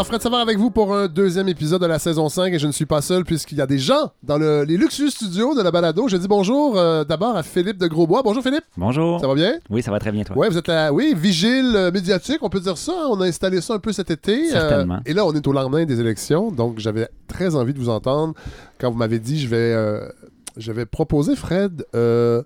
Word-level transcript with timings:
Alors, 0.00 0.06
Fred 0.06 0.22
Savard 0.22 0.40
avec 0.40 0.56
vous 0.56 0.70
pour 0.70 0.96
un 0.96 1.08
deuxième 1.08 1.46
épisode 1.50 1.82
de 1.82 1.86
la 1.86 1.98
saison 1.98 2.30
5 2.30 2.54
et 2.54 2.58
je 2.58 2.66
ne 2.66 2.72
suis 2.72 2.86
pas 2.86 3.02
seul 3.02 3.22
puisqu'il 3.26 3.58
y 3.58 3.60
a 3.60 3.66
des 3.66 3.76
gens 3.76 4.12
dans 4.22 4.38
le- 4.38 4.62
les 4.64 4.78
luxueux 4.78 5.10
studios 5.10 5.54
de 5.54 5.60
la 5.60 5.70
balado. 5.70 6.08
Je 6.08 6.16
dis 6.16 6.26
bonjour 6.26 6.78
euh, 6.78 7.04
d'abord 7.04 7.36
à 7.36 7.42
Philippe 7.42 7.76
de 7.76 7.86
Grosbois. 7.86 8.22
Bonjour 8.24 8.42
Philippe, 8.42 8.64
Bonjour. 8.78 9.20
ça 9.20 9.26
va 9.28 9.34
bien? 9.34 9.58
Oui, 9.68 9.82
ça 9.82 9.90
va 9.90 9.98
très 9.98 10.10
bien, 10.10 10.24
toi. 10.24 10.38
Ouais, 10.38 10.48
vous 10.48 10.56
êtes 10.56 10.68
la 10.68 10.90
oui, 10.90 11.12
vigile 11.14 11.72
euh, 11.76 11.90
médiatique, 11.92 12.38
on 12.40 12.48
peut 12.48 12.60
dire 12.60 12.78
ça. 12.78 12.92
hein? 12.92 13.08
On 13.10 13.20
a 13.20 13.26
installé 13.26 13.60
ça 13.60 13.74
un 13.74 13.78
peu 13.78 13.92
cet 13.92 14.10
été. 14.10 14.48
euh, 14.48 14.52
Certainement. 14.52 15.00
et 15.04 15.12
là, 15.12 15.26
on 15.26 15.34
est 15.34 15.46
au 15.46 15.52
lendemain 15.52 15.84
des 15.84 16.00
élections, 16.00 16.50
donc 16.50 16.78
j'avais 16.78 17.10
très 17.28 17.54
envie 17.54 17.74
de 17.74 17.78
vous 17.78 17.90
entendre 17.90 18.32
quand 18.78 18.90
vous 18.90 18.96
m'avez 18.96 19.18
dit 19.18 19.38
je 19.38 19.48
vais, 19.48 19.56
euh, 19.74 20.08
je 20.56 20.72
vais 20.72 20.86
proposer, 20.86 21.36
Fred, 21.36 21.84
euh, 21.94 22.42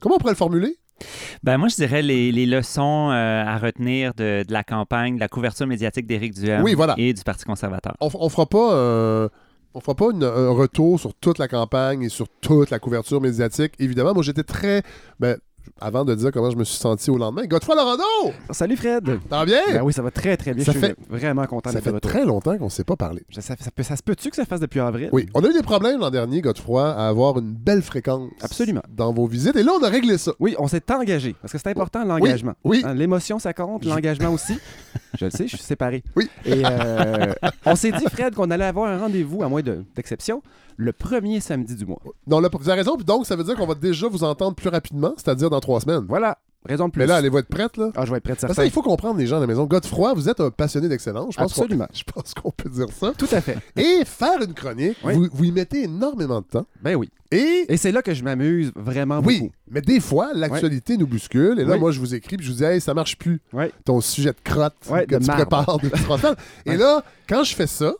comment 0.00 0.14
on 0.14 0.18
pourrait 0.18 0.32
le 0.32 0.38
formuler? 0.38 0.78
Ben, 1.42 1.58
moi, 1.58 1.68
je 1.68 1.76
dirais 1.76 2.02
les, 2.02 2.32
les 2.32 2.46
leçons 2.46 3.10
euh, 3.10 3.44
à 3.44 3.58
retenir 3.58 4.14
de, 4.14 4.44
de 4.46 4.52
la 4.52 4.64
campagne, 4.64 5.16
de 5.16 5.20
la 5.20 5.28
couverture 5.28 5.66
médiatique 5.66 6.06
d'Éric 6.06 6.34
Duhem 6.34 6.62
Oui, 6.62 6.74
voilà. 6.74 6.94
et 6.98 7.12
du 7.12 7.22
Parti 7.22 7.44
conservateur. 7.44 7.94
On, 8.00 8.08
on 8.14 8.28
fera 8.28 8.46
pas, 8.46 8.74
euh, 8.74 9.28
on 9.74 9.80
fera 9.80 9.94
pas 9.94 10.06
une- 10.12 10.22
un 10.24 10.50
retour 10.50 10.98
sur 11.00 11.14
toute 11.14 11.38
la 11.38 11.48
campagne 11.48 12.02
et 12.02 12.08
sur 12.08 12.26
toute 12.40 12.70
la 12.70 12.78
couverture 12.78 13.20
médiatique. 13.20 13.72
Évidemment, 13.78 14.14
moi 14.14 14.22
j'étais 14.22 14.44
très, 14.44 14.82
ben, 15.20 15.36
avant 15.80 16.04
de 16.04 16.14
dire 16.14 16.30
comment 16.32 16.50
je 16.50 16.56
me 16.56 16.64
suis 16.64 16.76
senti 16.78 17.10
au 17.10 17.18
lendemain, 17.18 17.44
Godefroy 17.46 17.74
Lorando, 17.76 18.02
Salut 18.50 18.76
Fred! 18.76 19.18
ça 19.30 19.38
va 19.38 19.44
bien? 19.44 19.60
Ben 19.72 19.82
oui, 19.82 19.92
ça 19.92 20.02
va 20.02 20.10
très 20.10 20.36
très 20.36 20.54
bien. 20.54 20.64
Ça 20.64 20.72
je 20.72 20.78
suis 20.78 20.86
fait- 20.88 20.96
vraiment 21.08 21.44
content 21.46 21.70
ça 21.70 21.80
fait 21.80 21.90
retour. 21.90 22.10
très 22.10 22.24
longtemps 22.24 22.56
qu'on 22.58 22.64
ne 22.66 22.70
s'est 22.70 22.84
pas 22.84 22.96
parlé. 22.96 23.22
Ça, 23.30 23.40
ça 23.42 23.54
peut- 23.74 23.82
ça 23.82 23.96
se 23.96 24.02
peut-tu 24.02 24.30
que 24.30 24.36
ça 24.36 24.44
fasse 24.44 24.60
depuis 24.60 24.80
avril? 24.80 25.08
Oui, 25.12 25.26
on 25.34 25.42
a 25.44 25.48
eu 25.48 25.52
des 25.52 25.62
problèmes 25.62 26.00
l'an 26.00 26.10
dernier, 26.10 26.40
Godefroy, 26.40 26.90
à 26.94 27.08
avoir 27.08 27.38
une 27.38 27.52
belle 27.52 27.82
fréquence 27.82 28.30
Absolument. 28.42 28.82
dans 28.88 29.12
vos 29.12 29.26
visites. 29.26 29.56
Et 29.56 29.62
là, 29.62 29.72
on 29.80 29.82
a 29.82 29.88
réglé 29.88 30.18
ça. 30.18 30.32
Oui, 30.40 30.54
on 30.58 30.68
s'est 30.68 30.82
engagé. 30.92 31.34
Parce 31.40 31.52
que 31.52 31.58
c'est 31.58 31.68
important 31.68 32.04
l'engagement. 32.04 32.54
Oui. 32.64 32.82
Hein, 32.84 32.94
L'émotion, 32.94 33.38
ça 33.38 33.52
compte, 33.52 33.84
l'engagement 33.84 34.30
aussi. 34.30 34.58
Je 35.18 35.26
le 35.26 35.30
sais, 35.30 35.46
je 35.46 35.56
suis 35.56 35.64
séparé. 35.64 36.02
Oui. 36.16 36.28
Et 36.44 36.62
euh, 36.64 37.32
on 37.66 37.76
s'est 37.76 37.92
dit, 37.92 38.04
Fred, 38.12 38.34
qu'on 38.34 38.50
allait 38.50 38.64
avoir 38.64 38.90
un 38.90 38.98
rendez-vous, 38.98 39.44
à 39.44 39.48
moins 39.48 39.62
de- 39.62 39.84
d'exception, 39.94 40.42
le 40.76 40.92
premier 40.92 41.40
samedi 41.40 41.74
du 41.74 41.86
mois. 41.86 42.00
Non, 42.26 42.40
là, 42.40 42.48
vous 42.52 42.68
avez 42.68 42.80
raison. 42.80 42.96
Puis 42.96 43.04
donc, 43.04 43.26
ça 43.26 43.36
veut 43.36 43.44
dire 43.44 43.54
qu'on 43.56 43.66
va 43.66 43.74
déjà 43.74 44.08
vous 44.08 44.24
entendre 44.24 44.54
plus 44.54 44.68
rapidement, 44.68 45.14
c'est-à-dire 45.16 45.50
dans 45.50 45.60
trois 45.60 45.80
semaines. 45.80 46.04
Voilà, 46.08 46.38
raison 46.66 46.86
de 46.86 46.92
plus. 46.92 47.00
Mais 47.00 47.06
là, 47.06 47.16
allez-vous 47.16 47.38
être 47.38 47.48
prête, 47.48 47.76
là? 47.76 47.90
Ah, 47.94 48.04
je 48.04 48.10
vais 48.10 48.16
être 48.18 48.24
prêt 48.24 48.34
de 48.34 48.40
Parce 48.40 48.50
que 48.52 48.54
certain. 48.54 48.64
il 48.66 48.70
faut 48.72 48.82
comprendre 48.82 49.18
les 49.18 49.26
gens 49.26 49.36
à 49.36 49.40
la 49.40 49.46
maison. 49.46 49.64
Godefroy, 49.64 50.14
vous 50.14 50.28
êtes 50.28 50.40
un 50.40 50.50
passionné 50.50 50.88
d'excellence. 50.88 51.34
Je 51.34 51.38
pense 51.38 51.52
qu'on- 51.54 51.62
Absolument. 51.62 51.86
Je 51.92 52.02
pense 52.04 52.34
qu'on 52.34 52.50
peut 52.50 52.68
dire 52.70 52.86
ça. 52.90 53.12
Tout 53.16 53.28
à 53.32 53.40
fait. 53.40 53.58
Et 53.76 54.04
faire 54.04 54.40
une 54.42 54.54
chronique, 54.54 54.96
Oui. 55.04 55.14
vous, 55.14 55.28
vous 55.32 55.44
y 55.44 55.52
mettez 55.52 55.84
énormément 55.84 56.40
de 56.40 56.46
temps. 56.46 56.66
Ben 56.82 56.94
oui. 56.96 57.10
Et 57.30 57.64
Et 57.68 57.76
c'est 57.76 57.90
là 57.90 58.00
que 58.02 58.14
je 58.14 58.22
m'amuse 58.22 58.70
vraiment 58.76 59.20
oui, 59.24 59.40
beaucoup. 59.40 59.52
mais 59.68 59.80
des 59.80 59.98
fois, 59.98 60.30
l'actualité 60.34 60.96
nous 60.96 61.06
bouscule. 61.06 61.58
Et 61.58 61.64
là, 61.64 61.74
Oui. 61.74 61.80
moi, 61.80 61.90
je 61.90 61.98
vous 61.98 62.14
écris 62.14 62.36
puis 62.36 62.46
je 62.46 62.52
vous 62.52 62.58
dis, 62.58 62.64
hey, 62.64 62.80
ça 62.80 62.94
marche 62.94 63.18
plus. 63.18 63.40
Ton 63.84 64.00
sujet 64.00 64.30
de 64.30 64.36
crotte 64.44 64.74
que 64.88 65.14
de 65.14 65.18
tu 65.18 65.26
marbre. 65.26 65.42
prépares 65.46 66.18
semaines. 66.20 66.36
Et 66.66 66.76
là, 66.76 67.02
quand 67.28 67.42
je 67.42 67.54
fais 67.56 67.66
ça, 67.66 67.92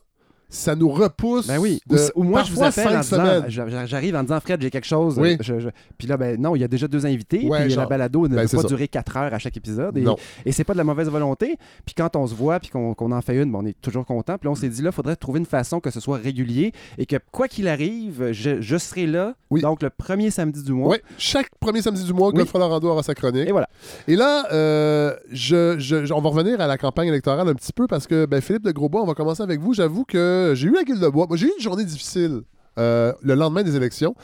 ça 0.55 0.75
nous 0.77 0.89
repousse. 0.89 1.47
Ben 1.49 1.59
oui. 1.59 1.81
de 1.89 1.99
Ou, 2.15 2.23
moi, 2.23 2.43
je 2.45 2.53
vous 2.53 2.61
parfois 2.61 2.83
appelle 2.85 2.97
en 2.97 3.01
disant, 3.01 3.85
j'arrive 3.87 4.15
en 4.17 4.23
disant, 4.23 4.41
Fred, 4.41 4.61
j'ai 4.63 4.71
quelque 4.71 4.87
chose. 4.87 5.19
Oui. 5.19 5.37
Je- 5.41 5.59
je- 5.59 5.69
Puis 5.99 6.07
là, 6.07 6.17
ben 6.17 6.41
non, 6.41 6.55
il 6.57 6.61
y 6.61 6.65
a 6.65 6.69
déjà 6.69 6.87
deux 6.89 7.05
invités. 7.07 7.47
Ouais, 7.49 7.63
puis 7.65 7.71
genre. 7.71 7.83
la 7.85 7.89
balado 7.89 8.29
ne 8.29 8.37
Ben, 8.37 8.49
peut 8.49 8.57
pas 8.57 8.63
ça. 8.63 8.69
durer 8.69 8.89
quatre 8.89 9.17
heures 9.17 9.35
à 9.35 9.39
chaque 9.39 9.57
épisode. 9.57 9.97
Et, 9.99 10.03
Non. 10.03 10.17
et 10.47 10.53
c'est 10.53 10.65
pas 10.65 10.73
de 10.73 10.79
la 10.79 10.85
mauvaise 10.85 11.09
volonté. 11.09 11.57
Puis 11.85 11.95
quand 11.97 12.15
on 12.17 12.27
se 12.27 12.35
voit, 12.35 12.61
puis 12.61 12.71
qu'on 12.71 12.95
en 13.13 13.21
fait 13.21 13.37
une, 13.37 13.51
ben, 13.53 13.59
on 13.63 13.67
est 13.67 13.81
toujours 13.81 14.07
content. 14.07 14.39
Puis 14.39 14.47
là, 14.47 14.53
on 14.53 14.55
s'est 14.55 14.69
dit, 14.69 14.83
là, 14.83 14.91
il 14.91 14.95
faudrait 14.95 15.17
trouver 15.17 15.41
une 15.41 15.47
façon 15.47 15.81
que 15.81 15.91
ce 15.91 16.01
soit 16.01 16.19
régulier 16.19 16.73
et 16.99 17.07
que 17.07 17.17
quoi 17.33 17.49
qu'il 17.49 17.69
arrive, 17.69 18.31
je, 18.33 18.61
je 18.61 18.77
serai 18.77 19.07
là. 19.07 19.35
Oui. 19.51 19.61
Donc, 19.61 19.83
le 19.83 19.91
premier 19.91 20.31
samedi 20.31 20.63
du 20.63 20.73
mois. 20.73 20.97
Chaque 21.19 21.49
premier 21.61 21.83
samedi 21.83 22.05
du 22.05 22.13
mois, 22.13 22.31
Oui. 22.35 22.43
Lorando 22.55 22.89
aura 22.89 23.03
sa 23.03 23.15
chronique. 23.15 23.49
Et 23.49 23.53
voilà. 23.53 23.69
Et 24.09 24.17
là, 24.17 24.47
euh, 24.53 25.15
je- 25.33 26.13
on 26.13 26.21
va 26.21 26.29
revenir 26.31 26.61
à 26.61 26.67
la 26.67 26.79
campagne 26.79 27.09
électorale 27.09 27.49
un 27.49 27.55
petit 27.55 27.73
peu 27.73 27.87
parce 27.87 28.07
que 28.07 28.27
ben, 28.27 28.41
Philippe 28.41 28.65
de 28.65 28.71
Grosbois, 28.73 29.03
on 29.03 29.07
va 29.07 29.15
commencer 29.15 29.43
avec 29.43 29.61
vous. 29.61 29.75
J'avoue 29.75 30.05
que 30.05 30.44
j'ai 30.55 30.67
eu 30.69 30.73
la 30.75 30.83
gueule 30.85 31.01
de 31.01 31.09
bois. 31.09 31.27
Moi, 31.27 31.37
j'ai 31.37 31.47
eu 31.47 31.53
une 31.57 31.63
journée 31.63 31.85
difficile 31.85 32.43
euh, 32.79 33.13
le 33.23 33.35
lendemain 33.35 33.63
des 33.63 33.75
élections. 33.77 34.15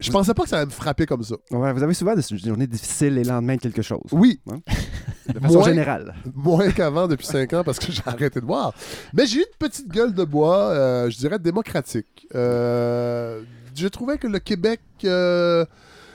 Je 0.00 0.10
pensais 0.10 0.34
pas 0.34 0.42
que 0.42 0.48
ça 0.48 0.56
allait 0.56 0.66
me 0.66 0.70
frapper 0.70 1.06
comme 1.06 1.22
ça. 1.22 1.36
Ouais, 1.50 1.72
vous 1.72 1.82
avez 1.82 1.94
souvent 1.94 2.14
des 2.14 2.22
journées 2.36 2.66
difficiles 2.66 3.14
les 3.14 3.24
lendemains 3.24 3.56
de 3.56 3.60
quelque 3.60 3.82
chose. 3.82 4.00
Oui, 4.12 4.40
De 5.32 5.40
façon 5.40 5.54
Moins- 5.54 5.64
générale. 5.64 6.14
moins 6.34 6.70
qu'avant 6.70 7.08
depuis 7.08 7.26
cinq 7.26 7.52
ans 7.52 7.64
parce 7.64 7.78
que 7.78 7.90
j'ai 7.90 8.02
arrêté 8.06 8.40
de 8.40 8.44
boire. 8.46 8.72
Mais 9.14 9.26
j'ai 9.26 9.38
eu 9.38 9.40
une 9.40 9.56
petite 9.68 9.88
gueule 9.88 10.12
de 10.14 10.22
bois, 10.24 10.68
euh, 10.70 11.10
je 11.10 11.16
dirais 11.18 11.38
démocratique. 11.38 12.26
Euh, 12.34 13.40
je 13.74 13.88
trouvais 13.88 14.18
que 14.18 14.26
le 14.26 14.38
Québec 14.38 14.80
euh, 15.04 15.64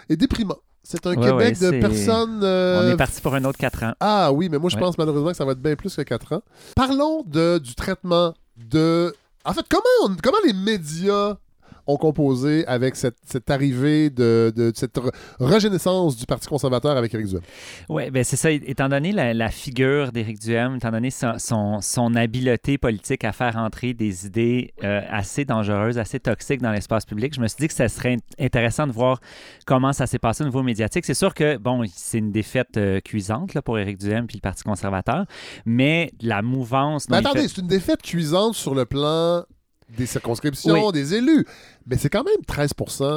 est 0.09 0.15
déprimant. 0.15 0.57
C'est 0.83 1.05
un 1.07 1.15
Ouais, 1.15 1.27
Québec 1.27 1.57
ouais, 1.59 1.71
de 1.71 1.79
personnes. 1.81 2.39
On 2.39 2.43
euh, 2.43 2.93
est 2.93 2.97
parti 2.97 3.19
pour 3.21 3.33
un 3.35 3.43
autre 3.45 3.57
quatre 3.57 3.83
ans. 3.83 3.93
Ah 3.99 4.31
oui, 4.31 4.47
mais 4.49 4.57
moi 4.59 4.69
je 4.69 4.75
Ouais. 4.75 4.81
pense 4.81 4.97
malheureusement 4.97 5.31
que 5.31 5.37
ça 5.37 5.45
va 5.45 5.51
être 5.53 5.61
bien 5.61 5.75
plus 5.75 5.95
que 5.95 6.01
4 6.01 6.33
ans. 6.33 6.41
Parlons 6.75 7.23
de, 7.25 7.57
du 7.59 7.75
traitement 7.75 8.33
de... 8.57 9.13
En 9.45 9.53
fait, 9.53 9.65
comment, 9.69 9.83
on- 10.03 10.15
comment 10.21 10.37
les 10.45 10.53
médias 10.53 11.37
ont 11.87 11.97
composé 11.97 12.65
avec 12.67 12.95
cette, 12.95 13.17
cette 13.25 13.49
arrivée 13.49 14.09
de, 14.09 14.51
de 14.55 14.71
cette 14.75 14.95
re- 14.95 16.17
du 16.17 16.25
Parti 16.25 16.47
conservateur 16.47 16.97
avec 16.97 17.13
Éric 17.13 17.27
Duhem? 17.27 17.41
Oui, 17.89 18.09
ben 18.09 18.23
c'est 18.23 18.35
ça. 18.35 18.51
Étant 18.51 18.89
donné 18.89 19.11
la, 19.11 19.33
la 19.33 19.49
figure 19.49 20.11
d'Éric 20.11 20.39
Duhem, 20.39 20.75
étant 20.75 20.91
donné 20.91 21.09
son, 21.11 21.33
son, 21.37 21.81
son 21.81 22.15
habileté 22.15 22.77
politique 22.77 23.23
à 23.23 23.31
faire 23.31 23.57
entrer 23.57 23.93
des 23.93 24.25
idées 24.25 24.73
euh, 24.83 25.01
assez 25.09 25.45
dangereuses, 25.45 25.97
assez 25.97 26.19
toxiques 26.19 26.61
dans 26.61 26.71
l'espace 26.71 27.05
public, 27.05 27.33
je 27.35 27.41
me 27.41 27.47
suis 27.47 27.57
dit 27.59 27.67
que 27.67 27.73
ça 27.73 27.87
serait 27.89 28.15
int- 28.15 28.19
intéressant 28.39 28.87
de 28.87 28.91
voir 28.91 29.19
comment 29.65 29.93
ça 29.93 30.07
s'est 30.07 30.19
passé 30.19 30.43
au 30.43 30.47
niveau 30.47 30.63
médiatique. 30.63 31.05
C'est 31.05 31.13
sûr 31.13 31.33
que, 31.33 31.57
bon, 31.57 31.83
c'est 31.93 32.17
une 32.19 32.31
défaite 32.31 32.77
euh, 32.77 32.99
cuisante 32.99 33.53
là, 33.53 33.61
pour 33.61 33.77
Éric 33.79 33.97
Duhem 33.97 34.27
puis 34.27 34.37
le 34.37 34.41
Parti 34.41 34.63
conservateur, 34.63 35.25
mais 35.65 36.11
la 36.21 36.41
mouvance... 36.41 37.09
Mais 37.09 37.17
attendez, 37.17 37.41
fait- 37.41 37.47
c'est 37.47 37.61
une 37.61 37.67
défaite 37.67 38.01
cuisante 38.01 38.55
sur 38.55 38.75
le 38.75 38.85
plan 38.85 39.43
des 39.97 40.05
circonscriptions, 40.05 40.87
Oui. 40.87 40.91
des 40.93 41.13
élus. 41.15 41.45
Mais 41.87 41.97
c'est 41.97 42.09
quand 42.09 42.23
même 42.23 42.43
13 42.47 42.71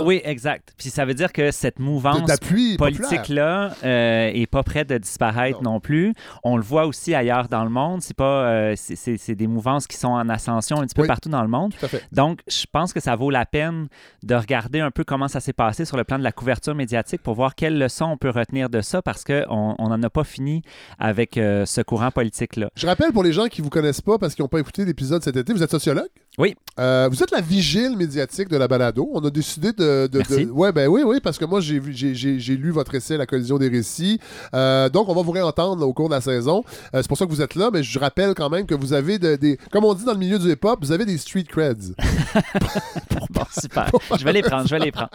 Oui, 0.05 0.21
exact. 0.25 0.73
Puis 0.79 0.91
ça 0.91 1.05
veut 1.05 1.15
dire 1.15 1.33
que 1.33 1.51
cette 1.51 1.79
mouvance 1.79 2.31
politique-là 2.79 3.75
euh, 3.85 4.31
est 4.33 4.47
pas 4.47 4.63
prête 4.63 4.89
de 4.89 4.99
disparaître 4.99 5.63
non. 5.63 5.81
plus. 5.81 6.15
On 6.43 6.57
le 6.57 6.63
voit 6.63 6.87
aussi 6.87 7.15
ailleurs 7.15 7.49
dans 7.49 7.65
le 7.65 7.71
monde. 7.71 8.03
C'est 8.03 8.17
pas, 8.17 8.45
euh, 8.47 8.75
c'est- 8.77 9.35
des 9.35 9.47
mouvances 9.47 9.87
qui 9.87 9.97
sont 9.97 10.09
en 10.09 10.29
ascension 10.29 10.81
un 10.81 10.85
petit 10.87 10.95
peu 10.95 11.03
Oui. 11.03 11.09
partout 11.09 11.29
dans 11.29 11.43
le 11.43 11.49
monde. 11.49 11.75
Tout 11.79 11.85
à 11.87 11.89
fait. 11.89 12.05
Donc, 12.13 12.41
je 12.49 12.65
pense 12.71 12.93
que 12.93 13.01
ça 13.01 13.17
vaut 13.17 13.31
la 13.31 13.47
peine 13.47 13.89
de 14.23 14.35
regarder 14.35 14.81
un 14.81 14.91
peu 14.91 15.03
comment 15.05 15.29
ça 15.29 15.41
s'est 15.41 15.53
passé 15.53 15.85
sur 15.85 15.97
le 15.97 16.05
plan 16.05 16.19
de 16.19 16.25
la 16.25 16.33
couverture 16.33 16.75
médiatique 16.75 17.23
pour 17.23 17.35
voir 17.35 17.55
quelles 17.55 17.79
leçons 17.79 18.05
on 18.07 18.17
peut 18.17 18.31
retenir 18.31 18.71
de 18.71 18.81
ça 18.81 19.03
parce 19.03 19.25
qu'on 19.25 19.75
n'en 19.79 20.03
a 20.03 20.11
pas 20.11 20.25
fini 20.25 20.63
avec 20.99 21.37
euh, 21.37 21.67
ce 21.67 21.81
courant 21.81 22.11
politique-là. 22.11 22.71
Je 22.77 22.87
rappelle 22.87 23.13
pour 23.13 23.23
les 23.25 23.33
gens 23.33 23.47
qui 23.47 23.61
vous 23.61 23.71
connaissent 23.71 24.01
pas 24.01 24.19
parce 24.19 24.35
qu'ils 24.35 24.43
n'ont 24.43 24.49
pas 24.49 24.61
écouté 24.61 24.85
l'épisode 24.85 25.23
cet 25.23 25.37
été, 25.37 25.53
vous 25.53 25.63
êtes 25.63 25.71
sociologue? 25.71 26.09
Oui. 26.39 26.55
Euh, 26.79 27.09
vous 27.11 27.23
êtes 27.23 27.31
la 27.31 27.41
vigile 27.41 27.97
médiatique 27.97 28.49
de 28.49 28.57
la 28.57 28.64
balado. 28.69 29.09
On 29.13 29.25
a 29.25 29.31
décidé 29.31 29.73
de. 29.73 30.07
de, 30.07 30.19
Merci. 30.19 30.47
de- 30.47 30.51
ouais, 30.51 30.73
ben 30.73 30.89
oui, 30.89 31.03
oui, 31.05 31.21
parce 31.23 31.39
que 31.39 31.45
moi, 31.45 31.61
j'ai, 31.61 31.81
lu 31.81 32.71
votre 32.71 32.95
essai, 32.95 33.17
La 33.17 33.27
collision 33.27 33.59
des 33.59 33.69
récits. 33.69 34.21
Euh, 34.55 34.89
donc, 34.89 35.09
on 35.09 35.15
va 35.15 35.23
vous 35.23 35.31
réentendre 35.33 35.81
là, 35.81 35.87
au 35.87 35.93
cours 35.93 36.09
de 36.09 36.15
la 36.15 36.21
saison. 36.21 36.65
Euh, 36.95 37.01
c'est 37.03 37.09
pour 37.09 37.19
ça 37.19 37.25
que 37.27 37.31
vous 37.31 37.43
êtes 37.43 37.55
là, 37.55 37.71
mais 37.73 37.83
je 37.83 37.99
rappelle 37.99 38.35
quand 38.35 38.51
même 38.51 38.67
que 38.67 38.75
vous 38.75 38.93
avez 38.93 39.19
de- 39.19 39.37
des. 39.37 39.59
Comme 39.71 39.85
on 39.85 39.95
dit 39.95 40.05
dans 40.05 40.13
le 40.13 40.19
milieu 40.19 40.39
du 40.39 40.51
hip-hop, 40.51 40.79
vous 40.83 40.93
avez 40.93 41.05
des 41.05 41.19
street 41.19 41.45
creds. 41.45 41.95
Bon, 43.31 43.43
super. 43.51 43.91
je 44.19 44.25
vais 44.25 44.33
les 44.33 44.43
prendre, 44.43 44.67
je 44.69 44.75
vais 44.77 44.85
les 44.85 44.93
prendre. 44.93 45.11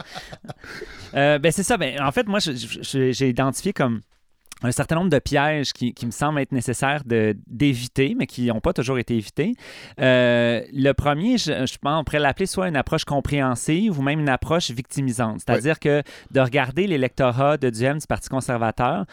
Euh, 1.15 1.39
ben 1.39 1.51
c'est 1.51 1.63
ça. 1.63 1.77
Ben, 1.77 2.01
en 2.01 2.11
fait, 2.11 2.27
moi, 2.27 2.39
j'ai 2.41 3.29
identifié 3.29 3.71
comme 3.73 4.01
un 4.63 4.71
certain 4.71 4.95
nombre 4.95 5.09
de 5.09 5.19
pièges 5.19 5.73
qui, 5.73 5.93
qui 5.93 6.05
me 6.05 6.11
semblent 6.11 6.39
être 6.39 6.51
nécessaires 6.51 7.03
d'éviter, 7.05 8.15
mais 8.17 8.27
qui 8.27 8.47
n'ont 8.47 8.59
pas 8.59 8.73
toujours 8.73 8.99
été 8.99 9.15
évités. 9.15 9.53
Euh, 9.99 10.61
le 10.73 10.91
premier, 10.93 11.37
je, 11.37 11.65
je 11.65 11.77
pense, 11.77 12.01
on 12.01 12.03
pourrait 12.03 12.19
l'appeler 12.19 12.45
soit 12.45 12.67
une 12.67 12.75
approche 12.75 13.05
compréhensive 13.05 13.97
ou 13.97 14.01
même 14.01 14.19
une 14.19 14.29
approche 14.29 14.71
victimisante. 14.71 15.41
C'est-à-dire 15.45 15.79
que 15.79 16.03
de 16.31 16.39
regarder 16.39 16.87
l'électorat 16.87 17.57
de 17.57 17.69
Duhem 17.69 17.99
du 17.99 18.07
Parti 18.07 18.29
conservateur 18.29 19.05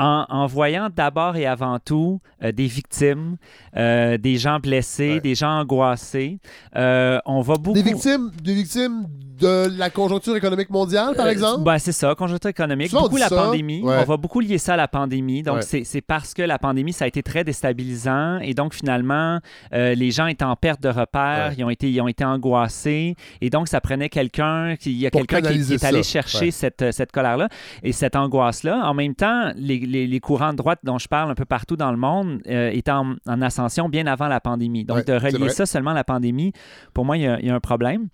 en, 0.00 0.24
en 0.28 0.46
voyant 0.46 0.88
d'abord 0.94 1.36
et 1.36 1.46
avant 1.46 1.78
tout 1.78 2.20
euh, 2.42 2.52
des 2.52 2.66
victimes, 2.66 3.36
euh, 3.76 4.16
des 4.18 4.36
gens 4.36 4.58
blessés, 4.58 5.14
Ouais. 5.14 5.20
des 5.20 5.34
gens 5.34 5.60
angoissés. 5.60 6.38
Euh, 6.76 7.20
on 7.26 7.40
va 7.42 7.54
beaucoup... 7.56 7.74
Des 7.74 7.82
victimes, 7.82 8.30
des 8.42 8.54
victimes 8.54 9.04
de 9.40 9.68
la 9.78 9.88
conjoncture 9.88 10.36
économique 10.36 10.68
mondiale, 10.70 11.14
par 11.16 11.26
exemple? 11.28 11.62
ben, 11.64 11.78
c'est 11.78 11.92
ça, 11.92 12.14
conjoncture 12.14 12.50
économique. 12.50 12.88
Souvent, 12.90 13.02
beaucoup 13.02 13.16
la 13.16 13.28
ça, 13.28 13.36
pandémie. 13.36 13.80
ouais. 13.82 13.96
On 14.00 14.04
va 14.04 14.16
beaucoup 14.18 14.40
lier 14.40 14.58
ça 14.58 14.74
à 14.74 14.76
la 14.76 14.88
pandémie. 14.88 15.42
Donc, 15.42 15.60
Ouais. 15.72 15.82
c'est 15.84 16.00
parce 16.02 16.34
que 16.34 16.42
la 16.42 16.58
pandémie, 16.58 16.92
ça 16.92 17.04
a 17.06 17.08
été 17.08 17.22
très 17.22 17.42
déstabilisant. 17.44 18.38
Et 18.40 18.52
donc, 18.54 18.74
finalement, 18.74 19.38
les 19.72 20.10
gens 20.10 20.26
étaient 20.26 20.44
en 20.44 20.56
perte 20.56 20.82
de 20.82 20.88
repères. 20.90 21.52
Ils, 21.56 21.64
ont 21.64 21.70
été, 21.70 21.90
ils 21.90 22.00
ont 22.02 22.08
été 22.08 22.24
angoissés. 22.24 23.14
Et 23.40 23.48
donc, 23.50 23.68
ça 23.68 23.80
prenait 23.80 24.08
quelqu'un. 24.08 24.74
Il 24.84 24.92
y 24.98 25.06
a 25.06 25.10
quelqu'un 25.10 25.40
qui, 25.40 25.64
qui 25.64 25.74
est 25.74 25.84
allé 25.84 26.02
chercher 26.02 26.50
cette, 26.50 26.92
cette 26.92 27.12
colère-là 27.12 27.48
et 27.82 27.92
cette 27.92 28.16
angoisse-là. 28.16 28.82
En 28.84 28.92
même 28.94 29.14
temps, 29.14 29.52
les, 29.56 29.78
les- 29.90 30.06
les 30.06 30.20
courants 30.20 30.52
de 30.52 30.56
droite 30.56 30.78
dont 30.84 30.98
je 30.98 31.08
parle 31.08 31.30
un 31.30 31.34
peu 31.34 31.44
partout 31.44 31.76
dans 31.76 31.90
le 31.90 31.96
monde 31.98 32.40
euh, 32.48 32.70
étaient 32.70 32.90
en, 32.92 33.16
en 33.26 33.42
ascension 33.42 33.88
bien 33.88 34.06
avant 34.06 34.28
la 34.28 34.40
pandémie. 34.40 34.84
Donc, 34.84 34.96
Ouais, 34.98 35.04
de 35.04 35.12
relier 35.14 35.48
ça 35.50 35.66
seulement 35.66 35.90
à 35.90 35.94
la 35.94 36.04
pandémie, 36.04 36.52
pour 36.94 37.04
moi, 37.04 37.16
il 37.16 37.22
y 37.22 37.26
a- 37.26 37.38
il 37.40 37.46
y 37.46 37.50
a 37.50 37.54
un 37.54 37.60
problème. 37.60 38.08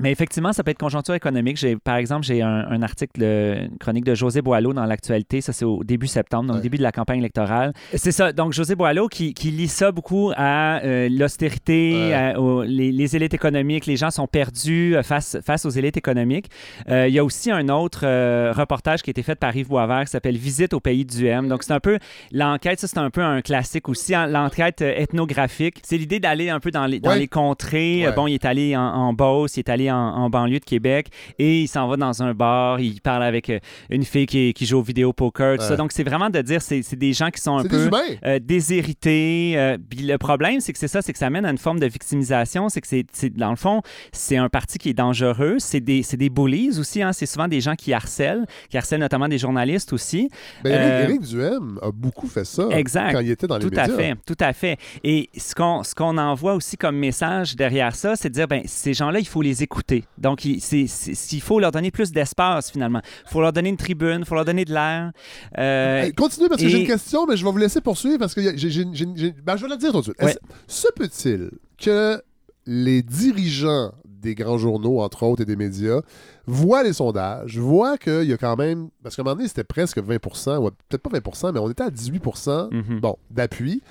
Mais 0.00 0.10
effectivement, 0.10 0.54
ça 0.54 0.64
peut 0.64 0.70
être 0.70 0.78
conjoncture 0.78 1.14
économique. 1.14 1.58
J'ai, 1.58 1.76
par 1.76 1.96
exemple, 1.96 2.24
j'ai 2.24 2.40
un, 2.40 2.48
un 2.70 2.82
article, 2.82 3.22
une 3.22 3.76
chronique 3.78 4.04
de 4.04 4.14
José 4.14 4.40
Boileau 4.40 4.72
dans 4.72 4.86
l'actualité. 4.86 5.42
Ça, 5.42 5.52
c'est 5.52 5.66
au 5.66 5.84
début 5.84 6.06
septembre, 6.06 6.44
donc 6.46 6.54
Ouais. 6.54 6.60
au 6.60 6.62
début 6.62 6.78
de 6.78 6.82
la 6.82 6.92
campagne 6.92 7.18
électorale. 7.18 7.74
C'est 7.94 8.10
ça. 8.10 8.32
Donc, 8.32 8.54
José 8.54 8.74
Boileau 8.74 9.08
qui, 9.08 9.34
qui 9.34 9.50
lit 9.50 9.68
ça 9.68 9.92
beaucoup 9.92 10.32
à 10.34 10.82
euh, 10.82 11.08
l'austérité, 11.10 11.92
Ouais. 11.94 12.14
à- 12.14 12.40
aux- 12.40 12.62
les, 12.62 12.90
les 12.90 13.16
élites 13.16 13.34
économiques. 13.34 13.84
Les 13.84 13.96
gens 13.96 14.10
sont 14.10 14.26
perdus 14.26 14.96
euh, 14.96 15.02
face, 15.02 15.36
face 15.44 15.66
aux 15.66 15.70
élites 15.70 15.98
économiques. 15.98 16.46
Euh, 16.88 17.06
il 17.08 17.14
y 17.14 17.18
a 17.18 17.24
aussi 17.24 17.50
un 17.50 17.68
autre 17.68 18.00
euh, 18.04 18.52
reportage 18.56 19.02
qui 19.02 19.10
a 19.10 19.12
été 19.12 19.22
fait 19.22 19.34
par 19.34 19.54
Yves 19.54 19.68
Boisvert 19.68 20.04
qui 20.04 20.10
s'appelle 20.10 20.38
Visite 20.38 20.72
au 20.72 20.80
pays 20.80 21.04
du 21.04 21.26
M. 21.26 21.48
Donc, 21.48 21.62
c'est 21.64 21.74
un 21.74 21.80
peu 21.80 21.98
l'enquête. 22.32 22.80
Ça, 22.80 22.88
c'est 22.88 22.98
un 22.98 23.10
peu 23.10 23.22
un 23.22 23.42
classique 23.42 23.90
aussi. 23.90 24.14
hein, 24.14 24.26
L'enquête 24.26 24.80
ethnographique. 24.80 25.80
C'est 25.84 25.98
l'idée 25.98 26.18
d'aller 26.18 26.48
un 26.48 26.60
peu 26.60 26.70
dans 26.70 26.86
les, 26.86 26.98
dans 26.98 27.10
Ouais. 27.10 27.18
les 27.18 27.28
contrées. 27.28 28.06
Bon, 28.16 28.26
il 28.26 28.34
est 28.34 28.44
allé 28.46 28.74
en, 28.74 28.80
en 28.82 29.12
Beauce, 29.12 29.56
il 29.56 29.60
est 29.60 29.68
allé 29.68 29.81
en, 29.90 29.96
en 29.96 30.30
banlieue 30.30 30.58
de 30.60 30.64
Québec 30.64 31.08
et 31.38 31.62
il 31.62 31.68
s'en 31.68 31.88
va 31.88 31.96
dans 31.96 32.22
un 32.22 32.34
bar. 32.34 32.80
Il 32.80 33.00
parle 33.00 33.22
avec 33.22 33.50
euh, 33.50 33.58
une 33.90 34.04
fille 34.04 34.26
qui, 34.26 34.52
qui 34.54 34.66
joue 34.66 34.78
au 34.78 34.82
vidéo 34.82 35.12
poker, 35.12 35.56
tout 35.58 35.64
ça. 35.64 35.70
Ouais. 35.70 35.76
Donc, 35.76 35.92
c'est 35.92 36.04
vraiment 36.04 36.30
de 36.30 36.40
dire 36.42 36.62
c'est 36.62 36.82
c'est 36.82 36.96
des 36.96 37.12
gens 37.12 37.30
qui 37.30 37.40
sont 37.40 37.56
un 37.58 37.64
peu 37.64 37.88
euh, 38.24 38.38
déshérités. 38.82 39.54
euh, 39.56 39.78
puis 39.90 40.00
le 40.02 40.18
problème, 40.18 40.60
c'est 40.60 40.72
que 40.72 40.78
c'est 40.78 40.88
ça, 40.88 41.02
c'est 41.02 41.12
que 41.12 41.18
ça 41.18 41.30
mène 41.30 41.44
à 41.44 41.50
une 41.50 41.58
forme 41.58 41.80
de 41.80 41.86
victimisation. 41.86 42.68
C'est 42.68 42.80
que 42.80 42.86
c'est, 42.88 43.30
dans 43.36 43.50
le 43.50 43.56
fond, 43.56 43.82
c'est 44.12 44.36
un 44.36 44.48
parti 44.48 44.78
qui 44.78 44.90
est 44.90 44.94
dangereux. 44.94 45.56
C'est 45.58 45.80
des, 45.80 46.02
c'est 46.02 46.16
des 46.16 46.30
bullies 46.30 46.78
aussi. 46.78 47.02
Hein. 47.02 47.12
C'est 47.12 47.26
souvent 47.26 47.48
des 47.48 47.60
gens 47.60 47.74
qui 47.74 47.92
harcèlent, 47.92 48.44
qui 48.70 48.76
harcèlent 48.78 49.00
notamment 49.00 49.28
des 49.28 49.38
journalistes 49.38 49.92
aussi. 49.92 50.28
Ben, 50.64 50.72
Euh, 50.72 51.04
Éric, 51.04 51.20
Duhem 51.22 51.78
a 51.82 51.90
beaucoup 51.92 52.26
fait 52.26 52.44
ça 52.44 52.68
Exact. 52.70 53.12
quand 53.12 53.20
il 53.20 53.30
était 53.30 53.46
dans 53.46 53.58
les 53.58 53.68
Tout 53.68 53.76
à 53.76 53.86
médias. 53.86 53.96
fait, 53.96 54.14
tout 54.26 54.36
à 54.40 54.52
fait. 54.52 54.78
Et 55.04 55.28
ce 55.36 55.54
qu'on 55.54 55.82
ce 55.82 55.94
qu'on 55.94 56.16
envoie 56.18 56.54
aussi 56.54 56.76
comme 56.76 56.96
message 56.96 57.56
derrière 57.56 57.94
ça, 57.94 58.16
c'est 58.16 58.28
de 58.28 58.34
dire, 58.34 58.48
ben 58.48 58.62
ces 58.66 58.94
gens-là, 58.94 59.18
il 59.18 59.26
faut 59.26 59.42
les 59.42 59.62
écouter. 59.62 59.71
Donc, 60.18 60.44
il, 60.44 60.60
c'est, 60.60 60.86
c'est- 60.86 61.32
il 61.32 61.40
faut 61.40 61.58
leur 61.60 61.72
donner 61.72 61.90
plus 61.90 62.12
d'espace 62.12 62.70
finalement. 62.70 63.00
Il 63.26 63.30
faut 63.30 63.40
leur 63.40 63.52
donner 63.52 63.68
une 63.70 63.76
tribune, 63.76 64.18
il 64.20 64.24
faut 64.24 64.34
leur 64.34 64.44
donner 64.44 64.64
de 64.64 64.72
l'air. 64.72 65.12
Euh, 65.58 66.02
Hey, 66.02 66.12
continuez 66.12 66.48
parce 66.48 66.60
que 66.60 66.66
et- 66.66 66.70
j'ai 66.70 66.80
une 66.80 66.86
question, 66.86 67.26
mais 67.26 67.36
je 67.36 67.44
vais 67.44 67.50
vous 67.50 67.56
laisser 67.58 67.80
poursuivre 67.80 68.18
parce 68.18 68.34
que 68.34 68.40
j'ai- 68.42 68.70
j'ai- 68.70 68.86
j'ai- 68.92 69.32
ben, 69.42 69.56
je 69.56 69.62
vais 69.62 69.68
la 69.68 69.76
dire 69.76 69.92
tout 69.92 69.98
de 69.98 70.04
suite. 70.04 70.22
Ouais. 70.22 70.36
Se 70.66 70.88
peut-il 70.94 71.50
que 71.78 72.20
les 72.66 73.02
dirigeants 73.02 73.92
des 74.06 74.34
grands 74.36 74.58
journaux, 74.58 75.00
entre 75.00 75.24
autres, 75.24 75.42
et 75.42 75.44
des 75.44 75.56
médias, 75.56 76.00
voient 76.46 76.84
les 76.84 76.92
sondages, 76.92 77.58
voient 77.58 77.98
qu'il 77.98 78.22
y 78.24 78.32
a 78.32 78.36
quand 78.36 78.56
même. 78.56 78.88
Parce 79.02 79.16
qu'à 79.16 79.22
un 79.22 79.24
moment 79.24 79.36
donné, 79.36 79.48
c'était 79.48 79.64
presque 79.64 79.98
20 79.98 80.58
ou 80.58 80.70
peut-être 80.88 81.02
pas 81.02 81.10
20 81.18 81.52
mais 81.52 81.58
on 81.58 81.68
était 81.70 81.82
à 81.82 81.90
18 81.90 82.22
mhm. 82.70 83.00
bon, 83.00 83.16
d'appui. 83.30 83.82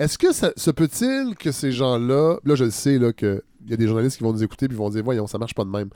Est-ce 0.00 0.18
que 0.18 0.32
ça 0.32 0.50
se 0.56 0.70
peut-il 0.72 1.36
que 1.36 1.52
ces 1.52 1.70
gens-là, 1.70 2.38
là 2.44 2.54
je 2.56 2.64
le 2.64 2.70
sais 2.70 2.98
là, 2.98 3.12
qu'il 3.12 3.40
y 3.68 3.72
a 3.72 3.76
des 3.76 3.86
journalistes 3.86 4.16
qui 4.16 4.24
vont 4.24 4.32
nous 4.32 4.42
écouter 4.42 4.66
et 4.68 4.74
vont 4.74 4.90
dire 4.90 5.04
voyons, 5.04 5.26
ça 5.28 5.38
marche 5.38 5.54
pas 5.54 5.64
de 5.64 5.70
même. 5.70 5.90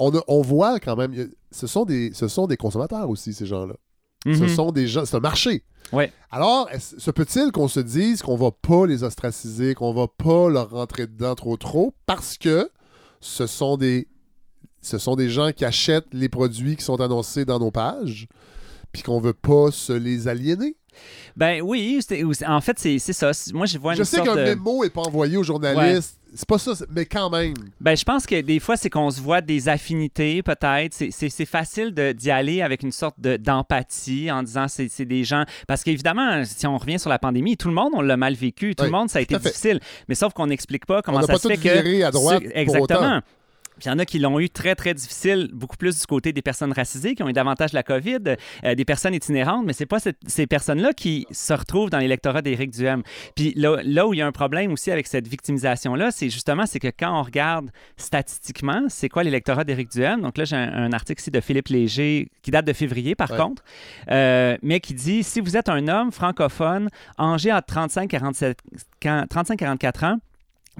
On, 0.00 0.12
a- 0.16 0.22
on 0.26 0.40
voit 0.42 0.80
quand 0.80 0.96
même, 0.96 1.12
a- 1.12 1.30
ce, 1.52 1.66
sont 1.68 1.84
des, 1.84 2.10
ce 2.14 2.26
sont 2.26 2.46
des 2.48 2.56
consommateurs 2.56 3.08
aussi, 3.08 3.32
ces 3.32 3.46
gens-là. 3.46 3.74
Ce 4.24 4.30
Mhm. 4.30 4.48
sont 4.48 4.72
des 4.72 4.88
gens, 4.88 5.04
c'est 5.04 5.16
un 5.16 5.20
marché. 5.20 5.62
Ouais. 5.92 6.10
Alors, 6.30 6.68
se 6.78 7.10
peut-il 7.10 7.52
qu'on 7.52 7.68
se 7.68 7.78
dise 7.80 8.22
qu'on 8.22 8.36
va 8.36 8.50
pas 8.50 8.86
les 8.86 9.04
ostraciser, 9.04 9.74
qu'on 9.74 9.92
va 9.92 10.08
pas 10.08 10.48
leur 10.48 10.70
rentrer 10.70 11.06
dedans 11.06 11.34
trop 11.34 11.58
trop 11.58 11.92
parce 12.06 12.38
que 12.38 12.70
ce 13.20 13.46
sont 13.46 13.76
des 13.76 14.08
ce 14.80 14.96
sont 14.98 15.16
des 15.16 15.28
gens 15.30 15.50
qui 15.52 15.64
achètent 15.64 16.12
les 16.12 16.28
produits 16.30 16.76
qui 16.76 16.84
sont 16.84 17.00
annoncés 17.00 17.44
dans 17.46 17.58
nos 17.58 17.70
pages 17.70 18.26
puis 18.92 19.02
qu'on 19.02 19.18
veut 19.20 19.32
pas 19.34 19.70
se 19.70 19.92
les 19.94 20.28
aliéner? 20.28 20.76
Ben 21.36 21.60
oui, 21.62 22.00
en 22.46 22.60
fait, 22.60 22.78
c'est, 22.78 22.98
ça. 22.98 23.30
Moi, 23.52 23.66
je 23.66 23.78
vois 23.78 23.92
une 23.92 23.98
Je 23.98 24.04
sais 24.04 24.20
qu'un 24.22 24.36
de... 24.36 24.42
mémo 24.44 24.84
est 24.84 24.90
pas 24.90 25.02
envoyé 25.02 25.36
aux 25.36 25.42
journalistes, 25.42 26.18
c'est 26.34 26.48
pas 26.48 26.58
ça, 26.58 26.72
mais 26.90 27.06
quand 27.06 27.30
même. 27.30 27.54
Ben, 27.80 27.96
je 27.96 28.02
pense 28.04 28.26
que 28.26 28.40
des 28.40 28.58
fois, 28.58 28.76
c'est 28.76 28.90
qu'on 28.90 29.10
se 29.10 29.20
voit 29.20 29.40
des 29.40 29.68
affinités, 29.68 30.42
peut-être. 30.42 30.92
C'est- 30.94 31.44
facile 31.44 31.92
d'y 32.16 32.30
aller 32.30 32.62
avec 32.62 32.82
une 32.82 32.90
sorte 32.90 33.20
de- 33.20 33.36
d'empathie 33.36 34.30
en 34.30 34.42
disant 34.42 34.66
c'est 34.66 34.88
c'est 34.88 35.04
des 35.04 35.24
gens. 35.24 35.44
Parce 35.68 35.84
qu'évidemment, 35.84 36.42
si 36.44 36.66
on 36.66 36.78
revient 36.78 36.98
sur 36.98 37.10
la 37.10 37.18
pandémie, 37.18 37.56
tout 37.56 37.68
le 37.68 37.74
monde, 37.74 37.92
on 37.94 38.00
l'a 38.00 38.16
mal 38.16 38.34
vécu. 38.34 38.74
Tout 38.74 38.82
Oui, 38.84 38.90
le 38.90 38.96
monde, 38.96 39.10
ça 39.10 39.18
a 39.18 39.22
été 39.22 39.36
difficile. 39.36 39.78
Mais 40.08 40.14
sauf 40.14 40.32
qu'on 40.32 40.46
n'explique 40.46 40.86
pas 40.86 41.02
comment 41.02 41.18
On 41.18 41.22
ça 41.22 41.34
pas 41.34 41.38
se 41.38 41.48
fait 41.48 41.56
que. 41.58 42.02
à 42.02 42.10
droite 42.10 42.42
Exactement. 42.54 43.20
Puis 43.78 43.86
il 43.86 43.88
y 43.88 43.92
en 43.92 43.98
a 43.98 44.04
qui 44.04 44.18
l'ont 44.18 44.38
eu 44.40 44.48
très, 44.50 44.74
très 44.74 44.94
difficile, 44.94 45.50
beaucoup 45.52 45.76
plus 45.76 45.98
du 46.00 46.06
côté 46.06 46.32
des 46.32 46.42
personnes 46.42 46.72
racisées, 46.72 47.14
qui 47.14 47.22
ont 47.22 47.28
eu 47.28 47.32
davantage 47.32 47.72
la 47.72 47.82
COVID, 47.82 48.18
euh, 48.64 48.74
des 48.74 48.84
personnes 48.84 49.14
itinérantes, 49.14 49.64
mais 49.66 49.72
c'est 49.72 49.86
pas 49.86 49.98
cette- 49.98 50.18
ces 50.26 50.46
personnes-là 50.46 50.92
qui 50.92 51.26
se 51.30 51.52
retrouvent 51.52 51.90
dans 51.90 51.98
l'électorat 51.98 52.40
d'Éric 52.42 52.70
Duhem. 52.70 53.02
Puis 53.34 53.52
là, 53.56 53.78
là 53.84 54.06
où 54.06 54.14
il 54.14 54.18
y 54.18 54.22
a 54.22 54.26
un 54.26 54.32
problème 54.32 54.72
aussi 54.72 54.90
avec 54.90 55.06
cette 55.06 55.26
victimisation-là, 55.28 56.10
c'est 56.10 56.30
justement 56.30 56.66
c'est 56.66 56.78
que 56.78 56.88
quand 56.96 57.18
on 57.18 57.22
regarde 57.22 57.70
statistiquement, 57.96 58.82
c'est 58.88 59.08
quoi 59.08 59.24
l'électorat 59.24 59.64
d'Éric 59.64 59.90
Duhem? 59.90 60.20
Donc 60.20 60.38
là, 60.38 60.44
j'ai 60.44 60.56
un, 60.56 60.72
un 60.72 60.92
article 60.92 61.20
ici 61.20 61.30
de 61.30 61.40
Philippe 61.40 61.68
Léger 61.68 62.28
qui 62.42 62.50
date 62.50 62.66
de 62.66 62.72
février, 62.72 63.14
par 63.14 63.30
Ouais. 63.30 63.38
contre, 63.38 63.62
euh, 64.10 64.56
mais 64.62 64.80
qui 64.80 64.94
dit 64.94 65.22
si 65.24 65.40
vous 65.40 65.56
êtes 65.56 65.68
un 65.68 65.88
homme 65.88 66.12
francophone, 66.12 66.88
âgé 67.18 67.50
à 67.50 67.60
35-47 67.60 68.58
quand- 69.02 69.26
35-44 69.28 70.04
ans, 70.04 70.18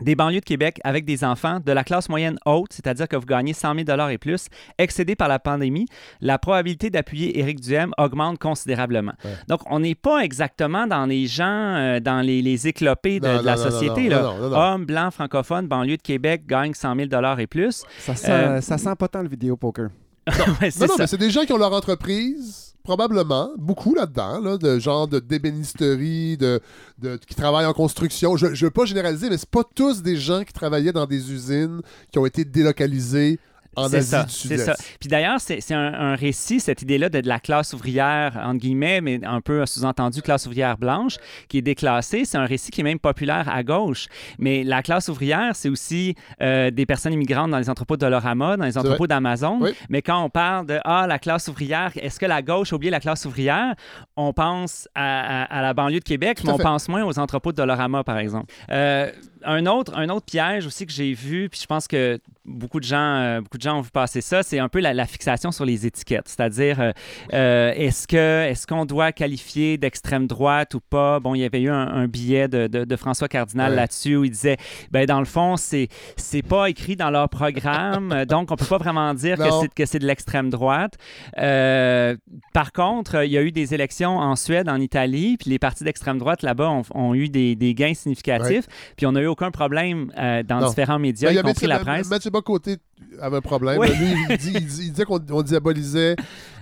des 0.00 0.14
banlieues 0.14 0.40
de 0.40 0.44
Québec 0.44 0.80
avec 0.84 1.04
des 1.04 1.24
enfants 1.24 1.60
de 1.64 1.72
la 1.72 1.84
classe 1.84 2.08
moyenne 2.08 2.38
haute, 2.46 2.72
c'est-à-dire 2.72 3.06
que 3.08 3.16
vous 3.16 3.26
gagnez 3.26 3.52
100 3.52 3.74
000 3.86 4.08
et 4.10 4.18
plus, 4.18 4.46
excédé 4.78 5.14
par 5.14 5.28
la 5.28 5.38
pandémie, 5.38 5.86
la 6.20 6.38
probabilité 6.38 6.90
d'appuyer 6.90 7.38
Éric 7.38 7.60
Duhem 7.60 7.92
augmente 7.98 8.38
considérablement. 8.38 9.12
Ouais. 9.24 9.30
Donc, 9.48 9.60
on 9.70 9.80
n'est 9.80 9.94
pas 9.94 10.20
exactement 10.20 10.86
dans 10.86 11.06
les 11.06 11.26
gens, 11.26 11.44
euh, 11.76 12.00
dans 12.00 12.20
les, 12.20 12.42
les 12.42 12.66
éclopés 12.66 13.20
de, 13.20 13.28
Non, 13.28 13.40
de 13.40 13.46
la 13.46 13.56
non, 13.56 13.62
société. 13.62 14.08
non, 14.08 14.16
là. 14.16 14.22
non, 14.22 14.38
non, 14.38 14.50
non. 14.50 14.56
Hommes, 14.56 14.84
blancs, 14.86 15.12
francophones, 15.12 15.66
banlieue 15.68 15.96
de 15.96 16.02
Québec 16.02 16.42
gagnent 16.46 16.74
100 16.74 16.96
000 16.96 17.08
et 17.38 17.46
plus. 17.46 17.82
Ça 17.98 18.14
sent, 18.16 18.30
Euh, 18.30 18.60
ça 18.60 18.78
sent 18.78 18.94
pas 18.98 19.08
tant 19.08 19.22
le 19.22 19.28
vidéo 19.28 19.56
poker. 19.56 19.88
Ouais, 20.26 20.70
Non, 20.80 20.86
non, 20.86 20.94
ça. 20.94 20.94
mais 21.00 21.06
c'est 21.06 21.18
des 21.18 21.30
gens 21.30 21.44
qui 21.44 21.52
ont 21.52 21.58
leur 21.58 21.72
entreprise, 21.72 22.73
probablement, 22.84 23.50
beaucoup 23.56 23.94
là-dedans, 23.94 24.40
là, 24.40 24.58
de 24.58 24.78
genre 24.78 25.08
de 25.08 25.18
d'ébénisterie, 25.18 26.36
de, 26.36 26.60
de, 26.98 27.16
qui 27.16 27.34
travaillent 27.34 27.66
en 27.66 27.72
construction. 27.72 28.36
Je 28.36 28.46
ne 28.46 28.54
veux 28.54 28.70
pas 28.70 28.84
généraliser, 28.84 29.30
mais 29.30 29.38
c'est 29.38 29.48
pas 29.48 29.64
tous 29.74 30.02
des 30.02 30.16
gens 30.16 30.44
qui 30.44 30.52
travaillaient 30.52 30.92
dans 30.92 31.06
des 31.06 31.32
usines 31.32 31.80
qui 32.12 32.18
ont 32.18 32.26
été 32.26 32.44
délocalisés 32.44 33.40
en 33.76 33.88
C'est 33.88 33.96
Asie 33.98 34.08
ça, 34.10 34.24
du 34.24 34.30
c'est 34.32 34.38
Sud-Est. 34.38 34.64
ça. 34.64 34.74
Puis 35.00 35.08
d'ailleurs, 35.08 35.40
c'est 35.40 35.60
c'est 35.60 35.74
un, 35.74 35.92
un 35.94 36.14
récit, 36.14 36.60
cette 36.60 36.82
idée-là 36.82 37.08
de, 37.08 37.20
de 37.20 37.28
la 37.28 37.40
classe 37.40 37.72
ouvrière, 37.72 38.40
entre 38.44 38.60
guillemets, 38.60 39.00
mais 39.00 39.20
un 39.24 39.40
peu 39.40 39.64
sous-entendu 39.66 40.22
classe 40.22 40.46
ouvrière 40.46 40.76
blanche, 40.78 41.16
qui 41.48 41.58
est 41.58 41.62
déclassée. 41.62 42.24
C'est 42.24 42.38
un 42.38 42.46
récit 42.46 42.70
qui 42.70 42.80
est 42.80 42.84
même 42.84 42.98
populaire 42.98 43.48
à 43.48 43.62
gauche. 43.62 44.06
Mais 44.38 44.64
la 44.64 44.82
classe 44.82 45.08
ouvrière, 45.08 45.54
c'est 45.54 45.68
aussi 45.68 46.14
euh, 46.40 46.70
des 46.70 46.86
personnes 46.86 47.12
immigrantes 47.12 47.50
dans 47.50 47.58
les 47.58 47.70
entrepôts 47.70 47.96
de 47.96 48.00
Dolorama, 48.00 48.56
dans 48.56 48.64
les 48.64 48.78
entrepôts 48.78 49.06
d'Amazon. 49.06 49.58
Oui. 49.60 49.70
Mais 49.88 50.02
quand 50.02 50.22
on 50.22 50.30
parle 50.30 50.66
de 50.66 50.78
Ah, 50.84 51.06
la 51.08 51.18
classe 51.18 51.48
ouvrière, 51.48 51.92
est-ce 51.96 52.18
que 52.20 52.26
la 52.26 52.42
gauche 52.42 52.72
a 52.72 52.76
oublié 52.76 52.90
la 52.90 53.00
classe 53.00 53.24
ouvrière? 53.24 53.74
On 54.16 54.32
pense 54.32 54.88
à, 54.94 55.42
à- 55.42 55.58
à 55.58 55.62
la 55.62 55.74
banlieue 55.74 56.00
de 56.00 56.04
Québec, 56.04 56.38
Tout 56.40 56.46
mais 56.46 56.52
on 56.52 56.56
fait. 56.56 56.62
pense 56.62 56.88
moins 56.88 57.04
aux 57.04 57.18
entrepôts 57.18 57.52
de 57.52 57.56
Dolorama, 57.56 58.04
par 58.04 58.18
exemple. 58.18 58.52
Euh, 58.70 59.10
un 59.44 59.66
autre, 59.66 59.92
un 59.96 60.08
autre 60.08 60.26
piège 60.26 60.66
aussi 60.66 60.86
que 60.86 60.92
j'ai 60.92 61.12
vu, 61.12 61.48
puis 61.48 61.60
je 61.60 61.66
pense 61.66 61.86
que 61.88 62.18
beaucoup 62.44 62.78
de 62.80 62.84
gens, 62.84 62.96
euh, 63.16 63.40
beaucoup 63.40 63.56
de 63.56 63.62
gens 63.62 63.78
ont 63.78 63.82
vu 63.82 63.90
passer 63.90 64.20
ça, 64.20 64.42
c'est 64.42 64.58
un 64.58 64.68
peu 64.68 64.80
la, 64.80 64.92
la 64.92 65.06
fixation 65.06 65.50
sur 65.52 65.64
les 65.64 65.86
étiquettes. 65.86 66.28
C'est-à-dire, 66.28 66.80
euh, 66.80 66.92
euh, 67.32 67.72
est-ce 67.74 68.06
que 68.06 68.42
est-ce 68.44 68.66
qu'on 68.66 68.84
doit 68.84 69.12
qualifier 69.12 69.78
d'extrême 69.78 70.26
droite 70.26 70.74
ou 70.74 70.80
pas? 70.80 71.20
Bon, 71.20 71.34
il 71.34 71.40
y 71.40 71.44
avait 71.44 71.62
eu 71.62 71.70
un, 71.70 71.86
un 71.88 72.06
billet 72.06 72.48
de, 72.48 72.66
de- 72.66 72.84
de 72.84 72.96
François 72.96 73.28
Cardinal 73.28 73.70
Ouais. 73.70 73.76
là-dessus 73.76 74.16
où 74.16 74.24
il 74.24 74.30
disait, 74.30 74.56
ben 74.90 75.06
dans 75.06 75.20
le 75.20 75.24
fond, 75.24 75.56
c'est 75.56 75.88
c'est 76.16 76.42
pas 76.42 76.68
écrit 76.68 76.96
dans 76.96 77.10
leur 77.10 77.28
programme, 77.28 78.24
donc 78.28 78.50
on 78.50 78.56
peut 78.56 78.66
pas 78.66 78.78
vraiment 78.78 79.14
dire 79.14 79.38
que 79.38 79.50
c'est 79.60 79.72
que 79.74 79.86
c'est 79.86 79.98
de 79.98 80.06
l'extrême 80.06 80.50
droite. 80.50 80.94
Euh, 81.38 82.16
par 82.52 82.72
contre, 82.72 83.24
il 83.24 83.30
y 83.30 83.38
a 83.38 83.42
eu 83.42 83.52
des 83.52 83.74
élections 83.74 84.18
en 84.18 84.36
Suède, 84.36 84.68
en 84.68 84.80
Italie, 84.80 85.36
puis 85.38 85.50
les 85.50 85.58
partis 85.58 85.84
d'extrême 85.84 86.18
droite 86.18 86.42
là-bas 86.42 86.68
ont, 86.70 86.82
ont 86.94 87.14
eu 87.14 87.28
des, 87.28 87.56
des 87.56 87.74
gains 87.74 87.94
significatifs, 87.94 88.66
puis 88.96 89.06
on 89.06 89.12
n'a 89.12 89.20
eu 89.20 89.26
aucun 89.34 89.50
problème 89.50 90.10
euh, 90.18 90.42
dans 90.42 90.60
Non. 90.60 90.68
différents 90.68 90.98
médias, 90.98 91.28
Ben, 91.28 91.34
il 91.34 91.36
y 91.36 91.40
y 91.40 91.42
compris 91.42 91.66
la 91.66 91.78
presse. 91.78 92.08
Mathieu 92.08 92.30
Bocoté 92.30 92.76
avait 93.20 93.36
un 93.36 93.40
problème. 93.40 93.78
Oui. 93.78 93.88
Lui, 93.88 94.14
il, 94.30 94.36
dit- 94.38 94.52
il 94.54 94.66
dit- 94.66 94.82
il 94.86 94.90
disait 94.92 95.04
qu'on 95.04 95.20
on 95.30 95.42
diabolisait 95.42 96.16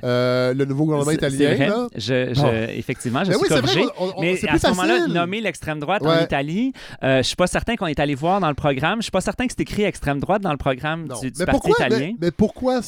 euh, 0.04 0.52
le 0.54 0.64
nouveau 0.64 0.84
gouvernement 0.86 1.10
italien. 1.12 1.54
vrai. 1.54 1.68
là. 1.68 1.86
Je, 1.94 2.34
je- 2.34 2.70
effectivement, 2.78 3.22
je 3.24 3.30
Ben 3.30 3.38
suis 3.38 3.42
oui, 3.42 3.48
corrigé. 3.48 3.80
vrai 3.84 3.92
qu'on- 3.96 4.04
on- 4.06 4.12
on- 4.16 4.20
Mais 4.20 4.48
à 4.48 4.58
ce 4.58 4.68
moment-là, 4.68 5.06
nommer 5.06 5.40
l'extrême 5.40 5.78
droite 5.78 6.02
en. 6.02 6.20
Italie, 6.24 6.72
euh, 7.02 7.18
je 7.18 7.22
suis 7.22 7.36
pas 7.36 7.46
certain 7.46 7.76
qu'on 7.76 7.86
est 7.86 8.00
allé 8.00 8.14
voir 8.14 8.40
dans 8.40 8.48
le 8.48 8.54
programme. 8.54 8.98
Je 8.98 9.02
suis 9.04 9.10
pas 9.10 9.20
certain 9.20 9.46
que 9.46 9.52
c'est 9.56 9.62
écrit 9.62 9.82
extrême 9.84 10.18
droite 10.20 10.42
dans 10.42 10.50
le 10.52 10.56
programme 10.56 11.06
Non. 11.06 11.18
du, 11.20 11.30
du 11.30 11.38
mais, 11.38 11.46
parti 11.46 11.60
pourquoi, 11.68 11.86
italien. 11.86 12.06
mais, 12.12 12.16
mais 12.20 12.30
pourquoi 12.30 12.80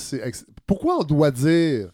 pourquoi 0.67 0.99
on 1.01 1.05
doit 1.05 1.31
dire 1.31 1.89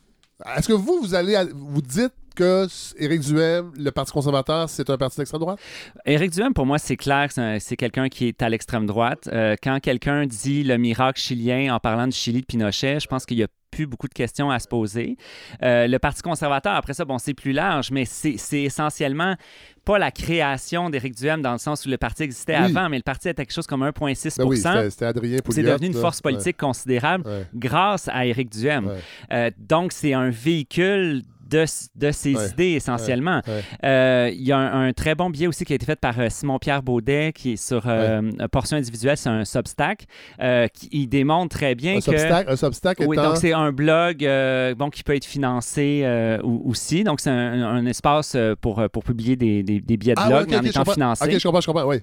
est-ce 0.57 0.69
que 0.69 0.73
vous 0.73 1.01
vous 1.03 1.15
allez 1.15 1.37
vous 1.55 1.83
dites 1.83 2.13
que 2.35 2.67
Éric 2.99 3.21
Duhem, 3.21 3.73
le 3.77 3.91
Parti 3.91 4.13
conservateur, 4.13 4.69
c'est 4.69 4.89
un 4.91 4.97
parti 4.97 5.17
d'extrême 5.19 5.41
droite? 5.41 5.59
Éric 6.07 6.31
Duhem, 6.33 6.53
pour 6.55 6.67
moi, 6.67 6.79
c'est 6.79 6.97
clair 6.97 7.29
que 7.29 7.35
c'est 7.35 7.41
un- 7.41 7.59
c'est 7.59 7.77
quelqu'un 7.77 8.09
qui 8.09 8.29
est 8.29 8.43
à 8.43 8.49
l'extrême 8.49 8.87
droite. 8.87 9.29
Euh, 9.33 9.57
quand 9.63 9.81
quelqu'un 9.81 10.27
dit 10.27 10.63
le 10.65 10.77
miracle 10.79 11.21
chilien 11.21 11.75
en 11.75 11.79
parlant 11.81 12.07
du 12.07 12.17
Chili 12.17 12.41
de 12.41 12.47
Pinochet, 12.47 13.01
je 13.01 13.07
pense 13.07 13.27
qu'il 13.27 13.37
n'y 13.37 13.43
a 13.45 13.49
plus 13.71 13.87
beaucoup 13.87 14.09
de 14.09 14.15
questions 14.15 14.51
à 14.51 14.59
se 14.59 14.67
poser. 14.67 15.17
Euh, 15.63 15.87
le 15.87 15.99
Parti 16.01 16.23
conservateur, 16.23 16.75
après 16.75 16.93
ça, 16.93 17.05
bon, 17.05 17.19
c'est 17.19 17.35
plus 17.35 17.53
large, 17.53 17.93
mais 17.93 18.05
c'est 18.05 18.35
essentiellement 18.63 19.37
pas 19.85 19.97
la 19.97 20.11
création 20.11 20.91
d'Éric 20.91 21.15
Duhem 21.17 21.41
dans 21.41 21.53
le 21.53 21.59
sens 21.59 21.87
où 21.87 21.89
le 21.89 21.97
parti 21.97 22.25
existait 22.25 22.59
Oui. 22.59 22.65
avant, 22.77 22.89
mais 22.89 22.97
le 22.97 23.03
parti 23.05 23.29
était 23.29 23.45
quelque 23.45 23.55
chose 23.55 23.67
comme 23.69 23.83
1,6 23.85 24.37
Ben 24.39 24.45
oui, 24.45 24.57
c'est 24.59 25.63
devenu 25.63 25.87
une 25.87 25.95
force 25.95 26.21
politique 26.21 26.57
considérable 26.57 27.27
Ouais, 27.29 27.47
grâce 27.55 28.09
à 28.09 28.27
Éric 28.27 28.51
Duhem. 28.51 28.87
ouais, 28.89 28.99
Euh, 29.33 29.51
donc, 29.59 29.93
c'est 29.93 30.13
un 30.15 30.31
véhicule 30.31 31.23
de, 31.51 31.65
de 31.97 32.11
ses 32.13 32.35
Ouais. 32.35 32.49
idées 32.51 32.73
essentiellement. 32.73 33.43
ouais. 33.47 33.63
Euh, 33.85 34.31
Il 34.33 34.43
y 34.43 34.53
a 34.53 34.59
un, 34.59 34.89
un 34.89 34.93
très 34.93 35.15
bon 35.15 35.31
billet 35.31 35.47
aussi 35.47 35.65
qui 35.65 35.73
a 35.73 35.77
été 35.77 35.85
fait 35.87 35.99
par 35.99 36.19
euh, 36.19 36.29
Simon-Pierre 36.31 36.83
Baudet, 36.83 37.33
qui 37.35 37.53
est 37.53 37.57
sur 37.57 37.83
euh, 37.87 38.23
Portion 38.53 38.77
individuelle, 38.77 39.17
c'est 39.17 39.29
un 39.29 39.45
Substack, 39.45 40.05
euh, 40.41 40.69
qui 40.69 40.89
il 40.93 41.07
démontre 41.09 41.57
très 41.57 41.75
bien 41.75 41.93
Un 41.97 41.97
que... 41.99 42.03
Substack, 42.03 42.49
un 42.49 42.57
Substack 42.57 42.99
Oui, 43.01 43.17
étant... 43.17 43.29
donc 43.31 43.37
c'est 43.39 43.53
un 43.53 43.73
blog 43.73 44.25
euh, 44.25 44.75
bon, 44.75 44.91
qui 44.91 45.03
peut 45.03 45.15
être 45.17 45.25
financé 45.25 46.03
euh, 46.05 46.39
aussi. 46.43 47.05
Donc, 47.05 47.21
c'est 47.21 47.31
un, 47.31 47.63
un 47.63 47.87
espace 47.87 48.35
euh, 48.37 48.55
pour, 48.61 48.79
euh, 48.79 48.89
pour 48.89 49.03
publier 49.05 49.37
des, 49.37 49.63
des- 49.63 49.81
des 49.81 49.97
billets 49.97 50.15
de 50.15 50.21
Ah, 50.21 50.29
blog, 50.29 50.53
en 50.55 50.59
ok, 50.59 50.65
je 50.65 50.69
étant 50.71 50.85
financé. 50.85 51.25
Ok, 51.25 51.39
je 51.39 51.43
comprends, 51.43 51.61
je 51.61 51.67
comprends, 51.67 51.87
oui. 51.87 51.97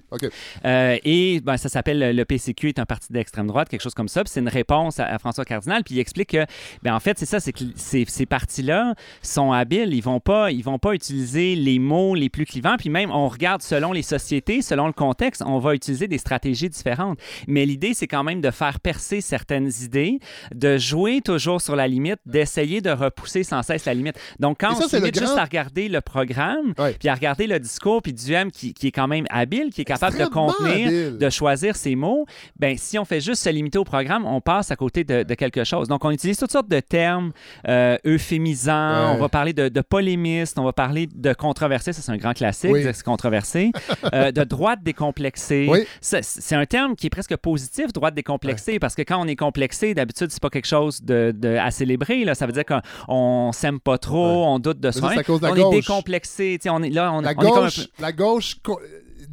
Euh, 0.64 0.96
et 1.04 1.40
ben, 1.40 1.56
ça 1.56 1.68
s'appelle 1.68 2.14
le 2.16 2.24
PCQ 2.24 2.68
est 2.68 2.78
un 2.78 2.86
parti 2.86 3.12
d'extrême 3.12 3.46
droite, 3.46 3.68
quelque 3.68 3.82
chose 3.82 3.94
comme 3.94 4.08
ça. 4.08 4.22
Puis 4.24 4.30
c'est 4.32 4.40
une 4.40 4.48
réponse 4.48 5.00
à, 5.00 5.06
à 5.06 5.18
François 5.18 5.44
Cardinal. 5.44 5.82
Puis 5.84 5.94
il 5.94 6.00
explique 6.00 6.30
que, 6.30 6.44
ben, 6.82 6.94
en 6.94 7.00
fait, 7.00 7.18
c'est 7.18 7.26
ça, 7.26 7.40
c'est 7.40 7.52
que 7.52 7.64
ces, 7.76 8.04
ces 8.08 8.26
partis-là 8.26 8.94
sont 9.22 9.37
habiles. 9.52 9.94
Ils 9.94 10.02
vont 10.02 10.20
pas, 10.20 10.50
ils 10.50 10.62
vont 10.62 10.78
pas 10.78 10.92
utiliser 10.94 11.54
les 11.54 11.78
mots 11.78 12.14
les 12.14 12.28
plus 12.28 12.44
clivants. 12.44 12.76
Puis 12.78 12.90
même, 12.90 13.10
on 13.10 13.28
regarde 13.28 13.62
selon 13.62 13.92
les 13.92 14.02
sociétés, 14.02 14.62
selon 14.62 14.86
le 14.86 14.92
contexte, 14.92 15.42
on 15.46 15.58
va 15.58 15.74
utiliser 15.74 16.08
des 16.08 16.18
stratégies 16.18 16.68
différentes. 16.68 17.18
Mais 17.46 17.64
l'idée, 17.66 17.94
c'est 17.94 18.06
quand 18.06 18.24
même 18.24 18.40
de 18.40 18.50
faire 18.50 18.80
percer 18.80 19.20
certaines 19.20 19.70
idées, 19.82 20.18
de 20.54 20.76
jouer 20.78 21.20
toujours 21.20 21.60
sur 21.60 21.76
la 21.76 21.86
limite, 21.88 22.18
d'essayer 22.26 22.80
de 22.80 22.90
repousser 22.90 23.42
sans 23.44 23.62
cesse 23.62 23.84
la 23.84 23.94
limite. 23.94 24.18
Donc 24.40 24.58
quand 24.60 24.74
on 24.76 24.88
se 24.88 24.96
limite 24.96 25.18
juste 25.18 25.38
à 25.38 25.44
regarder 25.44 25.88
le 25.88 26.00
programme, 26.00 26.74
Ouais. 26.78 26.94
puis 26.98 27.08
à 27.08 27.14
regarder 27.14 27.46
le 27.46 27.58
discours, 27.60 28.02
puis 28.02 28.12
Duhem 28.12 28.50
qui, 28.50 28.74
qui 28.74 28.88
est 28.88 28.92
quand 28.92 29.08
même 29.08 29.26
habile, 29.30 29.70
qui 29.72 29.80
est 29.82 29.84
capable 29.84 30.18
de 30.18 30.24
contenir, 30.26 30.86
habile. 30.88 31.18
de 31.18 31.30
choisir 31.30 31.76
ses 31.76 31.94
mots, 31.94 32.26
ben 32.58 32.76
si 32.76 32.98
on 32.98 33.04
fait 33.04 33.20
juste 33.20 33.42
se 33.42 33.50
limiter 33.50 33.78
au 33.78 33.84
programme, 33.84 34.24
on 34.26 34.40
passe 34.40 34.70
à 34.70 34.76
côté 34.76 35.04
de, 35.04 35.22
de 35.22 35.34
quelque 35.34 35.64
chose. 35.64 35.88
Donc, 35.88 36.04
on 36.04 36.10
utilise 36.10 36.38
toutes 36.38 36.52
sortes 36.52 36.68
de 36.68 36.80
termes 36.80 37.32
euh, 37.68 37.96
euphémisants, 38.06 38.68
Ouais. 39.12 39.16
on 39.16 39.18
va 39.20 39.27
parler 39.28 39.52
de, 39.52 39.68
de 39.68 39.80
polémistes, 39.80 40.58
on 40.58 40.64
va 40.64 40.72
parler 40.72 41.08
de 41.14 41.32
controversé, 41.32 41.92
ça 41.92 42.02
c'est 42.02 42.12
un 42.12 42.16
grand 42.16 42.32
classique, 42.34 42.70
Oui. 42.72 42.84
controversé, 43.04 43.72
euh, 44.14 44.30
de 44.32 44.44
droite 44.44 44.80
décomplexée. 44.82 45.66
Oui. 45.70 45.84
C'est 46.00 46.54
un 46.54 46.66
terme 46.66 46.96
qui 46.96 47.06
est 47.06 47.10
presque 47.10 47.36
positif, 47.36 47.92
droite 47.92 48.14
décomplexée, 48.14 48.78
parce 48.78 48.94
que 48.94 49.02
quand 49.02 49.20
on 49.20 49.26
est 49.28 49.36
complexé, 49.36 49.94
d'habitude, 49.94 50.30
c'est 50.30 50.42
pas 50.42 50.50
quelque 50.50 50.66
chose 50.66 51.02
de, 51.02 51.32
de- 51.36 51.56
à 51.56 51.70
célébrer. 51.70 52.24
Là. 52.24 52.34
Ça 52.34 52.46
veut 52.46 52.52
dire 52.52 52.64
qu'on 52.64 53.50
s'aime 53.52 53.80
pas 53.80 53.98
trop, 53.98 54.18
Ouais. 54.42 54.46
on 54.48 54.58
doute 54.58 54.80
de 54.80 54.90
soi. 54.90 55.12
on 55.28 55.32
gauche. 55.38 55.58
est 55.58 55.70
décomplexé. 55.70 56.58
On 56.68 56.82
est, 56.82 56.90
là, 56.90 57.12
on, 57.12 57.20
La 57.20 57.28
on 57.28 57.32
est 57.32 57.34
comme 57.34 57.46
un 57.46 57.60
gauche, 57.62 57.88
la 57.98 58.12
gauche... 58.12 58.56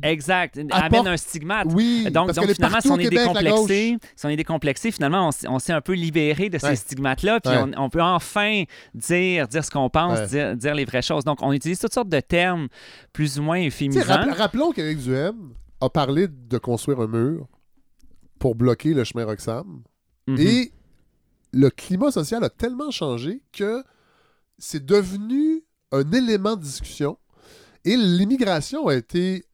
Exact. 0.04 0.58
apporte- 0.58 0.84
Amène 0.94 1.08
un 1.08 1.18
stigmate. 1.18 1.68
Oui, 1.74 2.04
Donc, 2.12 2.32
donc 2.34 2.48
finalement, 2.52 2.82
si 2.82 2.90
on 2.92 2.98
est 2.98 3.10
décomplexé, 3.10 3.98
si 4.16 4.26
on 4.26 4.30
est 4.30 4.36
décomplexé, 4.36 4.92
finalement, 4.92 5.30
on, 5.48 5.60
s'est 5.60 5.74
un 5.74 5.82
peu 5.82 5.94
libéré 5.94 6.50
de 6.50 6.58
ces 6.58 6.68
Ouais. 6.68 6.76
stigmates-là, 6.76 7.40
puis 7.40 7.52
Ouais. 7.52 7.74
on, 7.78 7.84
on 7.86 7.90
peut 7.90 8.02
enfin 8.02 8.64
dire, 8.94 9.48
dire 9.48 9.64
ce 9.66 9.72
qu'on 9.72 9.90
pense, 9.90 10.20
Ouais. 10.20 10.28
dire, 10.28 10.56
dire 10.58 10.76
les 10.76 10.86
vraies 10.86 11.02
choses. 11.02 11.24
Donc, 11.24 11.40
on 11.42 11.52
utilise 11.54 11.80
toutes 11.80 11.94
sortes 11.94 12.10
de 12.10 12.20
termes 12.20 12.68
plus 13.14 13.40
ou 13.40 13.44
moins 13.44 13.60
rappel- 14.26 14.34
rappelons 14.34 14.72
qu'Éric 14.72 15.00
Duhem 15.00 15.54
a 15.82 15.90
parlé 15.90 16.28
de 16.28 16.58
construire 16.58 17.00
un 17.02 17.08
mur 17.08 17.48
pour 18.40 18.56
bloquer 18.56 18.94
le 18.94 19.04
chemin 19.04 19.26
Roxham. 19.26 19.82
Mhm. 20.28 20.38
Et 20.40 20.72
le 21.52 21.70
climat 21.70 22.12
social 22.12 22.44
a 22.44 22.50
tellement 22.50 22.92
changé 22.92 23.42
que 23.54 23.84
c'est 24.58 24.86
devenu 24.86 25.64
un 25.92 26.10
élément 26.12 26.56
de 26.56 26.62
discussion. 26.62 27.18
Et 27.84 27.96
l'immigration 27.96 28.88
a 28.88 28.96
été. 28.96 29.46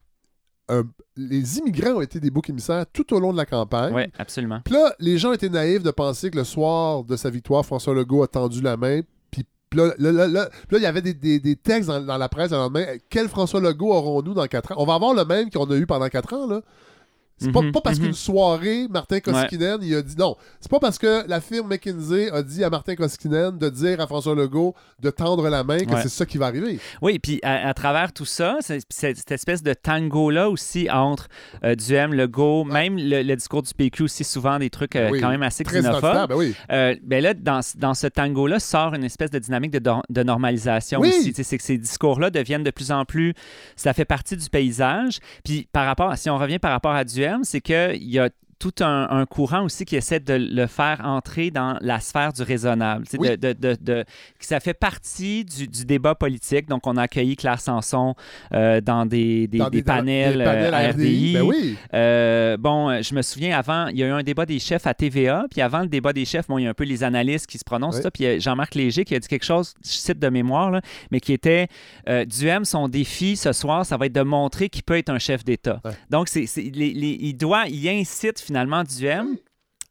Les 1.16 1.58
immigrants 1.58 1.96
ont 1.96 2.00
été 2.00 2.18
des 2.20 2.30
boucs 2.30 2.48
émissaires 2.50 2.84
tout 2.92 3.12
au 3.14 3.20
long 3.20 3.32
de 3.32 3.36
la 3.36 3.46
campagne. 3.46 3.92
Oui, 3.94 4.02
absolument. 4.18 4.60
Puis 4.64 4.74
là, 4.74 4.94
les 4.98 5.18
gens 5.18 5.32
étaient 5.32 5.48
naïfs 5.48 5.82
de 5.82 5.90
penser 5.90 6.30
que 6.30 6.36
le 6.38 6.44
soir 6.44 7.04
de 7.04 7.16
sa 7.16 7.30
victoire, 7.30 7.64
François 7.66 7.94
Legault 7.94 8.22
a 8.22 8.28
tendu 8.28 8.60
la 8.62 8.76
main. 8.76 9.00
Puis 9.30 9.44
là, 9.74 9.92
là, 9.98 10.12
là, 10.12 10.28
là- 10.28 10.48
puis 10.68 10.72
là, 10.72 10.78
il 10.78 10.82
y 10.82 10.86
avait 10.86 11.00
des, 11.02 11.14
des- 11.14 11.40
des 11.40 11.56
textes 11.56 11.88
dans, 11.88 12.00
dans 12.00 12.18
la 12.18 12.28
presse 12.28 12.50
le 12.50 12.58
lendemain. 12.58 12.84
Quel 13.08 13.28
François 13.28 13.60
Legault 13.60 13.90
aurons-nous 13.92 14.34
dans 14.34 14.46
quatre 14.46 14.72
ans? 14.72 14.74
On 14.78 14.84
va 14.84 14.94
avoir 14.94 15.14
le 15.14 15.24
même 15.24 15.50
qu'on 15.50 15.64
a 15.70 15.74
eu 15.76 15.86
pendant 15.86 16.08
quatre 16.08 16.34
ans, 16.34 16.46
là. 16.46 16.60
C'est 17.38 17.50
pas, 17.50 17.60
Mhm, 17.62 17.72
pas 17.72 17.80
parce 17.80 17.98
mhm. 17.98 18.04
qu'une 18.04 18.14
soirée, 18.14 18.86
Martin 18.88 19.18
Koskinen, 19.20 19.78
il 19.82 19.94
a 19.96 20.02
dit 20.02 20.14
non. 20.16 20.36
C'est 20.60 20.70
pas 20.70 20.78
parce 20.78 20.96
que 20.98 21.24
la 21.28 21.40
firme 21.40 21.68
McKinsey 21.68 22.30
a 22.30 22.42
dit 22.42 22.62
à 22.62 22.70
Martin 22.70 22.94
Koskinen 22.94 23.58
de 23.58 23.68
dire 23.68 24.00
à 24.00 24.06
François 24.06 24.34
Legault 24.36 24.74
de 25.00 25.10
tendre 25.10 25.48
la 25.48 25.64
main 25.64 25.78
que 25.80 25.92
Ouais. 25.92 26.02
c'est 26.02 26.08
ça 26.08 26.24
qui 26.24 26.38
va 26.38 26.46
arriver. 26.46 26.78
Oui, 27.00 27.18
puis 27.18 27.40
à, 27.42 27.68
à 27.68 27.74
travers 27.74 28.12
tout 28.12 28.24
ça, 28.24 28.58
cette 28.60 29.30
espèce 29.32 29.62
de 29.62 29.74
tango-là 29.74 30.48
aussi 30.50 30.88
entre 30.90 31.28
euh, 31.64 31.74
Duhem, 31.74 32.14
Legault, 32.14 32.62
même 32.64 32.96
le, 32.96 33.22
le 33.22 33.34
discours 33.36 33.62
du 33.62 33.74
PQ 33.74 34.04
aussi, 34.04 34.22
souvent 34.24 34.58
des 34.60 34.70
trucs 34.70 34.94
euh, 34.94 35.10
Oui, 35.10 35.20
quand 35.20 35.30
même 35.30 35.42
assez 35.42 35.64
xénophobes. 35.64 36.28
ben 36.28 36.36
oui. 36.36 36.54
Euh, 36.70 36.94
ben 37.02 37.22
là, 37.22 37.34
dans, 37.34 37.60
dans 37.76 37.94
ce 37.94 38.06
tango-là, 38.06 38.60
sort 38.60 38.94
une 38.94 39.04
espèce 39.04 39.30
de 39.30 39.38
dynamique 39.40 39.72
de, 39.72 39.80
de 40.08 40.22
normalisation 40.22 41.00
Oui. 41.00 41.08
aussi. 41.08 41.32
C'est 41.34 41.58
que 41.58 41.64
ces 41.64 41.78
discours-là 41.78 42.30
deviennent 42.30 42.62
de 42.64 42.70
plus 42.70 42.92
en 42.92 43.04
plus. 43.04 43.34
Ça 43.74 43.92
fait 43.94 44.04
partie 44.04 44.36
du 44.36 44.48
paysage. 44.48 45.18
Puis 45.44 45.68
par 45.72 45.86
rapport, 45.86 46.16
si 46.16 46.30
on 46.30 46.38
revient 46.38 46.58
par 46.60 46.70
rapport 46.70 46.92
à 46.92 47.02
Duhem, 47.04 47.21
c'est 47.42 47.60
qu'il 47.60 48.02
y 48.04 48.18
a 48.18 48.30
tout 48.62 48.84
un, 48.84 49.08
un 49.10 49.26
courant 49.26 49.64
aussi 49.64 49.84
qui 49.84 49.96
essaie 49.96 50.20
de 50.20 50.34
le 50.34 50.66
faire 50.68 51.00
entrer 51.04 51.50
dans 51.50 51.76
la 51.80 51.98
sphère 51.98 52.32
du 52.32 52.42
raisonnable. 52.42 53.04
Oui. 53.18 53.30
de, 53.30 53.34
de- 53.34 53.52
de- 53.54 53.76
de- 53.80 54.04
que 54.38 54.46
ça 54.46 54.60
fait 54.60 54.72
partie 54.74 55.44
du, 55.44 55.66
du 55.66 55.84
débat 55.84 56.14
politique. 56.14 56.68
Donc, 56.68 56.86
on 56.86 56.96
a 56.96 57.02
accueilli 57.02 57.34
Claire 57.34 57.60
Sanson 57.60 58.14
euh, 58.54 58.80
dans 58.80 59.04
des, 59.04 59.48
des- 59.48 59.58
Dans 59.58 59.68
des 59.68 59.82
panels, 59.82 60.38
des 60.38 60.44
panels 60.44 60.74
euh, 60.74 60.76
à 60.76 60.92
RDI. 60.92 61.32
Ben 61.34 61.42
oui. 61.42 61.76
Euh, 61.92 62.56
bon, 62.56 62.88
euh, 62.88 63.02
je 63.02 63.14
me 63.16 63.22
souviens 63.22 63.58
avant, 63.58 63.88
il 63.88 63.98
y 63.98 64.04
a 64.04 64.06
eu 64.06 64.10
un 64.12 64.22
débat 64.22 64.46
des 64.46 64.60
chefs 64.60 64.86
à 64.86 64.94
TVA, 64.94 65.44
puis 65.50 65.60
avant 65.60 65.80
le 65.80 65.88
débat 65.88 66.12
des 66.12 66.24
chefs, 66.24 66.46
bon, 66.46 66.58
il 66.58 66.62
y 66.62 66.66
a 66.68 66.70
un 66.70 66.74
peu 66.74 66.84
les 66.84 67.02
analystes 67.02 67.48
qui 67.48 67.58
se 67.58 67.64
prononcent, 67.64 67.96
Oui. 67.96 68.02
ça, 68.02 68.10
puis 68.12 68.40
Jean-Marc 68.40 68.76
Léger 68.76 69.04
qui 69.04 69.16
a 69.16 69.18
dit 69.18 69.26
quelque 69.26 69.44
chose, 69.44 69.74
je 69.84 69.90
cite 69.90 70.20
de 70.20 70.28
mémoire, 70.28 70.70
là, 70.70 70.80
mais 71.10 71.18
qui 71.18 71.32
était 71.32 71.66
euh, 72.08 72.24
Duhem, 72.24 72.64
son 72.64 72.86
défi 72.86 73.36
ce 73.36 73.52
soir, 73.52 73.84
ça 73.84 73.96
va 73.96 74.06
être 74.06 74.12
de 74.12 74.22
montrer 74.22 74.68
qu'il 74.68 74.84
peut 74.84 74.96
être 74.96 75.08
un 75.10 75.18
chef 75.18 75.44
d'État. 75.44 75.80
Ouais. 75.84 75.90
Donc, 76.10 76.28
c'est- 76.28 76.46
les- 76.56 76.94
les- 76.94 77.18
il 77.20 77.34
doit, 77.34 77.64
il 77.68 77.88
incite 77.88 78.38
finalement 78.38 78.51
Duhem 78.84 79.36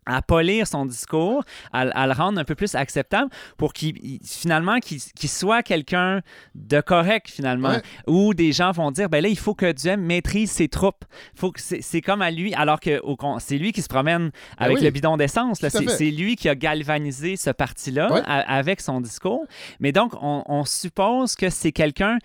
à 0.08 0.24
polir 0.24 0.65
son 0.65 0.88
discours, 0.88 1.44
à, 1.72 1.82
à 1.82 2.08
le 2.08 2.13
rendre 2.13 2.39
un 2.39 2.44
peu 2.44 2.56
plus 2.56 2.74
acceptable 2.74 3.30
pour 3.56 3.72
qu'il 3.72 3.96
il- 4.03 4.20
finalement 4.25 4.80
qu'il 4.80 5.30
soit 5.30 5.62
quelqu'un 5.62 6.22
de 6.56 6.82
correct 6.82 7.30
finalement 7.30 7.70
Ouais. 7.70 7.82
où 8.08 8.34
des 8.34 8.51
gens 8.51 8.72
vont 8.72 8.89
dire 8.89 9.10
ben 9.10 9.22
là 9.22 9.30
il 9.30 9.38
faut 9.38 9.53
que 9.53 9.72
Duhem 9.72 10.01
maîtrise 10.01 10.50
ses 10.50 10.70
troupes 10.70 11.06
faut 11.36 11.51
que 11.51 11.62
c'est 11.62 12.01
comme 12.01 12.24
à 12.24 12.32
lui 12.32 12.51
alors 12.56 12.80
que 12.80 13.00
c'est 13.38 13.60
lui 13.60 13.74
qui 13.74 13.84
se 13.84 13.88
promène 13.88 14.32
avec 14.58 14.77
oui. 14.77 14.84
le 14.84 14.89
bidon 14.89 15.18
d'essence 15.18 15.60
c'est 15.62 16.10
lui 16.10 16.36
qui 16.36 16.50
a 16.50 16.56
galvanisé 16.56 17.36
ce 17.36 17.51
parti 17.51 17.91
là 17.91 18.12
Ouais. 18.12 18.22
avec 18.25 18.82
son 18.82 19.01
discours 19.01 19.46
mais 19.80 19.91
donc 19.91 20.13
on, 20.20 20.44
on 20.48 20.65
suppose 20.65 21.36
que 21.36 21.51
c'est 21.51 21.72
quelqu'un 21.72 22.18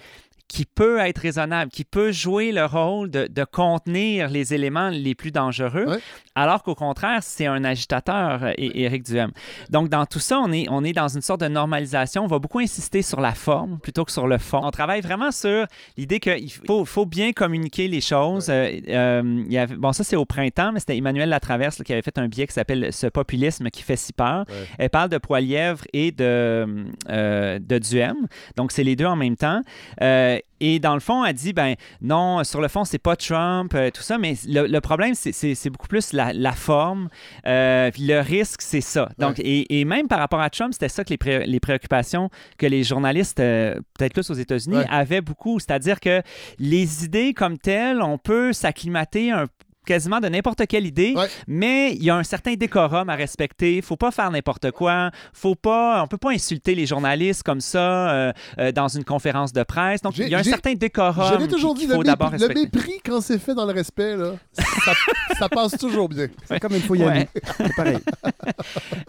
qui 0.49 0.65
peut 0.65 0.99
être 1.01 1.19
raisonnable, 1.19 1.71
qui 1.71 1.85
peut 1.85 2.13
jouer 2.13 2.53
le 2.53 2.65
rôle 2.65 3.11
de, 3.11 3.27
de 3.27 3.45
contenir 3.45 4.29
les 4.29 4.55
éléments 4.55 4.91
les 4.91 5.15
plus 5.15 5.33
dangereux, 5.33 5.87
Ouais. 5.87 5.99
alors 6.35 6.63
qu'au 6.63 6.75
contraire, 6.75 7.19
c'est 7.23 7.47
un 7.47 7.65
agitateur, 7.65 8.53
Éric 8.57 9.03
Duhem. 9.05 9.33
Donc, 9.71 9.89
dans 9.89 10.07
tout 10.07 10.19
ça, 10.21 10.39
on 10.39 10.53
est, 10.53 10.67
on 10.71 10.85
est 10.85 10.93
dans 10.93 11.09
une 11.09 11.21
sorte 11.21 11.41
de 11.41 11.49
normalisation. 11.49 12.25
On 12.25 12.29
va 12.29 12.39
beaucoup 12.39 12.61
insister 12.61 13.03
sur 13.03 13.21
la 13.21 13.33
forme 13.33 13.79
plutôt 13.81 14.05
que 14.05 14.13
sur 14.13 14.27
le 14.27 14.39
fond. 14.39 14.61
On 14.63 14.71
travaille 14.71 15.01
vraiment 15.01 15.33
sur 15.33 15.67
l'idée 15.97 16.21
qu'il 16.21 16.51
faut, 16.67 16.85
faut 16.85 17.07
bien 17.07 17.33
communiquer 17.33 17.89
les 17.89 18.01
choses. 18.01 18.49
Euh, 18.49 18.71
euh, 18.89 19.43
il 19.47 19.53
y 19.53 19.59
avait- 19.59 19.75
bon, 19.77 19.93
ça, 19.93 20.05
c'est 20.05 20.17
au 20.17 20.25
printemps, 20.25 20.71
mais 20.73 20.81
c'était 20.81 20.97
Emmanuel 20.97 21.29
Latraverse 21.29 21.79
là, 21.79 21.85
qui 21.85 21.93
avait 21.93 22.03
fait 22.03 22.19
un 22.19 22.29
billet 22.29 22.47
qui 22.47 22.53
s'appelle 22.55 22.93
Ce 22.93 23.07
populisme 23.09 23.69
qui 23.71 23.83
fait 23.83 23.97
si 23.97 24.13
peur. 24.13 24.45
Ouais. 24.49 24.55
Elle 24.79 24.91
parle 24.91 25.09
de 25.11 25.19
Poilièvre 25.19 25.85
et 25.93 26.13
de, 26.13 26.67
euh, 27.11 27.59
de 27.59 27.79
Duhem. 27.79 28.17
Donc, 28.57 28.73
c'est 28.73 28.85
les 28.85 28.95
deux 28.97 29.07
en 29.07 29.17
même 29.17 29.37
temps. 29.37 29.61
Euh, 30.03 30.36
et 30.61 30.79
dans 30.79 30.95
le 30.95 31.01
fond, 31.01 31.25
elle 31.25 31.35
dit, 31.35 31.53
ben 31.53 31.75
non, 32.01 32.43
sur 32.45 32.61
le 32.61 32.69
fond, 32.69 32.85
c'est 32.85 32.99
pas 32.99 33.17
Trump, 33.17 33.73
euh, 33.75 33.91
tout 33.91 34.03
ça, 34.03 34.19
mais 34.19 34.35
le, 34.47 34.67
le 34.67 34.81
problème, 34.81 35.15
c'est- 35.15 35.69
beaucoup 35.71 35.89
plus 35.89 36.13
la, 36.13 36.33
la 36.33 36.53
forme. 36.53 37.09
Euh, 37.47 37.91
puis 37.91 38.07
le 38.07 38.21
risque, 38.21 38.63
c'est 38.63 38.81
ça. 38.81 39.09
Donc, 39.19 39.39
et, 39.39 39.81
et 39.81 39.85
même 39.85 40.09
par 40.09 40.19
rapport 40.19 40.41
à 40.41 40.49
Trump, 40.51 40.73
c'était 40.73 40.89
ça 40.89 41.05
que 41.05 41.11
les, 41.11 41.19
pré- 41.19 41.47
les 41.47 41.61
préoccupations 41.61 42.31
que 42.59 42.67
les 42.67 42.85
journalistes, 42.85 43.41
euh, 43.41 43.75
peut-être 43.99 44.13
plus 44.15 44.31
aux 44.31 44.35
États-Unis, 44.35 44.77
Ouais. 44.77 44.87
avaient 44.91 45.21
beaucoup. 45.21 45.59
C'est-à-dire 45.59 46.01
que 46.01 46.23
les 46.59 47.05
idées 47.05 47.35
comme 47.35 47.59
telles, 47.59 48.01
on 48.03 48.19
peut 48.19 48.53
s'acclimater 48.53 49.31
un 49.31 49.47
quasiment 49.87 50.21
de 50.21 50.29
n'importe 50.29 50.67
quelle 50.67 50.87
idée, 50.87 51.15
Ouais. 51.17 51.29
mais 51.47 51.93
il 51.95 52.03
y 52.03 52.11
a 52.11 52.17
un 52.17 52.23
certain 52.23 52.55
décorum 52.55 53.09
à 53.09 53.15
respecter. 53.15 53.81
Faut 53.81 53.97
pas 53.97 54.11
faire 54.11 54.31
n'importe 54.31 54.71
quoi. 54.73 55.11
Faut 55.33 55.55
pas, 55.55 56.03
on 56.03 56.07
peut 56.07 56.19
pas 56.19 56.33
insulter 56.33 56.75
les 56.75 56.85
journalistes 56.87 57.43
comme 57.43 57.61
ça 57.61 58.11
euh, 58.11 58.33
euh, 58.59 58.73
dans 58.73 58.89
une 58.89 59.05
conférence 59.05 59.53
de 59.53 59.63
presse. 59.63 60.03
Donc, 60.03 60.19
il 60.19 60.29
y 60.29 60.35
a 60.35 60.39
un 60.39 60.43
certain 60.43 60.75
décorum 60.75 61.33
Je 61.33 61.39
l'ai 61.39 61.49
toujours 61.49 61.75
dit, 61.75 61.87
le, 61.87 61.95
faut 61.95 62.03
d'abord 62.05 62.33
mépris, 62.33 62.49
le 62.49 62.55
mépris, 62.55 63.01
quand 63.05 63.21
c'est 63.21 63.39
fait 63.39 63.55
dans 63.55 63.65
le 63.67 63.73
respect, 63.73 64.17
là, 64.17 64.33
ça, 64.53 64.93
ça 65.39 65.49
passe 65.49 65.73
toujours 65.79 66.09
bien. 66.09 66.27
C'est 66.45 66.61
comme 66.61 66.75
il 66.75 66.83
faut 66.83 66.95
y 66.95 67.03
aller. 67.03 67.21
Ouais. 67.21 67.29
C'est 67.57 67.75
pareil. 67.77 67.99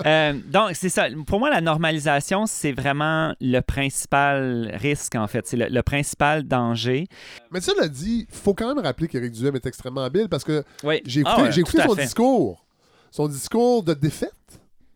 Euh, 0.06 0.34
donc, 0.48 0.72
c'est 0.74 0.90
ça. 0.90 1.08
Pour 1.26 1.40
moi, 1.40 1.50
la 1.50 1.60
normalisation, 1.62 2.46
c'est 2.46 2.72
vraiment 2.72 3.34
le 3.42 3.60
principal 3.62 4.72
risque, 4.80 5.16
en 5.16 5.28
fait. 5.28 5.46
C'est 5.48 5.58
le, 5.58 5.68
le 5.70 5.82
principal 5.84 6.44
danger. 6.44 7.08
Mais 7.52 7.62
ça 7.62 7.74
l'a 7.80 7.88
dit, 7.88 8.28
faut 8.32 8.54
quand 8.54 8.74
même 8.74 8.84
rappeler 8.84 9.08
qu'Éric 9.08 9.32
Duhem 9.34 9.56
est 9.56 9.66
extrêmement 9.66 10.04
habile 10.04 10.28
parce 10.30 10.44
que 10.44 10.64
Oui. 10.84 11.02
j'ai 11.06 11.22
écouté, 11.22 11.36
Ah 11.38 11.44
ouais, 11.44 11.52
j'ai 11.52 11.62
écouté 11.62 11.82
à 11.82 11.88
son 11.88 11.96
fait. 11.96 12.04
discours. 12.04 12.66
Son 13.12 13.28
discours 13.28 13.84
de 13.84 13.94
défaite. 13.94 14.32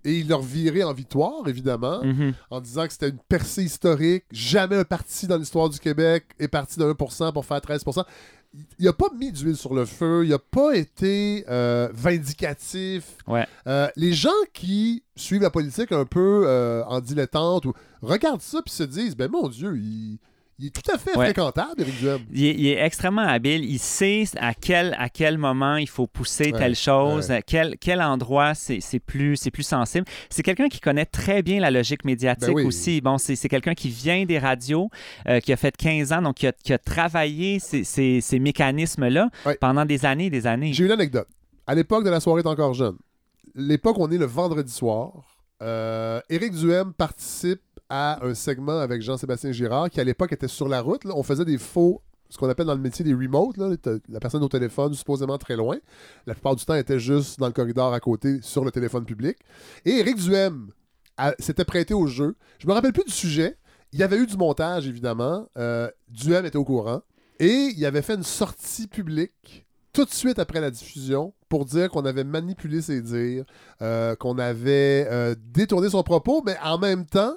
Et 0.03 0.17
il 0.19 0.27
l'a 0.29 0.35
reviré 0.37 0.83
en 0.83 0.93
victoire, 0.93 1.47
évidemment, 1.47 2.03
Mhm. 2.03 2.33
en 2.49 2.59
disant 2.59 2.87
que 2.87 2.91
c'était 2.93 3.09
une 3.09 3.19
percée 3.29 3.63
historique. 3.63 4.23
Jamais 4.31 4.75
un 4.77 4.83
parti 4.83 5.27
dans 5.27 5.37
l'histoire 5.37 5.69
du 5.69 5.77
Québec 5.79 6.25
est 6.39 6.47
parti 6.47 6.79
de 6.79 6.85
1% 6.85 7.31
pour 7.31 7.45
faire 7.45 7.61
13%. 7.61 8.03
Il 8.79 8.85
n'a 8.85 8.93
pas 8.93 9.09
mis 9.15 9.31
d'huile 9.31 9.55
sur 9.55 9.73
le 9.75 9.85
feu. 9.85 10.23
Il 10.25 10.31
n'a 10.31 10.39
pas 10.39 10.75
été 10.75 11.45
euh, 11.49 11.87
vindicatif. 11.93 13.03
Ouais. 13.27 13.45
Euh, 13.67 13.87
les 13.95 14.13
gens 14.13 14.29
qui 14.53 15.03
suivent 15.15 15.41
la 15.41 15.49
politique 15.51 15.91
un 15.91 16.05
peu 16.05 16.43
euh, 16.47 16.83
en 16.85 16.99
dilettante 16.99 17.65
ou 17.65 17.73
regardent 18.01 18.41
ça 18.41 18.61
puis 18.63 18.73
se 18.73 18.83
disent 18.83 19.15
ben 19.15 19.29
mon 19.31 19.47
Dieu, 19.49 19.77
il, 19.77 20.17
il 20.61 20.67
est 20.67 20.69
tout 20.69 20.91
à 20.93 20.97
fait 20.97 21.17
Ouais. 21.17 21.25
fréquentable, 21.25 21.81
Éric 21.81 21.99
Duhem. 21.99 22.19
Il 22.31 22.45
est, 22.45 22.53
il 22.55 22.67
est 22.67 22.77
extrêmement 22.85 23.21
habile. 23.23 23.65
Il 23.65 23.79
sait 23.79 24.23
à 24.37 24.53
quel, 24.53 24.95
à 24.99 25.09
quel 25.09 25.37
moment 25.37 25.75
il 25.77 25.89
faut 25.89 26.07
pousser 26.07 26.51
Ouais, 26.51 26.59
telle 26.59 26.75
chose, 26.75 27.29
ouais. 27.29 27.35
à 27.37 27.41
quel, 27.41 27.77
quel 27.79 28.01
endroit 28.01 28.53
c'est 28.53 28.79
plus, 28.99 29.37
plus 29.51 29.63
sensible. 29.63 30.05
C'est 30.29 30.43
quelqu'un 30.43 30.69
qui 30.69 30.79
connaît 30.79 31.05
très 31.05 31.41
bien 31.41 31.59
la 31.59 31.71
logique 31.71 32.05
médiatique 32.05 32.47
Ben 32.49 32.53
oui. 32.55 32.63
aussi. 32.65 33.01
Bon, 33.01 33.17
c'est 33.17 33.35
quelqu'un 33.49 33.73
qui 33.73 33.89
vient 33.89 34.23
des 34.25 34.37
radios, 34.39 34.89
euh, 35.27 35.39
qui 35.39 35.51
a 35.51 35.57
fait 35.57 35.75
15 35.75 36.13
ans, 36.13 36.21
donc 36.21 36.35
qui 36.35 36.47
a, 36.47 36.51
qui 36.51 36.73
a 36.73 36.77
travaillé 36.77 37.59
ces, 37.59 37.83
ces- 37.83 38.21
ces 38.21 38.39
mécanismes-là 38.39 39.29
pendant 39.59 39.85
des 39.85 40.05
années 40.05 40.27
et 40.27 40.29
des 40.29 40.45
années. 40.47 40.73
J'ai 40.73 40.85
une 40.85 40.91
anecdote. 40.91 41.27
À 41.67 41.73
l'époque 41.75 42.03
de 42.05 42.09
la 42.09 42.19
soirée 42.19 42.41
est 42.41 42.47
encore 42.47 42.73
jeune. 42.73 42.97
L'époque, 43.55 43.97
on 43.99 44.09
est 44.11 44.17
le 44.17 44.25
vendredi 44.25 44.71
soir. 44.71 45.11
Euh, 45.61 46.19
Éric 46.29 46.53
Duhem 46.53 46.93
participe 46.93 47.61
à 47.93 48.25
un 48.25 48.33
segment 48.33 48.79
avec 48.79 49.01
Jean-Sébastien 49.01 49.51
Girard, 49.51 49.89
qui 49.89 49.99
à 49.99 50.05
l'époque 50.05 50.31
était 50.31 50.47
sur 50.47 50.69
la 50.69 50.79
route. 50.79 51.01
On 51.13 51.23
faisait 51.23 51.43
des 51.43 51.57
faux, 51.57 52.01
ce 52.29 52.37
qu'on 52.37 52.47
appelle 52.47 52.67
dans 52.67 52.73
le 52.73 52.79
métier 52.79 53.03
des 53.03 53.13
remotes. 53.13 53.57
La 53.57 54.19
personne 54.21 54.41
au 54.43 54.47
téléphone, 54.47 54.93
supposément 54.93 55.37
très 55.37 55.57
loin. 55.57 55.77
La 56.25 56.33
plupart 56.33 56.55
du 56.55 56.63
temps, 56.63 56.75
était 56.75 56.99
juste 56.99 57.37
dans 57.37 57.47
le 57.47 57.51
corridor 57.51 57.93
à 57.93 57.99
côté, 57.99 58.39
sur 58.41 58.63
le 58.63 58.71
téléphone 58.71 59.03
public. 59.03 59.37
Et 59.83 59.97
Éric 59.99 60.15
Duhem 60.15 60.69
s'était 61.37 61.65
prêté 61.65 61.93
au 61.93 62.07
jeu. 62.07 62.37
Je 62.59 62.67
me 62.67 62.71
rappelle 62.71 62.93
plus 62.93 63.03
du 63.03 63.11
sujet. 63.11 63.57
Il 63.91 63.99
y 63.99 64.03
avait 64.03 64.17
eu 64.17 64.25
du 64.25 64.37
montage, 64.37 64.87
évidemment. 64.87 65.49
Euh, 65.57 65.91
Duhem 66.07 66.45
était 66.45 66.57
au 66.57 66.63
courant. 66.63 67.01
Et 67.39 67.73
il 67.75 67.85
avait 67.85 68.01
fait 68.01 68.15
une 68.15 68.23
sortie 68.23 68.87
publique 68.87 69.65
tout 69.91 70.05
de 70.05 70.13
suite 70.13 70.39
après 70.39 70.61
la 70.61 70.71
diffusion 70.71 71.33
pour 71.49 71.65
dire 71.65 71.89
qu'on 71.89 72.05
avait 72.05 72.23
manipulé 72.23 72.81
ses 72.81 73.01
dires, 73.01 73.43
euh, 73.81 74.15
qu'on 74.15 74.37
avait 74.37 75.05
euh, 75.11 75.35
détourné 75.37 75.89
son 75.89 76.03
propos, 76.03 76.41
mais 76.45 76.55
en 76.63 76.77
même 76.77 77.05
temps, 77.05 77.35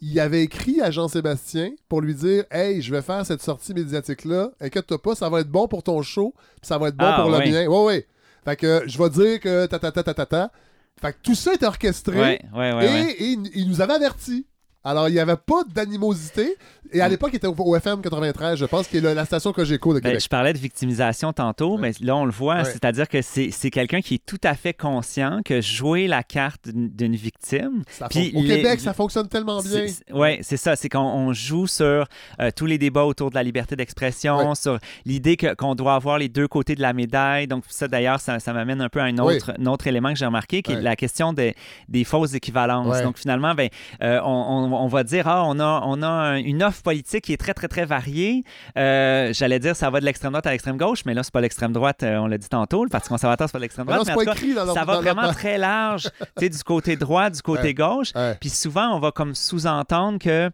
il 0.00 0.18
avait 0.20 0.42
écrit 0.42 0.80
à 0.80 0.90
Jean-Sébastien 0.90 1.70
pour 1.88 2.00
lui 2.00 2.14
dire 2.14 2.44
Hey, 2.50 2.80
je 2.82 2.92
vais 2.94 3.02
faire 3.02 3.24
cette 3.26 3.42
sortie 3.42 3.74
médiatique-là, 3.74 4.50
inquiète-toi 4.60 5.00
pas, 5.02 5.14
ça 5.14 5.28
va 5.28 5.40
être 5.40 5.50
bon 5.50 5.68
pour 5.68 5.82
ton 5.82 6.02
show, 6.02 6.34
puis 6.36 6.68
ça 6.68 6.78
va 6.78 6.88
être 6.88 6.96
bon 6.96 7.04
Ah, 7.06 7.20
pour 7.22 7.30
le 7.30 7.38
mien. 7.38 7.66
Ouais, 7.66 7.84
ouais. 7.84 8.06
Fait 8.44 8.56
que 8.56 8.82
je 8.86 8.96
vais 8.98 9.10
dire 9.10 9.40
que 9.40 9.66
ta 9.66 9.78
ta 9.78 9.90
ta 9.92 10.02
ta 10.02 10.14
ta 10.14 10.26
ta. 10.26 10.52
Fait 11.00 11.12
que 11.12 11.18
tout 11.22 11.34
ça 11.34 11.52
est 11.52 11.62
orchestré 11.62 12.18
Ouais, 12.18 12.40
ouais, 12.54 12.72
ouais, 12.72 13.12
et, 13.18 13.32
et 13.32 13.38
il 13.54 13.68
nous 13.68 13.80
avait 13.80 13.94
avertis. 13.94 14.46
Alors, 14.84 15.08
il 15.08 15.12
n'y 15.12 15.20
avait 15.20 15.36
pas 15.36 15.62
d'animosité. 15.74 16.56
Et 16.92 17.02
à 17.02 17.08
l'époque, 17.08 17.30
il 17.34 17.36
était 17.36 17.46
au, 17.46 17.54
au 17.58 17.76
FM 17.76 18.00
93, 18.00 18.58
je 18.58 18.64
pense, 18.64 18.86
qui 18.86 18.96
est 18.96 19.00
le- 19.02 19.12
la 19.12 19.26
station 19.26 19.52
Cogeco 19.52 19.92
de 19.92 19.98
Ben, 20.00 20.08
Québec. 20.10 20.22
je 20.22 20.28
parlais 20.28 20.52
de 20.54 20.58
victimisation 20.58 21.34
tantôt, 21.34 21.74
Ouais. 21.74 21.80
mais 21.82 21.92
là, 22.00 22.16
on 22.16 22.24
le 22.24 22.30
voit, 22.30 22.58
Ouais. 22.58 22.64
c'est-à-dire 22.64 23.08
que 23.08 23.20
c'est 23.20 23.50
c'est 23.50 23.70
quelqu'un 23.70 24.00
qui 24.00 24.14
est 24.14 24.24
tout 24.24 24.38
à 24.42 24.54
fait 24.54 24.72
conscient 24.72 25.40
que 25.44 25.60
jouer 25.60 26.06
la 26.06 26.22
carte 26.22 26.68
d'une 26.72 27.14
victime, 27.16 27.82
Ça 27.90 28.08
puis 28.08 28.32
au 28.34 28.40
les- 28.40 28.48
Québec, 28.56 28.80
ça 28.80 28.94
fonctionne 28.94 29.28
tellement 29.28 29.60
bien. 29.60 29.84
Oui, 30.14 30.38
c'est 30.40 30.56
ça. 30.56 30.76
C'est 30.76 30.88
qu'on 30.88 31.00
on 31.00 31.32
joue 31.34 31.66
sur 31.66 32.06
euh, 32.40 32.50
tous 32.56 32.64
les 32.66 32.78
débats 32.78 33.04
autour 33.04 33.28
de 33.28 33.34
la 33.34 33.42
liberté 33.42 33.76
d'expression, 33.76 34.48
Ouais. 34.50 34.54
sur 34.54 34.78
l'idée 35.04 35.36
que- 35.36 35.52
qu'on 35.54 35.74
doit 35.74 35.94
avoir 35.96 36.16
les 36.18 36.28
deux 36.30 36.48
côtés 36.48 36.74
de 36.76 36.80
la 36.82 36.94
médaille. 36.94 37.46
Donc, 37.48 37.64
ça, 37.68 37.88
d'ailleurs, 37.88 38.20
ça, 38.20 38.38
ça 38.38 38.54
m'amène 38.54 38.80
un 38.80 38.88
peu 38.88 39.00
à 39.00 39.04
un 39.04 39.18
autre, 39.18 39.52
un 39.58 39.66
autre 39.66 39.86
élément 39.88 40.12
que 40.12 40.18
j'ai 40.18 40.24
remarqué, 40.26 40.62
qui 40.62 40.72
est 40.72 40.80
la 40.80 40.96
question 40.96 41.34
des, 41.34 41.54
des 41.88 42.04
fausses 42.04 42.32
équivalences. 42.32 43.02
Donc, 43.02 43.18
finalement, 43.18 43.54
ben, 43.54 43.68
euh, 44.02 44.20
on, 44.24 44.28
on- 44.30 44.67
on 44.72 44.86
va 44.88 45.04
dire, 45.04 45.26
ah, 45.28 45.44
on 45.46 45.58
a, 45.60 45.82
on 45.84 46.02
a 46.02 46.06
un- 46.06 46.36
une 46.36 46.62
offre 46.62 46.82
politique 46.82 47.24
qui 47.24 47.32
est 47.32 47.36
très, 47.36 47.54
très, 47.54 47.68
très 47.68 47.84
variée. 47.84 48.42
Euh, 48.76 49.32
J'allais 49.32 49.58
dire, 49.58 49.74
ça 49.76 49.90
va 49.90 50.00
de 50.00 50.04
l'extrême 50.04 50.32
droite 50.32 50.46
à 50.46 50.50
l'extrême 50.50 50.76
gauche, 50.76 51.04
mais 51.06 51.14
là, 51.14 51.22
c'est 51.22 51.32
pas 51.32 51.40
l'extrême 51.40 51.72
droite, 51.72 52.02
euh, 52.02 52.18
on 52.18 52.26
l'a 52.26 52.38
dit 52.38 52.48
tantôt. 52.48 52.84
Le 52.84 52.90
Parti 52.90 53.08
conservateur, 53.08 53.48
c'est 53.48 53.52
pas 53.52 53.58
l'extrême 53.58 53.86
Mais 53.86 53.92
non, 53.96 54.02
droite. 54.02 54.08
c'est 54.08 54.18
mais 54.18 54.24
pas 54.24 54.30
en 54.30 54.34
tout 54.34 54.40
cas, 54.40 54.44
écrit 54.46 54.54
dans 54.54 54.64
leur- 54.64 54.74
ça 54.74 54.84
va 54.84 54.92
leur- 54.94 55.02
vraiment 55.02 55.32
très 55.32 55.58
large, 55.58 56.08
tu 56.20 56.26
sais, 56.44 56.48
du 56.48 56.62
côté 56.62 56.96
droit, 56.96 57.30
du 57.30 57.42
côté 57.42 57.62
Ouais. 57.62 57.74
gauche. 57.74 58.12
Ouais. 58.14 58.36
Puis 58.40 58.50
souvent, 58.50 58.94
on 58.96 59.00
va 59.00 59.10
comme 59.12 59.34
sous-entendre 59.34 60.18
que 60.18 60.50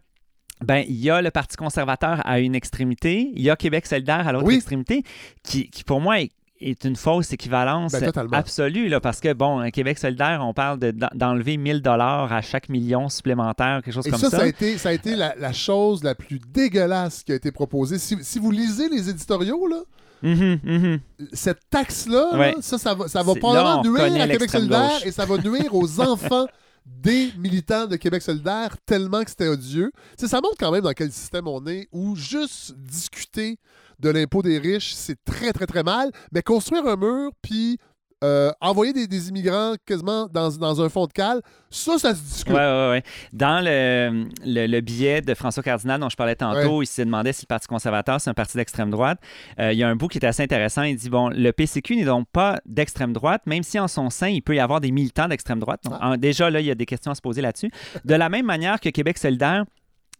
ben, 0.63 0.85
il 0.87 0.95
y 0.95 1.09
a 1.09 1.21
le 1.21 1.31
Parti 1.31 1.57
conservateur 1.57 2.21
à 2.25 2.39
une 2.39 2.55
extrémité, 2.55 3.29
il 3.35 3.41
y 3.41 3.49
a 3.49 3.57
Québec 3.57 3.85
solidaire 3.85 4.25
à 4.27 4.31
l'autre 4.31 4.45
Oui. 4.47 4.55
extrémité, 4.55 5.03
qui, 5.43 5.69
qui 5.69 5.83
pour 5.83 5.99
moi 5.99 6.21
est, 6.21 6.31
est 6.61 6.83
une 6.85 6.95
fausse 6.95 7.33
équivalence 7.33 7.91
Ben, 7.91 8.11
absolue, 8.31 8.87
là, 8.87 8.99
parce 9.01 9.19
que, 9.19 9.33
bon, 9.33 9.59
un 9.59 9.71
Québec 9.71 9.97
solidaire, 9.99 10.39
on 10.41 10.53
parle 10.53 10.79
de- 10.79 10.91
d'en- 10.91 11.09
d'enlever 11.13 11.57
1000 11.57 11.81
dollars 11.81 12.31
à 12.31 12.41
chaque 12.41 12.69
million 12.69 13.09
supplémentaire, 13.09 13.81
quelque 13.83 13.93
chose 13.93 14.07
Et 14.07 14.11
comme 14.11 14.19
ça, 14.19 14.29
ça. 14.29 14.37
ça, 14.37 14.43
a 14.43 14.47
été, 14.47 14.77
ça 14.77 14.89
a 14.89 14.93
été 14.93 15.15
la, 15.15 15.35
la 15.37 15.51
chose 15.53 16.03
la 16.03 16.15
plus 16.15 16.39
dégueulasse 16.39 17.23
qui 17.23 17.33
a 17.33 17.35
été 17.35 17.51
proposée. 17.51 17.99
Si, 17.99 18.17
si 18.21 18.39
vous 18.39 18.51
lisez 18.51 18.87
les 18.89 19.09
éditoriaux, 19.09 19.67
là, 19.67 19.81
Mhm, 20.23 20.59
mhm. 20.63 20.99
cette 21.33 21.59
taxe-là, 21.69 22.37
Ouais. 22.37 22.55
ça, 22.61 22.77
ça 22.77 22.93
va, 22.95 23.07
ça 23.09 23.21
va 23.21 23.35
probablement 23.35 23.83
là, 23.83 24.09
nuire 24.09 24.23
à 24.23 24.27
Québec 24.27 24.49
solidaire 24.49 24.89
gauche. 24.89 25.05
et 25.05 25.11
ça 25.11 25.25
va 25.25 25.37
nuire 25.37 25.75
aux 25.75 25.99
enfants 25.99 26.47
des 26.85 27.31
militants 27.37 27.85
de 27.85 27.95
Québec 27.97 28.21
solidaire 28.21 28.77
tellement 28.85 29.23
que 29.23 29.29
c'était 29.29 29.49
odieux. 29.49 29.91
Ça 30.17 30.37
montre 30.37 30.55
quand 30.57 30.71
même 30.71 30.81
dans 30.83 30.93
quel 30.93 31.11
système 31.11 31.47
on 31.47 31.65
est 31.67 31.89
où 31.91 32.15
juste 32.15 32.75
discuter 32.77 33.57
de 33.99 34.09
l'impôt 34.09 34.41
des 34.41 34.59
riches, 34.59 34.93
c'est 34.93 35.17
très, 35.25 35.51
très, 35.53 35.65
très 35.65 35.83
mal, 35.83 36.11
mais 36.31 36.41
construire 36.41 36.85
un 36.87 36.95
mur 36.95 37.31
puis 37.41 37.77
euh, 38.23 38.49
envoyer 38.61 38.93
des, 38.93 39.07
des 39.07 39.27
immigrants 39.29 39.73
quasiment 39.85 40.27
dans, 40.27 40.49
dans 40.57 40.81
un 40.81 40.87
fond 40.89 41.05
de 41.05 41.11
cale, 41.11 41.41
ça, 41.69 41.99
ça 41.99 42.15
se 42.15 42.21
discute. 42.21 42.53
Ouais, 42.53 42.59
ouais, 42.59 42.89
ouais. 42.91 43.03
Dans 43.33 43.63
le, 43.63 44.25
le, 44.45 44.67
le 44.67 44.81
billet 44.81 45.21
de 45.21 45.33
François 45.33 45.61
Cardinal 45.61 45.99
dont 45.99 46.09
je 46.09 46.15
parlais 46.15 46.35
tantôt, 46.35 46.81
il 46.81 46.85
se 46.87 47.01
demandait 47.01 47.33
si 47.33 47.43
le 47.43 47.47
Parti 47.47 47.67
conservateur, 47.67 48.19
c'est 48.21 48.29
un 48.29 48.33
parti 48.33 48.57
d'extrême 48.57 48.89
droite. 48.89 49.19
Euh, 49.59 49.73
il 49.73 49.77
y 49.77 49.83
a 49.83 49.89
un 49.89 49.95
bout 49.97 50.07
qui 50.07 50.17
est 50.17 50.25
assez 50.25 50.41
intéressant. 50.41 50.83
Il 50.83 50.95
dit, 50.95 51.09
bon, 51.09 51.29
le 51.29 51.51
PCQ 51.51 51.97
n'est 51.97 52.05
donc 52.05 52.25
pas 52.31 52.59
d'extrême 52.65 53.11
droite, 53.13 53.41
même 53.45 53.63
si 53.63 53.77
en 53.79 53.87
son 53.89 54.09
sein, 54.09 54.29
il 54.29 54.41
peut 54.41 54.55
y 54.55 54.59
avoir 54.59 54.79
des 54.79 54.91
militants 54.91 55.27
d'extrême 55.27 55.59
droite. 55.59 55.81
Donc, 55.83 55.93
Ah. 55.99 56.11
en- 56.11 56.17
déjà, 56.17 56.49
là, 56.49 56.61
il 56.61 56.65
y 56.65 56.71
a 56.71 56.75
des 56.75 56.85
questions 56.87 57.11
à 57.11 57.15
se 57.15 57.21
poser 57.21 57.41
là-dessus. 57.41 57.69
De 58.05 58.15
la 58.15 58.29
même 58.29 58.45
manière 58.45 58.79
que 58.79 58.89
Québec 58.89 59.17
solidaire, 59.17 59.65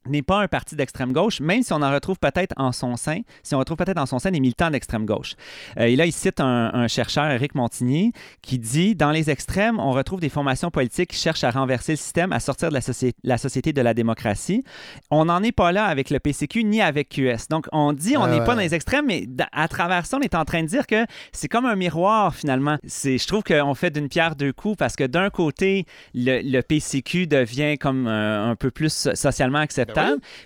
n'est 0.08 0.22
pas 0.22 0.42
un 0.42 0.48
parti 0.48 0.76
d'extrême 0.76 1.12
gauche, 1.14 1.40
même 1.42 1.64
si 1.64 1.74
on 1.74 1.82
en 1.82 1.92
retrouve 1.92 2.18
peut-être 2.20 2.54
en 2.58 2.72
son 2.72 2.96
sein, 2.98 3.22
si 3.44 3.56
on 3.56 3.60
retrouve 3.60 3.78
peut-être 3.78 3.98
en 4.00 4.06
son 4.06 4.20
sein 4.20 4.32
des 4.32 4.40
militants 4.40 4.70
d'extrême 4.70 5.06
gauche. 5.06 5.34
Euh, 5.78 5.84
et 5.86 5.96
là, 5.96 6.06
il 6.06 6.12
cite 6.12 6.40
un, 6.40 6.72
un 6.74 6.88
chercheur, 6.88 7.30
Éric 7.32 7.56
Montigny, 7.56 8.12
qui 8.42 8.60
dit 8.60 8.96
Dans 8.96 9.12
les 9.12 9.30
extrêmes, 9.30 9.80
on 9.80 9.92
retrouve 9.92 10.20
des 10.20 10.30
formations 10.30 10.72
politiques 10.72 11.12
qui 11.12 11.18
cherchent 11.20 11.44
à 11.44 11.52
renverser 11.52 11.94
le 11.94 11.98
système, 11.98 12.32
à 12.32 12.40
sortir 12.40 12.70
de 12.70 12.74
la, 12.74 12.80
la 13.24 13.38
société 13.38 13.74
de 13.74 13.82
la 13.82 13.94
démocratie. 13.94 14.64
On 15.12 15.26
n'en 15.26 15.42
est 15.44 15.52
pas 15.52 15.72
là 15.72 15.86
avec 15.86 16.10
le 16.10 16.20
PCQ 16.20 16.64
ni 16.64 16.82
avec 16.82 17.10
QS. 17.10 17.48
Donc, 17.50 17.68
on 17.72 17.94
dit 17.94 18.18
on 18.18 18.24
Ah 18.24 18.28
n'est 18.30 18.40
ouais. 18.40 18.46
pas 18.46 18.56
dans 18.56 18.62
les 18.62 18.74
extrêmes, 18.74 19.06
mais 19.08 19.28
à 19.52 19.68
travers 19.68 20.06
ça, 20.06 20.18
on 20.18 20.22
est 20.22 20.36
en 20.36 20.46
train 20.46 20.62
de 20.64 20.68
dire 20.68 20.88
que 20.88 21.06
c'est 21.32 21.48
comme 21.48 21.66
un 21.66 21.76
miroir, 21.76 22.36
finalement. 22.36 22.78
Je 22.84 23.26
trouve 23.28 23.44
qu'on 23.44 23.74
fait 23.76 23.92
d'une 23.92 24.10
pierre 24.10 24.36
deux 24.36 24.54
coups 24.54 24.78
parce 24.78 24.96
que 24.96 25.04
d'un 25.04 25.30
côté, 25.30 25.86
le, 26.14 26.42
le 26.42 26.62
PCQ 26.62 27.28
devient 27.28 27.78
comme 27.78 28.08
euh, 28.08 28.52
un 28.52 28.56
peu 28.56 28.72
plus 28.72 28.92
so- 28.94 29.16
socialement 29.16 29.60
acceptable. 29.60 29.95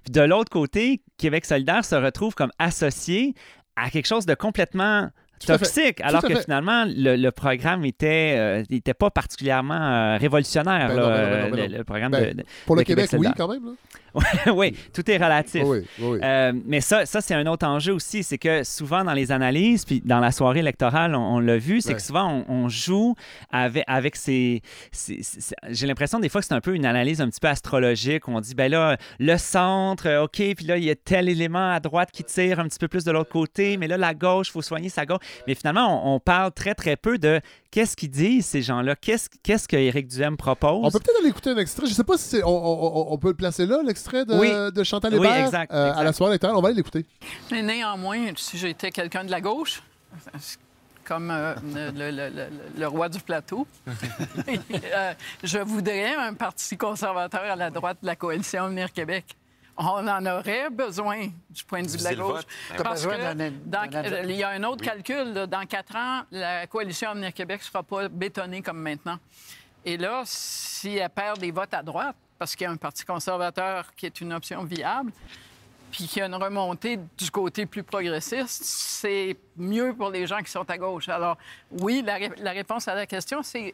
Puis 0.04 0.12
de 0.12 0.22
l'autre 0.22 0.50
côté, 0.50 1.02
Québec 1.18 1.46
solidaire 1.46 1.84
se 1.86 1.96
retrouve 1.96 2.34
comme 2.36 2.52
associé 2.60 3.34
à 3.76 3.90
quelque 3.90 4.08
chose 4.08 4.26
de 4.26 4.34
complètement 4.36 5.10
toxique, 5.46 6.02
alors 6.02 6.22
que 6.22 6.36
fait. 6.36 6.44
finalement, 6.44 6.84
le, 6.86 7.16
le 7.16 7.32
programme 7.32 7.86
était, 7.86 8.36
euh, 8.38 8.64
était 8.70 8.94
pas 8.94 9.10
particulièrement 9.10 9.74
euh, 9.80 10.18
révolutionnaire, 10.18 10.90
Ben 10.90 10.96
là, 10.98 11.02
non, 11.02 11.08
ben 11.08 11.16
non, 11.16 11.30
ben 11.30 11.40
non, 11.40 11.46
euh, 11.46 11.68
ben 11.68 11.78
le, 11.78 11.84
programme 11.86 12.12
Ben, 12.12 12.30
de, 12.32 12.38
de- 12.40 12.46
Pour 12.66 12.76
le 12.76 12.84
Québec 12.84 13.10
Québec, 13.10 13.26
oui, 13.30 13.34
quand 13.38 13.48
même. 13.48 13.64
là. 13.66 13.72
Oui, 14.54 14.76
tout 14.94 15.10
est 15.10 15.18
relatif. 15.18 15.64
Oui, 15.66 15.80
oui, 16.00 16.08
oui. 16.08 16.20
Euh, 16.24 16.54
mais 16.66 16.82
ça, 16.82 17.06
ça 17.06 17.22
c'est 17.22 17.34
un 17.36 17.46
autre 17.48 17.66
enjeu 17.68 17.94
aussi. 17.94 18.24
C'est 18.24 18.38
que 18.38 18.64
souvent 18.64 19.04
dans 19.04 19.14
les 19.14 19.32
analyses, 19.32 19.86
puis 19.86 20.02
dans 20.04 20.20
la 20.20 20.32
soirée 20.32 20.60
électorale, 20.60 21.16
on, 21.16 21.36
on 21.36 21.40
l'a 21.40 21.58
vu, 21.58 21.82
c'est 21.82 21.90
Ouais. 21.90 21.96
que 21.96 22.02
souvent 22.02 22.44
on, 22.48 22.54
on 22.54 22.70
joue 22.70 23.16
avec, 23.52 23.84
avec 23.88 24.16
ces. 24.16 24.62
ces- 24.92 25.22
ces- 25.24 25.56
J'ai 25.70 25.88
l'impression 25.88 26.20
des 26.20 26.30
fois 26.30 26.42
que 26.42 26.48
c'est 26.48 26.54
un 26.54 26.62
peu 26.62 26.76
une 26.76 26.86
analyse 26.86 27.22
un 27.22 27.30
petit 27.30 27.40
peu 27.40 27.48
astrologique. 27.48 28.28
où 28.28 28.32
On 28.32 28.42
dit, 28.42 28.56
ben 28.56 28.72
là, 28.72 28.98
le 29.20 29.38
centre, 29.38 30.08
euh, 30.08 30.24
OK, 30.24 30.42
puis 30.56 30.66
là, 30.66 30.78
il 30.78 30.84
y 30.84 30.90
a 30.90 30.96
tel 30.96 31.30
élément 31.30 31.72
à 31.72 31.80
droite 31.80 32.10
qui 32.12 32.24
tire 32.24 32.60
un 32.60 32.68
petit 32.68 32.80
peu 32.80 32.88
plus 32.88 33.04
de 33.04 33.12
l'autre 33.12 33.32
côté, 33.32 33.78
mais 33.78 33.88
là, 33.88 33.98
la 33.98 34.14
gauche, 34.14 34.48
il 34.50 34.52
faut 34.52 34.62
soigner 34.62 34.90
sa 34.90 35.06
gauche. 35.06 35.20
Mais 35.48 35.56
finalement, 35.56 36.12
on, 36.14 36.16
on 36.16 36.20
parle 36.20 36.52
très, 36.52 36.74
très 36.76 36.96
peu 36.96 37.18
de 37.18 37.40
qu'est-ce 37.72 37.96
qu'ils 37.96 38.10
disent, 38.12 38.46
ces 38.46 38.62
gens-là? 38.62 38.96
Qu'est-ce 38.96 39.30
qu'est-ce 39.44 39.68
que 39.68 39.76
Éric 39.76 40.08
Duhem 40.08 40.38
propose? 40.38 40.82
On 40.86 40.92
peut 40.92 41.00
peut-être 41.00 41.20
aller 41.20 41.30
écouter 41.30 41.52
un 41.52 41.58
extrait. 41.58 41.88
Je 41.88 41.94
sais 41.94 42.04
pas 42.04 42.18
si 42.18 42.30
c'est. 42.30 42.44
On, 42.44 42.48
on- 42.50 42.98
on- 43.10 43.14
on 43.14 43.18
peut 43.18 43.30
le 43.30 43.34
placer 43.36 43.66
là, 43.66 43.82
l'extrait 43.86 44.26
de, 44.26 44.34
Oui. 44.36 44.50
de 44.74 44.84
Chantal 44.84 45.14
Oui, 45.14 45.20
Hébert? 45.28 45.46
exact, 45.46 45.74
euh, 45.74 45.94
à 45.96 46.04
la 46.04 46.14
soirée 46.14 46.32
électorale. 46.34 46.56
On 46.58 46.62
va 46.62 46.68
aller 46.70 46.78
l'écouter. 46.78 47.06
Mais 47.52 47.62
néanmoins, 47.62 48.20
si 48.36 48.58
j'étais 48.58 48.92
quelqu'un 48.92 49.24
de 49.24 49.32
la 49.32 49.42
gauche, 49.42 49.82
comme 51.06 51.32
euh, 51.32 51.56
le, 51.74 51.92
le- 51.92 52.12
le- 52.12 52.30
le- 52.30 52.50
le 52.80 52.88
roi 52.88 53.10
du 53.10 53.20
plateau, 53.20 53.66
euh, 54.48 55.14
je 55.44 55.58
voudrais 55.60 56.16
un 56.16 56.34
parti 56.34 56.78
conservateur 56.78 57.42
à 57.44 57.56
la 57.56 57.70
droite 57.72 57.98
de 58.02 58.08
la 58.08 58.16
coalition 58.16 58.64
Avenir 58.66 58.92
Québec. 58.94 59.26
On 59.82 60.06
en 60.08 60.26
aurait 60.26 60.70
besoin 60.70 61.28
du 61.50 61.64
point 61.64 61.82
de 61.82 61.88
vue 61.88 61.98
de 61.98 62.04
la 62.04 62.10
gauche. 62.16 62.42
Parce 62.84 63.06
que 63.06 63.10
dans- 63.66 64.24
il 64.30 64.36
y 64.36 64.44
a 64.44 64.50
un 64.50 64.64
autre 64.66 64.84
calcul. 64.84 65.34
là. 65.34 65.48
Dans 65.48 65.66
quatre 65.66 65.96
ans, 65.96 66.24
la 66.32 66.68
coalition 66.68 67.12
Avenir 67.12 67.34
Québec 67.34 67.62
ne 67.62 67.66
sera 67.66 67.82
pas 67.82 68.10
bétonnée 68.10 68.62
comme 68.62 68.80
maintenant. 68.82 69.18
Et 69.86 69.96
là, 69.96 70.24
si 70.26 70.98
elle 70.98 71.10
perd 71.10 71.40
des 71.40 71.52
votes 71.52 71.74
à 71.74 71.82
droite, 71.82 72.16
parce 72.38 72.56
qu'il 72.56 72.66
y 72.66 72.68
a 72.68 72.72
un 72.72 72.78
parti 72.78 73.06
conservateur 73.06 73.96
qui 73.96 74.06
est 74.06 74.20
une 74.20 74.34
option 74.34 74.64
viable, 74.64 75.12
puis 75.92 76.08
qu'il 76.08 76.20
y 76.20 76.22
a 76.22 76.26
une 76.26 76.36
remontée 76.36 77.00
du 77.18 77.32
côté 77.32 77.66
plus 77.66 77.84
progressiste, 77.84 78.64
c'est 78.64 79.38
mieux 79.56 79.94
pour 79.96 80.10
les 80.10 80.28
gens 80.28 80.40
qui 80.40 80.52
sont 80.52 80.70
à 80.70 80.78
gauche. 80.78 81.08
Alors, 81.10 81.38
oui, 81.72 82.04
la, 82.06 82.16
ré- 82.16 82.32
la 82.38 82.52
réponse 82.52 82.88
à 82.90 82.96
la 82.96 83.06
question, 83.06 83.42
c'est 83.44 83.74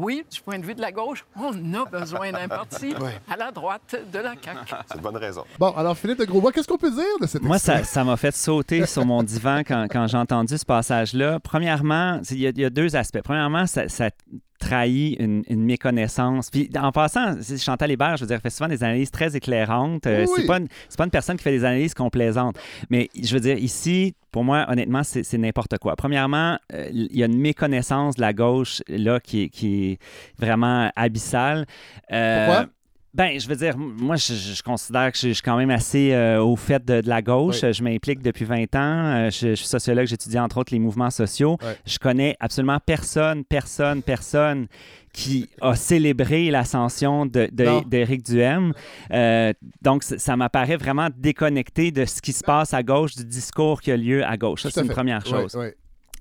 oui, 0.00 0.24
du 0.30 0.40
point 0.40 0.58
de 0.58 0.64
vue 0.64 0.74
de 0.74 0.80
la 0.80 0.92
gauche, 0.92 1.24
on 1.36 1.52
a 1.74 1.84
besoin 1.84 2.30
d'un 2.32 2.48
parti 2.48 2.94
à 3.30 3.36
la 3.36 3.50
droite 3.50 3.96
de 4.12 4.18
la 4.18 4.34
CAQ. 4.42 4.74
C'est 4.86 4.94
une 4.96 5.00
bonne 5.02 5.16
raison. 5.16 5.44
Bon, 5.58 5.70
alors 5.76 5.96
Philippe 5.96 6.18
de 6.20 6.24
Grosbois, 6.24 6.52
qu'est-ce 6.52 6.68
qu'on 6.68 6.78
peut 6.78 6.90
dire 6.90 7.04
de 7.20 7.26
cet 7.26 7.42
Moi, 7.42 7.58
ça 7.58 7.82
ça 7.84 8.04
m'a 8.04 8.16
fait 8.16 8.34
sauter 8.34 8.86
sur 8.86 9.04
mon 9.04 9.22
divan 9.22 9.60
quand, 9.66 9.86
quand 9.90 10.06
j'ai 10.06 10.16
entendu 10.18 10.56
ce 10.56 10.64
passage-là. 10.64 11.40
Premièrement, 11.40 12.20
il 12.30 12.38
y, 12.38 12.46
a- 12.46 12.50
il 12.50 12.60
y 12.60 12.64
a 12.64 12.70
deux 12.70 12.94
aspects. 12.96 13.22
Premièrement, 13.22 13.66
ça, 13.66 13.88
ça 13.88 14.10
trahit 14.58 15.16
une, 15.20 15.42
une 15.48 15.62
méconnaissance. 15.64 16.50
Puis 16.50 16.68
en 16.78 16.92
passant, 16.92 17.34
Chantal 17.58 17.90
Hébert, 17.90 18.16
je 18.16 18.22
veux 18.24 18.28
dire, 18.28 18.40
fait 18.40 18.50
souvent 18.50 18.68
des 18.68 18.82
analyses 18.84 19.10
très 19.10 19.36
éclairantes. 19.36 20.06
Euh, 20.06 20.24
Oui. 20.28 20.34
C'est 20.36 20.46
pas, 20.46 20.58
une- 20.58 20.68
pas 20.96 21.04
une 21.04 21.10
personne 21.10 21.36
qui 21.36 21.42
fait 21.44 21.50
des 21.52 21.64
analyses 21.64 21.94
complaisantes. 21.94 22.56
Mais 22.90 23.08
je 23.20 23.32
veux 23.34 23.40
dire, 23.40 23.56
ici, 23.58 24.14
pour 24.30 24.44
moi, 24.44 24.66
honnêtement, 24.68 25.02
c'est 25.04 25.38
n'importe 25.38 25.78
quoi. 25.78 25.96
Premièrement, 25.96 26.58
euh, 26.74 26.88
il 26.92 27.16
y 27.16 27.22
a 27.22 27.26
une 27.26 27.38
méconnaissance 27.38 28.16
de 28.16 28.20
la 28.20 28.32
gauche 28.32 28.82
là 28.88 29.20
qui, 29.20 29.44
est- 29.44 29.48
qui 29.48 29.92
est 29.92 29.98
vraiment 30.38 30.90
abyssale. 30.96 31.64
Euh, 32.12 32.46
Pourquoi? 32.46 32.66
Ben, 33.14 33.40
je 33.40 33.48
veux 33.48 33.56
dire, 33.56 33.76
moi, 33.78 34.16
je, 34.16 34.34
je 34.34 34.62
considère 34.62 35.10
que 35.10 35.18
je, 35.18 35.28
je 35.28 35.32
suis 35.32 35.42
quand 35.42 35.56
même 35.56 35.70
assez 35.70 36.12
euh, 36.12 36.42
au 36.42 36.56
fait 36.56 36.84
de, 36.84 37.00
de 37.00 37.08
la 37.08 37.22
gauche. 37.22 37.62
Oui. 37.62 37.72
Je 37.72 37.82
m'implique 37.82 38.20
depuis 38.22 38.44
20 38.44 38.74
ans. 38.76 38.78
Euh, 39.16 39.30
je, 39.30 39.48
je 39.50 39.54
suis 39.54 39.66
sociologue, 39.66 40.06
j'étudie 40.06 40.38
entre 40.38 40.58
autres 40.58 40.72
les 40.72 40.78
mouvements 40.78 41.10
sociaux. 41.10 41.56
Ouais. 41.62 41.76
Je 41.86 41.98
connais 41.98 42.36
absolument 42.38 42.78
personne, 42.84 43.44
personne, 43.44 44.02
personne 44.02 44.66
qui 45.14 45.48
a 45.62 45.74
célébré 45.74 46.50
l'ascension 46.50 47.24
de- 47.26 47.48
de- 47.50 47.64
d'Éric 47.88 48.24
Duhem. 48.24 48.72
Euh, 49.10 49.52
donc, 49.82 50.04
ça 50.04 50.36
m'apparaît 50.36 50.76
vraiment 50.76 51.08
déconnecté 51.16 51.90
de 51.90 52.04
ce 52.04 52.20
qui 52.20 52.32
se 52.32 52.44
passe 52.44 52.74
à 52.74 52.82
gauche, 52.82 53.16
du 53.16 53.24
discours 53.24 53.80
qui 53.80 53.90
a 53.90 53.96
lieu 53.96 54.22
à 54.24 54.36
gauche. 54.36 54.62
Ça, 54.62 54.68
c'est 54.70 54.80
une 54.82 54.88
première 54.94 55.24
chose. 55.26 55.54
ouais. 55.56 55.74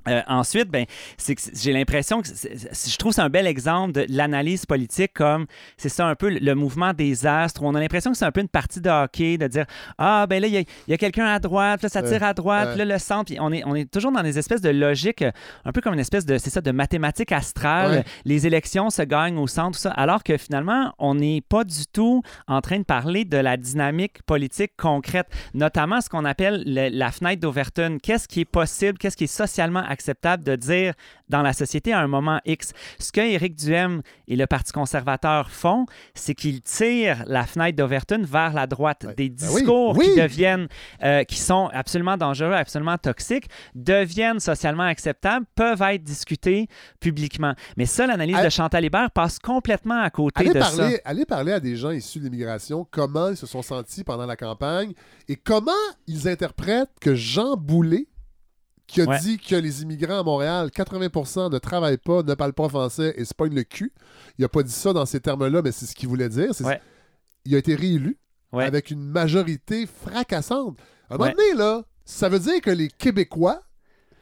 Euh, 0.10 0.22
ensuite, 0.28 0.70
ben, 0.70 0.86
c'est 1.18 1.36
que 1.36 1.42
c'est- 1.42 1.62
j'ai 1.64 1.74
l'impression 1.74 2.22
que 2.22 2.28
je 2.28 2.98
trouve 2.98 3.14
c'est 3.14 3.22
un 3.22 3.30
bel 3.30 3.48
exemple 3.48 3.94
de 3.94 4.06
l'analyse 4.10 4.66
politique 4.66 5.14
comme 5.14 5.46
c'est 5.78 5.90
ça 5.90 6.06
un 6.08 6.16
peu 6.16 6.30
le, 6.30 6.40
le 6.40 6.56
mouvement 6.56 6.94
des 6.94 7.26
astres 7.26 7.62
où 7.62 7.68
on 7.68 7.76
a 7.76 7.80
l'impression 7.80 8.12
que 8.12 8.18
c'est 8.18 8.26
un 8.26 8.32
peu 8.32 8.42
une 8.42 8.48
partie 8.48 8.82
de 8.82 8.90
hockey 8.90 9.38
de 9.38 9.48
dire 9.48 9.66
ah 9.98 10.26
ben 10.28 10.42
là 10.42 10.48
il 10.48 10.66
y 10.88 10.94
a, 10.94 10.98
quelqu'un 10.98 11.26
à 11.26 11.40
droite, 11.40 11.82
là 11.84 11.90
ça 11.90 12.02
tire 12.02 12.24
à 12.24 12.34
droite, 12.34 12.70
ouais. 12.70 12.86
là 12.86 12.94
le 12.94 13.00
centre, 13.00 13.26
puis 13.26 13.38
on 13.40 13.52
est 13.52 13.64
on 13.66 13.76
est 13.76 13.90
toujours 13.92 14.12
dans 14.12 14.24
des 14.24 14.38
espèces 14.40 14.62
de 14.62 14.70
logique 14.70 15.22
euh, 15.22 15.32
un 15.66 15.72
peu 15.72 15.82
comme 15.82 15.94
une 15.94 16.00
espèce 16.00 16.26
de 16.26 16.38
c'est 16.38 16.50
ça 16.50 16.62
de 16.62 16.72
mathématiques 16.72 17.32
astrales. 17.32 17.92
Ouais. 17.92 18.04
Les 18.26 18.48
élections 18.48 18.90
se 18.90 19.02
gagnent 19.02 19.38
au 19.38 19.48
centre 19.48 19.78
tout 19.78 19.82
ça, 19.82 19.92
alors 19.92 20.24
que 20.24 20.38
finalement 20.38 20.94
on 21.00 21.16
n'est 21.16 21.42
pas 21.42 21.64
du 21.64 21.86
tout 21.92 22.22
en 22.48 22.62
train 22.62 22.80
de 22.80 22.84
parler 22.84 23.26
de 23.26 23.38
la 23.38 23.58
dynamique 23.58 24.22
politique 24.24 24.72
concrète, 24.78 25.28
notamment 25.54 26.02
ce 26.02 26.10
qu'on 26.10 26.26
appelle 26.26 26.64
le- 26.66 26.90
la 26.90 27.12
fenêtre 27.12 27.42
d'Overton. 27.42 27.98
Qu'est-ce 28.02 28.28
qui 28.28 28.42
est 28.42 28.46
possible, 28.46 28.98
qu'est-ce 28.98 29.18
qui 29.18 29.26
est 29.26 29.28
socialement 29.28 29.84
acceptable 29.98 30.44
de 30.44 30.56
dire 30.56 30.94
dans 31.28 31.42
la 31.42 31.54
société 31.54 31.92
à 31.92 32.00
un 32.00 32.08
moment 32.08 32.40
X. 32.46 32.72
Ce 33.00 33.12
que 33.12 33.20
Éric 33.22 33.56
Duhem 33.56 34.02
et 34.28 34.36
le 34.36 34.46
Parti 34.46 34.72
conservateur 34.72 35.50
font, 35.50 35.86
c'est 36.14 36.36
qu'ils 36.36 36.62
tirent 36.62 37.24
la 37.26 37.46
fenêtre 37.46 37.76
d'Overton 37.78 38.22
vers 38.24 38.54
la 38.54 38.68
droite. 38.68 39.06
Ouais. 39.08 39.16
Des 39.16 39.30
Ben 39.30 39.48
oui, 39.50 39.56
discours 39.62 39.98
oui. 39.98 40.06
qui 40.14 40.22
deviennent, 40.22 40.68
euh, 41.04 41.24
qui 41.24 41.38
sont 41.40 41.70
absolument 41.74 42.16
dangereux, 42.18 42.54
absolument 42.54 42.98
toxiques, 42.98 43.48
deviennent 43.74 44.40
socialement 44.40 44.84
acceptables, 44.84 45.46
peuvent 45.56 45.82
être 45.82 46.04
discutés 46.04 46.68
publiquement. 47.00 47.54
Mais 47.76 47.86
ça, 47.88 48.06
l'analyse 48.06 48.42
de 48.44 48.50
Chantal 48.50 48.86
Hébert 48.86 49.10
passe 49.12 49.40
complètement 49.40 50.00
à 50.02 50.10
côté 50.12 50.42
Allez 50.42 50.54
de 50.54 50.62
ça. 50.62 50.78
parler, 50.78 51.02
allez 51.06 51.26
parler 51.26 51.52
à 51.54 51.60
des 51.60 51.76
gens 51.76 51.90
issus 51.92 52.20
de 52.20 52.26
l'immigration, 52.26 52.88
comment 52.90 53.30
ils 53.30 53.38
se 53.38 53.48
sont 53.48 53.64
sentis 53.64 54.04
pendant 54.04 54.26
la 54.28 54.36
campagne 54.36 54.94
et 55.28 55.36
comment 55.36 55.72
ils 56.08 56.28
interprètent 56.28 56.92
que 57.02 57.16
Jean 57.16 57.56
Boulet, 57.58 58.08
qui 58.88 59.02
a 59.02 59.06
Ouais. 59.06 59.20
dit 59.20 59.38
que 59.38 59.56
les 59.56 59.82
immigrants 59.84 60.20
à 60.20 60.24
Montréal, 60.24 60.70
80% 60.72 61.50
ne 61.52 61.58
travaillent 61.60 61.98
pas, 61.98 62.24
ne 62.24 62.34
parlent 62.36 62.54
pas 62.54 62.70
français 62.70 63.14
et 63.18 63.26
se 63.26 63.34
pognent 63.34 63.54
le 63.56 63.64
cul. 63.64 63.92
Il 64.38 64.42
n'a 64.44 64.48
pas 64.50 64.64
dit 64.64 64.72
ça 64.72 64.94
dans 64.94 65.06
ces 65.06 65.20
termes-là, 65.20 65.62
mais 65.62 65.72
c'est 65.74 65.86
ce 65.86 65.94
qu'il 65.94 66.08
voulait 66.10 66.30
dire. 66.30 66.52
Ouais. 66.62 66.82
Il 67.46 67.54
a 67.54 67.58
été 67.58 67.76
réélu 67.76 68.18
Ouais. 68.54 68.64
avec 68.64 68.90
une 68.92 69.04
majorité 69.04 69.86
fracassante. 69.86 70.78
À 71.10 71.16
un 71.16 71.18
moment 71.18 71.32
donné, 71.32 71.54
là, 71.56 71.84
ça 72.06 72.30
veut 72.30 72.40
dire 72.40 72.62
que 72.62 72.70
les 72.72 72.88
Québécois 72.88 73.62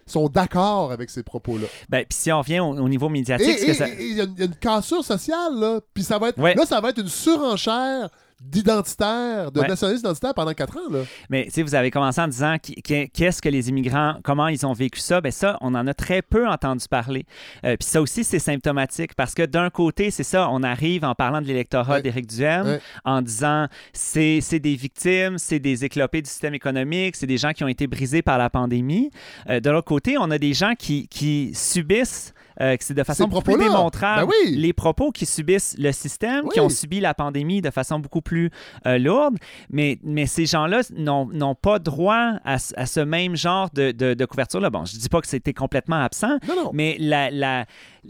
sont 0.08 0.30
d'accord 0.30 0.92
avec 0.92 1.10
ces 1.10 1.24
propos-là. 1.24 1.68
Ben, 1.90 2.06
puis 2.08 2.18
si 2.18 2.32
on 2.32 2.40
revient 2.40 2.60
au, 2.60 2.70
au 2.78 2.90
niveau 2.90 3.10
médiatique, 3.10 3.58
ça- 3.74 3.88
il 3.88 4.14
y, 4.18 4.22
a 4.22 4.24
une- 4.26 4.34
il 4.34 4.40
y 4.40 4.42
a 4.44 4.46
une 4.46 4.56
cassure 4.56 5.04
sociale, 5.04 5.56
là. 5.60 5.80
Puis 5.94 6.04
ça 6.04 6.18
va 6.20 6.30
être. 6.30 6.38
Là, 6.40 6.66
ça 6.66 6.80
va 6.82 6.90
être 6.90 7.00
une 7.02 7.08
surenchère 7.08 8.10
d'identitaire, 8.42 9.52
de 9.52 9.60
Ouais. 9.62 9.68
nationalisme 9.68 10.06
identitaire 10.06 10.34
pendant 10.34 10.54
quatre 10.54 10.78
ans, 10.78 10.90
là. 10.92 11.00
Mais 11.30 11.50
sais, 11.50 11.64
vous 11.64 11.76
avez 11.76 11.92
commencé 11.92 12.20
en 12.22 12.28
disant 12.28 12.58
qu'est-ce 12.62 13.42
que 13.42 13.50
les 13.50 13.70
immigrants, 13.70 14.16
comment 14.24 14.48
ils 14.48 14.66
ont 14.66 14.74
vécu 14.74 15.00
ça? 15.00 15.22
Ben 15.22 15.32
ça, 15.32 15.58
on 15.62 15.74
en 15.76 15.88
a 15.88 15.94
très 15.94 16.22
peu 16.22 16.48
entendu 16.48 16.86
parler. 16.90 17.26
Euh, 17.64 17.76
Puis 17.78 17.88
ça 17.88 18.02
aussi, 18.02 18.24
c'est 18.24 18.40
symptomatique 18.40 19.14
parce 19.16 19.34
que 19.34 19.44
d'un 19.44 19.70
côté, 19.70 20.12
c'est 20.12 20.24
ça, 20.24 20.50
on 20.52 20.64
arrive 20.64 21.04
en 21.06 21.16
parlant 21.16 21.42
de 21.42 21.48
l'électorat 21.48 21.96
Ouais. 21.96 22.02
d'Éric 22.02 22.28
Duhem, 22.28 22.66
Ouais. 22.68 22.80
en 23.04 23.22
disant 23.22 23.68
c'est 23.94 24.40
c'est 24.42 24.60
des 24.60 24.76
victimes, 24.76 25.38
c'est 25.38 25.60
des 25.60 25.86
éclopés 25.86 26.22
du 26.22 26.30
système 26.30 26.54
économique, 26.54 27.16
c'est 27.16 27.28
des 27.28 27.38
gens 27.38 27.52
qui 27.54 27.64
ont 27.64 27.68
été 27.70 27.88
brisés 27.88 28.22
par 28.22 28.38
la 28.38 28.50
pandémie. 28.50 29.12
Euh, 29.50 29.60
de 29.60 29.70
l'autre 29.70 29.88
côté, 29.88 30.18
on 30.18 30.30
a 30.32 30.38
des 30.38 30.54
gens 30.54 30.74
qui, 30.78 31.08
qui 31.08 31.52
subissent 31.54 32.34
euh, 32.62 32.78
que 32.78 32.84
c'est 32.84 32.94
de 32.94 33.04
façon 33.04 33.28
beaucoup 33.28 33.44
plus 33.44 33.58
démontrable. 33.58 34.28
Ben 34.28 34.34
oui. 34.46 34.56
Les 34.56 34.74
propos 34.74 35.12
qui 35.12 35.26
subissent 35.26 35.76
le 35.78 35.92
système, 35.92 36.48
qui 36.50 36.60
ont 36.60 36.70
subi 36.70 37.00
la 37.00 37.14
pandémie 37.14 37.62
de 37.62 37.70
façon 37.70 38.00
beaucoup 38.00 38.22
plus 38.22 38.50
euh, 38.86 38.98
lourde, 38.98 39.38
mais, 39.70 40.00
mais 40.04 40.26
ces 40.26 40.46
gens-là 40.46 40.82
n'ont 40.96 41.56
pas 41.56 41.80
droit 41.80 42.34
à, 42.44 42.60
ce- 42.60 42.74
à 42.78 42.86
ce 42.86 43.00
même 43.00 43.36
genre 43.36 43.70
de, 43.74 43.92
de- 43.92 44.14
de 44.14 44.26
couverture-là. 44.26 44.70
Bon, 44.70 44.86
je 44.86 44.98
dis 44.98 45.10
pas 45.10 45.22
que 45.22 45.28
c'était 45.28 45.54
complètement 45.54 46.02
absent, 46.02 46.38
Non, 46.48 46.56
non. 46.66 46.72
mais 46.74 46.98
la, 47.00 47.30
la- 47.32 47.66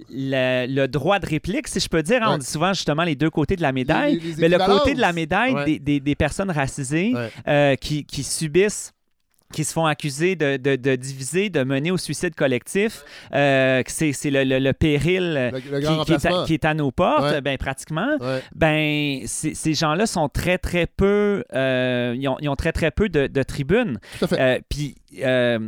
la- 0.10 0.68
le 0.68 0.88
droit 0.88 1.20
de 1.20 1.26
réplique, 1.26 1.68
si 1.68 1.80
je 1.80 1.88
peux 1.90 2.04
dire, 2.04 2.22
hein, 2.24 2.34
on 2.36 2.38
dit 2.38 2.46
souvent 2.46 2.74
justement 2.74 3.04
les 3.04 3.16
deux 3.16 3.30
côtés 3.30 3.56
de 3.56 3.62
la 3.62 3.72
médaille, 3.72 4.20
Les- 4.20 4.34
les 4.34 4.36
mais 4.42 4.50
le 4.50 4.58
côté 4.58 4.94
de 4.94 5.02
la 5.02 5.14
médaille 5.14 5.54
Ouais. 5.54 5.66
des, 5.66 5.80
des- 5.80 6.00
des 6.00 6.16
personnes 6.16 6.52
racisées 6.52 7.14
Ouais. 7.14 7.30
euh, 7.48 7.76
qui, 7.76 8.04
qui 8.06 8.24
subissent 8.24 8.92
qui 9.54 9.64
se 9.64 9.74
font 9.74 9.86
accuser 9.86 10.36
de, 10.36 10.58
de- 10.58 10.76
de 10.76 10.96
diviser, 10.96 11.50
de 11.50 11.64
mener 11.64 11.92
au 11.92 11.98
suicide 11.98 12.36
collectif, 12.36 13.04
euh, 13.34 13.84
que 13.84 13.92
c'est 13.92 14.12
c'est 14.12 14.32
le, 14.32 14.44
le- 14.44 14.60
le 14.60 14.74
péril 14.74 15.36
euh, 15.38 15.52
Le, 15.52 15.60
qui, 15.60 15.70
est 15.70 15.86
à, 15.86 15.92
remplacement. 15.92 16.44
qui 16.46 16.54
est 16.56 16.66
à 16.66 16.74
nos 16.74 16.92
portes, 16.92 17.24
Ouais. 17.32 17.42
ben, 17.42 17.58
pratiquement 17.58 18.18
Ouais. 18.20 18.42
ben 18.56 19.20
ces 19.28 19.74
gens-là 19.74 20.08
sont 20.08 20.28
très 20.30 20.58
très 20.58 20.88
peu 20.88 21.44
euh, 21.54 22.14
ils, 22.18 22.28
ont, 22.28 22.38
ils 22.42 22.50
ont 22.50 22.56
très 22.56 22.72
très 22.72 22.92
peu 22.92 23.08
de, 23.08 23.28
de 23.28 23.44
tribunes 23.44 24.00
Tout 24.20 24.26
à 24.26 24.28
fait. 24.28 24.40
Euh, 24.42 24.60
puis 24.68 24.96
euh, 25.24 25.60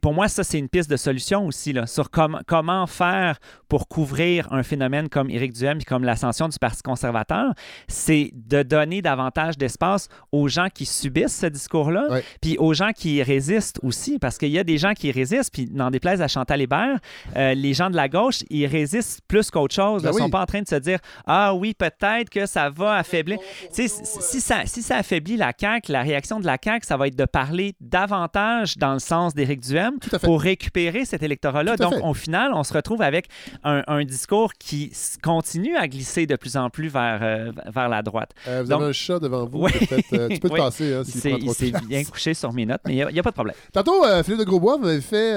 pour 0.00 0.14
moi 0.14 0.28
ça 0.28 0.44
c'est 0.44 0.58
une 0.58 0.68
piste 0.68 0.90
de 0.90 0.96
solution 0.96 1.46
aussi 1.46 1.72
là 1.72 1.86
sur 1.86 2.10
com- 2.10 2.40
comment 2.46 2.86
faire 2.86 3.38
pour 3.68 3.88
couvrir 3.88 4.52
un 4.52 4.62
phénomène 4.62 5.08
comme 5.08 5.30
Éric 5.30 5.52
Duhem 5.52 5.78
puis 5.78 5.84
comme 5.84 6.04
l'ascension 6.04 6.48
du 6.48 6.58
Parti 6.58 6.82
conservateur 6.82 7.52
c'est 7.86 8.30
de 8.34 8.62
donner 8.62 9.02
davantage 9.02 9.56
d'espace 9.58 10.08
aux 10.32 10.48
gens 10.48 10.68
qui 10.72 10.86
subissent 10.86 11.38
ce 11.38 11.46
discours-là 11.46 12.06
puis 12.40 12.56
aux 12.58 12.74
gens 12.74 12.90
qui 12.94 13.22
résistent 13.22 13.78
aussi, 13.82 14.18
parce 14.18 14.38
qu'il 14.38 14.48
y 14.50 14.58
a 14.58 14.64
des 14.64 14.78
gens 14.78 14.92
qui 14.94 15.10
résistent, 15.10 15.52
puis 15.52 15.68
n'en 15.72 15.90
déplaise 15.90 16.20
à 16.22 16.28
Chantal 16.28 16.60
Hébert, 16.60 16.98
euh, 17.36 17.54
les 17.54 17.74
gens 17.74 17.90
de 17.90 17.96
la 17.96 18.08
gauche, 18.08 18.42
ils 18.50 18.66
résistent 18.66 19.20
plus 19.28 19.50
qu'autre 19.50 19.74
chose. 19.74 20.02
Ben 20.02 20.10
Ils 20.10 20.14
ne 20.14 20.18
sont 20.18 20.30
pas 20.30 20.42
en 20.42 20.46
train 20.46 20.62
de 20.62 20.68
se 20.68 20.74
dire 20.76 20.98
Ah 21.26 21.54
oui, 21.54 21.74
peut-être 21.74 22.30
que 22.30 22.46
ça 22.46 22.70
va 22.70 22.94
affaiblir. 22.94 23.38
Sais, 23.70 23.86
si 23.88 24.40
ça, 24.40 24.62
si 24.66 24.82
ça 24.82 24.96
affaiblit 24.96 25.36
la 25.36 25.52
CAQ, 25.58 25.92
la 25.92 26.02
réaction 26.02 26.40
de 26.40 26.46
la 26.46 26.56
CAQ, 26.62 26.86
ça 26.86 26.96
va 26.96 27.06
être 27.08 27.16
de 27.16 27.24
parler 27.24 27.74
davantage 27.80 28.57
dans 28.76 28.92
le 28.94 28.98
sens 28.98 29.34
d'Éric 29.34 29.60
Duhem 29.60 29.94
pour 30.22 30.40
récupérer 30.40 31.04
cet 31.04 31.22
électorat-là. 31.22 31.76
Donc, 31.76 31.94
fait. 31.94 32.02
au 32.02 32.14
final, 32.14 32.52
on 32.54 32.62
se 32.64 32.72
retrouve 32.72 33.02
avec 33.02 33.28
un, 33.64 33.82
un 33.86 34.04
discours 34.04 34.52
qui 34.54 34.92
continue 35.22 35.76
à 35.76 35.88
glisser 35.88 36.26
de 36.26 36.36
plus 36.36 36.56
en 36.56 36.70
plus 36.70 36.88
vers, 36.88 37.20
euh, 37.22 37.52
vers 37.72 37.88
la 37.88 38.02
droite. 38.02 38.30
Euh, 38.46 38.62
vous 38.62 38.68
Donc- 38.68 38.80
avez 38.80 38.90
un 38.90 38.92
chat 38.92 39.18
devant 39.18 39.46
vous. 39.46 39.66
Euh, 39.66 40.28
tu 40.28 40.40
peux 40.40 40.48
te 40.50 40.56
passer 40.56 40.94
hein, 40.94 41.02
Il 41.06 41.50
s'est 41.52 41.72
bien 41.86 42.04
couché 42.04 42.34
sur 42.34 42.52
mes 42.52 42.66
notes, 42.66 42.80
mais 42.86 42.96
il 42.96 43.06
n'y 43.12 43.18
a, 43.18 43.22
pas 43.22 43.30
de 43.30 43.34
problème. 43.34 43.56
Tantôt, 43.72 44.04
Philippe 44.24 44.40
de 44.40 44.44
Grosbois, 44.44 44.76
vous 44.76 44.84
m'avez 44.84 45.00
fait, 45.00 45.32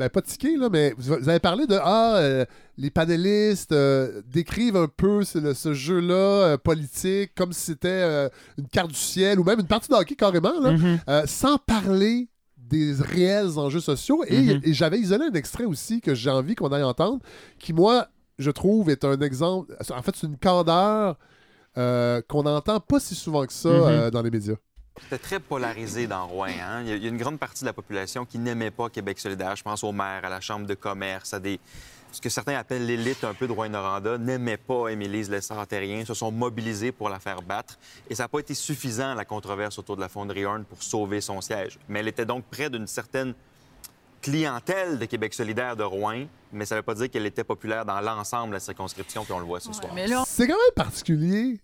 ben 0.00 0.08
pas 0.08 0.22
tiquer, 0.22 0.56
là, 0.56 0.68
mais 0.72 0.94
vous, 0.96 1.14
vous 1.20 1.28
avez 1.28 1.38
parlé 1.40 1.66
de 1.66 1.76
Ah, 1.80 2.16
euh, 2.16 2.46
les 2.78 2.90
panélistes 2.90 3.72
euh, 3.72 4.22
décrivent 4.26 4.76
un 4.76 4.88
peu 4.88 5.22
ce, 5.24 5.74
jeu-là 5.74 6.14
euh, 6.14 6.56
politique 6.56 7.32
comme 7.36 7.52
si 7.52 7.60
c'était 7.66 8.30
une 8.58 8.66
carte 8.68 8.88
du 8.88 8.96
ciel 8.96 9.38
ou 9.38 9.44
même 9.44 9.60
une 9.60 9.66
partie 9.66 9.90
de 9.90 9.94
hockey 9.94 10.14
carrément, 10.16 10.58
là, 10.58 10.72
Mhm. 10.72 10.98
euh, 11.08 11.22
sans 11.26 11.58
parler 11.58 12.28
des 12.56 12.94
réels 12.94 13.58
enjeux 13.58 13.80
sociaux. 13.80 14.24
Et, 14.26 14.54
Mhm. 14.54 14.60
et 14.64 14.72
j'avais 14.72 14.98
isolé 14.98 15.26
un 15.26 15.34
extrait 15.34 15.64
aussi 15.66 16.00
que 16.00 16.14
j'ai 16.14 16.30
envie 16.30 16.54
qu'on 16.54 16.72
aille 16.72 16.82
entendre, 16.82 17.20
qui, 17.58 17.72
moi, 17.74 18.06
je 18.38 18.50
trouve, 18.50 18.88
est 18.88 19.04
un 19.04 19.20
exemple. 19.20 19.76
En 19.94 20.00
fait, 20.02 20.14
c'est 20.16 20.26
une 20.26 20.38
candeur 20.38 21.18
qu'on 21.74 22.42
n'entend 22.42 22.80
pas 22.80 23.00
si 23.00 23.14
souvent 23.14 23.44
que 23.46 23.52
ça 23.52 23.68
Mhm. 23.68 23.74
euh, 23.74 24.10
dans 24.10 24.22
les 24.22 24.30
médias. 24.30 24.56
C'était 25.02 25.18
très 25.18 25.40
polarisé 25.40 26.06
dans 26.06 26.26
Rouen. 26.26 26.48
hein. 26.62 26.82
Il 26.84 27.02
y 27.02 27.06
a- 27.06 27.08
une 27.08 27.16
grande 27.16 27.38
partie 27.38 27.60
de 27.62 27.66
la 27.66 27.72
population 27.72 28.24
qui 28.24 28.38
n'aimait 28.38 28.70
pas 28.70 28.88
Québec 28.90 29.18
solidaire. 29.18 29.56
Je 29.56 29.62
pense 29.62 29.82
au 29.84 29.92
maire, 29.92 30.24
à 30.24 30.28
la 30.28 30.40
chambre 30.40 30.66
de 30.66 30.74
commerce, 30.74 31.32
à 31.32 31.40
des... 31.40 31.58
ce 32.12 32.20
que 32.20 32.28
certains 32.28 32.56
appellent 32.56 32.84
l'élite 32.86 33.24
un 33.24 33.32
peu 33.34 33.46
de 33.46 33.52
Rouen-Noranda, 33.52 34.18
n'aimaient 34.18 34.56
pas 34.58 34.88
Émilise 34.88 35.30
Lessard-Terrien, 35.30 36.04
se 36.04 36.12
sont 36.14 36.30
mobilisés 36.30 36.92
pour 36.92 37.08
la 37.08 37.18
faire 37.18 37.40
battre. 37.40 37.78
Et 38.10 38.14
ça 38.14 38.24
n'a 38.24 38.28
pas 38.28 38.40
été 38.40 38.52
suffisant, 38.54 39.14
la 39.14 39.24
controverse 39.24 39.78
autour 39.78 39.96
de 39.96 40.00
la 40.00 40.08
fonderie 40.08 40.44
Horn, 40.44 40.64
pour 40.64 40.82
sauver 40.82 41.20
son 41.20 41.40
siège. 41.40 41.78
Mais 41.88 42.00
elle 42.00 42.08
était 42.08 42.26
donc 42.26 42.44
près 42.50 42.68
d'une 42.68 42.86
certaine 42.86 43.34
clientèle 44.20 44.98
de 44.98 45.04
Québec 45.06 45.32
solidaire 45.32 45.76
de 45.76 45.82
Rouen, 45.82 46.26
mais 46.52 46.66
ça 46.66 46.74
ne 46.74 46.80
veut 46.80 46.84
pas 46.84 46.94
dire 46.94 47.08
qu'elle 47.10 47.24
était 47.26 47.44
populaire 47.44 47.86
dans 47.86 48.00
l'ensemble 48.00 48.48
de 48.48 48.54
la 48.54 48.60
circonscription, 48.60 49.24
puis 49.24 49.32
on 49.32 49.38
le 49.38 49.46
voit 49.46 49.60
ce 49.60 49.72
soir. 49.72 49.94
Là, 49.94 50.24
C'est 50.26 50.46
quand 50.46 50.52
même 50.54 50.74
particulier 50.76 51.58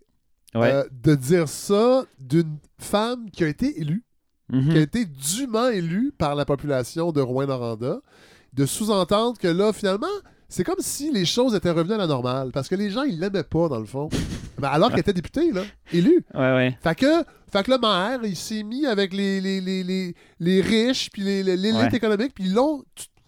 Ouais. 0.55 0.73
euh, 0.73 0.85
de 1.03 1.15
dire 1.15 1.49
ça 1.49 2.05
d'une 2.19 2.57
femme 2.79 3.31
qui 3.31 3.45
a 3.45 3.49
été 3.49 3.81
élue, 3.81 4.05
Mhm. 4.51 4.71
qui 4.71 4.79
a 4.79 4.81
été 4.81 5.05
dûment 5.05 5.69
élue 5.69 6.13
par 6.17 6.35
la 6.35 6.45
population 6.45 7.11
de 7.13 7.21
Rouen-Noranda, 7.21 7.99
de 8.53 8.67
sous-entendre 8.67 9.39
que 9.39 9.49
là, 9.49 9.73
finalement, 9.73 10.07
c'est 10.49 10.63
comme 10.65 10.79
si 10.79 11.11
les 11.13 11.25
choses 11.27 11.55
étaient 11.55 11.71
revenues 11.73 11.95
à 11.95 11.99
la 11.99 12.07
normale, 12.07 12.53
parce 12.53 12.69
que 12.69 12.75
les 12.77 12.89
gens, 12.91 13.03
ils 13.03 13.19
l'aimaient 13.19 13.43
pas, 13.43 13.69
dans 13.69 13.81
le 13.81 13.87
fond. 13.87 14.09
Ben, 14.59 14.69
alors 14.69 14.89
qu'elle 14.89 15.01
était 15.01 15.13
députée, 15.13 15.53
là, 15.53 15.65
élue. 15.93 16.25
Ouais, 16.33 16.41
ouais. 16.55 16.79
Fait 16.83 16.95
que, 16.95 17.23
fait 17.53 17.63
que 17.63 17.71
le 17.71 17.77
maire, 17.77 18.21
il 18.25 18.35
s'est 18.37 18.63
mis 18.63 18.87
avec 18.87 19.13
les, 19.13 19.39
les, 19.39 19.61
les, 19.61 19.85
les, 19.85 20.15
les 20.41 20.61
riches, 20.63 21.11
puis 21.11 21.21
l'élite 21.43 21.75
Ouais. 21.75 21.95
économique, 21.95 22.33
puis 22.35 22.45
ils 22.45 22.55
l'ont 22.55 22.83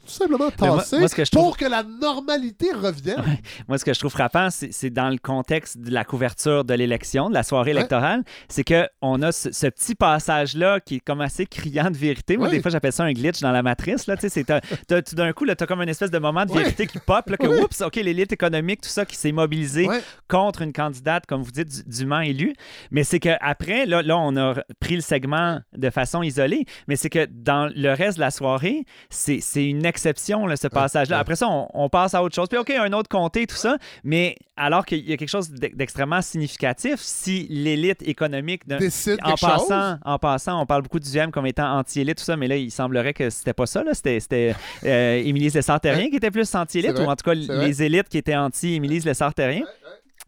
tout 0.09 0.14
simplement 0.14 0.49
Mais 0.61 0.66
moi- 0.68 0.79
tassé 0.79 0.99
moi, 0.99 1.09
ce 1.09 1.14
que 1.14 1.25
je 1.25 1.31
trouve- 1.31 1.44
pour 1.44 1.57
que 1.57 1.64
la 1.66 1.83
normalité 1.83 2.73
revienne. 2.73 3.23
Moi, 3.68 3.79
ce 3.79 3.85
que 3.85 3.92
je 3.92 3.99
trouve 3.99 4.11
frappant, 4.11 4.49
c'est 4.51 4.90
dans 4.90 5.09
le 5.11 5.18
contexte 5.18 5.79
de 5.79 5.90
la 5.90 6.05
couverture 6.05 6.64
de 6.64 6.75
l'élection, 6.75 7.29
de 7.29 7.35
la 7.35 7.42
soirée 7.42 7.73
Ouais. 7.73 7.77
électorale, 7.79 8.23
c'est 8.49 8.64
qu'on 8.64 9.23
a 9.23 9.33
ce, 9.33 9.53
ce 9.53 9.66
petit 9.66 9.94
passage-là 9.94 10.81
qui 10.81 10.97
est 10.97 11.01
comme 11.01 11.21
assez 11.21 11.47
criant 11.47 11.90
de 11.90 11.97
vérité. 11.97 12.37
Moi, 12.37 12.49
Ouais. 12.49 12.57
des 12.57 12.62
fois, 12.62 12.71
j'appelle 12.71 12.92
ça 12.92 13.05
un 13.05 13.12
glitch 13.12 13.40
dans 13.40 13.53
la 13.53 13.62
matrice. 13.62 14.07
Là, 14.07 14.16
Tu 14.16 14.29
sais, 14.29 14.44
tout 14.44 15.14
d'un 15.14 15.33
coup, 15.33 15.44
tu 15.44 15.51
as 15.53 15.66
comme 15.66 15.83
une 15.83 15.88
espèce 15.88 16.11
de 16.11 16.18
moment 16.18 16.44
de 16.47 16.53
vérité 16.53 16.87
qui 16.87 16.99
pop, 16.99 17.29
là, 17.29 17.37
que, 17.37 17.47
oups, 17.47 17.81
OK, 17.83 17.97
l'élite 17.97 18.33
économique, 18.33 18.81
tout 18.81 18.88
ça 18.88 19.05
qui 19.05 19.16
s'est 19.16 19.33
mobilisé 19.33 19.87
contre 20.29 20.62
une 20.62 20.73
candidate, 20.73 21.27
comme 21.27 21.42
vous 21.42 21.51
dites, 21.53 21.88
dûment 21.88 22.21
élue. 22.21 22.55
Mais 22.90 23.05
c'est 23.05 23.18
qu'après, 23.21 23.87
là, 23.87 24.03
là, 24.03 24.16
on 24.18 24.37
a 24.37 24.55
pris 24.81 24.94
le 24.94 25.01
segment 25.03 25.61
de 25.77 25.90
façon 25.90 26.23
isolée, 26.23 26.64
mais 26.87 26.97
c'est 26.97 27.11
que 27.11 27.27
dans 27.31 27.71
le 27.75 27.92
reste 27.92 28.16
de 28.18 28.23
la 28.23 28.31
soirée, 28.31 28.85
c'est 29.11 29.40
c'est 29.40 29.64
une 29.64 29.85
exception, 29.98 30.46
là, 30.46 30.56
ce 30.56 30.68
passage-là. 30.68 31.18
Après 31.18 31.34
ça, 31.37 31.48
on, 31.48 31.68
on 31.74 31.88
passe 31.88 32.14
à 32.14 32.22
autre 32.22 32.34
chose. 32.34 32.48
Puis, 32.48 32.58
OK, 32.58 32.70
un 32.70 32.92
autre 32.92 33.08
comté, 33.08 33.46
tout 33.46 33.56
ça, 33.56 33.76
mais 34.04 34.37
alors 34.56 34.87
qu'il 34.87 35.08
y 35.08 35.12
a 35.12 35.16
quelque 35.16 35.28
chose 35.28 35.50
d'e- 35.50 35.74
d'extrêmement 35.74 36.22
significatif, 36.22 36.96
si 37.00 37.46
l'élite 37.50 38.02
économique... 38.06 38.66
d'un- 38.68 38.78
Décide 38.78 39.18
en 39.22 39.37
chose. 39.37 39.40
passant, 39.68 39.98
en 40.04 40.18
passant, 40.18 40.61
on 40.62 40.66
parle 40.66 40.82
beaucoup 40.82 41.00
du 41.00 41.11
GM 41.11 41.30
comme 41.30 41.46
étant 41.46 41.78
anti-élite, 41.78 42.18
tout 42.18 42.24
ça, 42.24 42.37
mais 42.37 42.46
là, 42.48 42.56
il 42.56 42.70
semblerait 42.70 43.12
que 43.14 43.28
c'était 43.30 43.52
pas 43.52 43.66
ça. 43.66 43.82
C'était 43.92 44.54
euh, 44.84 45.22
Émilie 45.24 45.50
Lessard-Terrien 45.50 46.08
qui 46.11 46.16
était 46.16 46.30
plus 46.30 46.54
anti-élite, 46.54 46.98
ou 46.98 47.02
en 47.04 47.16
tout 47.16 47.24
cas, 47.24 47.34
les 47.34 47.82
élites 47.82 48.08
qui 48.08 48.18
étaient 48.18 48.37
anti-Émilie 48.37 49.00
Lessard-Terrien. 49.00 49.64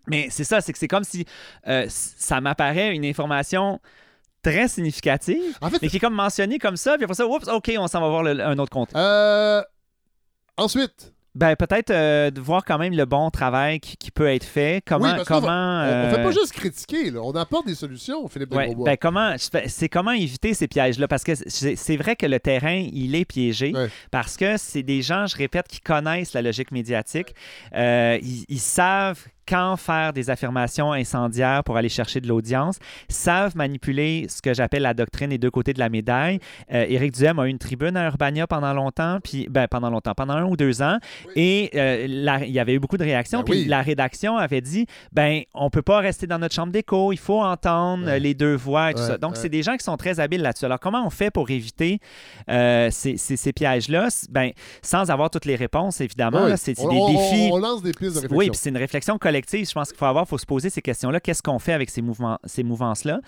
Mais 0.07 0.27
c'est 0.31 0.45
ça, 0.45 0.61
c'est 0.61 0.73
que 0.73 0.79
c'est 0.79 0.89
comme 0.89 1.05
si 1.05 1.25
euh, 1.69 1.85
ça 1.89 2.41
m'apparaît 2.41 2.95
une 2.95 3.05
information 3.05 3.79
très 4.43 4.69
significative, 4.69 5.57
En 5.61 5.71
fait, 5.71 5.79
mais 5.83 5.89
qui 5.89 5.97
est 5.97 6.01
comme 6.01 6.15
mentionnée 6.15 6.59
comme 6.59 6.77
ça, 6.77 6.95
puis 6.97 7.05
après 7.05 7.15
ça, 7.15 7.27
oups, 7.27 7.49
OK, 7.49 7.71
on 7.79 7.87
s'en 7.89 8.01
va 8.01 8.09
voir 8.09 8.23
le- 8.23 8.41
un 8.45 8.59
autre 8.59 8.71
compte. 8.71 8.91
euh, 8.97 9.63
ensuite, 10.57 11.13
Ben, 11.37 11.55
peut-être 11.55 11.91
euh, 11.91 12.31
de 12.33 12.41
voir 12.41 12.65
quand 12.65 12.77
même 12.77 12.93
le 12.93 13.05
bon 13.05 13.31
travail 13.31 13.79
qui, 13.79 13.97
qui 13.97 14.11
peut 14.11 14.27
être 14.29 14.43
fait. 14.45 14.83
Comment. 14.85 15.05
Oui, 15.05 15.11
parce 15.15 15.29
qu'on 15.29 15.41
comment 15.41 15.83
on, 15.85 16.07
on 16.09 16.11
fait 16.11 16.19
euh, 16.19 16.25
pas 16.25 16.31
juste 16.33 16.53
critiquer, 16.53 17.13
là. 17.13 17.21
on 17.23 17.31
apporte 17.37 17.69
des 17.69 17.77
solutions, 17.77 18.27
Philippe 18.27 18.51
de 18.51 18.57
Ouais, 18.57 18.75
ben 18.77 18.97
comment, 18.97 19.37
c'est 19.39 19.89
comment 19.89 20.11
éviter 20.11 20.55
ces 20.55 20.67
pièges-là? 20.67 21.07
Parce 21.07 21.23
que 21.23 21.35
c'est 21.37 21.77
c'est 21.77 21.97
vrai 21.97 22.17
que 22.17 22.27
le 22.27 22.41
terrain 22.41 22.85
il 22.93 23.15
est 23.15 23.25
piégé 23.25 23.73
Ouais. 23.73 23.89
parce 24.11 24.37
que 24.37 24.57
c'est 24.57 24.83
des 24.83 25.03
gens, 25.03 25.27
je 25.29 25.37
répète, 25.37 25.69
qui 25.69 25.81
connaissent 25.81 26.33
la 26.35 26.43
logique 26.43 26.73
médiatique, 26.73 27.33
Euh, 27.77 28.19
ils, 28.21 28.45
ils 28.49 28.59
savent 28.59 29.25
quand 29.51 29.77
faire 29.77 30.13
des 30.13 30.31
affirmations 30.31 30.93
incendiaires 30.93 31.65
pour 31.65 31.77
aller 31.77 31.89
chercher 31.89 32.21
de 32.21 32.29
l'audience, 32.29 32.79
savent 33.09 33.57
manipuler 33.57 34.27
ce 34.29 34.41
que 34.41 34.55
j'appelle 34.55 34.83
la 34.83 34.95
doctrine 34.95 35.31
des 35.31 35.39
deux 35.39 35.51
côtés 35.51 35.73
de 35.73 35.81
la 35.81 35.89
médaille. 35.89 36.39
Euh, 36.73 36.87
Éric 36.89 37.13
Duhem 37.15 37.39
a 37.41 37.47
eu 37.47 37.51
une 37.51 37.59
tribune 37.59 37.97
à 37.97 38.07
Urbania 38.07 38.47
pendant 38.47 38.73
longtemps, 38.73 39.19
puis 39.25 39.49
ben 39.51 39.67
pendant 39.69 39.91
longtemps, 39.91 40.15
pendant 40.15 40.35
un 40.35 40.45
ou 40.45 40.57
deux 40.57 40.83
ans, 40.83 40.99
et 41.35 41.71
euh, 41.75 42.07
la- 42.09 42.45
il 42.45 42.53
y 42.53 42.61
avait 42.61 42.75
eu 42.75 42.79
beaucoup 42.79 42.97
de 42.97 43.03
réactions. 43.03 43.41
Ben 43.41 43.45
puis 43.47 43.59
oui. 43.63 43.65
la 43.67 43.83
rédaction 43.83 44.37
avait 44.37 44.61
dit, 44.61 44.87
ben 45.13 45.43
on 45.53 45.69
peut 45.69 45.83
pas 45.83 45.99
rester 45.99 46.29
dans 46.29 46.39
notre 46.39 46.55
chambre 46.55 46.73
d'écho, 46.73 47.13
il 47.13 47.19
faut 47.19 47.41
entendre 47.43 48.07
Ouais. 48.07 48.21
les 48.21 48.35
deux 48.35 48.55
voix 48.55 48.93
et 48.93 48.95
tout 48.95 49.01
Ouais, 49.01 49.07
ça. 49.09 49.19
Donc 49.19 49.33
ouais. 49.33 49.39
c'est 49.41 49.49
des 49.49 49.65
gens 49.65 49.77
qui 49.77 49.83
sont 49.85 49.97
très 49.97 50.21
habiles 50.21 50.43
là-dessus. 50.43 50.65
Alors 50.67 50.79
comment 50.79 51.05
on 51.05 51.11
fait 51.11 51.33
pour 51.33 51.51
éviter 51.51 51.99
euh, 52.49 52.89
ces, 52.93 53.17
ces- 53.17 53.37
ces 53.37 53.53
pièges-là, 53.53 54.09
ben 54.31 54.51
sans 54.83 55.11
avoir 55.11 55.29
toutes 55.31 55.45
les 55.47 55.57
réponses 55.57 56.01
évidemment. 56.01 56.47
Là, 56.47 56.57
C'est 56.57 56.75
des 56.75 56.83
on- 56.87 57.09
défis. 57.13 57.49
on 57.53 57.59
lance 57.59 57.83
des 57.83 57.91
pistes 57.93 58.15
de 58.15 58.21
réflexion. 58.21 58.37
Oui, 58.39 58.51
puis 58.51 58.59
c'est 58.63 58.71
une 58.71 58.77
réflexion 58.77 59.19
collective. 59.19 59.40
Je 59.51 59.73
pense 59.73 59.89
qu'il 59.91 59.99
faut 59.99 60.05
avoir, 60.07 60.27
faut 60.29 60.39
se 60.39 60.47
poser 60.47 60.71
ces 60.71 60.83
questions-là. 60.83 61.21
Qu'est-ce 61.21 61.43
qu'on 61.43 61.59
fait 61.59 61.73
avec 61.73 61.91
ces 61.91 62.03
mouvements, 62.03 62.39
ces 62.45 62.63
mouvances-là? 62.63 63.21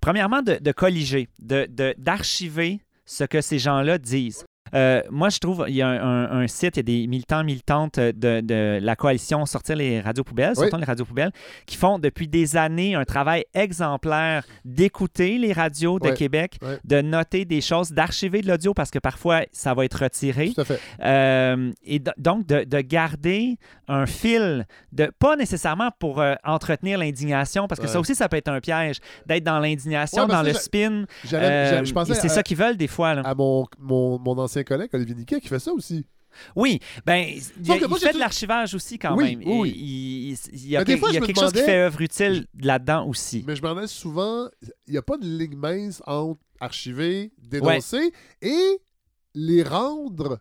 Premièrement, 0.00 0.42
de, 0.42 0.58
de 0.60 0.72
colliger, 0.72 1.28
de 1.38 1.66
de- 1.70 1.94
d'archiver 1.98 2.80
ce 3.06 3.24
que 3.24 3.40
ces 3.40 3.58
gens-là 3.58 3.98
disent. 3.98 4.44
Euh, 4.74 5.02
moi, 5.10 5.28
je 5.28 5.38
trouve 5.38 5.64
il 5.68 5.74
y 5.74 5.82
a 5.82 5.88
un, 5.88 6.24
un- 6.24 6.40
un 6.42 6.46
site, 6.48 6.76
il 6.76 6.78
y 6.78 6.80
a 6.80 6.82
des 6.82 7.06
militants, 7.06 7.44
militantes 7.44 7.98
de, 7.98 8.40
de 8.40 8.78
la 8.82 8.96
coalition 8.96 9.46
Sortir 9.46 9.76
les 9.76 10.00
radios 10.00 10.24
poubelles, 10.24 10.50
Oui. 10.56 10.62
Sortons 10.64 10.78
les 10.78 10.84
radios 10.84 11.04
poubelles, 11.04 11.32
qui 11.66 11.76
font 11.76 11.98
depuis 11.98 12.28
des 12.28 12.56
années 12.56 12.94
un 12.94 13.04
travail 13.04 13.44
exemplaire 13.54 14.44
d'écouter 14.64 15.38
les 15.38 15.52
radios 15.52 15.98
de. 15.98 16.08
Québec, 16.14 16.58
de 16.84 17.00
noter 17.02 17.44
des 17.44 17.60
choses, 17.60 17.90
d'archiver 17.92 18.40
de 18.40 18.48
l'audio 18.48 18.72
parce 18.74 18.90
que 18.90 18.98
parfois 18.98 19.42
ça 19.52 19.74
va 19.74 19.84
être 19.84 20.02
retiré. 20.02 20.50
Tout 20.54 20.60
à 20.60 20.64
fait. 20.64 20.80
Euh, 21.02 21.72
et 21.84 21.98
do- 21.98 22.12
donc, 22.18 22.46
de, 22.46 22.64
de 22.64 22.80
garder 22.80 23.56
un 23.88 24.06
fil, 24.06 24.66
de, 24.92 25.10
pas 25.18 25.36
nécessairement 25.36 25.90
pour 25.98 26.20
euh, 26.20 26.34
entretenir 26.44 26.98
l'indignation, 26.98 27.66
parce 27.68 27.80
que 27.80 27.86
ça 27.86 28.00
aussi, 28.00 28.14
ça 28.14 28.28
peut 28.28 28.36
être 28.36 28.48
un 28.48 28.60
piège, 28.60 28.98
d'être 29.26 29.44
dans 29.44 29.58
l'indignation, 29.58 30.26
dans 30.26 30.42
le 30.42 30.52
spin. 30.62 31.04
Euh, 31.32 31.68
c'est 32.14 32.28
ça 32.28 32.42
qu'ils 32.42 32.56
veulent 32.56 32.76
des 32.76 32.88
fois. 32.88 33.14
là. 33.14 33.22
à 33.24 33.34
mon, 33.34 33.66
mon, 33.78 34.18
mon 34.18 34.38
ancien 34.38 34.63
collègue, 34.64 34.90
Olivier 34.92 35.14
Niquet, 35.14 35.40
qui 35.40 35.48
fait 35.48 35.58
ça 35.58 35.72
aussi. 35.72 36.06
Oui, 36.56 36.80
ben, 37.06 37.26
il, 37.28 37.40
que 37.40 37.84
il 37.88 37.96
fait 37.98 38.12
de 38.12 38.18
l'archivage 38.18 38.74
aussi 38.74 38.98
quand 38.98 39.16
Oui, 39.16 39.36
même. 39.36 39.46
oui. 39.60 39.72
Il, 39.76 40.30
il- 40.32 40.38
il 40.52 40.68
y 40.68 40.76
a, 40.76 40.84
quel- 40.84 40.98
fois, 40.98 41.10
il 41.10 41.14
y 41.14 41.18
a 41.18 41.20
quelque 41.20 41.38
chose 41.40 41.52
qui 41.52 41.60
fait 41.62 41.78
œuvre 41.78 42.00
utile 42.00 42.46
là-dedans 42.58 43.06
aussi. 43.06 43.44
Mais 43.46 43.54
je 43.54 43.62
m'en 43.62 43.80
ai 43.80 43.86
souvent, 43.86 44.48
il 44.88 44.92
n'y 44.92 44.98
a 44.98 45.02
pas 45.02 45.16
de 45.16 45.26
ligne 45.26 45.56
mince 45.56 46.02
entre 46.06 46.40
archiver, 46.60 47.32
dénoncer 47.40 48.12
et 48.42 48.78
les 49.34 49.62
rendre 49.62 50.40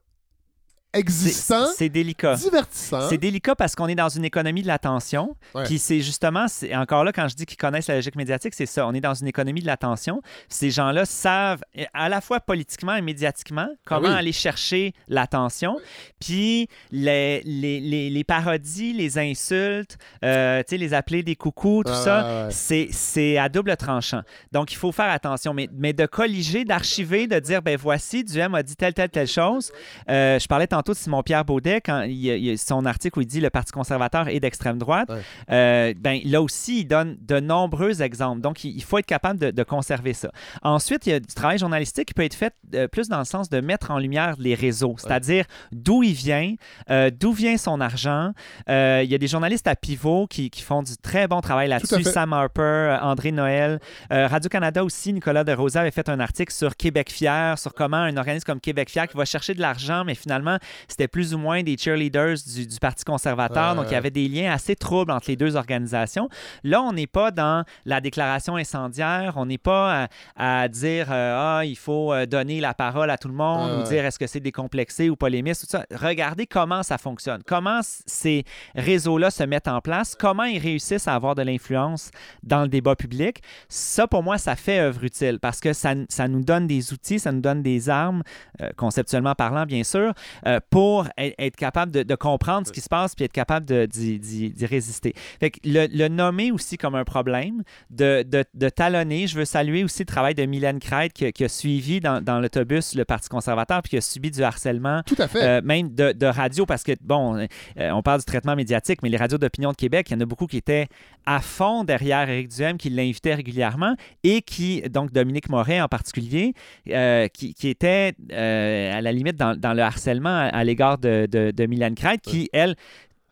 existant, 0.93 1.65
C'est 1.75 1.89
délicat. 1.89 2.35
divertissant. 2.35 3.09
C'est 3.09 3.17
délicat 3.17 3.55
parce 3.55 3.75
qu'on 3.75 3.87
est 3.87 3.95
dans 3.95 4.09
une 4.09 4.25
économie 4.25 4.61
de 4.61 4.67
l'attention. 4.67 5.35
Ouais. 5.55 5.63
Puis 5.63 5.79
c'est 5.79 6.01
justement, 6.01 6.47
c'est 6.47 6.75
encore 6.75 7.03
là, 7.03 7.11
quand 7.11 7.27
je 7.27 7.35
dis 7.35 7.45
qu'ils 7.45 7.57
connaissent 7.57 7.87
la 7.87 7.95
logique 7.95 8.15
médiatique, 8.15 8.53
c'est 8.55 8.65
ça. 8.65 8.85
On 8.87 8.93
est 8.93 9.01
dans 9.01 9.13
une 9.13 9.27
économie 9.27 9.61
de 9.61 9.65
l'attention. 9.65 10.21
Ces 10.49 10.69
gens-là 10.71 11.05
savent, 11.05 11.61
à 11.93 12.09
la 12.09 12.21
fois 12.21 12.39
politiquement 12.39 12.95
et 12.95 13.01
médiatiquement, 13.01 13.67
comment 13.85 14.07
Ah 14.07 14.11
oui. 14.11 14.17
aller 14.19 14.31
chercher 14.31 14.93
l'attention. 15.07 15.77
Puis 16.19 16.67
les, 16.91 17.41
les, 17.45 17.79
les, 17.79 18.09
les 18.09 18.23
parodies, 18.23 18.93
les 18.93 19.17
insultes, 19.17 19.97
euh, 20.23 20.59
tu 20.63 20.71
sais, 20.71 20.77
les 20.77 20.93
appeler 20.93 21.23
des 21.23 21.35
coucous, 21.35 21.83
tout 21.85 21.91
Ah, 21.93 22.03
ça, 22.03 22.23
ouais, 22.45 22.51
c'est 22.51 22.87
c'est 22.91 23.37
à 23.37 23.49
double 23.49 23.75
tranchant. 23.77 24.21
Donc, 24.51 24.71
il 24.71 24.75
faut 24.75 24.91
faire 24.91 25.09
attention. 25.09 25.53
Mais, 25.53 25.69
mais 25.73 25.93
de 25.93 26.05
colliger, 26.05 26.65
d'archiver, 26.65 27.27
de 27.27 27.39
dire, 27.39 27.61
ben 27.61 27.77
voici, 27.77 28.23
Duhem 28.23 28.53
a 28.55 28.63
dit 28.63 28.75
telle, 28.75 28.93
telle, 28.93 29.09
telle 29.09 29.27
chose. 29.27 29.71
Euh, 30.09 30.37
je 30.39 30.47
parlais 30.47 30.67
tantôt 30.67 30.82
de 30.91 30.97
Simon-Pierre 30.97 31.45
Baudet, 31.45 31.79
quand 31.79 32.01
il, 32.01 32.25
il 32.25 32.57
son 32.57 32.85
article 32.85 33.19
où 33.19 33.21
il 33.21 33.27
dit 33.27 33.39
le 33.39 33.49
Parti 33.49 33.71
conservateur 33.71 34.27
est 34.27 34.39
d'extrême 34.41 34.77
droite. 34.77 35.09
Ouais. 35.09 35.21
Euh, 35.51 35.93
ben, 35.97 36.19
là 36.25 36.41
aussi, 36.41 36.81
il 36.81 36.85
donne 36.85 37.17
de 37.21 37.39
nombreux 37.39 38.01
exemples. 38.01 38.41
Donc, 38.41 38.65
il, 38.65 38.75
il 38.75 38.83
faut 38.83 38.97
être 38.97 39.05
capable 39.05 39.39
de, 39.39 39.51
de 39.51 39.63
conserver 39.63 40.13
ça. 40.13 40.29
Ensuite, 40.61 41.07
il 41.07 41.11
y 41.11 41.13
a 41.13 41.19
du 41.19 41.33
travail 41.33 41.57
journalistique 41.57 42.09
qui 42.09 42.13
peut 42.13 42.23
être 42.23 42.33
fait 42.33 42.53
euh, 42.75 42.87
plus 42.87 43.07
dans 43.07 43.19
le 43.19 43.25
sens 43.25 43.49
de 43.49 43.61
mettre 43.61 43.91
en 43.91 43.99
lumière 43.99 44.35
les 44.39 44.55
réseaux, 44.55 44.95
c'est-à-dire 44.97 45.45
d'où 45.71 46.03
il 46.03 46.13
vient, 46.13 46.55
euh, 46.89 47.09
d'où 47.09 47.31
vient 47.31 47.57
son 47.57 47.79
argent. 47.79 48.31
Euh, 48.69 49.01
il 49.03 49.09
y 49.09 49.15
a 49.15 49.17
des 49.17 49.27
journalistes 49.27 49.67
à 49.67 49.75
pivot 49.75 50.27
qui, 50.27 50.49
qui 50.49 50.61
font 50.61 50.83
du 50.83 50.97
très 50.97 51.27
bon 51.27 51.39
travail 51.41 51.69
là-dessus. 51.69 52.03
Sam 52.03 52.33
Harper, 52.33 52.61
euh, 52.61 52.99
André 52.99 53.31
Noël. 53.31 53.79
Euh, 54.11 54.27
Radio-Canada 54.27 54.83
aussi, 54.83 55.13
Nicolas 55.13 55.43
de 55.43 55.51
Rosa 55.53 55.81
avait 55.81 55.91
fait 55.91 56.09
un 56.09 56.19
article 56.19 56.53
sur 56.53 56.75
Québec 56.75 57.11
Fier, 57.11 57.57
sur 57.59 57.73
comment 57.73 57.97
un 57.97 58.17
organisme 58.17 58.45
comme 58.45 58.59
Québec 58.59 58.89
Fier 58.89 59.07
qui 59.07 59.17
va 59.17 59.25
chercher 59.25 59.53
de 59.53 59.61
l'argent, 59.61 60.03
mais 60.05 60.15
finalement, 60.15 60.57
c'était 60.87 61.07
plus 61.07 61.33
ou 61.33 61.37
moins 61.37 61.63
des 61.63 61.77
cheerleaders 61.77 62.35
du, 62.45 62.67
du 62.67 62.79
Parti 62.79 63.03
conservateur. 63.03 63.75
Donc, 63.75 63.85
il 63.89 63.93
y 63.93 63.95
avait 63.95 64.11
des 64.11 64.27
liens 64.27 64.51
assez 64.51 64.75
troubles 64.75 65.11
entre 65.11 65.29
les 65.29 65.35
deux 65.35 65.55
organisations. 65.55 66.29
Là, 66.63 66.81
on 66.81 66.93
n'est 66.93 67.07
pas 67.07 67.31
dans 67.31 67.63
la 67.85 68.01
déclaration 68.01 68.55
incendiaire. 68.55 69.33
On 69.35 69.45
n'est 69.45 69.57
pas 69.57 70.07
à, 70.35 70.63
à 70.63 70.67
dire 70.67 71.07
euh, 71.11 71.57
ah 71.59 71.65
il 71.65 71.77
faut 71.77 72.13
euh, 72.13 72.25
donner 72.25 72.59
la 72.59 72.73
parole 72.73 73.09
à 73.09 73.17
tout 73.17 73.27
le 73.27 73.33
monde 73.33 73.79
ou 73.79 73.83
dire 73.87 74.05
est-ce 74.05 74.19
que 74.19 74.27
c'est 74.27 74.39
décomplexé 74.39 75.09
ou 75.09 75.15
polémiste 75.15 75.61
tout 75.61 75.67
ça. 75.69 75.85
Regardez 75.93 76.47
comment 76.47 76.83
ça 76.83 76.97
fonctionne, 76.97 77.41
comment 77.45 77.79
ces 77.83 78.43
réseaux-là 78.75 79.31
se 79.31 79.43
mettent 79.43 79.67
en 79.67 79.81
place, 79.81 80.15
comment 80.15 80.43
ils 80.43 80.59
réussissent 80.59 81.07
à 81.07 81.15
avoir 81.15 81.35
de 81.35 81.41
l'influence 81.41 82.11
dans 82.43 82.61
le 82.61 82.67
débat 82.67 82.95
public. 82.95 83.41
Ça 83.69 84.07
pour 84.07 84.23
moi 84.23 84.37
ça 84.37 84.55
fait 84.55 84.79
œuvre 84.79 85.03
utile 85.03 85.39
parce 85.39 85.59
que 85.59 85.73
ça, 85.73 85.93
ça 86.09 86.27
nous 86.27 86.43
donne 86.43 86.67
des 86.67 86.93
outils, 86.93 87.19
ça 87.19 87.31
nous 87.31 87.41
donne 87.41 87.61
des 87.61 87.89
armes 87.89 88.23
euh, 88.61 88.69
conceptuellement 88.75 89.35
parlant 89.35 89.65
bien 89.65 89.83
sûr 89.83 90.13
euh, 90.45 90.59
pour 90.69 91.07
être, 91.17 91.55
capable 91.55 91.91
de, 91.91 92.03
de 92.03 92.15
comprendre 92.15 92.67
ce 92.67 92.71
qui 92.71 92.81
se 92.81 92.89
passe 92.89 93.15
puis 93.15 93.25
être 93.25 93.31
capable 93.33 93.65
d'y 93.87 94.65
résister. 94.65 95.13
Fait 95.39 95.51
que 95.51 95.59
le, 95.63 95.87
le 95.91 96.07
nommer 96.07 96.51
aussi 96.51 96.77
comme 96.77 96.95
un 96.95 97.03
problème, 97.03 97.63
de, 97.89 98.23
de, 98.23 98.43
de 98.53 98.69
talonner. 98.69 99.27
Je 99.27 99.37
veux 99.37 99.45
saluer 99.45 99.83
aussi 99.83 100.01
le 100.03 100.05
travail 100.07 100.35
de 100.35 100.43
Mylène 100.45 100.79
Crête 100.79 101.13
qui, 101.13 101.25
a- 101.25 101.31
qui 101.31 101.43
a 101.43 101.49
suivi 101.49 101.99
dans, 101.99 102.21
dans 102.23 102.39
l'autobus 102.39 102.95
le 102.95 103.05
Parti 103.05 103.29
conservateur 103.29 103.81
puis 103.81 103.91
qui 103.91 103.97
a 103.97 104.01
subi 104.01 104.31
du 104.31 104.41
harcèlement. 104.43 105.01
Tout 105.05 105.15
à 105.17 105.27
fait. 105.27 105.43
euh, 105.43 105.61
même 105.63 105.93
de, 105.93 106.11
de 106.11 106.25
radio, 106.25 106.65
parce 106.65 106.83
que, 106.83 106.93
bon, 107.01 107.37
euh, 107.37 107.47
on 107.91 108.01
parle 108.01 108.19
du 108.19 108.25
traitement 108.25 108.55
médiatique, 108.55 108.99
mais 109.03 109.09
les 109.09 109.17
radios 109.17 109.37
d'opinion 109.37 109.71
de 109.71 109.75
Québec, 109.77 110.07
il 110.09 110.13
y 110.13 110.17
en 110.17 110.21
a 110.21 110.25
beaucoup 110.25 110.47
qui 110.47 110.57
étaient 110.57 110.87
à 111.25 111.39
fond 111.39 111.83
derrière 111.83 112.29
Éric 112.29 112.49
Duhem, 112.49 112.77
qui 112.77 112.89
l'invitait 112.89 113.35
régulièrement, 113.35 113.95
et 114.23 114.41
qui, 114.41 114.81
donc 114.83 115.11
Dominique 115.11 115.49
Moret 115.49 115.81
en 115.81 115.87
particulier, 115.87 116.53
euh, 116.89 117.27
qui, 117.27 117.53
qui 117.53 117.69
était 117.69 118.13
à 118.31 119.01
la 119.01 119.11
limite 119.11 119.35
dans, 119.35 119.55
dans 119.57 119.73
le 119.73 119.81
harcèlement 119.81 120.49
à, 120.53 120.63
l'égard 120.63 120.97
de, 120.97 121.27
de, 121.29 121.51
de 121.51 121.65
Mylène 121.65 121.95
Crête, 121.95 122.21
qui, 122.21 122.49
elle, 122.53 122.75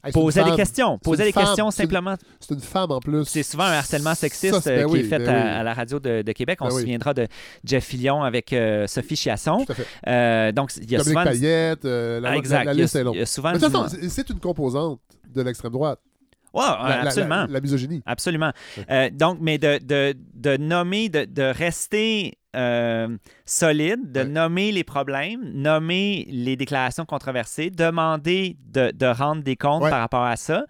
Hey, 0.03 0.12
posait 0.13 0.43
des 0.43 0.55
questions. 0.55 0.97
Posait 0.97 1.25
des 1.25 1.31
femme. 1.31 1.45
questions 1.45 1.69
simplement. 1.69 2.15
C'est 2.39 2.55
une 2.55 2.60
femme 2.60 2.89
en 2.89 2.99
plus. 2.99 3.23
C'est 3.25 3.43
souvent 3.43 3.65
un 3.65 3.73
harcèlement 3.73 4.15
sexiste 4.15 4.55
Ça, 4.55 4.60
c'est- 4.62 4.71
euh, 4.71 4.77
ben 4.77 4.88
qui 4.88 4.93
oui, 4.93 4.99
est 5.01 5.03
fait 5.03 5.19
ben 5.19 5.29
à, 5.29 5.31
oui. 5.43 5.49
à 5.60 5.62
la 5.63 5.73
radio 5.75 5.99
de, 5.99 6.23
de 6.23 6.31
Québec. 6.31 6.57
On 6.62 6.65
Ben 6.65 6.71
se 6.71 6.75
oui. 6.77 6.81
souviendra 6.81 7.13
de 7.13 7.27
Jeff 7.63 7.86
Fillion 7.86 8.23
avec 8.23 8.51
euh, 8.51 8.88
Sophie 8.88 9.15
Chiasson. 9.15 9.63
Tout 9.63 9.73
à 9.73 9.75
fait. 9.75 9.86
Euh, 10.07 10.51
donc, 10.53 10.71
il 10.77 10.89
y 10.91 10.95
a 10.95 10.97
Dominique 10.97 11.19
souvent... 11.19 11.23
Payette, 11.23 11.86
euh, 11.86 12.19
la, 12.19 12.31
la- 12.31 12.36
exact. 12.38 12.65
la 12.65 12.73
Il 12.73 12.77
y 12.77 12.79
a- 12.79 12.84
liste 12.84 12.95
est 12.95 13.03
longue. 13.03 13.13
il 13.15 13.19
y 13.19 13.21
a 13.21 13.25
souvent 13.27 13.51
Mais 13.51 13.60
de 13.60 13.69
façon, 13.69 13.88
c'est- 14.10 14.29
une 14.31 14.39
composante 14.39 14.99
de 15.36 15.41
l'extrême 15.43 15.71
droite. 15.71 15.99
Ouais, 16.51 16.63
La- 16.65 16.88
la- 16.88 17.01
absolument. 17.03 17.36
La, 17.41 17.47
la 17.47 17.62
misogynie. 17.62 18.01
Absolument. 18.07 18.51
Euh, 18.89 19.12
donc, 19.12 19.38
mais 19.39 19.60
de, 19.60 19.77
de, 19.86 20.15
de 20.34 20.57
nommer, 20.57 21.10
de, 21.10 21.25
de 21.25 21.43
rester 21.43 22.39
euh, 22.56 23.08
solide, 23.46 24.12
de 24.12 24.22
Ouais. 24.22 24.26
nommer 24.26 24.72
les 24.72 24.84
problèmes, 24.84 25.42
nommer 25.54 26.26
les 26.30 26.56
déclarations 26.56 27.06
controversées, 27.06 27.70
demander 27.70 28.58
de, 28.72 28.92
de 28.92 29.06
rendre 29.06 29.42
des 29.44 29.56
comptes 29.56 29.84
Ouais. 29.84 29.90
par 29.90 30.00
rapport 30.00 30.24
à 30.24 30.36
ça, 30.36 30.66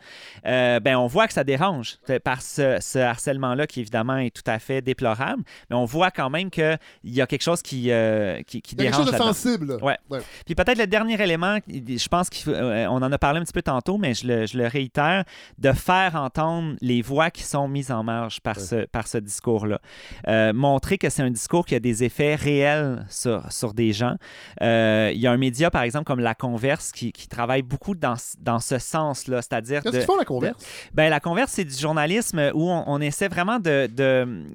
euh, 0.45 0.79
ben 0.79 0.95
on 0.97 1.07
voit 1.07 1.27
que 1.27 1.33
ça 1.33 1.43
dérange 1.43 1.97
euh, 2.09 2.19
par 2.19 2.41
ce, 2.41 2.77
ce 2.81 2.99
harcèlement-là 2.99 3.67
qui 3.67 3.79
évidemment 3.81 4.17
est 4.17 4.29
tout 4.35 4.49
à 4.49 4.59
fait 4.59 4.81
déplorable, 4.81 5.43
mais 5.69 5.75
on 5.75 5.85
voit 5.85 6.11
quand 6.11 6.29
même 6.29 6.49
qu'il 6.49 6.77
y 7.03 7.21
a 7.21 7.27
quelque 7.27 7.41
chose 7.43 7.61
qui, 7.61 7.91
euh, 7.91 8.41
qui, 8.43 8.61
qui 8.61 8.75
Il 8.75 8.83
y 8.83 8.87
a 8.87 8.91
quelque 8.91 9.03
dérange 9.05 9.17
chose 9.17 9.19
de 9.19 9.33
sensible. 9.33 9.77
Ouais. 9.81 9.97
Puis 10.45 10.55
peut-être 10.55 10.77
le 10.77 10.87
dernier 10.87 11.21
élément, 11.21 11.57
je 11.67 12.07
pense 12.07 12.29
qu'on 12.29 13.01
en 13.01 13.11
a 13.11 13.17
parlé 13.17 13.39
un 13.39 13.43
petit 13.43 13.53
peu 13.53 13.61
tantôt, 13.61 13.97
mais 13.97 14.13
je 14.13 14.27
le, 14.27 14.45
je 14.45 14.57
le 14.57 14.67
réitère, 14.67 15.23
de 15.57 15.71
faire 15.71 16.15
entendre 16.15 16.75
les 16.81 17.01
voix 17.01 17.29
qui 17.31 17.43
sont 17.43 17.67
mises 17.67 17.91
en 17.91 18.03
marge 18.03 18.39
par 18.41 18.59
ce, 18.59 18.85
par 18.85 19.07
ce 19.07 19.17
discours-là. 19.17 19.79
Euh, 20.27 20.53
montrer 20.53 20.97
que 20.97 21.09
c'est 21.09 21.21
un 21.21 21.31
discours 21.31 21.65
qui 21.65 21.70
a 21.75 21.79
des 21.79 22.03
effets 22.03 22.35
réels 22.35 23.05
sur, 23.09 23.51
sur 23.51 23.73
des 23.73 23.93
gens. 23.93 24.15
Euh, 24.61 25.11
il 25.13 25.19
y 25.19 25.27
a 25.27 25.31
un 25.31 25.37
média, 25.37 25.69
par 25.71 25.83
exemple, 25.83 26.05
comme 26.05 26.19
La 26.19 26.35
Converse, 26.35 26.91
qui, 26.91 27.11
qui 27.11 27.27
travaille 27.27 27.61
beaucoup 27.61 27.95
dans, 27.95 28.15
ce- 28.15 28.35
dans 28.39 28.59
ce 28.59 28.77
sens-là, 28.79 29.41
c'est-à-dire 29.41 29.81
Qu'est-ce 29.81 29.97
qu'ils 29.97 30.05
font 30.05 30.17
la 30.17 30.25
converse? 30.25 30.63
ben, 30.93 31.09
la 31.09 31.19
converse, 31.19 31.51
c'est 31.53 31.65
du 31.65 31.75
journalisme 31.77 32.51
où 32.53 32.69
on, 32.69 32.83
on 32.87 33.01
essaie 33.01 33.27
vraiment 33.27 33.59
de- 33.59 33.87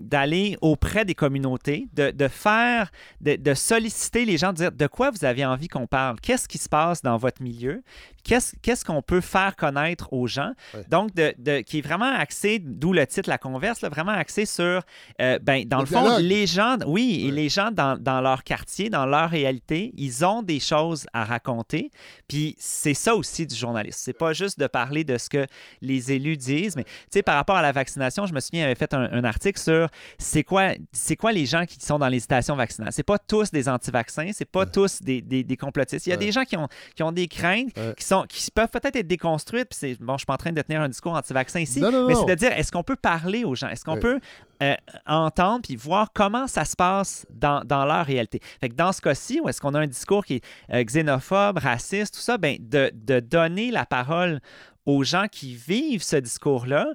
d'aller 0.00 0.57
auprès 0.61 1.05
des 1.05 1.14
communautés, 1.14 1.88
de, 1.94 2.11
de 2.11 2.29
faire, 2.29 2.90
de, 3.20 3.37
de 3.37 3.55
solliciter 3.55 4.24
les 4.24 4.37
gens, 4.38 4.52
de 4.52 4.57
dire 4.59 4.72
de 4.72 4.87
quoi 4.87 5.11
vous 5.11 5.24
avez 5.24 5.44
envie 5.44 5.68
qu'on 5.68 5.87
parle, 5.87 6.20
qu'est-ce 6.20 6.48
qui 6.48 6.59
se 6.59 6.68
passe 6.68 7.02
dans 7.02 7.16
votre 7.16 7.42
milieu, 7.42 7.83
qu'est-ce, 8.24 8.55
qu'est-ce 8.62 8.85
qu'on 8.85 9.02
peut 9.02 9.20
faire 9.20 9.57
connaître 9.57 10.12
aux 10.12 10.26
gens? 10.26 10.52
Ouais. 10.74 10.85
Donc, 10.90 11.14
de, 11.14 11.35
de- 11.38 11.61
qui 11.61 11.79
est 11.79 11.83
vraiment 11.83 12.12
axé, 12.12 12.59
d'où 12.61 12.92
le 12.92 13.07
titre 13.07 13.29
La 13.29 13.38
converse, 13.38 13.81
là, 13.83 13.88
vraiment 13.88 14.12
axé 14.12 14.46
sur, 14.46 14.83
euh, 15.20 15.38
ben, 15.42 15.64
dans 15.66 15.79
Le 15.79 15.83
le, 15.83 15.87
fond, 15.87 16.16
les 16.18 16.46
gens, 16.46 16.76
oui, 16.87 17.06
et 17.14 17.31
les 17.31 17.49
gens 17.49 17.71
dans, 17.71 17.97
dans 18.01 18.21
leur 18.21 18.45
quartier, 18.45 18.90
dans 18.90 19.07
leur 19.07 19.31
réalité, 19.31 19.92
ils 19.97 20.25
ont 20.25 20.42
des 20.42 20.61
choses 20.61 21.07
à 21.12 21.25
raconter. 21.25 21.90
Puis 22.29 22.55
c'est 22.59 22.95
ça 22.95 23.14
aussi 23.14 23.47
du 23.47 23.55
journalisme. 23.55 23.99
C'est 24.03 24.12
pas 24.12 24.33
juste 24.33 24.59
de 24.59 24.66
parler 24.66 25.05
de 25.05 25.16
ce 25.19 25.29
que 25.29 25.47
les 25.81 26.12
élus 26.12 26.37
disent, 26.37 26.77
mais 26.77 26.85
tu 26.85 26.90
sais, 27.11 27.23
par 27.23 27.37
rapport 27.37 27.57
à 27.57 27.62
la 27.62 27.73
vaccination, 27.73 28.27
je 28.27 28.35
me 28.35 28.40
souviens, 28.40 28.62
il 28.62 28.64
avait 28.66 28.75
fait 28.75 28.92
un, 28.95 29.09
un 29.12 29.25
article 29.25 29.61
sur 29.61 29.88
c'est 30.19 30.45
quoi, 30.45 30.73
c'est 30.92 31.16
quoi 31.16 31.33
les 31.33 31.47
gens 31.47 31.64
qui 31.66 31.79
sont 31.81 31.99
dans 31.99 32.09
les 32.09 32.21
stations 32.21 32.57
vaccinales. 32.57 32.92
C'est 32.92 33.03
pas 33.03 33.19
tous 33.19 33.51
des 33.51 33.69
anti-vaccins, 33.69 34.31
c'est 34.33 34.51
pas 34.51 34.66
tous 34.66 35.03
des, 35.03 35.23
des, 35.23 35.45
des 35.45 35.57
complotistes. 35.57 36.07
Il 36.07 36.11
y 36.11 36.12
a 36.12 36.16
des 36.16 36.33
gens 36.33 36.45
qui 36.45 36.57
ont, 36.57 36.69
qui 36.95 37.03
ont 37.03 37.12
des 37.12 37.29
craintes, 37.29 37.73
qui, 37.97 38.05
sont, 38.05 38.25
qui 38.29 38.51
peuvent 38.51 38.69
peut-être 38.71 38.97
être 38.97 39.07
déconstruites. 39.07 39.69
Puis 39.71 39.79
c'est, 39.79 39.95
bon, 40.01 40.14
je 40.14 40.19
suis 40.19 40.27
pas 40.27 40.35
en 40.35 40.38
train 40.38 40.53
de 40.53 40.61
tenir 40.62 40.81
un 40.81 40.88
discours 40.88 41.12
anti-vaccin 41.14 41.61
ici, 41.61 41.81
Non, 41.81 41.90
non, 41.90 42.07
mais 42.07 42.14
c'est 42.14 42.27
de 42.27 42.35
dire 42.35 42.53
est-ce 42.53 42.73
qu'on 42.73 42.83
peut 42.83 42.97
parler 42.97 43.45
aux 43.45 43.55
gens? 43.55 43.69
Est-ce 43.69 43.85
qu'on 43.85 43.99
peut 43.99 44.21
euh, 44.62 44.75
entendre 45.07 45.61
puis 45.62 45.77
voir 45.77 46.11
comment 46.14 46.47
ça 46.47 46.64
se 46.64 46.77
passe 46.77 47.27
dans, 47.31 47.62
dans 47.64 47.85
leur 47.85 48.07
réalité. 48.07 48.40
Fait 48.61 48.69
que 48.69 48.75
dans 48.75 48.92
ce 48.92 49.01
cas-ci, 49.01 49.40
où 49.40 49.49
est-ce 49.49 49.61
qu'on 49.61 49.75
a 49.75 49.81
un 49.81 49.87
discours 49.87 50.25
qui 50.25 50.37
est 50.37 50.45
euh, 50.73 50.83
xénophobe, 50.83 51.59
raciste, 51.59 52.14
tout 52.14 52.21
ça, 52.21 52.38
ben, 52.38 52.57
de, 52.61 52.90
de 52.95 53.21
donner 53.21 53.71
la 53.71 53.87
parole 53.87 54.40
aux 54.87 55.03
gens 55.05 55.27
qui 55.31 55.55
vivent 55.55 56.03
ce 56.03 56.16
discours-là, 56.16 56.87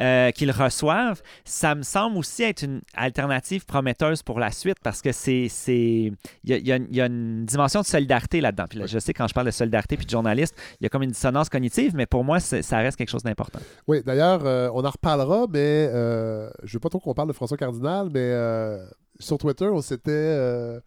euh, 0.00 0.30
qu'ils 0.30 0.50
reçoivent, 0.52 1.20
ça 1.44 1.74
me 1.74 1.82
semble 1.82 2.16
aussi 2.16 2.42
être 2.44 2.62
une 2.62 2.80
alternative 2.94 3.66
prometteuse 3.66 4.22
pour 4.22 4.38
la 4.38 4.50
suite 4.50 4.78
parce 4.82 5.02
que 5.02 5.12
c'est. 5.12 5.50
Il 5.68 6.14
y 6.44 6.52
a, 6.52 6.56
y 6.56 6.72
une- 6.72 6.86
il 6.90 6.96
y 6.96 7.00
a 7.00 7.06
une 7.06 7.44
dimension 7.44 7.80
de 7.80 7.86
solidarité 7.86 8.40
là-dedans. 8.40 8.64
Puis 8.70 8.78
là, 8.78 8.86
je 8.86 8.98
sais, 8.98 9.12
quand 9.12 9.26
je 9.28 9.34
parle 9.34 9.46
de 9.46 9.50
solidarité 9.50 9.96
puis 9.96 10.06
de 10.06 10.10
journaliste, 10.10 10.54
il 10.80 10.84
y 10.84 10.86
a 10.86 10.88
comme 10.88 11.02
une 11.02 11.10
dissonance 11.10 11.48
cognitive, 11.48 11.92
mais 11.94 12.06
pour 12.06 12.24
moi, 12.24 12.40
ça 12.40 12.78
reste 12.78 12.96
quelque 12.96 13.10
chose 13.10 13.22
d'important. 13.22 13.60
Oui, 13.86 14.02
d'ailleurs, 14.04 14.46
euh, 14.46 14.70
on 14.72 14.84
en 14.84 14.90
reparlera, 14.90 15.46
mais 15.50 15.88
euh, 15.92 16.48
je 16.62 16.74
veux 16.74 16.80
pas 16.80 16.88
trop 16.88 17.00
qu'on 17.00 17.14
parle 17.14 17.28
de 17.28 17.32
François 17.32 17.56
Cardinal, 17.56 18.08
mais 18.12 18.20
euh, 18.20 18.84
sur 19.18 19.38
Twitter, 19.38 19.66
on 19.66 19.82
s'était 19.82 20.10
euh, 20.12 20.80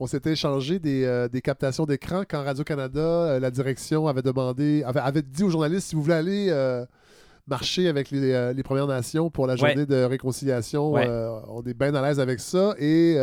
on 0.00 0.06
s'était 0.06 0.32
échangé 0.32 0.78
des, 0.78 1.04
euh, 1.04 1.28
des 1.28 1.40
captations 1.40 1.84
d'écran 1.86 2.22
quand 2.28 2.42
Radio-Canada, 2.42 3.00
euh, 3.00 3.40
la 3.40 3.50
direction 3.50 4.08
avait 4.08 4.22
demandé, 4.22 4.82
avait, 4.84 5.00
avait 5.00 5.22
dit 5.22 5.44
aux 5.44 5.50
journalistes 5.50 5.88
si 5.88 5.94
vous 5.94 6.02
voulez 6.02 6.14
aller 6.14 6.46
euh, 6.50 6.84
marcher 7.46 7.88
avec 7.88 8.10
les, 8.10 8.52
les 8.54 8.62
Premières 8.62 8.86
Nations 8.86 9.30
pour 9.30 9.46
la 9.46 9.54
Ouais. 9.54 9.58
journée 9.58 9.86
de 9.86 10.02
réconciliation, 10.04 10.92
Ouais. 10.92 11.06
on 11.48 11.62
est 11.64 11.74
bien 11.74 11.94
à 11.94 12.02
l'aise 12.08 12.18
avec 12.20 12.40
ça. 12.40 12.74
Et 12.78 13.16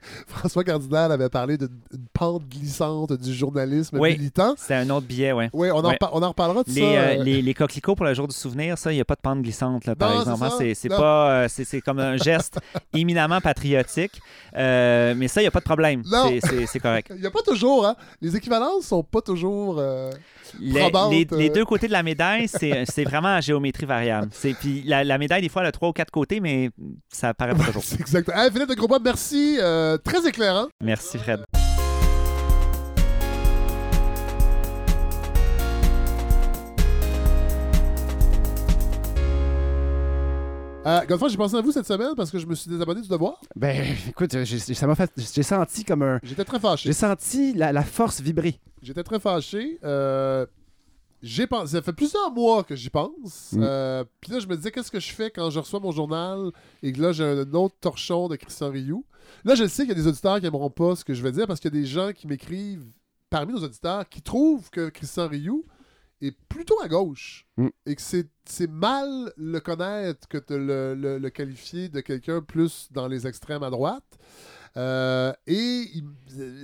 François 0.26 0.64
Cardinal 0.64 1.10
avait 1.12 1.28
parlé 1.28 1.56
d'une 1.58 1.68
une 1.92 2.06
pente 2.12 2.44
glissante 2.48 3.12
du 3.12 3.32
journalisme 3.34 3.98
Oui. 3.98 4.12
militant. 4.16 4.54
C'est 4.56 4.74
un 4.74 4.88
autre 4.90 5.06
billet, 5.06 5.32
ouais. 5.32 5.50
Oui, 5.52 5.70
on, 5.70 5.76
en 5.78 5.88
Ouais. 5.88 5.94
repa- 5.96 6.10
on 6.12 6.22
en 6.22 6.28
reparlera 6.28 6.62
de 6.62 6.70
Les, 6.70 6.80
ça. 6.80 6.86
euh, 6.86 7.16
euh, 7.18 7.24
les, 7.24 7.42
les 7.42 7.54
coquelicots 7.54 7.94
pour 7.94 8.06
le 8.06 8.14
jour 8.14 8.28
du 8.28 8.34
souvenir, 8.34 8.76
ça, 8.78 8.92
il 8.92 8.96
n'y 8.96 9.00
a 9.00 9.04
pas 9.04 9.14
de 9.16 9.20
pente 9.20 9.42
glissante, 9.42 9.84
là, 9.86 9.94
par 9.96 10.14
Non, 10.14 10.20
exemple. 10.20 10.46
c'est 10.58 10.70
hein. 10.70 10.74
C'est 10.74 10.88
pas. 10.88 11.30
euh, 11.44 11.48
c'est 11.48 11.80
comme 11.80 11.98
un 11.98 12.16
geste 12.16 12.58
éminemment 12.94 13.40
patriotique. 13.40 14.20
Euh, 14.56 15.14
mais 15.16 15.28
ça, 15.28 15.40
il 15.40 15.44
n'y 15.44 15.48
a 15.48 15.52
pas 15.52 15.60
de 15.60 15.64
problème. 15.64 16.02
Non. 16.06 16.28
C'est- 16.28 16.40
C'est 16.48 16.66
c'est 16.66 16.80
correct. 16.80 17.08
Il 17.14 17.20
n'y 17.20 17.26
a 17.26 17.30
pas 17.30 17.42
toujours, 17.42 17.86
hein? 17.86 17.96
Les 18.20 18.34
équivalences 18.36 18.84
sont 18.86 19.02
pas 19.02 19.20
toujours. 19.20 19.80
Les, 20.60 20.80
Probante, 20.80 21.12
les- 21.12 21.26
les 21.38 21.50
euh. 21.50 21.52
deux 21.52 21.64
côtés 21.64 21.86
de 21.88 21.92
la 21.92 22.02
médaille, 22.02 22.48
c'est 22.48 23.04
vraiment 23.04 23.28
en 23.36 23.40
géométrie 23.40 23.86
variable. 23.86 24.28
C'est- 24.32 24.54
Puis 24.54 24.82
la, 24.86 25.04
la 25.04 25.18
médaille, 25.18 25.42
des 25.42 25.48
fois, 25.48 25.62
elle 25.62 25.68
a 25.68 25.72
trois 25.72 25.88
ou 25.88 25.92
quatre 25.92 26.10
côtés, 26.10 26.40
mais 26.40 26.70
ça 27.08 27.34
paraît 27.34 27.54
pas 27.54 27.64
toujours. 27.66 27.84
C'est 27.84 28.00
exact. 28.00 28.30
Hey, 28.34 28.50
Philippe 28.50 28.68
de 28.70 28.74
Grosbois, 28.74 28.98
merci. 29.02 29.58
euh, 29.60 29.96
très 29.98 30.26
éclairant. 30.28 30.66
Merci, 30.82 31.18
Fred. 31.18 31.40
Euh, 40.88 41.00
Godefroy, 41.02 41.28
j'ai 41.28 41.36
pensé 41.36 41.54
à 41.54 41.60
vous 41.60 41.70
cette 41.72 41.86
semaine 41.86 42.14
parce 42.16 42.30
que 42.30 42.38
je 42.38 42.46
me 42.46 42.54
suis 42.54 42.70
désabonné 42.70 43.02
du 43.02 43.08
devoir. 43.08 43.38
Ben, 43.54 43.84
écoute, 44.08 44.42
j'ai- 44.44 44.58
ça 44.58 44.86
m'a 44.86 44.94
fait. 44.94 45.10
J'ai 45.16 45.42
senti 45.42 45.84
comme 45.84 46.02
un. 46.02 46.18
J'étais 46.22 46.44
très 46.44 46.58
fâché. 46.58 46.88
J'ai 46.88 46.94
senti 46.94 47.52
la, 47.52 47.72
la 47.72 47.82
force 47.82 48.20
vibrer. 48.22 48.58
J'étais 48.82 49.02
très 49.02 49.20
fâché. 49.20 49.78
Euh, 49.84 50.46
j'ai 51.22 51.46
pensé, 51.46 51.72
ça 51.72 51.82
fait 51.82 51.92
plusieurs 51.92 52.30
mois 52.32 52.64
que 52.64 52.74
j'y 52.74 52.88
pense. 52.90 53.52
Mm. 53.52 53.60
Euh, 53.62 54.04
Puis 54.20 54.32
là, 54.32 54.38
je 54.38 54.46
me 54.46 54.56
disais, 54.56 54.70
qu'est-ce 54.70 54.90
que 54.90 55.00
je 55.00 55.12
fais 55.12 55.30
quand 55.30 55.50
je 55.50 55.58
reçois 55.58 55.80
mon 55.80 55.90
journal? 55.90 56.52
Et 56.82 56.92
que 56.92 57.02
là, 57.02 57.12
j'ai 57.12 57.24
un 57.24 57.52
autre 57.54 57.74
torchon 57.80 58.28
de 58.28 58.36
Christian 58.36 58.70
Rioux? 58.70 59.04
Là, 59.44 59.54
je 59.56 59.66
sais 59.66 59.82
qu'il 59.82 59.90
y 59.90 59.98
a 59.98 60.00
des 60.00 60.06
auditeurs 60.06 60.36
qui 60.38 60.44
n'aimeront 60.44 60.70
pas 60.70 60.96
ce 60.96 61.04
que 61.04 61.12
je 61.12 61.22
vais 61.22 61.32
dire 61.32 61.46
parce 61.46 61.60
qu'il 61.60 61.74
y 61.74 61.76
a 61.76 61.80
des 61.80 61.86
gens 61.86 62.12
qui 62.14 62.26
m'écrivent 62.26 62.86
parmi 63.28 63.52
nos 63.52 63.62
auditeurs 63.62 64.08
qui 64.08 64.22
trouvent 64.22 64.70
que 64.70 64.88
Christian 64.88 65.28
Rioux 65.28 65.66
est 66.20 66.36
plutôt 66.48 66.80
à 66.82 66.88
gauche 66.88 67.46
Mm. 67.56 67.68
et 67.86 67.94
que 67.96 68.02
c'est 68.02 68.28
c'est 68.44 68.70
mal 68.70 69.32
le 69.36 69.58
connaître 69.60 70.26
que 70.28 70.38
de 70.38 70.54
le, 70.56 70.94
le- 70.94 71.18
le 71.18 71.30
qualifier 71.30 71.88
de 71.88 72.00
quelqu'un 72.00 72.40
plus 72.40 72.88
dans 72.92 73.06
les 73.08 73.26
extrêmes 73.26 73.62
à 73.62 73.70
droite. 73.70 74.18
Euh, 74.76 75.32
et 75.46 75.84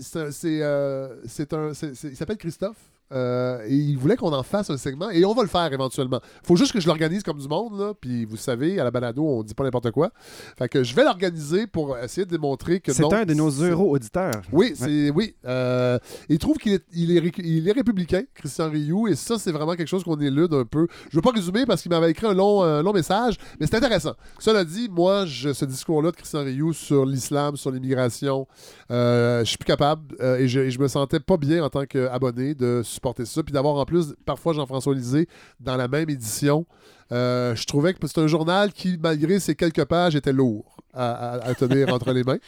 c'est, 0.01 0.31
c'est, 0.33 0.63
euh, 0.63 1.21
c'est 1.27 1.53
un, 1.53 1.73
il 1.73 2.17
s'appelle 2.17 2.37
Christophe. 2.39 2.79
Euh, 3.13 3.63
et 3.67 3.75
il 3.75 3.97
voulait 3.99 4.17
qu'on 4.17 4.33
en 4.33 4.43
fasse 4.43 4.71
un 4.71 4.77
segment 4.77 5.11
et 5.11 5.25
on 5.25 5.35
va 5.35 5.43
le 5.43 5.49
faire 5.49 5.73
éventuellement. 5.73 6.21
faut 6.43 6.57
juste 6.57 6.73
que 6.73 6.81
je 6.81 6.87
l'organise 6.87 7.23
comme 7.23 7.39
du 7.39 7.49
monde, 7.49 7.79
là. 7.79 7.93
Puis 8.01 8.25
vous 8.25 8.37
savez, 8.37 8.81
à 8.81 8.85
la 8.85 8.91
balado, 8.91 9.25
on 9.25 9.43
dit 9.43 9.55
pas 9.55 9.65
n'importe 9.65 9.91
quoi. 9.91 10.11
Fait 10.59 10.69
que 10.69 10.83
je 10.83 10.95
vais 10.95 11.05
l'organiser 11.05 11.67
pour 11.67 11.99
essayer 11.99 12.25
de 12.25 12.31
démontrer 12.31 12.81
que 12.81 12.93
C'est 12.93 13.13
un 13.13 13.25
de 13.25 13.35
nos 13.35 13.51
euro-auditeurs. 13.51 14.43
oui, 14.53 14.73
c'est 14.75 15.11
oui. 15.11 15.35
Euh, 15.45 15.99
il 16.29 16.39
trouve 16.39 16.57
qu'il 16.57 16.73
est, 16.73 16.85
il 16.93 17.17
est, 17.17 17.39
il 17.39 17.69
est 17.69 17.73
républicain, 17.73 18.23
Christian 18.35 18.71
Rioux, 18.71 19.09
et 19.09 19.15
ça, 19.17 19.39
c'est 19.39 19.53
vraiment 19.53 19.75
quelque 19.75 19.89
chose 19.89 20.03
qu'on 20.03 20.19
élude 20.21 20.53
un 20.55 20.65
peu. 20.65 20.87
Je 21.11 21.17
veux 21.17 21.23
pas 21.23 21.31
résumer 21.31 21.67
parce 21.67 21.83
qu'il 21.83 21.91
m'avait 21.91 22.11
écrit 22.11 22.27
un 22.27 22.35
long, 22.35 22.83
long 22.83 22.93
message, 22.93 23.37
mais 23.61 23.67
c'est 23.67 23.77
intéressant. 23.77 24.15
Cela 24.39 24.65
dit, 24.65 24.89
moi, 24.91 25.27
je, 25.27 25.53
ce 25.53 25.65
discours-là 25.65 26.11
de 26.11 26.17
Christian 26.17 26.43
Rioux 26.43 26.73
sur 26.73 27.05
l'islam, 27.05 27.57
sur 27.57 27.71
l'immigration, 27.71 28.47
euh, 28.91 29.41
je 29.41 29.49
suis 29.49 29.59
plus 29.59 29.67
capable 29.67 30.15
et, 30.21 30.49
je, 30.49 30.61
et 30.61 30.71
je 30.71 30.79
me 30.79 30.89
sentais 30.89 31.21
pas 31.21 31.37
bien 31.37 31.63
en 31.63 31.69
tant 31.71 31.85
qu'abonné 31.85 32.55
de 32.55 32.83
supporter 32.95 33.25
ça, 33.25 33.43
puis 33.43 33.53
d'avoir 33.53 33.77
en 33.77 33.85
plus 33.85 34.15
parfois 34.25 34.53
Jean-François 34.53 34.95
Lisée 34.95 35.29
dans 35.61 35.77
la 35.77 35.89
même 35.89 36.09
édition. 36.09 36.67
Euh, 37.13 37.55
je 37.55 37.67
trouvais 37.67 37.93
que 37.93 38.07
c'est 38.07 38.21
un 38.21 38.27
journal 38.27 38.73
qui, 38.73 38.99
malgré 38.99 39.39
ses 39.39 39.55
quelques 39.55 39.85
pages, 39.85 40.17
était 40.17 40.33
lourd 40.33 40.74
à, 40.95 41.33
à- 41.35 41.49
à 41.49 41.55
tenir 41.55 41.93
entre 41.93 42.13
les 42.13 42.23
mains. 42.25 42.39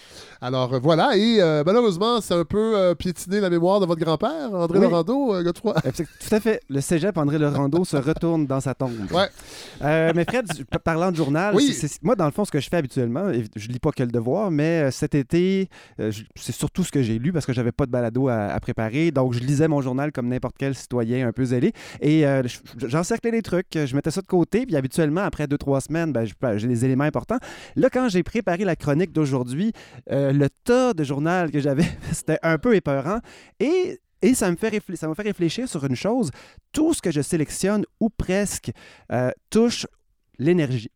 Alors 0.40 0.74
euh, 0.74 0.78
voilà, 0.82 1.16
et 1.16 1.38
euh, 1.40 1.62
malheureusement, 1.64 2.20
c'est 2.20 2.34
un 2.34 2.44
peu 2.44 2.76
euh, 2.76 2.94
piétiné 2.94 3.40
la 3.40 3.50
mémoire 3.50 3.80
de 3.80 3.86
votre 3.86 4.00
grand-père, 4.00 4.52
André 4.52 4.78
Oui. 4.78 4.84
Laurando, 4.84 5.34
euh, 5.34 5.42
Godefroy. 5.42 5.74
Euh, 5.84 5.90
Tout 5.92 6.34
à 6.34 6.40
fait. 6.40 6.60
Le 6.68 6.80
cégep 6.80 7.16
André 7.16 7.38
Laurando 7.38 7.84
se 7.84 7.96
retourne 7.96 8.46
dans 8.46 8.60
sa 8.60 8.74
tombe. 8.74 8.92
Ouais. 9.12 9.28
Euh, 9.82 10.12
mais 10.14 10.24
Fred, 10.24 10.46
parlant 10.84 11.10
de 11.10 11.16
journal, 11.16 11.54
Oui. 11.54 11.76
moi, 12.02 12.14
dans 12.16 12.26
le 12.26 12.30
fond, 12.32 12.44
ce 12.44 12.50
que 12.50 12.60
je 12.60 12.68
fais 12.68 12.76
habituellement, 12.76 13.32
je 13.54 13.68
lis 13.68 13.78
pas 13.78 13.90
que 13.92 14.02
le 14.02 14.10
devoir, 14.10 14.50
mais 14.50 14.90
cet 14.90 15.14
été, 15.14 15.68
c'est 15.98 16.52
surtout 16.52 16.84
ce 16.84 16.90
que 16.92 17.02
j'ai 17.02 17.18
lu 17.18 17.32
parce 17.32 17.46
que 17.46 17.52
j'avais 17.52 17.72
pas 17.72 17.86
de 17.86 17.90
balado 17.90 18.28
à, 18.28 18.46
à 18.46 18.60
préparer. 18.60 19.10
Donc, 19.10 19.32
je 19.34 19.40
lisais 19.40 19.68
mon 19.68 19.80
journal 19.80 20.12
comme 20.12 20.28
n'importe 20.28 20.56
quel 20.58 20.74
citoyen 20.74 21.26
un 21.28 21.32
peu 21.32 21.44
zélé. 21.44 21.72
Et 22.00 22.22
je- 22.22 22.86
j'encerclais 22.88 23.30
les 23.30 23.42
trucs, 23.42 23.66
je 23.74 23.94
mettais 23.94 24.10
ça 24.10 24.20
de 24.20 24.26
côté. 24.26 24.66
Puis 24.66 24.76
habituellement, 24.76 25.22
après 25.22 25.46
deux, 25.46 25.58
trois 25.58 25.80
semaines, 25.80 26.12
ben, 26.12 26.24
j'ai 26.56 26.68
des 26.68 26.84
éléments 26.84 27.04
importants. 27.04 27.38
Là, 27.76 27.88
quand 27.92 28.08
j'ai 28.08 28.22
préparé 28.36 28.64
la 28.64 28.76
chronique 28.76 29.12
d'aujourd'hui, 29.12 29.72
euh, 30.10 30.30
le 30.30 30.50
tas 30.50 30.92
de 30.92 31.04
journal 31.04 31.50
que 31.50 31.58
j'avais, 31.58 31.86
c'était 32.12 32.38
un 32.42 32.58
peu 32.58 32.74
épeurant. 32.76 33.20
Et 33.60 33.98
et 34.22 34.34
ça 34.34 34.50
me 34.50 34.56
fait 34.56 34.82
ça 34.94 35.14
fait 35.14 35.22
réfléchir 35.22 35.68
sur 35.68 35.84
une 35.84 35.94
chose. 35.96 36.30
Tout 36.72 36.92
ce 36.92 37.00
que 37.00 37.10
je 37.10 37.22
sélectionne, 37.22 37.84
ou 38.00 38.10
presque, 38.10 38.72
euh, 39.12 39.30
touche 39.50 39.86
l'énergie. 40.38 40.90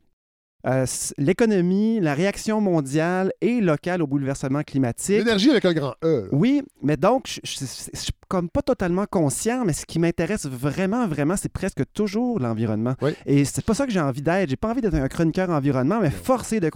Euh, 0.66 0.84
L'économie, 1.16 2.00
la 2.00 2.14
réaction 2.14 2.60
mondiale 2.60 3.32
et 3.40 3.60
locale 3.60 4.02
au 4.02 4.06
bouleversement 4.06 4.62
climatique. 4.62 5.18
L'énergie 5.18 5.50
avec 5.50 5.64
un 5.64 5.72
grand 5.72 5.94
E. 6.04 6.22
là. 6.24 6.28
Oui, 6.32 6.62
mais 6.82 6.96
donc, 6.96 7.40
je 7.44 7.64
suis 7.94 8.12
comme 8.28 8.48
pas 8.48 8.62
totalement 8.62 9.06
conscient, 9.06 9.64
mais 9.64 9.72
ce 9.72 9.86
qui 9.86 9.98
m'intéresse 9.98 10.46
vraiment, 10.46 11.06
vraiment, 11.08 11.36
c'est 11.36 11.48
presque 11.50 11.82
toujours 11.94 12.38
l'environnement. 12.38 12.94
Oui. 13.02 13.12
Et 13.26 13.44
c'est 13.44 13.64
pas 13.64 13.74
ça 13.74 13.86
que 13.86 13.92
j'ai 13.92 14.00
envie 14.00 14.22
d'être. 14.22 14.48
J'ai 14.50 14.56
pas 14.56 14.70
envie 14.70 14.80
d'être 14.80 14.94
un 14.94 15.08
chroniqueur 15.08 15.50
environnement, 15.50 15.98
mais 16.00 16.10
forcé 16.10 16.60
de 16.60 16.70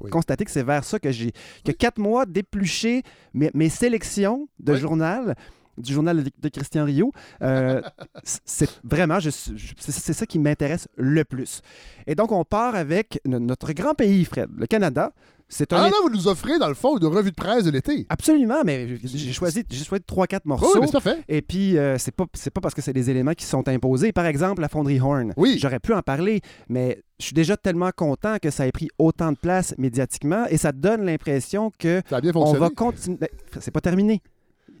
Oui. 0.00 0.10
constater 0.10 0.44
que 0.44 0.50
c'est 0.50 0.62
vers 0.64 0.84
ça 0.84 0.98
que 0.98 1.10
j'ai 1.10 1.32
que 1.64 1.72
quatre 1.72 1.98
mois 1.98 2.26
d'éplucher 2.26 3.02
mes, 3.34 3.50
mes 3.54 3.68
sélections 3.68 4.48
de 4.58 4.74
journal 4.76 5.34
du 5.78 5.92
journal 5.92 6.24
de, 6.24 6.30
de 6.40 6.48
Christian 6.48 6.84
Rio. 6.84 7.12
Euh, 7.42 7.80
c'est 8.24 8.68
vraiment, 8.84 9.18
c'est 9.20 10.12
ça 10.12 10.26
qui 10.26 10.38
m'intéresse 10.38 10.88
le 10.96 11.24
plus. 11.24 11.60
Et 12.06 12.14
donc, 12.14 12.32
on 12.32 12.44
part 12.44 12.74
avec 12.74 13.20
no- 13.24 13.38
notre 13.38 13.72
grand 13.72 13.94
pays, 13.94 14.24
Fred, 14.24 14.48
le 14.56 14.66
Canada. 14.66 15.12
C'est 15.48 15.72
un 15.72 15.76
Ah 15.76 15.88
là, 15.90 15.94
vous 16.02 16.10
nous 16.10 16.26
offrez, 16.26 16.58
dans 16.58 16.66
le 16.66 16.74
fond, 16.74 16.98
une 16.98 17.06
revue 17.06 17.30
de 17.30 17.36
presse 17.36 17.62
de 17.62 17.70
l'été. 17.70 18.04
Absolument, 18.08 18.62
mais 18.64 18.96
j'ai 19.04 19.32
choisi, 19.32 19.62
j'ai 19.70 19.84
choisi 19.84 20.02
3-4 20.04 20.34
Oui, 20.34 20.40
morceaux. 20.46 20.80
mais 20.80 20.86
c'est 20.86 20.92
parfait. 20.92 21.18
Et 21.28 21.40
puis, 21.40 21.78
euh, 21.78 21.98
c'est 21.98 22.10
pas, 22.12 22.24
c'est 22.34 22.50
pas 22.50 22.60
parce 22.60 22.74
que 22.74 22.82
c'est 22.82 22.92
des 22.92 23.10
éléments 23.10 23.32
qui 23.34 23.44
sont 23.44 23.68
imposés. 23.68 24.10
Par 24.10 24.26
exemple, 24.26 24.60
la 24.60 24.68
fonderie 24.68 24.98
Horn. 24.98 25.32
Oui. 25.36 25.56
J'aurais 25.60 25.78
pu 25.78 25.92
en 25.92 26.02
parler, 26.02 26.40
mais 26.68 27.00
je 27.20 27.26
suis 27.26 27.32
déjà 27.34 27.56
tellement 27.56 27.92
content 27.94 28.38
que 28.42 28.50
ça 28.50 28.66
ait 28.66 28.72
pris 28.72 28.88
autant 28.98 29.30
de 29.30 29.36
place 29.38 29.72
médiatiquement 29.78 30.46
et 30.50 30.56
ça 30.56 30.72
donne 30.72 31.04
l'impression 31.04 31.70
que 31.78 32.02
Ça 32.10 32.16
a 32.16 32.20
bien 32.20 32.30
on 32.34 32.40
fonctionné. 32.40 32.58
va 32.58 32.70
continuer. 32.70 33.18
Ben, 33.20 33.28
C'est 33.60 33.70
pas 33.70 33.80
terminé. 33.80 34.22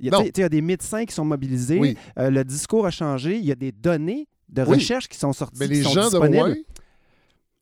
Il 0.00 0.06
y, 0.06 0.42
a, 0.42 0.48
des 0.48 0.60
médecins 0.62 1.04
qui 1.04 1.14
sont 1.14 1.24
mobilisés. 1.24 1.78
Oui. 1.78 1.96
Euh, 2.18 2.30
le 2.30 2.44
discours 2.44 2.86
a 2.86 2.90
changé. 2.90 3.36
Il 3.36 3.44
y 3.44 3.52
a 3.52 3.54
des 3.54 3.72
données 3.72 4.28
de 4.48 4.62
Oui. 4.62 4.74
recherche 4.76 5.08
qui 5.08 5.18
sont 5.18 5.32
sorties. 5.32 5.58
Mais 5.60 5.66
qui 5.68 5.74
les 5.74 5.82
sont 5.82 5.90
gens 5.90 6.10
de. 6.10 6.16
Rouen 6.16 6.54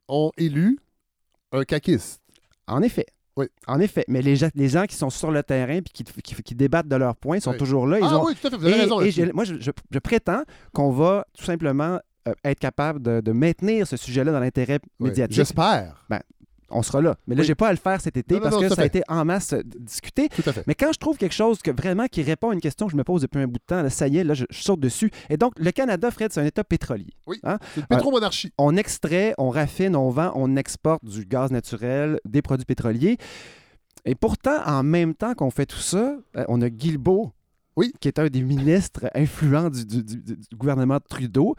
ont 0.08 0.30
élu 0.36 0.78
un 1.52 1.64
caquiste. 1.64 2.20
En 2.66 2.82
effet. 2.82 3.06
Oui. 3.36 3.46
En 3.66 3.80
effet. 3.80 4.04
Mais 4.08 4.22
les 4.22 4.36
gens, 4.36 4.48
les 4.54 4.68
gens 4.68 4.84
qui 4.84 4.94
sont 4.94 5.10
sur 5.10 5.30
le 5.30 5.42
terrain 5.42 5.74
et 5.78 5.82
qui, 5.82 6.04
qui- 6.04 6.42
qui 6.42 6.54
débattent 6.54 6.88
de 6.88 6.96
leurs 6.96 7.16
points 7.16 7.40
sont 7.40 7.50
Oui. 7.52 7.58
toujours 7.58 7.86
là. 7.86 7.98
Ils 7.98 8.04
ah 8.04 8.18
ont, 8.20 8.26
oui, 8.26 8.34
tout 8.40 8.46
à 8.46 8.50
fait, 8.50 8.56
vous 8.56 8.64
avez 8.66 8.76
Et- 8.76 8.80
raison 8.80 9.00
et 9.00 9.04
là-dessus. 9.06 9.26
je- 9.26 9.32
moi, 9.32 9.44
je, 9.44 9.54
je- 9.60 9.70
je 9.90 9.98
prétends 9.98 10.42
qu'on 10.72 10.90
va 10.90 11.26
tout 11.36 11.44
simplement 11.44 11.98
euh, 12.28 12.32
être 12.44 12.58
capable 12.60 13.02
de, 13.02 13.20
de 13.20 13.32
maintenir 13.32 13.86
ce 13.86 13.96
sujet-là 13.96 14.32
dans 14.32 14.40
l'intérêt 14.40 14.78
médiatique. 15.00 15.36
J'espère. 15.36 16.06
On 16.70 16.82
sera 16.82 17.00
là. 17.02 17.16
Mais 17.26 17.34
là, 17.34 17.40
Oui. 17.42 17.46
j'ai 17.46 17.54
pas 17.54 17.68
à 17.68 17.70
le 17.72 17.76
faire 17.78 18.00
cet 18.00 18.16
été 18.16 18.34
Non, 18.36 18.40
parce 18.40 18.54
non, 18.56 18.62
que 18.62 18.74
ça 18.74 18.82
a 18.82 18.84
été 18.86 19.02
en 19.08 19.24
masse 19.24 19.52
euh, 19.52 19.62
discuté. 19.64 20.28
Tout 20.28 20.42
à 20.46 20.52
fait. 20.52 20.64
Mais 20.66 20.74
quand 20.74 20.92
je 20.92 20.98
trouve 20.98 21.16
quelque 21.18 21.34
chose 21.34 21.60
que 21.62 21.70
vraiment 21.70 22.06
qui 22.06 22.22
répond 22.22 22.50
à 22.50 22.54
une 22.54 22.60
question 22.60 22.86
que 22.86 22.92
je 22.92 22.96
me 22.96 23.04
pose 23.04 23.22
depuis 23.22 23.38
un 23.40 23.46
bout 23.46 23.58
de 23.58 23.64
temps, 23.66 23.82
là, 23.82 23.90
ça 23.90 24.08
y 24.08 24.16
est, 24.18 24.24
là, 24.24 24.34
je, 24.34 24.44
je 24.50 24.62
saute 24.62 24.80
dessus. 24.80 25.10
Et 25.30 25.36
donc, 25.36 25.52
le 25.58 25.70
Canada, 25.72 26.10
Fred, 26.10 26.32
c'est 26.32 26.40
un 26.40 26.44
État 26.46 26.64
pétrolier. 26.64 27.06
C'est 27.28 27.44
Euh, 27.46 27.56
une 27.76 27.86
pétromonarchie. 27.86 28.52
On 28.58 28.76
extrait, 28.76 29.34
on 29.38 29.50
raffine, 29.50 29.94
on 29.94 30.10
vend, 30.10 30.32
on 30.34 30.56
exporte 30.56 31.04
du 31.04 31.24
gaz 31.26 31.50
naturel, 31.50 32.18
des 32.24 32.42
produits 32.42 32.64
pétroliers. 32.66 33.18
Et 34.06 34.14
pourtant, 34.14 34.62
en 34.66 34.82
même 34.82 35.14
temps 35.14 35.34
qu'on 35.34 35.50
fait 35.50 35.66
tout 35.66 35.78
ça, 35.78 36.16
euh, 36.36 36.44
on 36.48 36.60
a 36.62 36.68
Guilbeault, 36.70 37.32
Oui. 37.76 37.92
qui 38.00 38.08
est 38.08 38.18
un 38.18 38.26
des 38.28 38.42
ministres 38.42 39.08
influents 39.14 39.70
du, 39.70 39.84
du- 39.86 40.02
du- 40.02 40.22
du 40.22 40.56
gouvernement 40.56 40.98
Trudeau. 41.00 41.54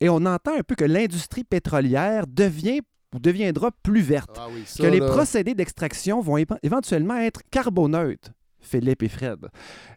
Et 0.00 0.08
on 0.08 0.26
entend 0.26 0.54
un 0.58 0.62
peu 0.62 0.74
que 0.74 0.84
l'industrie 0.84 1.44
pétrolière 1.44 2.26
devient 2.26 2.80
ou 3.16 3.18
deviendra 3.18 3.70
plus 3.82 4.02
verte. 4.02 4.36
Ah 4.38 4.46
oui, 4.52 4.62
ça, 4.66 4.82
que 4.84 4.88
les 4.88 5.00
là, 5.00 5.06
procédés 5.06 5.54
d'extraction 5.54 6.20
vont 6.20 6.36
éventuellement 6.62 7.16
être 7.16 7.40
carboneutres, 7.50 8.30
Philippe 8.60 9.02
et 9.02 9.08
Fred. 9.08 9.46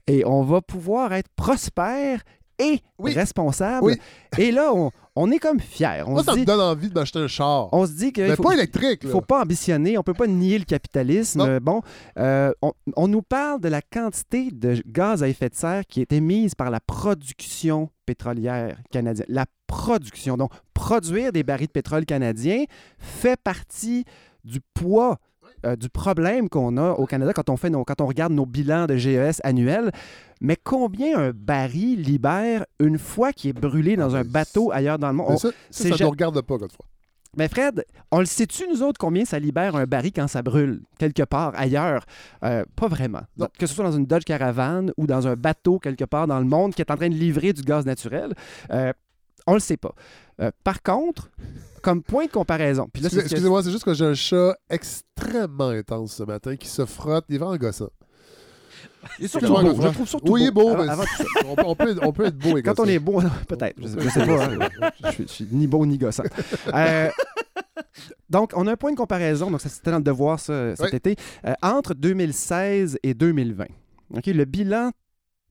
Et 0.07 0.25
on 0.25 0.43
va 0.43 0.61
pouvoir 0.61 1.13
être 1.13 1.29
prospère 1.35 2.21
et 2.61 2.81
Oui. 2.97 3.13
responsable. 3.13 3.85
Oui. 3.85 3.95
Et 4.37 4.51
là, 4.51 4.73
on, 4.73 4.91
on 5.15 5.31
est 5.31 5.39
comme 5.39 5.61
fiers. 5.61 6.03
On 6.05 6.11
Moi, 6.11 6.23
ça 6.23 6.33
me 6.33 6.37
dit, 6.39 6.45
donne 6.45 6.59
envie 6.59 6.89
de 6.89 6.93
m'acheter 6.93 7.19
un 7.19 7.27
char. 7.27 7.69
on 7.71 7.85
se 7.85 7.93
dit 7.93 8.11
qu'il 8.11 8.25
Mais 8.25 8.35
faut, 8.35 8.43
pas 8.43 8.53
électrique, 8.53 8.99
il 9.03 9.09
faut 9.09 9.21
pas 9.21 9.43
ambitionner, 9.43 9.97
on 9.97 10.03
peut 10.03 10.13
pas 10.13 10.27
nier 10.27 10.59
le 10.59 10.65
capitalisme. 10.65 11.39
Non. 11.39 11.57
Bon, 11.61 11.81
euh, 12.17 12.51
on, 12.61 12.73
on 12.97 13.07
nous 13.07 13.21
parle 13.21 13.61
de 13.61 13.69
la 13.69 13.81
quantité 13.81 14.49
de 14.51 14.81
gaz 14.87 15.23
à 15.23 15.29
effet 15.29 15.47
de 15.49 15.55
serre 15.55 15.85
qui 15.87 16.01
est 16.01 16.11
émise 16.11 16.53
par 16.53 16.69
la 16.69 16.81
production 16.81 17.89
pétrolière 18.05 18.77
canadienne. 18.91 19.25
La 19.29 19.45
production, 19.69 20.35
donc 20.35 20.51
produire 20.73 21.31
des 21.31 21.43
barils 21.43 21.67
de 21.67 21.71
pétrole 21.71 22.05
canadiens 22.05 22.63
fait 22.97 23.39
partie 23.41 24.03
du 24.43 24.59
poids 24.73 25.17
euh, 25.65 25.75
du 25.75 25.89
problème 25.89 26.47
qu'on 26.49 26.77
a 26.77 26.91
au 26.91 27.05
Canada 27.05 27.33
quand 27.33 27.49
on, 27.49 27.57
fait 27.57 27.69
nos- 27.69 27.83
quand 27.83 27.99
on 28.01 28.05
regarde 28.07 28.31
nos 28.33 28.45
bilans 28.45 28.85
de 28.87 28.95
GES 28.95 29.41
annuels. 29.43 29.91
Mais 30.41 30.55
combien 30.55 31.19
un 31.19 31.31
baril 31.31 32.01
libère 32.01 32.65
une 32.79 32.97
fois 32.97 33.33
qu'il 33.33 33.49
est 33.49 33.59
brûlé 33.67 33.97
dans 33.97 34.15
Ah, 34.15 34.19
un 34.19 34.23
ben, 34.23 34.31
bateau 34.31 34.71
ailleurs 34.71 34.97
dans 34.97 35.09
le 35.09 35.15
monde? 35.15 35.27
On- 35.31 35.37
ça, 35.37 35.49
ça, 35.69 35.89
ça 35.89 36.03
ne 36.05 36.09
regarde 36.09 36.39
pas, 36.41 36.57
Godefroy. 36.57 36.85
mais 37.37 37.49
Fred, 37.49 37.83
on 38.09 38.19
le 38.19 38.25
sait-tu, 38.25 38.63
nous 38.71 38.81
autres, 38.83 38.97
combien 38.99 39.25
ça 39.25 39.37
libère 39.37 39.75
un 39.75 39.83
baril 39.85 40.13
quand 40.13 40.27
ça 40.29 40.41
brûle, 40.41 40.81
quelque 40.97 41.23
part 41.23 41.51
ailleurs? 41.57 42.05
Euh, 42.45 42.63
pas 42.77 42.87
vraiment. 42.87 43.21
Que 43.59 43.67
ce 43.67 43.73
soit 43.75 43.83
dans 43.83 43.91
une 43.97 44.05
Dodge 44.05 44.23
Caravan 44.23 44.85
ou 44.95 45.07
dans 45.07 45.27
un 45.27 45.35
bateau 45.35 45.77
quelque 45.79 46.05
part 46.05 46.25
dans 46.27 46.39
le 46.39 46.45
monde 46.45 46.73
qui 46.73 46.81
est 46.81 46.89
en 46.91 46.95
train 46.95 47.09
de 47.09 47.15
livrer 47.15 47.51
du 47.51 47.63
gaz 47.63 47.85
naturel, 47.85 48.33
euh, 48.71 48.93
on 49.49 49.53
le 49.55 49.59
sait 49.59 49.77
pas. 49.77 49.93
Euh, 50.41 50.51
par 50.63 50.81
contre, 50.83 51.29
comme 51.81 52.01
point 52.03 52.25
de 52.25 52.31
comparaison, 52.31 52.87
puis 52.93 53.01
là, 53.03 53.09
c'est 53.09 53.19
Excusez-moi, 53.19 53.63
c'est 53.63 53.71
juste 53.71 53.83
que 53.85 53.93
j'ai 53.93 54.05
un 54.05 54.13
chat 54.13 54.55
extrêmement 54.69 55.69
intense 55.69 56.13
ce 56.13 56.23
matin 56.23 56.55
qui 56.55 56.67
se 56.67 56.85
frotte. 56.85 57.25
Il 57.29 57.35
est 57.35 57.37
vraiment 57.37 57.57
gossant. 57.57 57.89
il 59.19 59.25
est 59.25 59.27
surtout 59.29 59.47
beau. 59.47 59.81
Je 59.81 59.87
trouve 59.89 60.07
surtout 60.07 60.33
Oui, 60.33 60.51
beau. 60.51 60.63
beau, 60.63 60.69
Avant- 60.69 60.83
mais 60.85 60.89
avant 60.89 61.03
tout 61.03 61.23
ça. 61.23 61.23
on, 61.47 61.55
peut, 61.75 61.95
on 62.03 62.11
peut 62.13 62.25
être, 62.25 62.37
beau 62.37 62.57
et 62.57 62.63
Quand 62.63 62.79
on 62.79 62.85
est 62.85 62.99
beau, 62.99 63.21
peut-être. 63.47 63.75
Je, 63.81 63.99
je 63.99 64.09
sais 64.09 64.25
pas. 64.25 64.45
hein. 64.45 64.69
Je, 65.05 65.11
suis- 65.11 65.23
je 65.27 65.31
suis 65.33 65.47
ni 65.51 65.67
beau 65.67 65.85
ni 65.85 65.97
gossant. 65.97 66.23
Euh, 66.73 67.09
donc, 68.29 68.51
on 68.55 68.67
a 68.67 68.73
un 68.73 68.77
point 68.77 68.91
de 68.91 68.97
comparaison. 68.97 69.49
Donc, 69.49 69.61
ça, 69.61 69.69
c'était 69.69 69.91
dans 69.91 69.97
le 69.97 70.03
devoir 70.03 70.39
ça, 70.39 70.75
cet 70.75 70.91
Oui. 70.91 70.95
été. 70.97 71.15
Euh, 71.45 71.53
entre 71.61 71.93
2016 71.93 72.97
et 73.03 73.13
2020. 73.13 73.65
OK, 74.15 74.25
le 74.27 74.45
bilan 74.45 74.91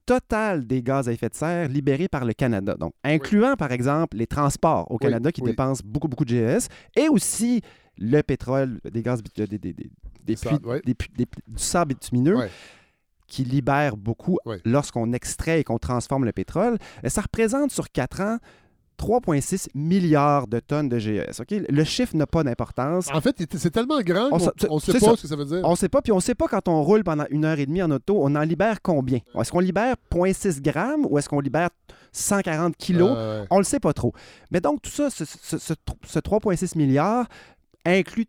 total 0.09 0.67
des 0.67 0.83
gaz 0.83 1.07
à 1.09 1.13
effet 1.13 1.29
de 1.29 1.35
serre 1.35 1.69
libérés 1.69 2.09
par 2.09 2.25
le 2.25 2.33
Canada. 2.33 2.75
Donc, 2.81 2.93
incluant, 3.05 3.57
par 3.57 3.73
exemple, 3.73 4.17
les 4.17 4.27
transports 4.27 4.91
au 4.91 4.95
Oui, 4.95 4.99
Canada 5.01 5.31
qui 5.31 5.43
oui. 5.43 5.51
dépensent 5.51 5.83
beaucoup, 5.85 6.09
beaucoup 6.09 6.25
de 6.25 6.31
GES 6.31 6.69
et 6.97 7.09
aussi 7.11 7.61
le 7.99 8.23
pétrole, 8.23 8.81
des 8.91 9.03
gaz, 9.03 9.23
des, 9.23 9.47
des, 9.47 9.59
des, 9.59 10.35
puits- 10.35 10.65
ouais. 10.65 10.81
du 10.85 10.95
sable 11.57 11.91
bitumineux 11.95 12.37
Ouais. 12.37 12.51
qui 13.27 13.45
libère 13.45 13.97
beaucoup 13.99 14.39
lorsqu'on 14.65 15.13
extrait 15.13 15.61
et 15.61 15.65
qu'on 15.65 15.79
transforme 15.79 16.25
le 16.25 16.33
pétrole. 16.33 16.79
Et 17.03 17.11
ça 17.11 17.21
représente 17.21 17.71
sur 17.71 17.91
4 17.91 18.21
ans 18.23 18.39
3,6 18.99 19.69
milliards 19.75 20.47
de 20.49 20.59
tonnes 20.61 20.89
de 20.89 20.99
GES. 20.99 21.41
Le 21.51 21.85
chiffre 21.85 22.17
n'a 22.17 22.27
pas 22.27 22.43
d'importance. 22.43 23.09
En 23.13 23.21
fait, 23.21 23.37
c'est 23.57 23.71
tellement 23.71 24.01
grand 24.01 24.27
On 24.33 24.39
qu'on 24.39 24.75
ne 24.77 24.81
sait 24.81 24.93
pas 24.95 24.99
ça. 25.01 25.17
ce 25.17 25.23
que 25.23 25.29
ça 25.29 25.37
veut 25.37 25.45
dire. 25.45 25.61
On 25.65 25.71
ne 25.73 25.77
sait 25.77 25.89
pas, 25.89 26.03
puis 26.03 26.13
on 26.13 26.17
ne 26.17 26.21
sait 26.21 26.35
pas 26.35 26.49
quand 26.49 26.67
on 26.69 26.83
roule 26.83 27.05
pendant 27.05 27.25
une 27.31 27.45
heure 27.45 27.59
et 27.59 27.67
demie 27.67 27.83
en 27.83 27.91
auto, 27.91 28.19
on 28.21 28.35
en 28.35 28.43
libère 28.43 28.83
combien? 28.83 29.21
Est-ce 29.39 29.53
qu'on 29.53 29.61
libère 29.61 29.95
0,6 30.13 30.61
grammes 30.61 31.07
ou 31.09 31.19
est-ce 31.19 31.29
qu'on 31.29 31.41
libère 31.41 31.71
140 32.13 32.77
kilos? 32.77 33.13
Euh, 33.17 33.45
On 33.51 33.57
ne 33.57 33.61
le 33.61 33.65
sait 33.65 33.81
pas 33.81 33.93
trop. 33.93 34.13
Mais 34.51 34.61
donc, 34.61 34.83
tout 34.83 34.91
ça, 34.91 35.11
ce, 35.11 35.25
ce- 35.25 35.59
ce- 35.59 35.75
ce 36.07 36.19
3,6 36.19 36.77
milliards 36.77 37.27
inclut 37.87 38.27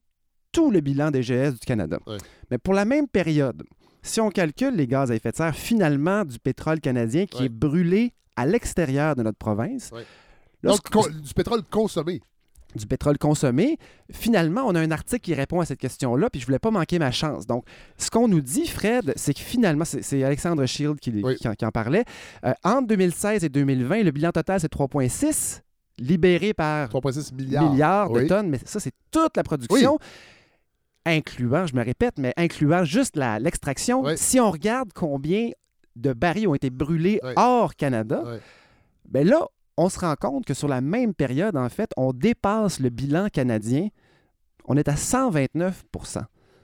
tout 0.52 0.72
le 0.72 0.80
bilan 0.82 1.12
des 1.12 1.22
GS 1.22 1.52
du 1.54 1.66
Canada. 1.66 2.00
Ouais. 2.08 2.18
Mais 2.52 2.58
pour 2.58 2.74
la 2.74 2.86
même 2.86 3.08
période, 3.08 3.64
si 4.02 4.22
on 4.22 4.30
calcule 4.30 4.76
les 4.76 4.88
gaz 4.88 5.12
à 5.12 5.16
effet 5.16 5.32
de 5.32 5.36
serre 5.36 5.56
finalement 5.56 6.24
du 6.26 6.40
pétrole 6.40 6.80
canadien 6.80 7.26
qui 7.26 7.40
Ouais. 7.40 7.46
est 7.46 7.50
brûlé 7.50 8.14
à 8.36 8.46
l'extérieur 8.46 9.16
de 9.16 9.24
notre 9.24 9.38
province. 9.38 9.92
Lorsque- 10.64 10.92
Donc, 10.92 11.10
du 11.12 11.34
pétrole 11.34 11.64
consommé. 11.64 12.22
du 12.76 12.86
pétrole 12.86 13.18
consommé, 13.18 13.78
finalement, 14.12 14.62
on 14.66 14.76
a 14.76 14.80
un 14.80 14.92
article 14.92 15.22
qui 15.22 15.34
répond 15.34 15.60
à 15.60 15.66
cette 15.66 15.80
question-là, 15.80 16.30
puis 16.30 16.40
je 16.40 16.46
voulais 16.46 16.60
pas 16.60 16.70
manquer 16.72 17.00
ma 17.00 17.12
chance. 17.12 17.48
Donc, 17.48 17.66
ce 17.98 18.12
qu'on 18.12 18.28
nous 18.28 18.42
dit, 18.42 18.68
Fred, 18.68 19.12
c'est 19.16 19.34
que 19.34 19.40
finalement, 19.40 19.86
c'est 19.86 20.24
Alexandre 20.24 20.64
Shield 20.68 21.00
qui, 21.00 21.12
Oui. 21.24 21.36
qui 21.38 21.48
en, 21.48 21.56
qui 21.56 21.66
en 21.66 21.72
parlait, 21.72 22.04
euh, 22.46 22.54
entre 22.64 22.88
2016 22.88 23.44
et 23.44 23.50
2020, 23.50 24.04
le 24.04 24.12
bilan 24.12 24.32
total, 24.32 24.60
c'est 24.60 24.70
3,6, 24.70 25.62
libéré 25.98 26.54
par 26.54 26.90
3,6 26.90 27.34
milliards. 27.34 27.72
milliards 27.72 28.10
de 28.12 28.20
Oui. 28.20 28.28
tonnes, 28.28 28.50
mais 28.50 28.60
ça, 28.64 28.80
c'est 28.80 28.94
toute 29.12 29.36
la 29.36 29.44
production. 29.44 29.98
Incluant, 31.06 31.66
je 31.66 31.76
me 31.76 31.84
répète, 31.84 32.20
mais 32.20 32.34
incluant 32.38 32.84
juste 32.84 33.16
l'extraction. 33.16 34.04
Si 34.16 34.40
on 34.40 34.52
regarde 34.52 34.90
combien 34.94 35.50
de 35.96 36.14
barils 36.14 36.48
ont 36.48 36.54
été 36.56 36.70
brûlés 36.70 37.20
hors 37.36 37.76
Canada, 37.76 38.22
ben 39.08 39.28
là, 39.28 39.48
on 39.80 39.90
se 39.90 40.00
rend 40.00 40.16
compte 40.16 40.46
que 40.46 40.54
sur 40.54 40.68
la 40.68 40.82
même 40.82 41.14
période, 41.14 41.56
en 41.56 41.70
fait, 41.70 41.92
on 41.98 42.12
dépasse 42.14 42.80
le 42.80 42.90
bilan 42.90 43.28
canadien. 43.30 43.88
On 44.66 44.76
est 44.78 44.88
à 44.88 44.96
129 44.96 45.84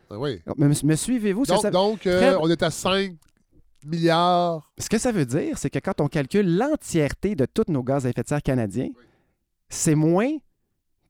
Ah 0.10 0.20
oui. 0.20 0.42
Me, 0.58 0.68
me 0.68 0.96
suivez-vous? 0.96 1.46
Donc, 1.46 1.62
ça- 1.62 1.72
donc, 1.72 2.06
euh, 2.06 2.20
Fred- 2.34 2.38
on 2.42 2.50
est 2.50 2.62
à 2.62 2.70
5 2.70 3.16
milliards. 3.86 4.72
Ce 4.78 4.90
que 4.90 4.98
ça 4.98 5.12
veut 5.12 5.26
dire, 5.26 5.58
c'est 5.58 5.70
que 5.70 5.80
quand 5.80 6.02
on 6.02 6.08
calcule 6.08 6.58
l'entièreté 6.58 7.36
de 7.36 7.46
tous 7.46 7.72
nos 7.72 7.84
gaz 7.84 8.06
à 8.06 8.10
effet 8.10 8.24
de 8.24 8.28
serre 8.28 8.42
canadiens, 8.44 8.90
c'est 9.70 9.96
moins 9.96 10.32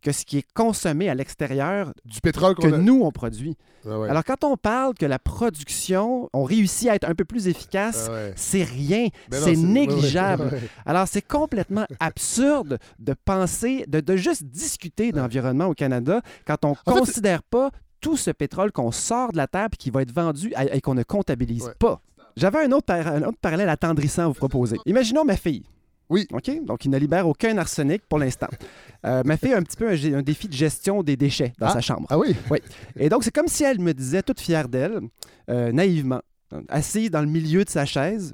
que 0.05 0.11
ce 0.11 0.23
qui 0.23 0.37
est 0.37 0.45
consommé 0.53 1.09
à 1.09 1.15
l'extérieur 1.15 1.91
Du 2.05 2.21
pétrole 2.21 2.53
que 2.53 2.67
a. 2.67 2.77
nous, 2.77 3.01
on 3.03 3.11
produit. 3.11 3.57
Ah 3.89 3.99
ouais. 3.99 4.07
Alors, 4.07 4.23
quand 4.23 4.43
on 4.43 4.55
parle 4.55 4.93
que 4.93 5.05
la 5.07 5.17
production, 5.17 6.29
on 6.31 6.43
réussit 6.43 6.89
à 6.89 6.95
être 6.95 7.09
un 7.09 7.15
peu 7.15 7.25
plus 7.25 7.47
efficace, 7.47 8.05
Ah 8.07 8.13
ouais. 8.13 8.33
c'est 8.35 8.61
rien, 8.63 9.07
Ben 9.29 9.41
c'est 9.41 9.55
négligeable. 9.55 10.43
ouais. 10.53 10.61
Alors, 10.85 11.07
c'est 11.07 11.23
complètement 11.23 11.85
absurde 11.99 12.77
de 12.99 13.15
penser, 13.25 13.83
de, 13.87 13.99
de 13.99 14.15
juste 14.15 14.43
discuter 14.43 15.11
d'environnement 15.11 15.65
au 15.65 15.73
Canada 15.73 16.21
quand 16.45 16.63
on 16.65 16.69
ne 16.69 16.75
fait, 16.75 16.99
considère 16.99 17.41
pas 17.41 17.71
tout 17.99 18.15
ce 18.15 18.29
pétrole 18.29 18.71
qu'on 18.71 18.91
sort 18.91 19.31
de 19.31 19.37
la 19.37 19.47
terre 19.47 19.69
et 19.73 19.75
qui 19.75 19.89
va 19.89 20.03
être 20.03 20.13
vendu 20.13 20.53
et 20.71 20.81
qu'on 20.81 20.93
ne 20.93 21.01
comptabilise 21.03 21.71
pas. 21.79 21.99
J'avais 22.37 22.63
un 22.63 22.71
autre, 22.73 22.93
un 22.93 23.23
autre 23.23 23.39
parallèle 23.41 23.69
attendrissant 23.69 24.25
à 24.25 24.27
vous 24.27 24.33
proposer. 24.35 24.77
Imaginons 24.85 25.25
ma 25.25 25.35
fille. 25.35 25.63
Oui. 26.09 26.27
OK? 26.33 26.63
Donc, 26.63 26.85
il 26.85 26.91
ne 26.91 26.97
libère 26.99 27.27
aucun 27.27 27.57
arsenic 27.57 28.03
pour 28.07 28.19
l'instant. 28.19 28.47
Euh, 29.05 29.21
ma 29.23 29.33
a 29.35 29.57
un 29.57 29.61
petit 29.63 29.77
peu 29.77 29.87
un, 29.89 30.13
un 30.17 30.21
défi 30.23 30.47
de 30.47 30.53
gestion 30.53 31.03
des 31.03 31.15
déchets 31.15 31.53
dans 31.59 31.67
Ah. 31.67 31.73
sa 31.73 31.81
chambre. 31.81 32.07
Ah 32.09 32.17
oui. 32.17 32.35
Et 32.97 33.07
donc, 33.09 33.23
c'est 33.23 33.33
comme 33.33 33.47
si 33.47 33.63
elle 33.63 33.79
me 33.79 33.93
disait, 33.93 34.23
toute 34.23 34.39
fière 34.39 34.67
d'elle, 34.67 34.99
euh, 35.49 35.71
naïvement, 35.71 36.21
assise 36.69 37.11
dans 37.11 37.21
le 37.21 37.27
milieu 37.27 37.63
de 37.63 37.69
sa 37.69 37.85
chaise, 37.85 38.33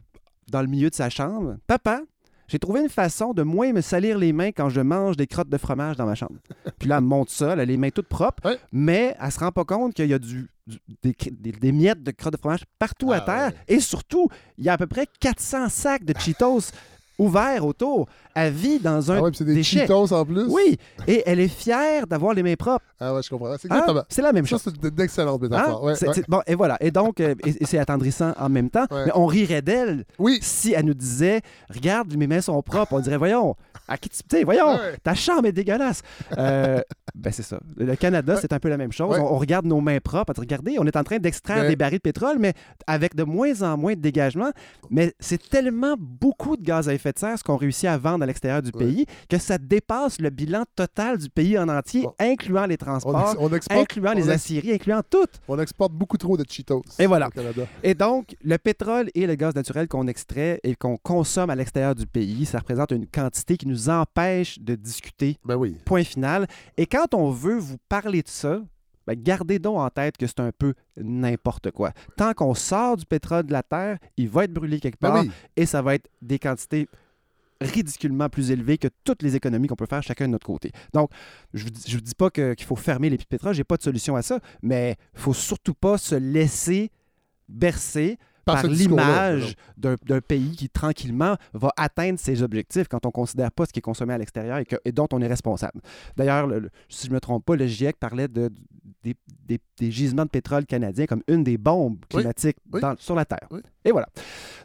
dans 0.49 0.61
le 0.61 0.67
milieu 0.67 0.89
de 0.89 0.95
sa 0.95 1.09
chambre, 1.09 1.57
Papa, 1.67 2.01
j'ai 2.47 2.59
trouvé 2.59 2.81
une 2.81 2.89
façon 2.89 3.33
de 3.33 3.43
moins 3.43 3.71
me 3.71 3.79
salir 3.81 4.17
les 4.17 4.33
mains 4.33 4.51
quand 4.51 4.67
je 4.69 4.81
mange 4.81 5.15
des 5.15 5.25
crottes 5.25 5.47
de 5.49 5.57
fromage 5.57 5.95
dans 5.95 6.05
ma 6.05 6.15
chambre. 6.15 6.35
Puis 6.79 6.89
là, 6.89 6.97
elle 6.97 7.03
me 7.03 7.07
montre 7.07 7.31
ça, 7.31 7.53
elle 7.53 7.61
a 7.61 7.65
les 7.65 7.77
mains 7.77 7.89
toutes 7.91 8.07
propres, 8.09 8.45
Ouais. 8.49 8.57
mais 8.73 9.15
elle 9.21 9.31
se 9.31 9.39
rend 9.39 9.51
pas 9.53 9.63
compte 9.63 9.93
qu'il 9.93 10.07
y 10.07 10.13
a 10.13 10.19
du, 10.19 10.49
du- 10.67 10.79
des, 11.01 11.11
cr- 11.13 11.31
des- 11.39 11.53
des 11.53 11.71
miettes 11.71 12.03
de 12.03 12.11
crottes 12.11 12.33
de 12.33 12.37
fromage 12.37 12.65
partout 12.77 13.13
à 13.13 13.17
Ah, 13.17 13.21
terre. 13.21 13.47
ouais. 13.69 13.75
Et 13.75 13.79
surtout, 13.79 14.27
il 14.57 14.65
y 14.65 14.69
a 14.69 14.73
à 14.73 14.77
peu 14.77 14.87
près 14.87 15.07
400 15.21 15.69
sacs 15.69 16.03
de 16.03 16.13
Cheetos 16.19 16.71
ouverts 17.21 17.65
autour. 17.65 18.07
Elle 18.33 18.53
vit 18.53 18.79
dans 18.79 19.11
un 19.11 19.17
Ah 19.17 19.21
ouais, 19.23 19.31
c'est 19.33 19.43
des 19.43 19.55
déchet. 19.55 19.81
Cheetos 19.81 20.13
en 20.13 20.25
plus. 20.25 20.45
Oui, 20.47 20.77
et 21.07 21.23
elle 21.25 21.39
est 21.39 21.47
fière 21.49 22.07
d'avoir 22.07 22.33
les 22.33 22.43
mains 22.43 22.55
propres. 22.55 22.85
Ah 22.99 23.13
ouais, 23.13 23.21
je 23.21 23.29
comprends. 23.29 23.53
C'est 23.59 23.71
Hein? 23.71 23.85
la 24.21 24.31
même 24.33 24.45
Ça, 24.45 24.49
chose. 24.51 24.61
c'est 24.65 24.87
une 24.87 25.01
excellente 25.01 25.41
métaphore. 25.41 25.89
Hein? 25.89 25.93
Ouais, 26.01 26.23
bon, 26.27 26.41
et 26.47 26.55
voilà. 26.55 26.77
Et 26.81 26.91
donc, 26.91 27.19
euh, 27.19 27.35
c'est 27.65 27.77
attendrissant 27.77 28.33
en 28.39 28.47
même 28.49 28.69
temps. 28.69 28.85
Mais 28.91 29.11
on 29.15 29.25
rirait 29.25 29.61
d'elle 29.61 30.05
Oui. 30.19 30.39
si 30.41 30.73
elle 30.73 30.85
nous 30.85 30.93
disait 30.93 31.41
Regarde, 31.73 32.15
mes 32.15 32.27
mains 32.27 32.41
sont 32.41 32.61
propres. 32.61 32.93
On 32.93 32.99
dirait 32.99 33.17
Voyons, 33.17 33.55
à 33.87 33.97
qui 33.97 34.09
tu. 34.09 34.43
voyons, 34.45 34.79
ta 35.03 35.13
chambre 35.13 35.45
est 35.47 35.51
dégueulasse. 35.51 36.01
Euh, 36.37 36.79
ben, 37.15 37.31
c'est 37.33 37.43
ça. 37.43 37.59
Le 37.77 37.95
Canada, 37.95 38.37
c'est 38.39 38.53
un 38.53 38.59
peu 38.59 38.69
la 38.69 38.77
même 38.77 38.91
chose. 38.93 39.17
On, 39.19 39.33
on 39.35 39.37
regarde 39.37 39.65
nos 39.65 39.81
mains 39.81 39.99
propres. 39.99 40.33
Regardez, 40.37 40.77
on 40.79 40.85
est 40.85 40.95
en 40.95 41.03
train 41.03 41.17
d'extraire 41.17 41.63
Mais- 41.63 41.69
des 41.69 41.75
barils 41.75 41.97
de 41.97 42.01
pétrole, 42.01 42.37
mais 42.39 42.53
avec 42.87 43.15
de 43.15 43.23
moins 43.23 43.61
en 43.63 43.77
moins 43.77 43.93
de 43.93 43.99
dégagement. 43.99 44.51
Mais 44.89 45.13
c'est 45.19 45.49
tellement 45.49 45.95
beaucoup 45.99 46.55
de 46.55 46.63
gaz 46.63 46.87
à 46.87 46.93
effet 46.93 47.10
de 47.11 47.19
serre, 47.19 47.37
ce 47.37 47.43
qu'on 47.43 47.57
réussit 47.57 47.85
à 47.89 47.97
vendre 47.97 48.23
à 48.23 48.27
l'extérieur 48.27 48.61
du 48.61 48.71
pays, 48.71 49.05
que 49.29 49.37
ça 49.37 49.57
dépasse 49.57 50.19
le 50.19 50.29
bilan 50.29 50.63
total 50.75 51.17
du 51.17 51.29
pays 51.29 51.57
en 51.57 51.67
entier, 51.69 52.03
Bon. 52.03 52.13
incluant 52.19 52.65
les 52.65 52.77
transports, 52.77 53.19
ex- 53.31 53.35
on 53.39 53.53
exporte, 53.53 53.79
incluant 53.79 54.13
les 54.13 54.25
on 54.29 54.29
aciéries, 54.33 54.73
incluant 54.73 55.01
tout. 55.09 55.25
on 55.47 55.59
exporte 55.59 55.93
beaucoup 55.93 56.17
trop 56.17 56.37
de 56.37 56.45
Cheetos 56.47 56.81
Et 56.99 57.05
voilà. 57.05 57.27
au 57.27 57.31
Canada. 57.31 57.63
Et 57.83 57.93
donc, 57.93 58.35
le 58.43 58.57
pétrole 58.57 59.09
et 59.13 59.27
le 59.27 59.35
gaz 59.35 59.55
naturel 59.55 59.87
qu'on 59.87 60.07
extrait 60.07 60.59
et 60.63 60.75
qu'on 60.75 60.97
consomme 60.97 61.49
à 61.49 61.55
l'extérieur 61.55 61.95
du 61.95 62.05
pays, 62.07 62.45
ça 62.45 62.59
représente 62.59 62.91
une 62.91 63.07
quantité 63.07 63.57
qui 63.57 63.67
nous 63.67 63.89
empêche 63.89 64.59
de 64.59 64.75
discuter. 64.75 65.37
Ben 65.45 65.55
oui. 65.55 65.75
Point 65.85 66.03
final. 66.03 66.47
Et 66.77 66.85
quand 66.85 67.13
on 67.13 67.29
veut 67.31 67.57
vous 67.57 67.77
parler 67.89 68.21
de 68.21 68.27
ça, 68.27 68.59
ben, 69.07 69.15
gardez 69.17 69.57
donc 69.57 69.77
en 69.79 69.89
tête 69.89 70.15
que 70.15 70.27
c'est 70.27 70.39
un 70.39 70.51
peu 70.55 70.73
n'importe 70.95 71.71
quoi. 71.71 71.91
Tant 72.17 72.33
qu'on 72.33 72.53
sort 72.53 72.97
du 72.97 73.05
pétrole 73.05 73.43
de 73.43 73.51
la 73.51 73.63
Terre, 73.63 73.97
il 74.17 74.29
va 74.29 74.43
être 74.43 74.53
brûlé 74.53 74.79
quelque 74.79 74.97
Ben 75.01 75.09
part 75.11 75.23
oui. 75.23 75.31
et 75.57 75.65
ça 75.65 75.81
va 75.81 75.95
être 75.95 76.07
des 76.21 76.37
quantités 76.39 76.87
ridiculement 77.61 78.29
plus 78.29 78.51
élevées 78.51 78.77
que 78.77 78.87
toutes 79.03 79.23
les 79.23 79.35
économies 79.35 79.67
qu'on 79.67 79.75
peut 79.75 79.85
faire 79.85 80.03
chacun 80.03 80.25
de 80.25 80.31
notre 80.31 80.47
côté. 80.47 80.71
Donc, 80.93 81.09
je 81.53 81.65
ne 81.65 81.93
vous 81.93 82.01
dis 82.01 82.15
pas 82.15 82.29
qu'il 82.29 82.63
faut 82.63 82.75
fermer 82.75 83.09
les 83.09 83.17
pétrole, 83.17 83.53
j'ai 83.53 83.63
pas 83.63 83.77
de 83.77 83.83
solution 83.83 84.15
à 84.15 84.21
ça, 84.21 84.39
mais 84.61 84.97
il 85.13 85.19
faut 85.19 85.33
surtout 85.33 85.73
pas 85.73 85.97
se 85.97 86.15
laisser 86.15 86.91
bercer 87.47 88.17
Par 88.45 88.55
par 88.55 88.63
ce 88.63 88.67
l'image 88.67 89.55
d'un 89.77 90.21
pays 90.21 90.51
qui, 90.55 90.67
tranquillement, 90.69 91.35
va 91.53 91.71
atteindre 91.77 92.17
ses 92.19 92.41
objectifs 92.41 92.87
quand 92.87 93.05
on 93.05 93.11
considère 93.11 93.51
pas 93.51 93.65
ce 93.65 93.71
qui 93.73 93.79
est 93.79 93.83
consommé 93.83 94.13
à 94.13 94.17
l'extérieur 94.17 94.59
et, 94.85 94.91
dont 94.91 95.07
on 95.13 95.21
est 95.21 95.27
responsable. 95.27 95.79
D'ailleurs, 96.17 96.47
le- 96.47 96.59
le- 96.59 96.69
si 96.89 97.05
je 97.05 97.09
ne 97.11 97.15
me 97.15 97.19
trompe 97.19 97.45
pas, 97.45 97.55
le 97.55 97.67
GIEC 97.67 97.97
parlait 97.97 98.27
de, 98.27 98.49
des, 99.03 99.15
des- 99.47 99.59
des 99.77 99.91
gisements 99.91 100.25
de 100.25 100.29
pétrole 100.29 100.65
canadiens 100.65 101.05
comme 101.05 101.21
une 101.27 101.43
des 101.43 101.57
bombes 101.57 101.97
climatiques 102.09 102.57
oui. 102.73 102.81
dans- 102.81 102.95
sur 102.97 103.15
la 103.15 103.25
Terre. 103.25 103.47
Oui. 103.51 103.59
Et 103.85 103.91
voilà. 103.91 104.07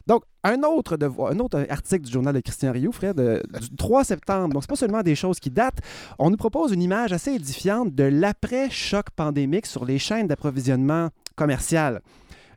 Donc, 0.07 0.23
un 0.43 0.61
autre, 0.63 0.97
devoir- 0.97 1.31
un 1.31 1.39
autre 1.39 1.65
article 1.69 2.05
du 2.05 2.11
journal 2.11 2.33
de 2.33 2.39
Christian 2.39 2.71
Rioux, 2.71 2.91
Fred, 2.91 3.19
euh, 3.19 3.41
du 3.61 3.75
3 3.77 4.03
septembre. 4.05 4.53
Donc, 4.53 4.63
c'est 4.63 4.69
pas 4.69 4.75
seulement 4.75 5.03
des 5.03 5.15
choses 5.15 5.39
qui 5.39 5.49
datent. 5.51 5.79
On 6.19 6.29
nous 6.31 6.37
propose 6.37 6.71
une 6.71 6.81
image 6.81 7.13
assez 7.13 7.31
édifiante 7.33 7.93
de 7.93 8.03
l'après-choc 8.03 9.11
pandémique 9.15 9.65
sur 9.65 9.85
les 9.85 9.99
chaînes 9.99 10.27
d'approvisionnement 10.27 11.09
commerciales. 11.35 12.01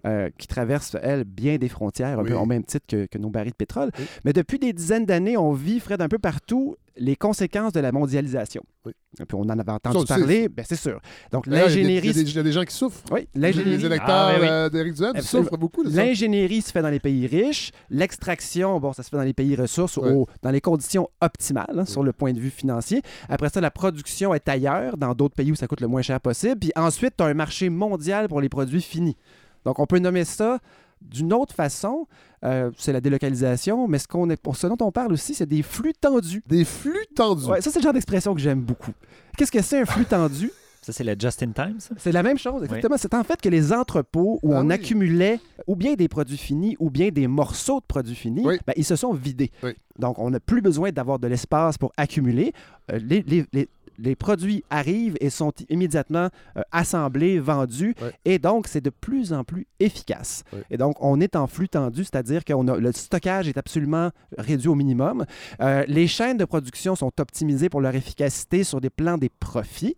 Euh, 0.07 0.29
qui 0.39 0.47
traversent, 0.47 0.97
elles, 1.03 1.25
bien 1.25 1.57
des 1.57 1.69
frontières, 1.69 2.19
un 2.19 2.23
Oui. 2.23 2.31
peu 2.31 2.35
au 2.37 2.47
même 2.47 2.65
titre 2.65 2.87
que, 2.89 3.07
que 3.07 3.19
nos 3.19 3.31
barils 3.31 3.53
de 3.53 3.57
pétrole. 3.57 3.91
Oui. 3.99 4.05
Mais 4.25 4.33
depuis 4.33 4.59
des 4.59 4.73
dizaines 4.73 5.07
d'années, 5.07 5.37
on 5.37 5.53
vit, 5.53 5.81
Fred, 5.81 6.01
un 6.03 6.09
peu 6.09 6.19
partout, 6.19 6.77
les 6.97 7.17
conséquences 7.17 7.73
de 7.73 7.81
la 7.81 7.93
mondialisation. 7.93 8.63
Oui. 8.85 8.93
Et 9.21 9.25
puis 9.25 9.35
on 9.37 9.43
en 9.43 9.59
avait 9.59 9.73
entendu 9.73 10.05
parler, 10.07 10.49
ben, 10.49 10.65
c'est 10.69 10.77
sûr. 10.77 11.01
Donc 11.33 11.47
l'ingénierie... 11.47 12.09
Il 12.09 12.17
y, 12.17 12.21
a 12.21 12.23
des- 12.25 12.31
il 12.31 12.37
y 12.37 12.39
a 12.39 12.43
des 12.43 12.53
gens 12.53 12.65
qui 12.65 12.75
souffrent. 12.75 13.03
Oui, 13.11 13.29
Les 13.35 13.41
l'ingénierie... 13.53 13.87
électeurs 13.87 14.09
Ah, 14.11 14.33
oui, 14.35 14.39
oui. 14.43 14.49
euh, 14.49 14.69
d'Éric 14.69 14.95
Duhem 14.95 15.21
souffrent 15.21 15.57
beaucoup 15.57 15.83
de 15.85 15.91
ça? 15.91 15.97
L'ingénierie 16.05 16.63
se 16.63 16.71
fait 16.73 16.83
dans 16.83 16.91
les 16.91 17.01
pays 17.01 17.27
riches. 17.27 17.71
L'extraction, 17.91 18.79
bon, 18.81 18.93
ça 18.93 19.03
se 19.03 19.09
fait 19.11 19.17
dans 19.17 19.23
les 19.23 19.33
pays 19.33 19.55
ressources, 19.57 19.99
au- 19.99 20.27
dans 20.43 20.51
les 20.51 20.61
conditions 20.61 21.09
optimales 21.21 21.67
hein, 21.79 21.85
sur 21.85 22.03
le 22.03 22.13
point 22.13 22.33
de 22.33 22.41
vue 22.41 22.51
financier. 22.51 23.03
Après 23.29 23.49
ça, 23.49 23.61
la 23.61 23.71
production 23.71 24.35
est 24.35 24.49
ailleurs, 24.49 24.97
dans 24.97 25.15
d'autres 25.15 25.35
pays 25.35 25.53
où 25.53 25.55
ça 25.55 25.67
coûte 25.67 25.81
le 25.81 25.89
moins 25.89 26.03
cher 26.03 26.21
possible. 26.21 26.57
Puis 26.59 26.73
ensuite, 26.77 27.15
tu 27.17 27.23
as 27.25 27.27
un 27.29 27.35
marché 27.35 27.69
mondial 27.71 28.29
pour 28.29 28.41
les 28.41 28.49
produits 28.49 28.83
finis. 28.83 29.17
Donc, 29.65 29.79
on 29.79 29.87
peut 29.87 29.99
nommer 29.99 30.25
ça 30.25 30.59
d'une 31.01 31.33
autre 31.33 31.55
façon. 31.55 32.07
euh, 32.45 32.71
c'est 32.77 32.93
la 32.93 33.01
délocalisation, 33.01 33.89
mais 33.89 33.99
ce, 33.99 34.07
qu'on 34.09 34.29
est, 34.31 34.39
ce 34.55 34.67
dont 34.67 34.77
on 34.81 34.93
parle 34.93 35.13
aussi, 35.13 35.35
c'est 35.35 35.47
des 35.47 35.63
flux 35.63 35.95
tendus. 35.99 36.43
Des 36.47 36.65
flux 36.65 37.07
tendus. 37.15 37.47
Ouais, 37.47 37.61
ça, 37.61 37.71
c'est 37.71 37.79
le 37.79 37.83
genre 37.85 37.93
d'expression 37.93 38.35
que 38.35 38.41
j'aime 38.41 38.61
beaucoup. 38.61 38.93
Qu'est-ce 39.37 39.53
que 39.53 39.63
c'est 39.63 39.81
un 39.81 39.87
flux 39.87 40.05
tendu? 40.05 40.51
Ça, 40.83 40.93
c'est 40.95 41.05
le 41.05 41.15
just-in-time, 41.19 41.77
ça? 41.79 41.95
C'est 41.99 42.11
la 42.13 42.23
même 42.23 42.39
chose, 42.39 42.65
exactement. 42.65 42.97
C'est 42.99 43.13
en 43.15 43.23
fait 43.23 43.39
que 43.41 43.51
les 43.51 43.71
entrepôts 43.71 44.39
où 44.43 44.55
Ah 44.55 44.61
on 44.61 44.67
oui. 44.69 44.73
accumulait 44.73 45.39
ou 45.67 45.77
bien 45.77 45.93
des 45.95 46.09
produits 46.09 46.39
finis 46.39 46.75
ou 46.81 46.89
bien 46.91 47.11
des 47.11 47.27
morceaux 47.27 47.81
de 47.81 47.85
produits 47.87 48.15
finis, 48.15 48.43
Oui. 48.47 48.59
ben, 48.67 48.73
ils 48.77 48.85
se 48.85 48.97
sont 48.97 49.13
vidés. 49.13 49.51
Oui. 49.63 49.73
Donc, 49.99 50.19
on 50.19 50.31
n'a 50.31 50.41
plus 50.41 50.63
besoin 50.63 50.91
d'avoir 50.91 51.19
de 51.19 51.27
l'espace 51.29 51.77
pour 51.77 51.93
accumuler. 51.99 52.55
Euh, 52.91 52.99
les, 52.99 53.23
les- 53.27 53.45
les- 53.53 53.69
les 54.01 54.17
produits 54.17 54.65
arrivent 54.71 55.17
et 55.21 55.31
sont 55.31 55.53
immédiatement 55.69 56.29
euh, 56.57 56.63
assemblés, 56.73 57.39
vendus, 57.39 57.95
et 58.25 58.39
donc 58.39 58.67
c'est 58.69 58.81
de 58.81 58.91
plus 58.91 59.33
en 59.33 59.45
plus 59.45 59.67
efficace. 59.79 60.45
Et 60.71 60.77
donc, 60.77 60.97
on 61.01 61.21
est 61.21 61.37
en 61.37 61.47
flux 61.47 61.69
tendu, 61.69 62.05
c'est-à-dire 62.05 62.45
que 62.45 62.53
le 62.53 62.93
stockage 62.93 63.49
est 63.49 63.59
absolument 63.59 64.11
réduit 64.39 64.69
au 64.69 64.75
minimum. 64.75 65.25
Euh, 65.61 65.85
les 65.87 66.07
chaînes 66.07 66.37
de 66.37 66.45
production 66.45 66.95
sont 66.97 67.13
optimisées 67.21 67.69
pour 67.69 67.81
leur 67.81 67.95
efficacité 67.95 68.65
sur 68.65 68.81
des 68.81 68.91
plans 68.91 69.19
des 69.19 69.29
profits 69.29 69.97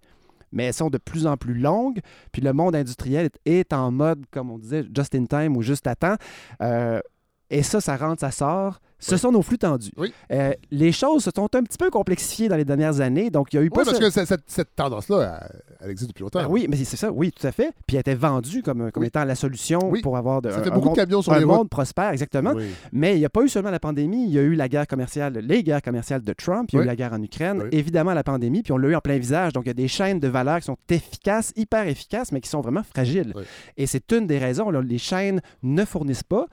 mais 0.55 0.65
elles 0.65 0.75
sont 0.75 0.91
de 0.91 0.99
plus 0.99 1.27
en 1.27 1.39
plus 1.39 1.55
longues. 1.55 2.01
Puis 2.31 2.43
le 2.43 2.53
monde 2.53 2.77
industriel 2.77 3.31
est, 3.47 3.51
est 3.51 3.73
en 3.73 3.91
mode, 3.91 4.27
comme 4.31 4.51
on 4.51 4.59
disait, 4.59 4.85
just 4.95 5.15
in 5.15 5.25
time 5.25 5.57
ou 5.57 5.63
juste 5.63 5.87
à 5.87 5.97
temps. 5.97 6.17
Euh, 6.61 7.01
et 7.49 7.63
ça, 7.63 7.81
ça 7.81 7.97
rentre, 7.97 8.21
ça 8.21 8.31
sort. 8.31 8.81
Ce 9.05 9.13
Oui. 9.15 9.19
sont 9.19 9.33
nos 9.33 9.43
flux 9.43 9.59
tendus. 9.59 9.91
Oui. 9.97 10.13
Euh, 10.31 10.53
les 10.71 10.93
choses 10.93 11.25
se 11.25 11.31
sont 11.35 11.49
un 11.55 11.63
petit 11.63 11.77
peu 11.77 11.91
complexifiées 11.91 12.49
dans 12.49 12.57
les 12.57 12.65
dernières 12.65 13.01
années. 13.01 13.31
Donc, 13.31 13.53
il 13.53 13.57
y 13.57 13.59
a 13.59 13.63
eu 13.63 13.65
Oui, 13.65 13.71
parce 13.75 13.91
ce- 13.91 13.99
que 14.01 14.11
cette, 14.11 14.29
cette- 14.29 14.45
cette 14.47 14.77
tendance-là, 14.77 15.49
elle, 15.81 15.91
existe 15.91 16.11
depuis 16.11 16.23
longtemps. 16.23 16.41
Ah 16.45 16.49
oui, 16.49 16.67
mais 16.69 16.77
c'est 16.77 16.97
ça, 16.97 17.11
oui, 17.11 17.33
tout 17.33 17.47
à 17.47 17.51
fait. 17.53 17.73
Puis 17.87 17.97
elle 17.97 18.01
était 18.03 18.15
vendue 18.15 18.63
comme, 18.63 18.91
étant 19.03 19.25
la 19.25 19.35
solution 19.35 19.81
pour 20.03 20.17
avoir 20.17 20.41
de, 20.41 20.51
Ça 20.51 20.59
un, 20.59 20.63
fait 20.63 20.71
beaucoup 20.71 20.87
monde, 20.87 20.97
de 20.97 21.01
camions 21.03 21.21
sur 21.23 21.33
un 21.33 21.39
les 21.39 21.45
routes. 21.45 21.57
monde 21.57 21.69
prospère, 21.69 22.11
exactement. 22.11 22.55
Mais 22.93 23.17
il 23.17 23.19
n'y 23.19 23.25
a 23.25 23.29
pas 23.31 23.43
eu 23.43 23.49
seulement 23.49 23.71
la 23.71 23.81
pandémie, 23.81 24.25
il 24.27 24.31
y 24.33 24.39
a 24.39 24.43
eu 24.43 24.55
la 24.55 24.69
guerre 24.69 24.87
commerciale, 24.87 25.35
les 25.35 25.63
guerres 25.65 25.83
commerciales 25.83 26.23
de 26.23 26.33
Trump, 26.33 26.71
il 26.73 26.77
y 26.77 26.79
a 26.79 26.83
eu 26.83 26.87
la 26.87 26.97
guerre 26.97 27.13
en 27.13 27.23
Ukraine, 27.23 27.65
évidemment 27.73 28.15
la 28.15 28.23
pandémie, 28.25 28.63
puis 28.63 28.73
on 28.73 28.77
l'a 28.77 28.89
eu 28.89 28.95
en 28.95 29.01
plein 29.01 29.19
visage. 29.19 29.53
Donc 29.53 29.65
il 29.65 29.69
y 29.69 29.71
a 29.71 29.75
des 29.75 29.89
chaînes 29.89 30.21
de 30.21 30.29
valeur 30.29 30.59
qui 30.61 30.67
sont 30.67 30.77
efficaces, 30.89 31.53
hyper 31.57 31.89
efficaces, 31.89 32.31
mais 32.31 32.41
qui 32.41 32.49
sont 32.49 32.61
vraiment 32.61 32.83
fragiles. 32.85 33.35
Et 33.77 33.87
c'est 33.87 34.13
une 34.13 34.27
des 34.29 34.39
raisons. 34.39 34.71
là, 34.71 34.81
les 34.81 34.99
chaînes 34.99 35.41
ne 35.65 35.85
fournissent 35.85 36.23
pas. 36.23 36.47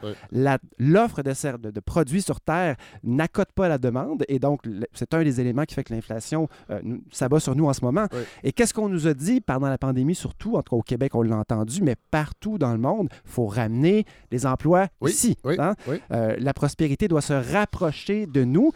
L'offre 0.79 1.21
de, 1.21 1.57
de- 1.57 1.71
de 1.71 1.79
produits 1.79 2.21
sur 2.21 2.38
Terre 2.39 2.75
n'accote 3.03 3.51
pas 3.53 3.67
la 3.67 3.77
demande. 3.77 4.23
Et 4.27 4.39
donc, 4.39 4.61
c'est 4.93 5.13
un 5.13 5.23
des 5.23 5.39
éléments 5.41 5.63
qui 5.65 5.75
fait 5.75 5.83
que 5.83 5.93
l'inflation 5.93 6.47
euh, 6.69 6.79
s'abat 7.11 7.39
sur 7.39 7.55
nous 7.55 7.65
en 7.67 7.73
ce 7.73 7.83
moment. 7.83 8.07
Oui. 8.11 8.19
Et 8.43 8.51
qu'est-ce 8.51 8.73
qu'on 8.73 8.89
nous 8.89 9.07
a 9.07 9.13
dit 9.13 9.41
pendant 9.41 9.67
la 9.69 9.77
pandémie, 9.77 10.15
surtout, 10.15 10.55
en 10.55 10.61
tout 10.63 10.75
cas 10.75 10.79
au 10.79 10.81
Québec, 10.81 11.15
on 11.15 11.21
l'a 11.21 11.37
entendu, 11.37 11.81
mais 11.83 11.95
partout 12.11 12.57
dans 12.57 12.71
le 12.71 12.79
monde, 12.79 13.09
il 13.25 13.31
faut 13.31 13.47
ramener 13.47 14.05
les 14.31 14.45
emplois 14.45 14.87
Oui, 15.01 15.11
ici. 15.11 15.37
oui, 15.43 15.55
hein? 15.59 15.75
Euh, 16.11 16.35
la 16.39 16.53
prospérité 16.53 17.07
doit 17.07 17.21
se 17.21 17.33
rapprocher 17.33 18.25
de 18.25 18.43
nous. 18.43 18.71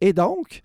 Et 0.00 0.12
donc, 0.12 0.62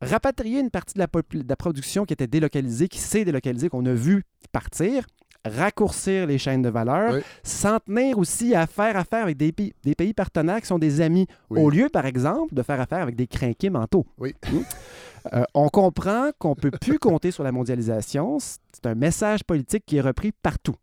rapatrier 0.00 0.60
une 0.60 0.70
partie 0.70 0.94
de 0.94 1.00
la, 1.00 1.06
de 1.06 1.48
la 1.48 1.56
production 1.56 2.04
qui 2.04 2.12
était 2.12 2.26
délocalisée, 2.26 2.88
qui 2.88 2.98
s'est 2.98 3.24
délocalisée, 3.24 3.68
qu'on 3.68 3.86
a 3.86 3.92
vu 3.94 4.24
partir, 4.52 5.06
raccourcir 5.48 6.26
les 6.26 6.38
chaînes 6.38 6.62
de 6.62 6.68
valeur, 6.68 7.14
Oui. 7.14 7.20
s'en 7.42 7.78
tenir 7.80 8.18
aussi 8.18 8.54
à 8.54 8.66
faire 8.66 8.96
affaire 8.96 9.22
avec 9.24 9.36
des 9.36 9.52
pays, 9.52 9.72
des 9.82 9.94
pays 9.94 10.12
partenaires 10.14 10.60
qui 10.60 10.66
sont 10.66 10.78
des 10.78 11.00
amis, 11.00 11.26
Oui. 11.50 11.60
au 11.60 11.70
lieu, 11.70 11.88
par 11.88 12.06
exemple, 12.06 12.54
de 12.54 12.62
faire 12.62 12.80
affaire 12.80 13.02
avec 13.02 13.16
des 13.16 13.26
crinqués 13.26 13.70
mentaux. 13.70 14.06
Oui. 14.18 14.34
Hmm? 14.50 14.60
Euh, 15.34 15.42
on 15.54 15.68
comprend 15.68 16.30
qu'on 16.38 16.50
ne 16.50 16.54
peut 16.54 16.70
plus 16.70 16.98
compter 17.00 17.30
sur 17.32 17.42
la 17.42 17.50
mondialisation. 17.52 18.38
C'est 18.38 18.86
un 18.86 18.94
message 18.94 19.42
politique 19.42 19.84
qui 19.84 19.96
est 19.96 20.00
repris 20.00 20.30
partout. 20.32 20.76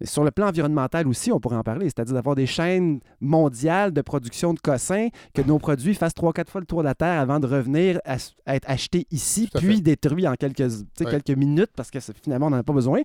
Et 0.00 0.06
sur 0.06 0.24
le 0.24 0.30
plan 0.30 0.48
environnemental 0.48 1.08
aussi, 1.08 1.32
on 1.32 1.40
pourrait 1.40 1.56
en 1.56 1.62
parler, 1.62 1.86
c'est-à-dire 1.86 2.14
d'avoir 2.14 2.34
des 2.34 2.46
chaînes 2.46 3.00
mondiales 3.20 3.92
de 3.92 4.02
production 4.02 4.52
de 4.52 4.60
cossins, 4.60 5.08
que 5.34 5.42
nos 5.42 5.58
produits 5.58 5.94
fassent 5.94 6.14
trois, 6.14 6.32
quatre 6.32 6.50
fois 6.50 6.60
le 6.60 6.66
tour 6.66 6.80
de 6.80 6.84
la 6.84 6.94
Terre 6.94 7.18
avant 7.20 7.40
de 7.40 7.46
revenir 7.46 7.98
à, 8.04 8.16
être 8.54 8.68
achetés 8.68 9.06
ici, 9.10 9.48
puis 9.54 9.76
fait. 9.76 9.80
détruits 9.80 10.28
en 10.28 10.34
quelques, 10.34 10.60
Ouais. 11.00 11.36
minutes 11.36 11.70
parce 11.74 11.90
que 11.90 11.98
finalement, 12.22 12.48
on 12.48 12.50
n'en 12.50 12.58
a 12.58 12.62
pas 12.62 12.72
besoin. 12.74 13.00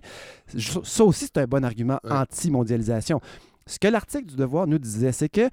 Ça 0.84 1.04
aussi, 1.04 1.26
c'est 1.26 1.38
un 1.38 1.46
bon 1.46 1.64
argument 1.64 1.98
Ouais. 2.04 2.12
anti-mondialisation. 2.12 3.20
Ce 3.66 3.78
que 3.78 3.88
l'article 3.88 4.26
du 4.26 4.36
Devoir 4.36 4.66
nous 4.66 4.78
disait, 4.78 5.12
c'est 5.12 5.28
que 5.28 5.48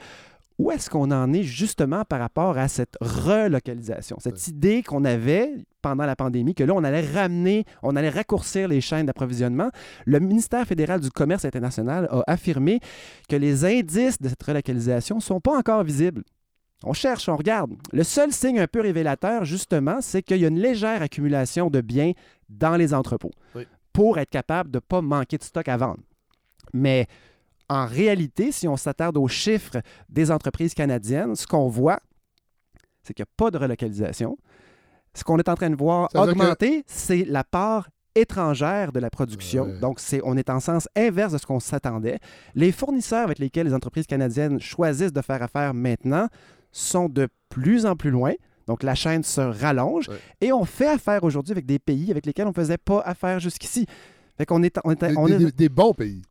où 0.59 0.71
est-ce 0.71 0.89
qu'on 0.89 1.09
en 1.09 1.31
est 1.33 1.43
justement 1.43 2.03
par 2.03 2.19
rapport 2.19 2.57
à 2.57 2.67
cette 2.67 2.97
relocalisation, 3.01 4.17
cette 4.19 4.47
idée 4.49 4.83
qu'on 4.83 5.05
avait 5.05 5.53
pendant 5.81 6.05
la 6.05 6.17
pandémie, 6.17 6.53
que 6.53 6.65
là, 6.65 6.73
on 6.75 6.83
allait 6.83 7.05
ramener, 7.09 7.63
on 7.81 7.95
allait 7.95 8.09
raccourcir 8.09 8.67
les 8.67 8.81
chaînes 8.81 9.05
d'approvisionnement. 9.05 9.69
Le 10.05 10.19
ministère 10.19 10.67
fédéral 10.67 10.99
du 10.99 11.09
Commerce 11.09 11.45
international 11.45 12.09
a 12.11 12.23
affirmé 12.27 12.81
que 13.29 13.37
les 13.37 13.63
indices 13.63 14.21
de 14.21 14.27
cette 14.27 14.43
relocalisation 14.43 15.15
ne 15.15 15.21
sont 15.21 15.39
pas 15.39 15.57
encore 15.57 15.83
visibles. 15.83 16.23
On 16.83 16.93
cherche, 16.93 17.27
on 17.29 17.37
regarde. 17.37 17.71
Le 17.93 18.03
seul 18.03 18.31
signe 18.33 18.59
un 18.59 18.67
peu 18.67 18.81
révélateur, 18.81 19.45
justement, 19.45 19.99
c'est 20.01 20.21
qu'il 20.21 20.37
y 20.37 20.45
a 20.45 20.49
une 20.49 20.59
légère 20.59 21.01
accumulation 21.01 21.69
de 21.69 21.79
biens 21.81 22.11
dans 22.49 22.75
les 22.75 22.93
entrepôts 22.93 23.31
Oui. 23.55 23.65
pour 23.93 24.17
être 24.17 24.29
capable 24.29 24.71
de 24.71 24.77
ne 24.77 24.81
pas 24.81 25.01
manquer 25.01 25.37
de 25.37 25.43
stock 25.43 25.67
à 25.69 25.77
vendre. 25.77 25.99
Mais 26.73 27.07
en 27.69 27.85
réalité, 27.85 28.51
si 28.51 28.67
on 28.67 28.77
s'attarde 28.77 29.17
aux 29.17 29.27
chiffres 29.27 29.77
des 30.09 30.31
entreprises 30.31 30.73
canadiennes, 30.73 31.35
ce 31.35 31.45
qu'on 31.47 31.67
voit, 31.67 31.99
c'est 33.03 33.13
qu'il 33.13 33.23
n'y 33.23 33.29
a 33.29 33.33
pas 33.37 33.51
de 33.51 33.57
relocalisation. 33.57 34.37
Ce 35.13 35.23
qu'on 35.23 35.37
est 35.39 35.49
en 35.49 35.55
train 35.55 35.69
de 35.69 35.75
voir 35.75 36.09
Ça 36.11 36.21
augmenter, 36.23 36.83
c'est 36.87 37.25
la 37.25 37.43
part 37.43 37.89
étrangère 38.15 38.91
de 38.91 38.99
la 38.99 39.09
production. 39.09 39.63
Ouais. 39.65 39.79
Donc, 39.79 39.99
c'est, 39.99 40.21
on 40.23 40.35
est 40.37 40.49
en 40.49 40.59
sens 40.59 40.87
inverse 40.95 41.33
de 41.33 41.37
ce 41.37 41.45
qu'on 41.45 41.59
s'attendait. 41.59 42.19
Les 42.55 42.71
fournisseurs 42.71 43.23
avec 43.23 43.39
lesquels 43.39 43.67
les 43.67 43.73
entreprises 43.73 44.07
canadiennes 44.07 44.59
choisissent 44.59 45.13
de 45.13 45.21
faire 45.21 45.41
affaire 45.41 45.73
maintenant 45.73 46.27
sont 46.71 47.07
de 47.09 47.27
plus 47.49 47.85
en 47.85 47.95
plus 47.95 48.11
loin. 48.11 48.33
Donc, 48.67 48.83
la 48.83 48.93
chaîne 48.93 49.23
se 49.23 49.41
rallonge. 49.41 50.09
Ouais. 50.09 50.17
Et 50.41 50.51
on 50.53 50.65
fait 50.65 50.87
affaire 50.89 51.23
aujourd'hui 51.23 51.51
avec 51.53 51.65
des 51.65 51.79
pays 51.79 52.11
avec 52.11 52.25
lesquels 52.25 52.45
on 52.45 52.49
ne 52.49 52.53
faisait 52.53 52.77
pas 52.77 52.99
affaire 53.01 53.39
jusqu'ici. 53.39 53.85
Fait 54.37 54.45
qu'on 54.45 54.61
est, 54.63 54.77
on 54.83 54.91
est, 54.91 55.17
on 55.17 55.25
des- 55.25 55.33
est- 55.33 55.37
des- 55.37 55.51
des 55.51 55.69
bons 55.69 55.93
pays. 55.93 56.21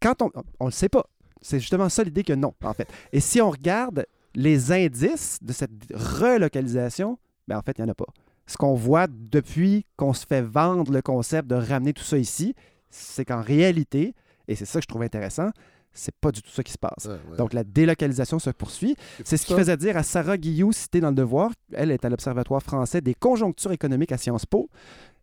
Quand 0.00 0.22
on 0.22 0.30
on 0.60 0.66
le 0.66 0.70
sait 0.70 0.88
pas. 0.88 1.06
C'est 1.40 1.60
justement 1.60 1.88
ça 1.88 2.02
l'idée 2.02 2.24
que 2.24 2.32
non, 2.32 2.54
en 2.64 2.74
fait. 2.74 2.88
Et 3.12 3.20
si 3.20 3.40
on 3.40 3.50
regarde 3.50 4.06
les 4.34 4.72
indices 4.72 5.38
de 5.42 5.52
cette 5.52 5.70
relocalisation, 5.94 7.18
ben 7.46 7.58
en 7.58 7.62
fait, 7.62 7.78
il 7.78 7.84
n'y 7.84 7.88
en 7.88 7.92
a 7.92 7.94
pas. 7.94 8.06
Ce 8.46 8.56
qu'on 8.56 8.74
voit 8.74 9.06
depuis 9.08 9.86
qu'on 9.96 10.12
se 10.12 10.26
fait 10.26 10.42
vendre 10.42 10.92
le 10.92 11.02
concept 11.02 11.48
de 11.48 11.54
ramener 11.54 11.92
tout 11.92 12.04
ça 12.04 12.18
ici, 12.18 12.54
c'est 12.90 13.24
qu'en 13.24 13.42
réalité, 13.42 14.14
et 14.48 14.54
c'est 14.54 14.64
ça 14.64 14.78
que 14.80 14.84
je 14.84 14.88
trouve 14.88 15.02
intéressant, 15.02 15.50
c'est 15.98 16.14
pas 16.14 16.30
du 16.32 16.42
tout 16.42 16.50
ça 16.50 16.62
qui 16.62 16.72
se 16.72 16.78
passe. 16.78 17.06
Ouais. 17.06 17.36
Donc 17.36 17.52
la 17.52 17.64
délocalisation 17.64 18.38
se 18.38 18.50
poursuit. 18.50 18.96
C'est 19.24 19.36
ce 19.36 19.44
qui 19.46 19.54
faisait 19.54 19.76
dire 19.76 19.96
à 19.96 20.02
Sarah 20.02 20.38
Guillou, 20.38 20.72
citée 20.72 21.00
dans 21.00 21.10
le 21.10 21.14
Devoir, 21.14 21.50
elle 21.72 21.90
est 21.90 22.04
à 22.04 22.08
l'Observatoire 22.08 22.62
français 22.62 23.00
des 23.00 23.14
conjonctures 23.14 23.72
économiques 23.72 24.12
à 24.12 24.16
Sciences 24.18 24.46
Po. 24.46 24.68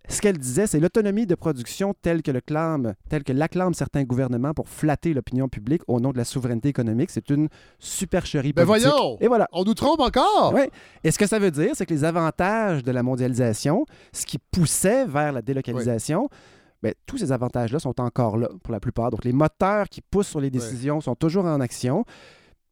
Ce 0.07 0.21
qu'elle 0.21 0.37
disait, 0.37 0.67
c'est 0.67 0.79
l'autonomie 0.79 1.25
de 1.25 1.33
production 1.33 1.95
telle 1.99 2.21
que 2.21 2.29
le 2.29 2.39
clame, 2.39 2.93
telle 3.09 3.23
que 3.23 3.33
l'acclament 3.33 3.73
certains 3.73 4.03
gouvernements 4.03 4.53
pour 4.53 4.69
flatter 4.69 5.15
l'opinion 5.15 5.49
publique 5.49 5.81
au 5.87 5.99
nom 5.99 6.11
de 6.11 6.17
la 6.19 6.25
souveraineté 6.25 6.69
économique. 6.69 7.09
C'est 7.09 7.31
une 7.31 7.49
supercherie 7.79 8.53
Ben 8.53 8.67
politique. 8.67 8.91
voyons! 8.91 9.17
Et 9.19 9.27
voilà. 9.27 9.47
On 9.51 9.63
nous 9.63 9.73
trompe 9.73 10.01
encore! 10.01 10.53
Ouais. 10.53 10.69
Et 11.03 11.09
ce 11.09 11.17
que 11.17 11.25
ça 11.25 11.39
veut 11.39 11.49
dire, 11.49 11.71
c'est 11.73 11.87
que 11.87 11.93
les 11.93 12.03
avantages 12.03 12.83
de 12.83 12.91
la 12.91 13.01
mondialisation, 13.01 13.85
ce 14.13 14.27
qui 14.27 14.37
poussait 14.37 15.05
vers 15.05 15.31
la 15.31 15.41
délocalisation, 15.41 16.29
ben, 16.81 16.93
tous 17.05 17.17
ces 17.17 17.31
avantages-là 17.31 17.79
sont 17.79 17.99
encore 17.99 18.37
là 18.37 18.49
pour 18.63 18.71
la 18.71 18.79
plupart. 18.79 19.11
Donc, 19.11 19.25
les 19.25 19.33
moteurs 19.33 19.89
qui 19.89 20.01
poussent 20.01 20.27
sur 20.27 20.39
les 20.39 20.49
décisions 20.49 21.01
sont 21.01 21.15
toujours 21.15 21.45
en 21.45 21.59
action. 21.59 22.05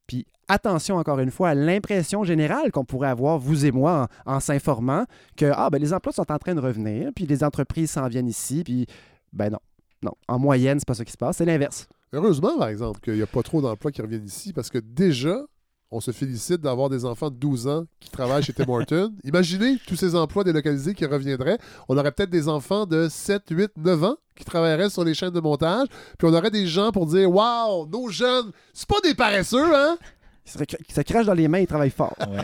Puis, 0.07 0.25
attention 0.47 0.97
encore 0.97 1.19
une 1.19 1.31
fois 1.31 1.49
à 1.49 1.55
l'impression 1.55 2.23
générale 2.23 2.71
qu'on 2.71 2.85
pourrait 2.85 3.09
avoir, 3.09 3.39
vous 3.39 3.65
et 3.65 3.71
moi, 3.71 4.07
en, 4.25 4.35
en 4.35 4.39
s'informant 4.39 5.05
que 5.37 5.51
ah, 5.55 5.69
ben, 5.69 5.79
les 5.79 5.93
emplois 5.93 6.13
sont 6.13 6.31
en 6.31 6.37
train 6.37 6.55
de 6.55 6.59
revenir, 6.59 7.11
puis 7.15 7.25
les 7.25 7.43
entreprises 7.43 7.91
s'en 7.91 8.07
viennent 8.07 8.27
ici, 8.27 8.63
puis 8.63 8.85
ben 9.31 9.49
non. 9.49 9.59
Non, 10.03 10.11
en 10.27 10.37
moyenne, 10.37 10.79
c'est 10.79 10.87
pas 10.87 10.95
ça 10.95 11.05
qui 11.05 11.13
se 11.13 11.17
passe, 11.17 11.37
c'est 11.37 11.45
l'inverse. 11.45 11.87
Heureusement, 12.11 12.57
par 12.57 12.67
exemple, 12.67 12.99
qu'il 12.99 13.15
n'y 13.15 13.21
a 13.21 13.27
pas 13.27 13.41
trop 13.41 13.61
d'emplois 13.61 13.91
qui 13.91 14.01
reviennent 14.01 14.25
ici 14.25 14.51
parce 14.53 14.69
que 14.69 14.77
déjà, 14.77 15.45
on 15.93 16.01
se 16.01 16.11
félicite 16.11 16.61
d'avoir 16.61 16.89
des 16.89 17.05
enfants 17.05 17.29
de 17.29 17.35
12 17.35 17.67
ans 17.67 17.85
qui 17.99 18.09
travaillent 18.09 18.43
chez 18.43 18.53
Tim 18.53 18.65
Hortons. 18.67 19.13
Imaginez 19.23 19.77
tous 19.87 19.95
ces 19.95 20.15
emplois 20.15 20.43
délocalisés 20.43 20.93
qui 20.93 21.05
reviendraient. 21.05 21.57
On 21.87 21.97
aurait 21.97 22.11
peut-être 22.11 22.29
des 22.29 22.47
enfants 22.49 22.85
de 22.85 23.07
7, 23.09 23.43
8, 23.51 23.71
9 23.77 24.03
ans 24.03 24.15
qui 24.35 24.43
travailleraient 24.45 24.89
sur 24.89 25.03
les 25.03 25.13
chaînes 25.13 25.29
de 25.31 25.39
montage. 25.39 25.87
Puis 26.17 26.27
on 26.27 26.33
aurait 26.33 26.51
des 26.51 26.65
gens 26.67 26.91
pour 26.91 27.05
dire 27.05 27.29
Waouh, 27.31 27.87
nos 27.87 28.09
jeunes, 28.09 28.51
c'est 28.73 28.87
pas 28.89 28.99
des 29.03 29.13
paresseux, 29.13 29.75
hein? 29.75 29.97
Ils 30.45 30.51
se, 30.51 30.57
cra- 30.57 30.77
ils 30.89 30.93
se 30.93 31.01
crachent 31.01 31.25
dans 31.25 31.33
les 31.33 31.47
mains, 31.47 31.59
ils 31.59 31.67
travaillent 31.67 31.89
fort. 31.89 32.15
Ouais. 32.19 32.43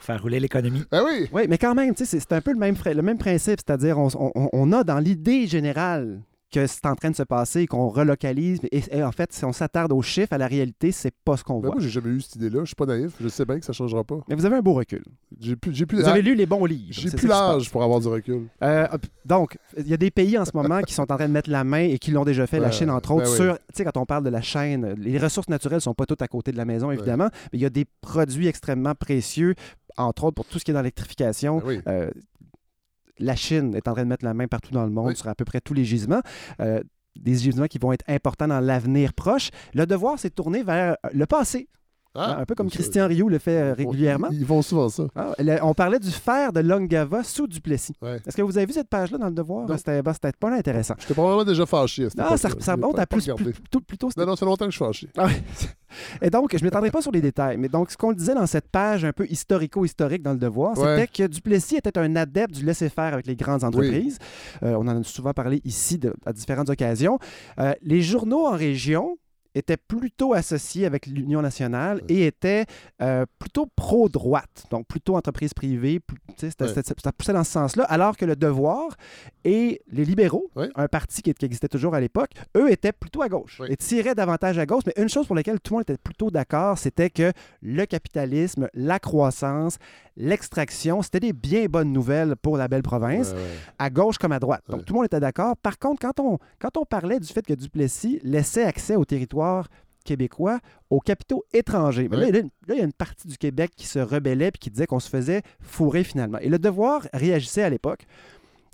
Faire 0.00 0.22
rouler 0.22 0.40
l'économie. 0.40 0.82
Ben 0.90 1.02
oui. 1.04 1.28
Oui, 1.32 1.42
mais 1.48 1.58
quand 1.58 1.74
même, 1.74 1.94
tu 1.94 2.06
sais, 2.06 2.18
c'est 2.18 2.32
un 2.32 2.40
peu 2.40 2.52
le 2.52 2.58
même, 2.58 2.74
le 2.86 3.02
même 3.02 3.18
principe, 3.18 3.60
c'est-à-dire 3.64 3.98
on, 3.98 4.08
on- 4.14 4.48
on 4.52 4.72
a 4.72 4.82
dans 4.82 4.98
l'idée 4.98 5.46
générale 5.46 6.22
que 6.52 6.66
c'est 6.66 6.86
en 6.86 6.94
train 6.94 7.10
de 7.10 7.16
se 7.16 7.22
passer, 7.22 7.66
qu'on 7.66 7.88
relocalise, 7.88 8.60
et, 8.70 8.82
et 8.90 9.02
en 9.02 9.10
fait, 9.12 9.32
si 9.32 9.44
on 9.44 9.52
s'attarde 9.52 9.92
aux 9.92 10.02
chiffres, 10.02 10.32
à 10.32 10.38
la 10.38 10.46
réalité, 10.46 10.92
c'est 10.92 11.14
pas 11.24 11.36
ce 11.36 11.44
qu'on 11.44 11.60
Ben 11.60 11.68
voit. 11.68 11.74
moi, 11.76 11.82
j'ai 11.82 11.88
jamais 11.88 12.10
eu 12.10 12.20
cette 12.20 12.36
idée-là. 12.36 12.60
Je 12.60 12.66
suis 12.66 12.74
pas 12.74 12.86
naïf. 12.86 13.12
Je 13.20 13.28
sais 13.28 13.44
bien 13.44 13.58
que 13.58 13.64
ça 13.64 13.72
changera 13.72 14.04
pas. 14.04 14.18
Mais 14.28 14.34
vous 14.34 14.44
avez 14.44 14.56
un 14.56 14.60
beau 14.60 14.74
recul. 14.74 15.02
J'ai 15.40 15.56
plus, 15.56 15.74
j'ai 15.74 15.86
plus, 15.86 16.02
Vous 16.02 16.08
avez 16.08 16.22
lu 16.22 16.34
les 16.34 16.46
bons 16.46 16.64
livres. 16.64 16.88
j'ai 16.90 17.10
plus 17.10 17.26
l'âge 17.26 17.70
pour 17.70 17.82
avoir 17.82 18.00
du 18.00 18.08
recul. 18.08 18.48
Euh, 18.62 18.86
donc, 19.24 19.58
il 19.78 19.88
y 19.88 19.94
a 19.94 19.96
des 19.96 20.10
pays 20.10 20.36
en 20.38 20.44
ce 20.44 20.52
moment 20.54 20.82
qui 20.82 20.94
sont 20.94 21.10
en 21.10 21.16
train 21.16 21.26
de 21.26 21.32
mettre 21.32 21.50
la 21.50 21.64
main 21.64 21.84
et 21.84 21.98
qui 21.98 22.10
l'ont 22.10 22.24
déjà 22.24 22.46
fait, 22.46 22.60
la 22.60 22.70
Chine 22.70 22.90
entre 22.90 23.10
ben 23.10 23.22
autres, 23.22 23.30
oui. 23.30 23.36
sur, 23.36 23.54
tu 23.54 23.62
sais, 23.74 23.84
quand 23.84 23.96
on 23.96 24.06
parle 24.06 24.24
de 24.24 24.30
la 24.30 24.42
chaîne, 24.42 24.94
les 24.98 25.18
ressources 25.18 25.48
naturelles 25.48 25.80
sont 25.80 25.94
pas 25.94 26.06
toutes 26.06 26.22
à 26.22 26.28
côté 26.28 26.52
de 26.52 26.56
la 26.56 26.64
maison, 26.64 26.90
évidemment, 26.90 27.28
mais 27.52 27.58
il 27.58 27.62
y 27.62 27.66
a 27.66 27.70
des 27.70 27.86
produits 28.02 28.46
extrêmement 28.46 28.94
précieux, 28.94 29.54
entre 29.96 30.24
autres 30.24 30.34
pour 30.34 30.46
tout 30.46 30.58
ce 30.58 30.64
qui 30.64 30.70
est 30.70 30.74
dans 30.74 30.80
l'électrification. 30.80 31.58
Ben 31.58 31.64
oui. 31.66 31.80
Euh, 31.86 32.10
la 33.18 33.36
Chine 33.36 33.74
est 33.74 33.88
en 33.88 33.92
train 33.92 34.02
de 34.04 34.08
mettre 34.08 34.24
la 34.24 34.34
main 34.34 34.46
partout 34.46 34.72
dans 34.72 34.84
le 34.84 34.90
monde 34.90 35.08
Oui. 35.08 35.16
sur 35.16 35.28
à 35.28 35.34
peu 35.34 35.44
près 35.44 35.60
tous 35.60 35.74
les 35.74 35.84
gisements. 35.84 36.22
Euh, 36.60 36.80
des 37.16 37.34
gisements 37.34 37.66
qui 37.66 37.78
vont 37.78 37.92
être 37.92 38.04
importants 38.08 38.48
dans 38.48 38.60
l'avenir 38.60 39.12
proche. 39.12 39.50
Le 39.74 39.84
devoir, 39.86 40.18
c'est 40.18 40.30
de 40.30 40.34
tourner 40.34 40.62
vers 40.62 40.92
euh, 40.92 41.08
le 41.12 41.26
passé. 41.26 41.68
Ah, 42.14 42.38
un 42.40 42.44
peu 42.44 42.54
comme 42.54 42.68
Christian 42.70 43.06
Rioux 43.08 43.28
le 43.28 43.38
fait 43.38 43.56
euh, 43.56 43.72
régulièrement. 43.74 44.28
Ils, 44.30 44.44
font 44.44 44.60
souvent 44.60 44.88
ça. 44.90 45.04
Ah, 45.16 45.32
le- 45.38 45.58
on 45.62 45.72
parlait 45.72 45.98
du 45.98 46.10
fer 46.10 46.52
de 46.52 46.60
Longava 46.60 47.22
sous 47.24 47.46
Duplessis. 47.46 47.94
Ouais. 48.02 48.20
Est-ce 48.26 48.36
que 48.36 48.42
vous 48.42 48.56
avez 48.58 48.66
vu 48.66 48.72
cette 48.74 48.88
page-là 48.88 49.16
dans 49.18 49.28
le 49.28 49.32
devoir? 49.34 49.66
Non. 49.68 49.76
C'était 49.78 50.02
ben, 50.02 50.12
c'était 50.12 50.32
pas 50.32 50.50
mal 50.50 50.58
intéressant. 50.58 50.94
J'étais 50.98 51.14
probablement 51.14 51.44
déjà 51.44 51.64
fâché 51.64 52.08
Ah, 52.18 52.36
ça, 52.36 52.50
ça 52.58 52.72
remonte 52.72 52.98
à 52.98 53.06
plus, 53.06 53.30
plutôt 53.86 54.08
Non, 54.16 54.26
non, 54.26 54.36
ça 54.36 54.40
fait 54.40 54.44
longtemps 54.46 54.66
que 54.66 54.70
je 54.72 54.76
suis 54.76 54.84
fâché. 54.84 55.08
Ah. 55.16 55.28
Et 56.22 56.30
donc, 56.30 56.50
je 56.52 56.56
ne 56.58 56.64
m'étendrai 56.64 56.90
pas 56.90 57.02
sur 57.02 57.12
les 57.12 57.20
détails, 57.20 57.58
mais 57.58 57.68
donc, 57.68 57.90
ce 57.90 57.96
qu'on 57.98 58.12
disait 58.12 58.34
dans 58.34 58.46
cette 58.46 58.68
page 58.68 59.04
un 59.04 59.12
peu 59.12 59.26
historico-historique 59.28 60.22
dans 60.22 60.32
le 60.32 60.38
devoir, 60.38 60.76
Ouais. 60.78 61.06
c'était 61.06 61.24
que 61.28 61.32
Duplessis 61.32 61.76
était 61.76 61.98
un 61.98 62.16
adepte 62.16 62.54
du 62.54 62.64
laisser-faire 62.64 63.12
avec 63.12 63.26
les 63.26 63.36
grandes 63.36 63.62
entreprises. 63.64 64.18
Euh, 64.62 64.74
on 64.78 64.88
en 64.88 65.00
a 65.00 65.02
souvent 65.04 65.32
parlé 65.32 65.60
ici 65.64 65.98
de- 65.98 66.14
à 66.24 66.32
différentes 66.32 66.70
occasions. 66.70 67.18
Euh, 67.58 67.72
les 67.82 68.00
journaux 68.02 68.46
en 68.46 68.52
région 68.52 69.16
étaient 69.54 69.76
plutôt 69.76 70.32
associés 70.34 70.86
avec 70.86 71.06
l'Union 71.06 71.42
nationale 71.42 72.00
et 72.08 72.26
étaient 72.26 72.64
euh, 73.00 73.26
plutôt 73.38 73.66
pro-droite, 73.76 74.64
donc 74.70 74.86
plutôt 74.86 75.16
entreprise 75.16 75.52
privée. 75.54 76.00
plus- 76.00 76.18
tu 76.28 76.34
sais, 76.38 76.50
c'était- 76.50 76.64
Ouais. 76.64 76.70
c'était- 76.74 76.94
ça 77.02 77.12
poussait 77.12 77.32
dans 77.32 77.44
ce 77.44 77.52
sens-là, 77.52 77.84
alors 77.84 78.16
que 78.16 78.24
le 78.24 78.36
Devoir 78.36 78.96
et 79.44 79.82
les 79.90 80.04
libéraux, 80.04 80.48
Ouais. 80.56 80.68
un 80.76 80.88
parti 80.88 81.20
qui, 81.22 81.32
qui 81.34 81.44
existait 81.44 81.68
toujours 81.68 81.94
à 81.94 82.00
l'époque, 82.00 82.30
eux 82.56 82.70
étaient 82.70 82.92
plutôt 82.92 83.22
à 83.22 83.28
gauche 83.28 83.60
et 83.68 83.76
tiraient 83.76 84.14
davantage 84.14 84.58
à 84.58 84.66
gauche. 84.66 84.82
Mais 84.86 84.94
une 85.02 85.08
chose 85.08 85.26
pour 85.26 85.36
laquelle 85.36 85.60
tout 85.60 85.74
le 85.74 85.78
monde 85.78 85.82
était 85.82 85.98
plutôt 85.98 86.30
d'accord, 86.30 86.78
c'était 86.78 87.10
que 87.10 87.32
le 87.60 87.84
capitalisme, 87.86 88.68
la 88.74 88.98
croissance, 88.98 89.78
l'extraction, 90.16 91.02
c'était 91.02 91.20
des 91.20 91.32
bien 91.32 91.66
bonnes 91.66 91.92
nouvelles 91.92 92.36
pour 92.36 92.56
la 92.56 92.68
belle 92.68 92.82
province 92.82 93.34
à 93.78 93.90
gauche 93.90 94.18
comme 94.18 94.32
à 94.32 94.38
droite. 94.38 94.62
Donc, 94.68 94.84
tout 94.84 94.92
le 94.94 94.98
monde 94.98 95.06
était 95.06 95.20
d'accord. 95.20 95.56
Par 95.56 95.78
contre, 95.78 96.00
quand 96.00 96.20
on, 96.20 96.38
quand 96.60 96.76
on 96.76 96.84
parlait 96.84 97.18
du 97.18 97.26
fait 97.26 97.44
que 97.44 97.54
Duplessis 97.54 98.20
laissait 98.22 98.64
accès 98.64 98.94
au 98.96 99.04
territoire 99.04 99.41
québécois 100.04 100.58
aux 100.90 100.98
capitaux 101.00 101.44
étrangers, 101.52 102.08
mais 102.10 102.16
là, 102.16 102.28
il 102.28 102.34
y 102.34 102.38
a 102.38 102.40
une- 102.40 102.50
là, 102.66 102.74
il 102.74 102.78
y 102.78 102.80
a 102.80 102.84
une 102.84 102.92
partie 102.92 103.28
du 103.28 103.38
Québec 103.38 103.70
qui 103.76 103.86
se 103.86 104.00
rebellait 104.00 104.48
et 104.48 104.58
qui 104.58 104.68
disait 104.70 104.86
qu'on 104.86 104.98
se 104.98 105.08
faisait 105.08 105.42
fourrer 105.60 106.02
finalement. 106.02 106.38
Et 106.38 106.48
le 106.48 106.58
Devoir 106.58 107.06
réagissait 107.14 107.62
à 107.62 107.70
l'époque 107.70 108.04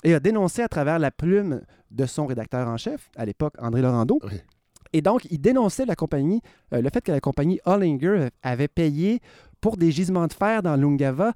et 0.05 0.15
a 0.15 0.21
dénoncé 0.21 0.63
à 0.63 0.69
travers 0.69 0.99
la 0.99 1.11
plume 1.11 1.61
de 1.91 2.07
son 2.07 2.25
rédacteur 2.27 2.67
en 2.67 2.77
chef, 2.79 3.11
à 3.17 3.27
l'époque, 3.27 3.55
André 3.59 3.83
Laurando. 3.83 4.19
Oui. 4.25 4.41
Et 4.95 5.03
donc, 5.03 5.27
il 5.31 5.39
dénonçait 5.39 5.85
la 5.85 5.97
compagnie, 5.97 6.41
euh, 6.73 6.81
le 6.81 6.89
fait 6.89 7.03
que 7.03 7.13
la 7.13 7.21
compagnie 7.21 7.61
Hollinger 7.67 8.29
avait 8.43 8.69
payé 8.69 9.21
pour 9.61 9.77
des 9.77 9.91
gisements 9.91 10.27
de 10.29 10.33
fer 10.33 10.63
dans 10.63 10.77
l'Ungava 10.77 11.33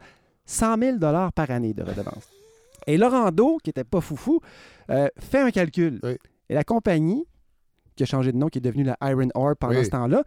100 0.47 0.79
000 0.79 0.99
par 1.35 1.51
année 1.51 1.75
de 1.75 1.83
redevance. 1.83 2.29
Et 2.87 2.97
Laurando, 2.97 3.59
qui 3.63 3.69
n'était 3.69 3.85
pas 3.85 4.01
foufou, 4.01 4.41
euh, 4.91 5.09
fait 5.19 5.41
un 5.41 5.51
calcul. 5.51 6.01
Oui. 6.03 6.17
Et 6.49 6.55
la 6.55 6.65
compagnie, 6.65 7.27
qui 7.97 8.03
a 8.03 8.07
changé 8.07 8.33
de 8.33 8.37
nom, 8.37 8.49
qui 8.49 8.59
est 8.59 8.63
devenue 8.63 8.85
la 8.85 8.97
Iron 9.11 9.29
Ore 9.35 9.55
pendant 9.59 9.75
Oui. 9.79 9.85
ce 9.85 9.91
temps-là, 9.91 10.23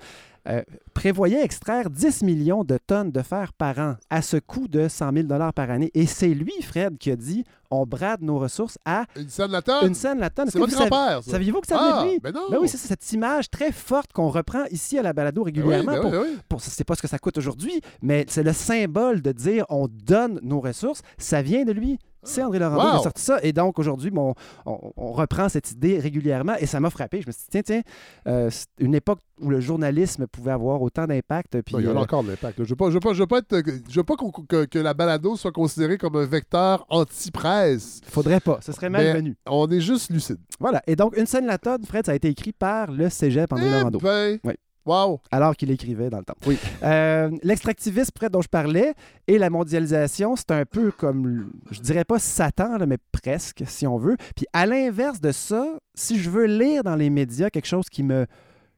euh, 0.48 0.62
prévoyait 0.94 1.44
extraire 1.44 1.90
10 1.90 2.22
millions 2.22 2.64
de 2.64 2.78
tonnes 2.78 3.12
de 3.12 3.22
fer 3.24 3.52
par 3.54 3.80
an 3.80 3.96
à 4.12 4.22
ce 4.22 4.38
coût 4.38 4.68
de 4.68 4.88
100 4.88 5.12
000 5.14 5.28
par 5.56 5.72
année. 5.72 5.90
Et 5.96 6.06
c'est 6.06 6.28
lui, 6.28 6.54
Fred, 6.62 6.98
qui 7.00 7.10
a 7.10 7.16
dit 7.16 7.44
on 7.72 7.86
brade 7.88 8.22
nos 8.22 8.38
ressources 8.38 8.78
à 8.86 9.06
Une 9.18 9.28
scène 9.28 9.50
la 9.52 9.62
tonne? 9.64 9.88
une 9.88 9.96
scène 9.96 10.20
la 10.20 10.30
tonne. 10.30 10.48
C'est 10.52 10.60
votre 10.60 10.72
grand-père. 10.74 11.24
Saviez-vous 11.24 11.62
que 11.62 11.68
ça 11.68 11.78
Ah, 11.80 12.02
venait 12.02 12.08
de 12.10 12.14
lui? 12.14 12.20
ben 12.20 12.32
non. 12.32 12.42
Ben 12.52 12.58
oui, 12.62 12.70
c'est 12.70 12.78
cette 12.78 13.12
image 13.12 13.50
très 13.50 13.72
forte 13.72 14.14
qu'on 14.14 14.30
reprend 14.30 14.66
ici 14.70 15.00
à 15.00 15.02
la 15.02 15.14
balado 15.14 15.42
Ben 15.42 15.46
régulièrement. 15.46 15.94
ben 15.94 16.02
pour, 16.02 16.12
oui, 16.12 16.18
ben 16.20 16.24
oui. 16.30 16.38
pour- 16.48 16.62
c'est 16.62 16.84
pas 16.84 16.94
ce 16.96 17.02
que 17.02 17.08
ça 17.08 17.18
coûte 17.18 17.40
aujourd'hui, 17.40 17.82
mais 18.04 18.26
c'est 18.30 18.44
le 18.44 18.54
symbole 18.54 19.22
de 19.24 19.32
dire 19.32 19.66
on 19.70 19.88
donne 19.88 20.40
nos 20.44 20.60
ressources. 20.60 21.02
Ça 21.18 21.42
vient 21.42 21.66
de 21.66 21.72
lui. 21.72 21.98
C'est 22.26 22.44
André 22.44 22.60
Laurent 22.60 22.76
qui 22.92 22.98
a 22.98 23.04
sorti 23.04 23.22
ça. 23.24 23.40
Et 23.44 23.54
donc, 23.54 23.80
aujourd'hui, 23.80 24.10
bon, 24.12 24.34
on, 24.66 24.92
on 24.98 25.12
reprend 25.14 25.48
cette 25.48 25.72
idée 25.72 26.00
régulièrement 26.00 26.56
et 26.60 26.66
ça 26.66 26.80
m'a 26.80 26.90
frappé. 26.90 27.22
Je 27.22 27.28
me 27.28 27.32
suis 27.32 27.42
dit, 27.44 27.48
tiens, 27.52 27.62
tiens, 27.64 27.82
euh, 28.28 28.50
c'est 28.52 28.66
une 28.80 28.96
époque 28.96 29.20
où 29.42 29.50
le 29.50 29.60
journalisme 29.60 30.28
pouvait 30.28 30.52
avoir 30.52 30.82
autant 30.82 31.06
d'impact. 31.08 31.62
Puis, 31.62 31.76
il 31.80 31.86
y 31.86 31.88
en 31.88 31.96
a 31.96 32.00
euh, 32.00 32.04
encore 32.04 32.24
de 32.24 32.30
l'impact. 32.30 32.64
Je 32.64 32.70
veux 32.70 32.76
pas, 32.76 32.88
je 32.90 32.94
veux 32.94 33.00
pas, 33.00 33.14
je 33.14 33.20
veux 33.20 33.28
pas 33.28 33.38
être, 33.40 33.62
je 33.90 33.96
veux 34.00 34.04
pas 34.04 34.16
qu'on- 34.16 34.32
que, 34.32 34.66
que 34.66 34.80
la 34.80 34.94
balado 34.94 35.36
soit 35.36 35.52
considérée 35.52 35.98
comme 35.98 36.16
un 36.16 36.26
vecteur 36.26 36.86
anti-presse. 36.90 38.02
faudrait 38.08 38.40
pas. 38.40 38.60
Ce 38.62 38.72
serait 38.72 38.90
malvenu. 38.90 39.36
On 39.48 39.70
est 39.70 39.82
juste 39.82 40.10
lucide. 40.12 40.38
Voilà. 40.60 40.82
Et 40.88 40.96
donc, 40.96 41.16
Une 41.18 41.26
scène 41.26 41.46
la 41.46 41.58
tonne, 41.58 41.84
Fred, 41.86 42.06
ça 42.06 42.12
a 42.12 42.16
été 42.16 42.28
écrit 42.28 42.52
par 42.54 42.92
le 42.92 43.10
cégep 43.10 43.52
André 43.54 43.66
Eh 43.68 43.72
Laurando. 43.72 44.00
ben, 44.00 44.38
Oui. 44.44 44.54
Wow. 44.86 45.20
alors 45.32 45.56
qu'il 45.56 45.72
écrivait 45.72 46.10
dans 46.10 46.20
le 46.20 46.24
temps. 46.26 46.36
Oui. 46.46 46.58
Euh, 46.84 47.32
L'extractivisme, 47.44 48.12
près 48.14 48.30
dont 48.30 48.42
je 48.42 48.48
parlais, 48.48 48.94
et 49.28 49.38
la 49.38 49.50
mondialisation, 49.50 50.36
c'est 50.36 50.52
un 50.52 50.66
peu 50.66 50.92
comme, 50.92 51.52
je 51.72 51.80
dirais 51.82 52.04
pas 52.06 52.20
Satan, 52.20 52.78
là, 52.78 52.86
mais 52.86 52.98
presque, 53.12 53.64
si 53.66 53.88
on 53.88 53.98
veut. 53.98 54.16
Puis 54.36 54.46
à 54.54 54.66
l'inverse 54.66 55.20
de 55.20 55.32
ça, 55.32 55.66
si 55.96 56.20
je 56.20 56.30
veux 56.30 56.46
lire 56.46 56.84
dans 56.84 56.96
les 56.96 57.10
médias 57.10 57.50
quelque 57.50 57.66
chose 57.68 57.90
qui 57.90 58.04
me, 58.04 58.28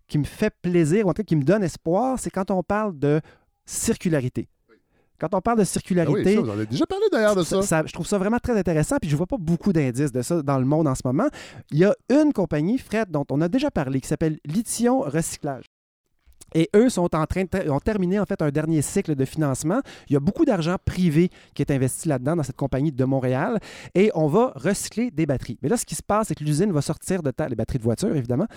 qui 0.08 0.18
me 0.18 0.24
fait 0.24 0.54
plaisir, 0.62 1.06
ou 1.06 1.10
en 1.10 1.14
tout 1.14 1.24
cas 1.24 1.28
qui 1.28 1.36
me 1.36 1.44
donne 1.44 1.64
espoir, 1.64 2.18
c'est 2.20 2.30
quand 2.30 2.50
on 2.52 2.64
parle 2.64 2.98
de 2.98 3.20
circularité. 3.66 4.48
Quand 5.20 5.34
on 5.34 5.42
parle 5.42 5.58
de 5.58 5.64
Ah 5.64 5.66
oui, 5.66 5.72
circularité, 5.72 6.36
ça, 6.36 6.42
on 6.42 6.50
en 6.50 6.64
déjà 6.64 6.86
parlé 6.86 7.06
d'ailleurs 7.12 7.36
de 7.36 7.42
ça. 7.44 7.62
ça- 7.64 7.84
je 7.86 7.92
trouve 7.92 8.06
ça 8.06 8.20
vraiment 8.20 8.38
très 8.38 8.58
intéressant, 8.58 8.98
puis 9.02 9.10
je 9.10 9.16
vois 9.16 9.26
pas 9.26 9.38
beaucoup 9.40 9.74
d'indices 9.74 10.12
de 10.12 10.22
ça 10.22 10.44
dans 10.44 10.60
le 10.60 10.66
monde 10.66 10.88
en 10.88 10.94
ce 10.96 11.02
moment. 11.06 11.28
Il 11.72 11.80
y 11.80 11.86
a 11.86 11.96
une 12.10 12.34
compagnie, 12.34 12.78
Fred, 12.78 13.10
dont 13.10 13.26
on 13.32 13.42
a 13.42 13.48
déjà 13.50 13.72
parlé, 13.72 14.00
qui 14.00 14.08
s'appelle 14.08 14.38
Lithium 14.46 15.00
Recyclage. 15.02 15.66
Et 16.54 16.70
eux 16.76 16.90
sont 16.90 17.14
en 17.16 17.26
train 17.26 17.44
de 17.44 17.70
ont 17.70 17.80
terminé 17.80 18.20
en 18.20 18.26
fait 18.26 18.42
un 18.42 18.50
dernier 18.50 18.82
cycle 18.82 19.16
de 19.16 19.26
financement. 19.26 19.82
Il 20.10 20.14
y 20.14 20.16
a 20.16 20.20
beaucoup 20.20 20.46
d'argent 20.46 20.76
privé 20.84 21.30
qui 21.54 21.62
est 21.62 21.72
investi 21.72 22.08
là-dedans 22.08 22.36
dans 22.36 22.44
cette 22.44 22.56
compagnie 22.56 22.92
de 22.92 23.06
Montréal 23.06 23.60
et 23.96 24.12
on 24.16 24.28
va 24.28 24.54
recycler 24.56 25.12
des 25.12 25.26
batteries. 25.26 25.58
Mais 25.62 25.70
là, 25.70 25.78
ce 25.78 25.86
qui 25.86 25.96
se 25.96 26.04
passe, 26.04 26.28
c'est 26.30 26.36
que 26.36 26.44
l'usine 26.44 26.72
va 26.72 26.82
sortir 26.82 27.24
de 27.24 27.32
terre, 27.32 27.50
les 27.50 27.56
batteries 27.56 27.80
de 27.80 27.84
voiture 27.84 28.16
évidemment, 28.16 28.48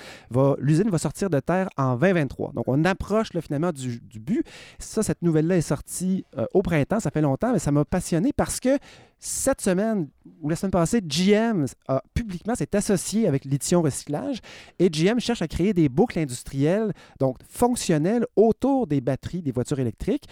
l'usine 0.58 0.90
va 0.90 0.98
sortir 0.98 1.30
de 1.30 1.40
terre 1.40 1.68
en 1.76 1.96
2023. 1.96 2.52
Donc 2.54 2.64
on 2.66 2.84
approche 2.84 3.30
finalement 3.40 3.72
du, 3.72 4.00
du 4.00 4.20
but. 4.20 4.44
Ça, 4.78 5.02
cette 5.02 5.22
nouvelle-là 5.22 5.56
est 5.56 5.60
sortie 5.60 6.24
euh, 6.36 6.46
au 6.54 6.62
printemps, 6.62 7.00
ça 7.00 7.10
fait 7.10 7.20
longtemps, 7.20 7.52
mais 7.52 7.58
ça 7.58 7.70
m'a 7.70 7.84
passionné 7.84 8.32
parce 8.32 8.60
que 8.60 8.78
cette 9.20 9.60
semaine 9.60 10.08
ou 10.40 10.48
la 10.48 10.56
semaine 10.56 10.70
passée, 10.70 11.02
GM 11.02 11.66
a 11.88 12.02
publiquement 12.14 12.54
s'est 12.54 12.74
associé 12.74 13.28
avec 13.28 13.44
Lithium 13.44 13.84
Recyclage 13.84 14.40
et 14.78 14.88
GM 14.88 15.20
cherche 15.20 15.42
à 15.42 15.48
créer 15.48 15.74
des 15.74 15.90
boucles 15.90 16.18
industrielles, 16.18 16.92
donc 17.18 17.36
fonctionnelles, 17.46 18.24
autour 18.34 18.86
des 18.86 19.02
batteries 19.02 19.42
des 19.42 19.52
voitures 19.52 19.78
électriques, 19.78 20.24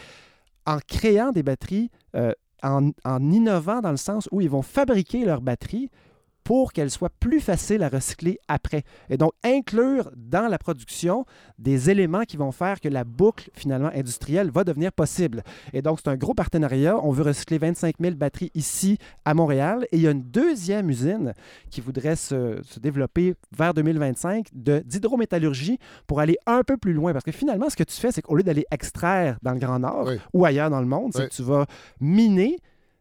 en 0.64 0.78
créant 0.78 1.32
des 1.32 1.42
batteries, 1.42 1.90
euh, 2.16 2.32
en 2.62 2.90
innovant 3.30 3.80
dans 3.80 3.90
le 3.92 3.96
sens 3.96 4.28
où 4.32 4.40
ils 4.40 4.50
vont 4.50 4.62
fabriquer 4.62 5.24
leurs 5.24 5.42
batteries 5.42 5.90
pour 6.48 6.72
qu'elle 6.72 6.90
soit 6.90 7.10
plus 7.20 7.40
facile 7.40 7.82
à 7.82 7.90
recycler 7.90 8.38
après. 8.48 8.82
Et 9.10 9.18
donc, 9.18 9.32
inclure 9.44 10.10
dans 10.16 10.48
la 10.48 10.56
production 10.56 11.26
des 11.58 11.90
éléments 11.90 12.22
qui 12.22 12.38
vont 12.38 12.52
faire 12.52 12.80
que 12.80 12.88
la 12.88 13.04
boucle, 13.04 13.50
finalement, 13.52 13.90
industrielle 13.94 14.50
va 14.50 14.64
devenir 14.64 14.90
possible. 14.90 15.42
Et 15.74 15.82
donc, 15.82 15.98
c'est 16.02 16.08
un 16.08 16.16
gros 16.16 16.32
partenariat. 16.32 16.96
On 17.04 17.10
veut 17.12 17.22
recycler 17.22 17.58
25 17.58 17.96
000 18.00 18.14
batteries 18.14 18.50
ici 18.54 18.96
à 19.26 19.34
Montréal. 19.34 19.86
Et 19.92 19.96
il 19.98 20.02
y 20.02 20.08
a 20.08 20.10
une 20.10 20.22
deuxième 20.22 20.88
usine 20.88 21.34
qui 21.70 21.82
voudrait 21.82 22.16
se, 22.16 22.58
se 22.62 22.80
développer 22.80 23.34
vers 23.54 23.74
2025 23.74 24.46
de- 24.54 24.78
d'hydrométallurgie 24.86 25.78
pour 26.06 26.20
aller 26.20 26.38
un 26.46 26.62
peu 26.62 26.78
plus 26.78 26.94
loin. 26.94 27.12
Parce 27.12 27.26
que 27.26 27.32
finalement, 27.32 27.68
ce 27.68 27.76
que 27.76 27.84
tu 27.84 27.94
fais, 28.00 28.10
c'est 28.10 28.22
qu'au 28.22 28.34
lieu 28.36 28.42
d'aller 28.42 28.64
extraire 28.70 29.36
dans 29.42 29.52
le 29.52 29.58
Grand 29.58 29.80
Nord 29.80 30.06
Oui. 30.06 30.14
ou 30.32 30.46
ailleurs 30.46 30.70
dans 30.70 30.80
le 30.80 30.86
monde, 30.86 31.12
c'est 31.14 31.28
que 31.28 31.34
tu 31.34 31.42
vas 31.42 31.66
miner 32.00 32.56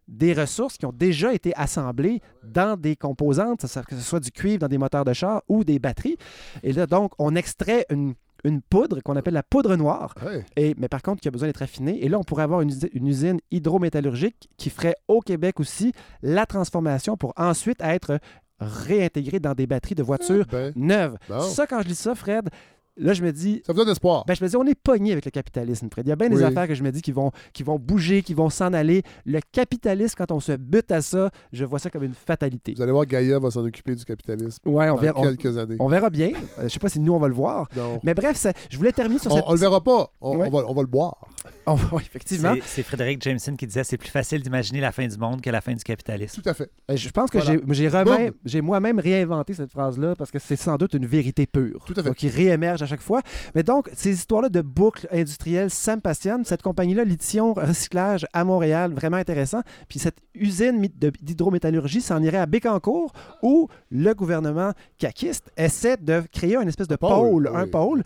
des 0.08 0.34
ressources 0.34 0.78
qui 0.78 0.86
ont 0.86 0.94
déjà 0.94 1.34
été 1.34 1.54
assemblées 1.56 2.22
dans 2.44 2.78
des 2.80 2.96
composantes, 2.96 3.62
que 3.62 3.96
ce 3.96 4.02
soit 4.02 4.20
du 4.20 4.32
cuivre 4.32 4.60
dans 4.60 4.68
des 4.68 4.78
moteurs 4.78 5.04
de 5.06 5.14
char 5.14 5.42
ou 5.50 5.64
des 5.64 5.80
batteries. 5.80 6.18
Et 6.64 6.72
là, 6.74 6.86
donc, 6.88 7.12
on 7.20 7.36
extrait 7.36 7.86
une, 7.90 8.14
une 8.44 8.62
poudre 8.62 9.02
qu'on 9.02 9.16
appelle 9.18 9.34
la 9.34 9.44
poudre 9.44 9.76
noire, 9.76 10.14
et, 10.56 10.76
mais 10.78 10.88
par 10.88 11.02
contre 11.02 11.22
qui 11.22 11.28
a 11.28 11.32
besoin 11.32 11.50
d'être 11.50 11.62
affinée. 11.62 12.04
Et 12.06 12.08
là, 12.10 12.18
on 12.20 12.24
pourrait 12.24 12.44
avoir 12.44 12.62
une, 12.62 12.72
une 12.94 13.08
usine 13.08 13.40
hydrométallurgique 13.52 14.50
qui 14.58 14.70
ferait 14.70 14.96
au 15.08 15.20
Québec 15.20 15.60
aussi 15.60 15.92
la 16.22 16.46
transformation 16.46 17.18
pour 17.18 17.34
ensuite 17.36 17.82
être 17.82 18.20
réintégrée 18.60 19.40
dans 19.40 19.54
des 19.54 19.68
batteries 19.68 19.96
de 19.96 20.04
voitures 20.04 20.46
Ben, 20.52 20.74
neuves. 20.76 21.18
bon. 21.30 21.42
Ça, 21.42 21.68
quand 21.68 21.82
je 21.82 21.88
lis 21.90 21.96
ça, 22.00 22.16
Fred, 22.16 22.50
là, 22.98 23.14
je 23.14 23.24
me 23.24 23.32
dis, 23.32 23.62
Ça 23.66 23.74
vous 23.74 23.80
donne 23.80 23.90
espoir. 23.90 24.26
ben, 24.26 24.34
je 24.36 24.44
me 24.44 24.50
dis, 24.50 24.56
on 24.56 24.66
est 24.66 24.76
pogné 24.76 25.12
avec 25.12 25.26
le 25.26 25.32
capitalisme, 25.32 25.88
Fred. 25.92 26.06
Il 26.06 26.10
y 26.10 26.12
a 26.12 26.16
bien 26.16 26.30
des 26.30 26.44
affaires 26.44 26.68
que 26.68 26.76
je 26.76 26.84
me 26.84 26.92
dis 26.92 27.02
qui 27.02 27.12
vont, 27.12 27.32
qui 27.54 27.64
vont 27.64 27.78
bouger, 27.80 28.22
qui 28.24 28.34
vont 28.34 28.50
s'en 28.50 28.74
aller. 28.74 29.04
Le 29.26 29.40
capitalisme, 29.52 30.16
quand 30.18 30.32
on 30.32 30.40
se 30.40 30.52
bute 30.54 30.92
à 30.92 31.02
ça, 31.02 31.30
je 31.52 31.66
vois 31.66 31.80
ça 31.80 31.90
comme 31.90 32.04
une 32.04 32.14
fatalité. 32.14 32.74
Vous 32.76 32.82
allez 32.82 32.92
voir, 32.92 33.06
Gaïa 33.06 33.40
va 33.40 33.52
s'en 33.52 33.64
occuper 33.66 33.96
du 33.96 34.04
capitalisme 34.06 34.60
Ouais, 34.66 34.90
on 34.90 34.96
dans 34.96 35.02
verra, 35.02 35.20
on, 35.20 35.24
quelques 35.24 35.58
années. 35.58 35.78
on 35.80 35.88
verra 35.88 36.10
bien. 36.10 36.32
Euh, 36.60 36.64
je 36.64 36.68
sais 36.70 36.80
pas 36.80 36.90
si 36.90 37.00
nous, 37.00 37.14
on 37.14 37.20
va 37.20 37.28
le 37.28 37.34
voir. 37.34 37.68
Non. 37.76 38.00
Mais 38.04 38.14
bref, 38.14 38.38
ça- 38.38 38.54
je 38.70 38.78
voulais 38.78 38.92
terminer 38.92 39.20
sur 39.20 39.32
On, 39.32 39.36
cette... 39.36 39.46
on 39.48 39.54
le 39.54 39.60
verra 39.60 39.84
pas. 39.84 40.12
On, 40.22 40.38
Ouais. 40.38 40.48
on 40.48 40.52
va, 40.52 40.66
on 40.70 40.74
va 40.74 40.82
le 40.82 40.88
boire. 40.88 41.28
Oui, 41.92 42.02
effectivement. 42.06 42.54
C'est- 42.66 42.84
Frédéric 42.84 43.22
Jameson 43.22 43.56
qui 43.56 43.68
disait 43.68 43.84
c'est 43.84 43.98
plus 43.98 44.10
facile 44.10 44.42
d'imaginer 44.42 44.80
la 44.82 44.92
fin 44.92 45.06
du 45.08 45.18
monde 45.18 45.42
que 45.42 45.50
la 45.50 45.62
fin 45.62 45.74
du 45.74 45.84
capitalisme. 45.84 46.42
Tout 46.42 46.50
à 46.50 46.54
fait. 46.54 46.70
Je 46.94 47.10
pense 47.10 47.30
que 47.30 47.38
Voilà. 47.40 48.32
j'ai- 48.46 48.62
moi-même 48.62 49.00
réinventé 49.00 49.54
cette 49.54 49.72
phrase-là 49.72 50.16
parce 50.16 50.32
que 50.32 50.40
c'est 50.40 50.56
sans 50.56 50.78
doute 50.78 50.94
une 50.94 51.06
vérité 51.06 51.46
pure. 51.46 51.84
Tout 51.86 51.94
à 51.94 52.02
fait. 52.04 52.10
Donc, 52.10 52.16
qui 52.16 52.30
réémerge 52.30 52.82
à 52.82 52.86
chaque 52.86 53.02
fois. 53.02 53.22
Mais 53.56 53.64
donc, 53.64 53.90
ces 53.96 54.12
histoires-là 54.14 54.50
de 54.50 54.62
boucles 54.62 55.08
industrielles, 55.12 55.70
ça 55.70 55.96
me 55.96 56.02
passionne. 56.02 56.46
Cette 56.46 56.62
compagnie-là, 56.62 57.04
Lithium 57.04 57.52
Recyclage 57.54 58.26
à 58.34 58.44
Montréal, 58.44 58.94
vraiment 58.94 59.18
intéressant. 59.18 59.62
Puis 59.90 60.00
cette 60.00 60.18
usine 60.34 60.88
d'hydrométallurgie 61.22 62.02
s'en 62.02 62.22
irait 62.24 62.38
à 62.38 62.46
Bécancour 62.46 63.12
où 63.44 63.68
le 63.92 64.14
gouvernement 64.14 64.72
caquiste 64.98 65.52
essaie 65.58 65.98
de 65.98 66.24
créer 66.32 66.56
une 66.56 66.68
espèce 66.68 66.88
de 66.88 66.96
pôle, 66.96 67.10
pôle, 67.46 67.52
un 67.54 67.68
pôle. 67.68 68.04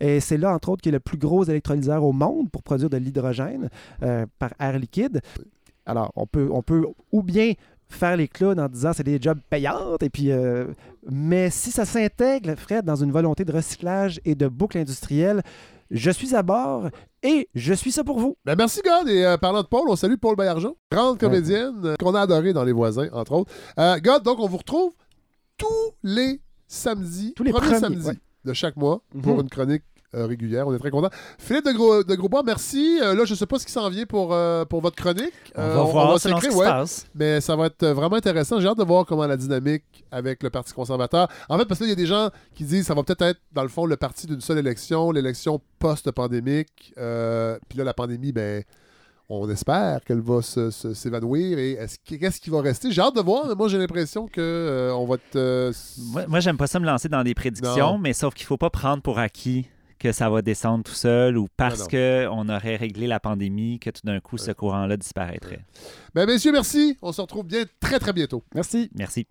Et 0.00 0.20
c'est 0.20 0.36
là, 0.36 0.52
entre 0.54 0.70
autres, 0.70 0.82
qu'il 0.82 0.90
y 0.90 0.94
a 0.94 0.96
le 0.96 1.00
plus 1.00 1.18
gros 1.18 1.44
électrolyseur 1.44 2.02
au 2.04 2.12
monde 2.12 2.50
pour 2.50 2.62
produire 2.62 2.90
de 2.90 2.96
l'hydrogène 3.04 3.68
euh, 4.02 4.26
par 4.38 4.50
air 4.58 4.78
liquide. 4.78 5.20
Alors, 5.86 6.10
on 6.16 6.26
peut, 6.26 6.48
on 6.50 6.62
peut 6.62 6.84
ou 7.12 7.22
bien 7.22 7.52
faire 7.88 8.16
les 8.16 8.26
clowns 8.28 8.58
en 8.58 8.68
disant 8.68 8.92
c'est 8.94 9.02
des 9.04 9.18
jobs 9.20 9.38
payants, 9.50 9.96
et 10.00 10.08
puis, 10.10 10.32
euh, 10.32 10.66
mais 11.10 11.50
si 11.50 11.70
ça 11.70 11.84
s'intègre, 11.84 12.54
Fred, 12.56 12.84
dans 12.84 12.96
une 12.96 13.12
volonté 13.12 13.44
de 13.44 13.52
recyclage 13.52 14.20
et 14.24 14.34
de 14.34 14.48
boucle 14.48 14.78
industrielle, 14.78 15.42
je 15.90 16.10
suis 16.10 16.34
à 16.34 16.42
bord 16.42 16.88
et 17.22 17.48
je 17.54 17.74
suis 17.74 17.92
ça 17.92 18.02
pour 18.02 18.18
vous. 18.18 18.36
Ben 18.44 18.56
merci, 18.56 18.80
God. 18.84 19.06
Et 19.08 19.24
euh, 19.24 19.36
parlant 19.36 19.62
de 19.62 19.66
Paul, 19.68 19.82
on 19.88 19.96
salue 19.96 20.14
Paul 20.20 20.34
Bayarjon, 20.34 20.74
grande 20.90 21.18
comédienne 21.18 21.74
euh, 21.84 21.94
qu'on 22.00 22.14
a 22.14 22.22
adorée 22.22 22.54
dans 22.54 22.64
Les 22.64 22.72
Voisins, 22.72 23.08
entre 23.12 23.32
autres. 23.32 23.52
God, 24.00 24.22
donc, 24.22 24.38
on 24.40 24.48
vous 24.48 24.56
retrouve 24.56 24.92
tous 25.58 25.66
les 26.02 26.40
samedis, 26.66 27.34
Tous 27.36 27.44
les 27.44 27.52
premiers 27.52 27.66
premiers, 27.66 27.80
samedis 27.80 28.06
ouais. 28.08 28.18
de 28.44 28.52
chaque 28.54 28.76
mois 28.76 29.02
pour 29.22 29.34
Mhm. 29.34 29.40
une 29.42 29.48
chronique 29.50 29.82
régulière. 30.26 30.66
On 30.68 30.74
est 30.74 30.78
très 30.78 30.90
contents. 30.90 31.10
Philippe 31.38 31.64
de, 31.66 31.72
Gros, 31.72 32.02
de 32.04 32.14
Grosbois, 32.14 32.42
merci. 32.44 32.98
Euh, 33.02 33.14
là, 33.14 33.24
je 33.24 33.34
sais 33.34 33.46
pas 33.46 33.58
ce 33.58 33.66
qui 33.66 33.72
s'en 33.72 33.88
vient 33.90 34.06
pour, 34.06 34.32
euh, 34.32 34.64
pour 34.64 34.80
votre 34.80 34.96
chronique. 34.96 35.32
On 35.56 35.60
Euh, 35.60 35.74
va 35.74 35.82
voir 35.84 36.18
selon 36.20 36.36
ce 36.36 36.42
s'écrire, 36.42 36.50
qui 36.50 36.54
se 36.56 36.60
ouais. 36.60 36.66
passe. 36.66 37.06
Mais 37.14 37.40
ça 37.40 37.56
va 37.56 37.66
être 37.66 37.82
euh, 37.82 37.94
vraiment 37.94 38.16
intéressant. 38.16 38.60
J'ai 38.60 38.68
hâte 38.68 38.78
de 38.78 38.84
voir 38.84 39.04
comment 39.06 39.26
la 39.26 39.36
dynamique 39.36 39.84
avec 40.10 40.42
le 40.42 40.50
Parti 40.50 40.72
conservateur. 40.72 41.28
En 41.48 41.58
fait, 41.58 41.64
parce 41.64 41.80
qu'il 41.80 41.88
y 41.88 41.92
a 41.92 41.96
des 41.96 42.06
gens 42.06 42.30
qui 42.54 42.64
disent 42.64 42.80
que 42.82 42.86
ça 42.86 42.94
va 42.94 43.02
peut-être 43.02 43.22
être, 43.22 43.40
dans 43.52 43.62
le 43.62 43.68
fond, 43.68 43.86
le 43.86 43.96
parti 43.96 44.26
d'une 44.26 44.40
seule 44.40 44.58
élection, 44.58 45.10
l'élection 45.10 45.60
post-pandémique. 45.78 46.92
Euh, 46.98 47.58
Puis 47.68 47.78
là, 47.78 47.84
la 47.84 47.94
pandémie, 47.94 48.32
ben, 48.32 48.62
on 49.28 49.48
espère 49.48 50.00
qu'elle 50.04 50.20
va 50.20 50.42
se- 50.42 50.70
se- 50.70 50.92
s'évanouir. 50.94 51.58
Et 51.58 51.72
est-ce 51.72 51.98
que- 51.98 52.16
qu'est-ce 52.16 52.40
qui 52.40 52.50
va 52.50 52.60
rester? 52.60 52.90
J'ai 52.92 53.00
hâte 53.00 53.16
de 53.16 53.22
voir, 53.22 53.46
mais 53.48 53.54
moi, 53.54 53.68
j'ai 53.68 53.78
l'impression 53.78 54.26
que 54.28 54.40
euh, 54.40 54.92
on 54.94 55.06
va 55.06 55.14
être. 55.14 55.36
euh, 55.36 55.72
Moi, 56.12 56.24
moi, 56.28 56.40
j'aime 56.40 56.56
pas 56.58 56.66
ça 56.66 56.78
me 56.78 56.84
lancer 56.86 57.08
dans 57.08 57.22
des 57.24 57.34
prédictions, 57.34 57.92
Non. 57.92 57.98
mais 57.98 58.12
sauf 58.12 58.34
qu'il 58.34 58.46
faut 58.46 58.58
pas 58.58 58.70
prendre 58.70 59.02
pour 59.02 59.18
acquis 59.18 59.66
que 60.04 60.12
ça 60.12 60.28
va 60.28 60.42
descendre 60.42 60.84
tout 60.84 60.92
seul 60.92 61.38
ou 61.38 61.48
parce 61.56 61.88
qu'on 61.88 62.48
aurait 62.50 62.76
réglé 62.76 63.06
la 63.06 63.20
pandémie 63.20 63.78
que 63.78 63.88
tout 63.88 64.02
d'un 64.04 64.20
coup 64.20 64.36
ce 64.36 64.50
courant-là 64.50 64.98
disparaîtrait? 64.98 65.64
Ben, 66.14 66.26
messieurs, 66.26 66.52
merci. 66.52 66.98
On 67.00 67.10
se 67.10 67.22
retrouve 67.22 67.46
bien 67.46 67.64
très, 67.80 67.98
très 67.98 68.12
bientôt. 68.12 68.44
Merci. 68.54 68.90
Merci. 68.94 69.26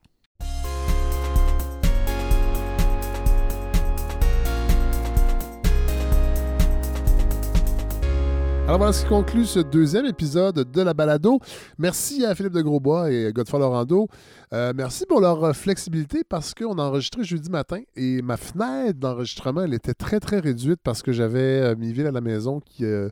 Alors 8.65 8.77
voilà 8.77 8.93
ce 8.93 9.03
qui 9.03 9.09
conclut 9.09 9.45
ce 9.45 9.59
deuxième 9.59 10.05
épisode 10.05 10.71
de 10.71 10.81
la 10.81 10.93
balado. 10.93 11.37
Merci 11.77 12.25
à 12.25 12.33
Philippe 12.33 12.53
de 12.53 12.61
Grosbois 12.61 13.11
et 13.11 13.33
Godefroy 13.33 13.59
Laurando. 13.59 14.07
Euh, 14.53 14.71
merci 14.73 15.05
pour 15.05 15.19
leur 15.19 15.43
euh, 15.43 15.51
flexibilité 15.51 16.23
parce 16.23 16.53
qu'on 16.53 16.77
a 16.79 16.83
enregistré 16.83 17.25
jeudi 17.25 17.49
matin 17.49 17.81
et 17.97 18.21
ma 18.21 18.37
fenêtre 18.37 18.97
d'enregistrement, 18.97 19.63
elle 19.63 19.73
était 19.73 19.93
très 19.93 20.21
très 20.21 20.39
réduite 20.39 20.79
parce 20.81 21.01
que 21.01 21.11
j'avais 21.11 21.39
euh, 21.39 21.75
Miville 21.75 22.07
à 22.07 22.11
la 22.11 22.21
maison 22.21 22.61
qui, 22.61 22.85
euh, 22.85 23.09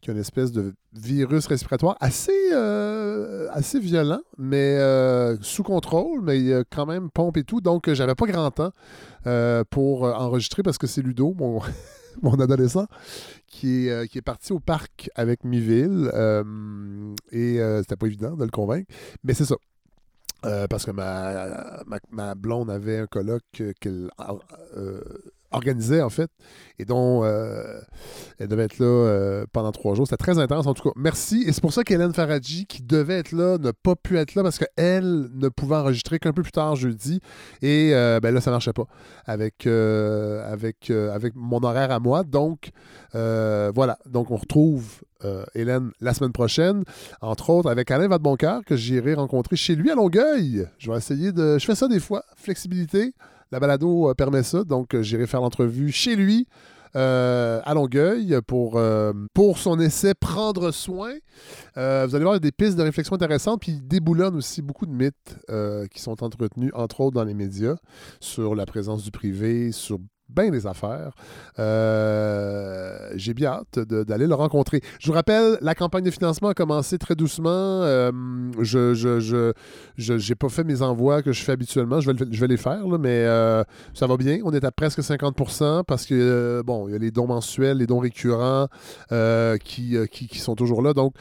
qui 0.00 0.10
a 0.10 0.12
une 0.12 0.20
espèce 0.20 0.52
de 0.52 0.72
virus 0.92 1.46
respiratoire 1.48 1.96
assez, 1.98 2.52
euh, 2.52 3.48
assez 3.50 3.80
violent, 3.80 4.20
mais 4.38 4.76
euh, 4.78 5.36
sous 5.40 5.64
contrôle, 5.64 6.20
mais 6.22 6.38
il 6.38 6.46
y 6.46 6.54
a 6.54 6.62
quand 6.62 6.86
même 6.86 7.10
pompe 7.10 7.36
et 7.36 7.44
tout. 7.44 7.60
Donc, 7.60 7.92
j'avais 7.92 8.14
pas 8.14 8.26
grand 8.26 8.50
temps 8.52 8.70
pour 9.70 10.04
enregistrer 10.04 10.62
parce 10.62 10.78
que 10.78 10.86
c'est 10.86 11.02
Ludo, 11.02 11.34
mon, 11.36 11.60
mon 12.22 12.38
adolescent, 12.40 12.86
qui 13.46 13.86
est, 13.86 13.90
euh, 13.90 14.06
qui 14.06 14.18
est 14.18 14.22
parti 14.22 14.52
au 14.52 14.60
parc 14.60 15.10
avec 15.14 15.44
Miville. 15.44 16.10
euh, 16.14 17.14
et 17.30 17.60
euh, 17.60 17.80
c'était 17.82 17.96
pas 17.96 18.06
évident 18.06 18.36
de 18.36 18.44
le 18.44 18.50
convaincre. 18.50 18.92
Mais 19.22 19.34
c'est 19.34 19.44
ça. 19.44 19.56
Parce 20.68 20.84
que 20.84 20.90
ma, 20.90 22.34
blonde 22.34 22.70
avait 22.70 22.98
un 22.98 23.06
colloque 23.06 23.62
qu'elle 23.80 24.10
organisait, 25.54 26.02
en 26.02 26.10
fait, 26.10 26.30
et 26.78 26.84
dont 26.84 27.22
euh, 27.24 27.80
elle 28.38 28.48
devait 28.48 28.64
être 28.64 28.78
là 28.78 28.86
euh, 28.86 29.44
pendant 29.52 29.72
trois 29.72 29.94
jours. 29.94 30.06
C'était 30.06 30.22
très 30.22 30.38
intense, 30.38 30.66
en 30.66 30.74
tout 30.74 30.82
cas. 30.82 30.94
Merci. 30.96 31.44
Et 31.46 31.52
c'est 31.52 31.60
pour 31.60 31.72
ça 31.72 31.84
qu'Hélène 31.84 32.12
Faradji, 32.12 32.66
qui 32.66 32.82
devait 32.82 33.18
être 33.18 33.32
là, 33.32 33.58
n'a 33.58 33.72
pas 33.72 33.94
pu 33.94 34.18
être 34.18 34.34
là 34.34 34.42
parce 34.42 34.58
qu'elle 34.58 35.28
ne 35.32 35.48
pouvait 35.48 35.76
enregistrer 35.76 36.18
qu'un 36.18 36.32
peu 36.32 36.42
plus 36.42 36.52
tard 36.52 36.76
jeudi. 36.76 37.20
Et 37.62 37.90
euh, 37.94 38.20
ben 38.20 38.34
là, 38.34 38.40
ça 38.40 38.50
marchait 38.50 38.72
pas 38.72 38.86
avec, 39.24 39.66
avec, 39.66 40.90
avec 40.90 41.34
mon 41.36 41.62
horaire 41.62 41.90
à 41.90 42.00
moi. 42.00 42.24
Donc, 42.24 42.70
voilà. 43.12 43.98
Donc, 44.06 44.30
on 44.30 44.36
retrouve 44.36 45.02
Hélène 45.54 45.90
la 46.00 46.12
semaine 46.12 46.32
prochaine, 46.32 46.84
entre 47.22 47.48
autres 47.50 47.70
avec 47.70 47.90
Alain 47.90 48.08
Vadeboncoeur, 48.08 48.62
que 48.64 48.76
j'irai 48.76 49.14
rencontrer 49.14 49.56
chez 49.56 49.74
lui 49.74 49.90
à 49.90 49.94
Longueuil. 49.94 50.68
Je 50.78 50.90
vais 50.90 50.98
essayer 50.98 51.32
de. 51.32 51.58
Je 51.58 51.64
fais 51.64 51.74
ça 51.74 51.88
des 51.88 52.00
fois, 52.00 52.24
flexibilité. 52.36 53.14
La 53.54 53.60
balado 53.60 54.10
euh, 54.10 54.14
permet 54.14 54.42
ça, 54.42 54.64
donc 54.64 54.96
euh, 54.96 55.02
j'irai 55.02 55.28
faire 55.28 55.40
l'entrevue 55.40 55.92
chez 55.92 56.16
lui. 56.16 56.48
euh, 56.96 57.60
à 57.64 57.74
Longueuil 57.74 58.36
pour, 58.48 58.80
pour 59.32 59.58
son 59.58 59.78
essai 59.78 60.12
Prendre 60.14 60.72
soin. 60.72 61.12
Vous 61.76 61.80
allez 62.14 62.24
voir 62.24 62.40
des 62.40 62.50
pistes 62.50 62.76
de 62.76 62.82
réflexion 62.82 63.14
intéressantes, 63.14 63.60
puis 63.60 63.72
il 63.72 63.86
déboulonne 63.86 64.34
aussi 64.34 64.60
beaucoup 64.60 64.86
de 64.86 64.92
mythes 64.92 65.36
qui 65.92 66.00
sont 66.00 66.22
entretenus, 66.24 66.72
entre 66.74 67.00
autres 67.00 67.14
dans 67.14 67.24
les 67.24 67.34
médias, 67.34 67.76
sur 68.18 68.56
la 68.56 68.66
présence 68.66 69.04
du 69.04 69.12
privé, 69.12 69.70
sur 69.70 69.98
bien 70.28 70.50
des 70.50 70.66
affaires. 70.66 71.12
Euh, 71.58 73.10
J'ai 73.14 73.34
bien 73.34 73.50
hâte 73.50 73.78
d'aller 73.78 74.26
le 74.26 74.34
rencontrer. 74.34 74.80
Je 75.00 75.06
vous 75.06 75.12
rappelle, 75.12 75.58
la 75.60 75.74
campagne 75.74 76.04
de 76.04 76.10
financement 76.10 76.48
a 76.48 76.54
commencé 76.54 76.98
très 76.98 77.14
doucement. 77.14 77.50
Euh, 77.50 78.10
je 78.60 79.54
j'ai 79.96 80.34
pas 80.34 80.48
fait 80.48 80.64
mes 80.64 80.82
envois 80.82 81.22
que 81.22 81.32
je 81.32 81.42
fais 81.42 81.52
habituellement. 81.52 82.00
Je 82.00 82.10
vais, 82.10 82.46
les 82.46 82.56
faire, 82.56 82.86
mais 82.86 83.24
euh, 83.24 83.62
ça 83.94 84.06
va 84.06 84.16
bien. 84.16 84.40
On 84.44 84.52
est 84.52 84.64
à 84.64 84.72
presque 84.72 85.00
50% 85.00 85.84
parce 85.84 86.06
que, 86.06 86.62
bon, 86.64 86.88
il 86.88 86.92
y 86.92 86.94
a 86.94 86.98
les 86.98 87.10
dons 87.10 87.26
mensuels, 87.26 87.78
les 87.78 87.86
dons 87.86 88.00
récurrents 88.00 88.68
qui, 89.64 89.98
sont 90.34 90.54
toujours 90.54 90.82
là. 90.82 90.92
Donc, 90.94 91.14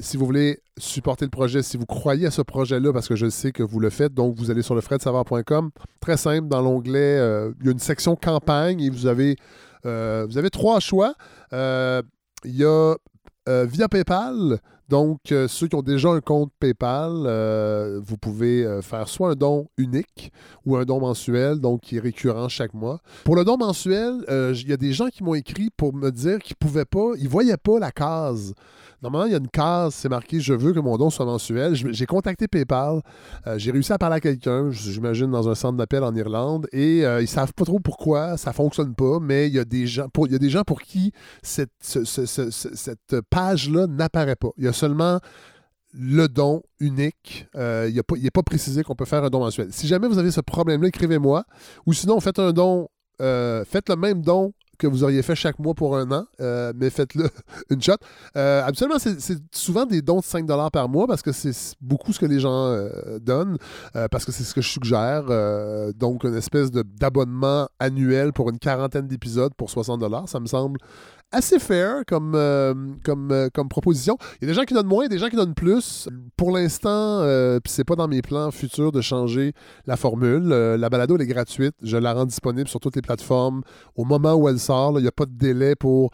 si 0.00 0.16
vous 0.16 0.26
voulez 0.26 0.60
supporter 0.78 1.24
le 1.24 1.30
projet, 1.30 1.62
si 1.62 1.78
vous 1.78 1.86
croyez 1.86 2.26
à 2.26 2.30
ce 2.30 2.42
projet-là, 2.42 2.92
parce 2.92 3.08
que 3.08 3.16
je 3.16 3.30
sais 3.30 3.50
que 3.50 3.62
vous 3.62 3.80
le 3.80 3.88
faites, 3.88 4.12
donc 4.12 4.36
vous 4.36 4.50
allez 4.50 4.60
sur 4.60 4.74
le 4.74 4.82
fredsavoir.com. 4.82 5.70
Très 6.00 6.18
simple, 6.18 6.48
dans 6.48 6.60
l'onglet, 6.60 7.16
il 7.60 7.66
y 7.66 7.68
a 7.68 7.72
une 7.72 7.78
section 7.78 8.05
campagne 8.14 8.80
et 8.80 8.90
vous 8.90 9.06
avez, 9.06 9.36
euh, 9.84 10.26
vous 10.28 10.38
avez 10.38 10.50
trois 10.50 10.78
choix. 10.78 11.14
Euh, 11.52 12.02
Il 12.44 12.56
y 12.56 12.64
a 12.64 12.94
euh, 13.48 13.66
via 13.68 13.88
PayPal, 13.88 14.58
Donc, 14.88 15.18
ceux 15.26 15.66
qui 15.66 15.74
ont 15.74 15.82
déjà 15.82 16.10
un 16.10 16.20
compte 16.20 16.52
PayPal, 16.60 17.12
vous 18.00 18.16
pouvez 18.16 18.80
faire 18.82 19.08
soit 19.08 19.30
un 19.30 19.34
don 19.34 19.68
unique 19.76 20.30
ou 20.64 20.76
un 20.76 20.84
don 20.84 21.00
mensuel, 21.00 21.58
donc 21.58 21.80
qui 21.80 21.96
est 21.96 22.00
récurrent 22.00 22.48
chaque 22.48 22.72
mois. 22.72 23.00
Pour 23.24 23.34
le 23.34 23.44
don 23.44 23.56
mensuel, 23.56 24.24
il 24.28 24.68
y 24.68 24.72
a 24.72 24.76
des 24.76 24.92
gens 24.92 25.08
qui 25.08 25.24
m'ont 25.24 25.34
écrit 25.34 25.70
pour 25.76 25.92
me 25.92 26.10
dire 26.10 26.38
qu'ils 26.38 26.54
pouvaient 26.54 26.84
pas, 26.84 27.14
ils 27.18 27.28
voyaient 27.28 27.56
pas 27.56 27.80
la 27.80 27.90
case. 27.90 28.54
Normalement, 29.02 29.26
il 29.26 29.32
y 29.32 29.34
a 29.34 29.38
une 29.38 29.48
case, 29.48 29.94
c'est 29.94 30.08
marqué 30.08 30.40
Je 30.40 30.54
veux 30.54 30.72
que 30.72 30.80
mon 30.80 30.96
don 30.96 31.10
soit 31.10 31.26
mensuel. 31.26 31.74
J'ai 31.74 32.06
contacté 32.06 32.48
PayPal. 32.48 33.00
euh, 33.46 33.58
J'ai 33.58 33.70
réussi 33.70 33.92
à 33.92 33.98
parler 33.98 34.16
à 34.16 34.20
quelqu'un, 34.20 34.70
j'imagine 34.70 35.30
dans 35.30 35.48
un 35.48 35.54
centre 35.54 35.76
d'appel 35.76 36.02
en 36.04 36.14
Irlande, 36.14 36.66
et 36.72 37.04
euh, 37.04 37.20
ils 37.22 37.28
savent 37.28 37.52
pas 37.54 37.64
trop 37.64 37.78
pourquoi 37.80 38.36
ça 38.36 38.52
fonctionne 38.52 38.94
pas, 38.94 39.18
mais 39.20 39.48
il 39.48 39.54
y 39.54 39.58
a 39.58 39.64
des 39.64 39.86
gens 39.86 40.08
pour, 40.08 40.26
il 40.26 40.32
y 40.32 40.36
a 40.36 40.38
des 40.38 40.50
gens 40.50 40.62
pour 40.62 40.80
qui 40.80 41.12
cette, 41.42 41.70
ce- 41.82 42.04
ce- 42.04 42.26
ce- 42.26 42.50
ce- 42.50 42.74
cette 42.74 43.20
page-là 43.30 43.86
n'apparaît 43.86 44.36
pas. 44.36 44.50
Il 44.56 44.64
y 44.64 44.68
a 44.68 44.72
seulement 44.72 45.18
le 45.98 46.26
don 46.28 46.62
unique. 46.80 47.46
Euh, 47.56 47.88
il 47.90 48.22
n'est 48.22 48.30
pas 48.30 48.42
précisé 48.42 48.82
qu'on 48.82 48.94
peut 48.94 49.04
faire 49.06 49.24
un 49.24 49.30
don 49.30 49.40
mensuel. 49.40 49.68
Si 49.72 49.86
jamais 49.86 50.08
vous 50.08 50.18
avez 50.18 50.30
ce 50.30 50.40
problème-là, 50.42 50.88
écrivez-moi. 50.88 51.44
Ou 51.86 51.92
sinon, 51.94 52.20
faites 52.20 52.38
un 52.38 52.52
don, 52.52 52.88
euh, 53.22 53.64
faites 53.64 53.88
le 53.88 53.96
même 53.96 54.20
don 54.22 54.52
que 54.78 54.86
vous 54.86 55.04
auriez 55.04 55.22
fait 55.22 55.34
chaque 55.34 55.58
mois 55.58 55.74
pour 55.74 55.96
un 55.96 56.10
an, 56.12 56.26
euh, 56.40 56.72
mais 56.76 56.90
faites-le 56.90 57.28
une 57.70 57.82
shot. 57.82 57.94
Euh, 58.36 58.62
habituellement, 58.64 58.98
c'est 58.98 59.38
souvent 59.52 59.86
des 59.86 60.02
dons 60.02 60.20
de 60.20 60.24
5 60.24 60.46
par 60.70 60.88
mois 60.88 61.06
parce 61.06 61.22
que 61.22 61.32
c'est 61.32 61.76
beaucoup 61.80 62.12
ce 62.12 62.20
que 62.20 62.26
les 62.26 62.40
gens 62.40 62.66
euh, 62.66 63.18
donnent, 63.20 63.58
parce 64.10 64.24
que 64.24 64.32
c'est 64.32 64.44
ce 64.44 64.54
que 64.54 64.60
je 64.60 64.68
suggère. 64.68 65.24
Donc, 65.94 66.24
une 66.24 66.36
espèce 66.36 66.70
d'abonnement 66.70 67.68
annuel 67.78 68.32
pour 68.32 68.50
une 68.50 68.58
quarantaine 68.58 69.06
d'épisodes 69.06 69.52
pour 69.56 69.70
60 69.70 70.02
ça 70.26 70.40
me 70.40 70.46
semble 70.46 70.78
assez 71.32 71.58
fair 71.58 72.04
comme, 72.06 72.34
euh, 72.34 72.74
comme, 73.04 73.30
euh, 73.30 73.48
comme 73.52 73.68
proposition. 73.68 74.16
Il 74.40 74.44
y 74.44 74.44
a 74.44 74.48
des 74.48 74.54
gens 74.54 74.64
qui 74.64 74.74
donnent 74.74 74.86
moins, 74.86 75.08
des 75.08 75.18
gens 75.18 75.28
qui 75.28 75.36
donnent 75.36 75.54
plus. 75.54 76.08
Pour 76.36 76.50
l'instant, 76.50 77.20
euh, 77.20 77.60
puis 77.60 77.72
c'est 77.72 77.84
pas 77.84 77.96
dans 77.96 78.08
mes 78.08 78.22
plans 78.22 78.50
futurs 78.50 78.92
de 78.92 79.00
changer 79.00 79.52
la 79.86 79.96
formule. 79.96 80.52
Euh, 80.52 80.76
la 80.76 80.88
balado, 80.88 81.16
elle 81.16 81.22
est 81.22 81.26
gratuite. 81.26 81.74
Je 81.82 81.96
la 81.96 82.14
rends 82.14 82.26
disponible 82.26 82.68
sur 82.68 82.80
toutes 82.80 82.96
les 82.96 83.02
plateformes 83.02 83.62
au 83.96 84.04
moment 84.04 84.34
où 84.34 84.48
elle 84.48 84.58
sort. 84.58 84.98
Il 84.98 85.02
n'y 85.02 85.08
a 85.08 85.12
pas 85.12 85.26
de 85.26 85.36
délai 85.36 85.74
pour 85.74 86.10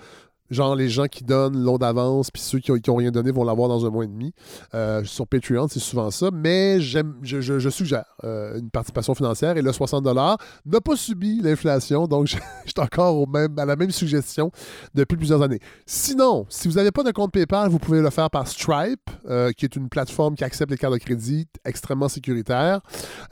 genre 0.53 0.77
les 0.77 0.89
gens 0.89 1.07
qui 1.07 1.25
donnent 1.25 1.59
long 1.59 1.79
d'avance, 1.79 2.31
puis 2.31 2.43
ceux 2.43 2.59
qui 2.59 2.71
n'ont 2.71 2.97
rien 2.97 3.11
donné 3.11 3.31
vont 3.31 3.45
l'avoir 3.45 3.69
dans 3.69 3.85
un 3.87 3.91
mois 3.91 4.05
et 4.05 4.09
demi. 4.09 4.33
Euh, 4.75 5.03
sur 5.05 5.27
Patreon, 5.27 5.67
c'est 5.69 5.81
souvent 5.81 6.11
ça. 6.11 6.31
Mais 6.33 6.81
j'aime, 6.81 7.15
je, 7.23 7.71
suggère 7.71 8.05
euh, 8.25 8.59
une 8.59 8.71
participation 8.71 9.15
financière 9.15 9.57
et 9.57 9.63
le 9.63 9.73
60 9.73 10.05
n'a 10.05 10.81
pas 10.81 10.97
subi 10.97 11.41
l'inflation, 11.41 12.07
donc 12.07 12.27
je, 12.27 12.37
suis 12.37 12.75
encore 12.79 13.17
au 13.17 13.27
même, 13.27 13.59
à 13.59 13.65
la 13.65 13.77
même 13.77 13.91
suggestion 13.91 14.51
depuis 14.95 15.17
plusieurs 15.17 15.43
années. 15.43 15.61
Sinon, 15.87 16.47
si 16.49 16.69
vous 16.69 16.75
n'avez 16.75 16.91
pas 16.91 17.03
de 17.03 17.11
compte 17.11 17.33
PayPal, 17.33 17.71
vous 17.71 17.79
pouvez 17.79 18.01
le 18.01 18.11
faire 18.11 18.31
par 18.31 18.47
Stripe, 18.47 19.11
euh, 19.29 19.53
qui 19.53 19.65
est 19.65 19.77
une 19.77 19.89
plateforme 19.89 20.35
qui 20.35 20.45
accepte 20.45 20.71
les 20.71 20.77
cartes 20.77 20.93
de 20.93 20.99
crédit 20.99 21.47
extrêmement 21.65 22.09
sécuritaire. 22.09 22.81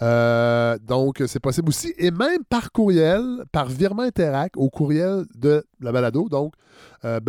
Donc, 0.01 1.23
c'est 1.27 1.41
possible 1.41 1.69
aussi. 1.69 1.93
Et 1.99 2.11
même 2.11 2.45
par 2.49 2.73
courriel, 2.73 3.45
par 3.53 3.67
virement 3.67 4.03
Interac 4.03 4.53
au 4.57 4.71
courriel 4.71 5.25
de 5.37 5.65
la 5.81 5.93
balado. 5.93 6.29
Donc, 6.29 6.55
euh. 7.05 7.21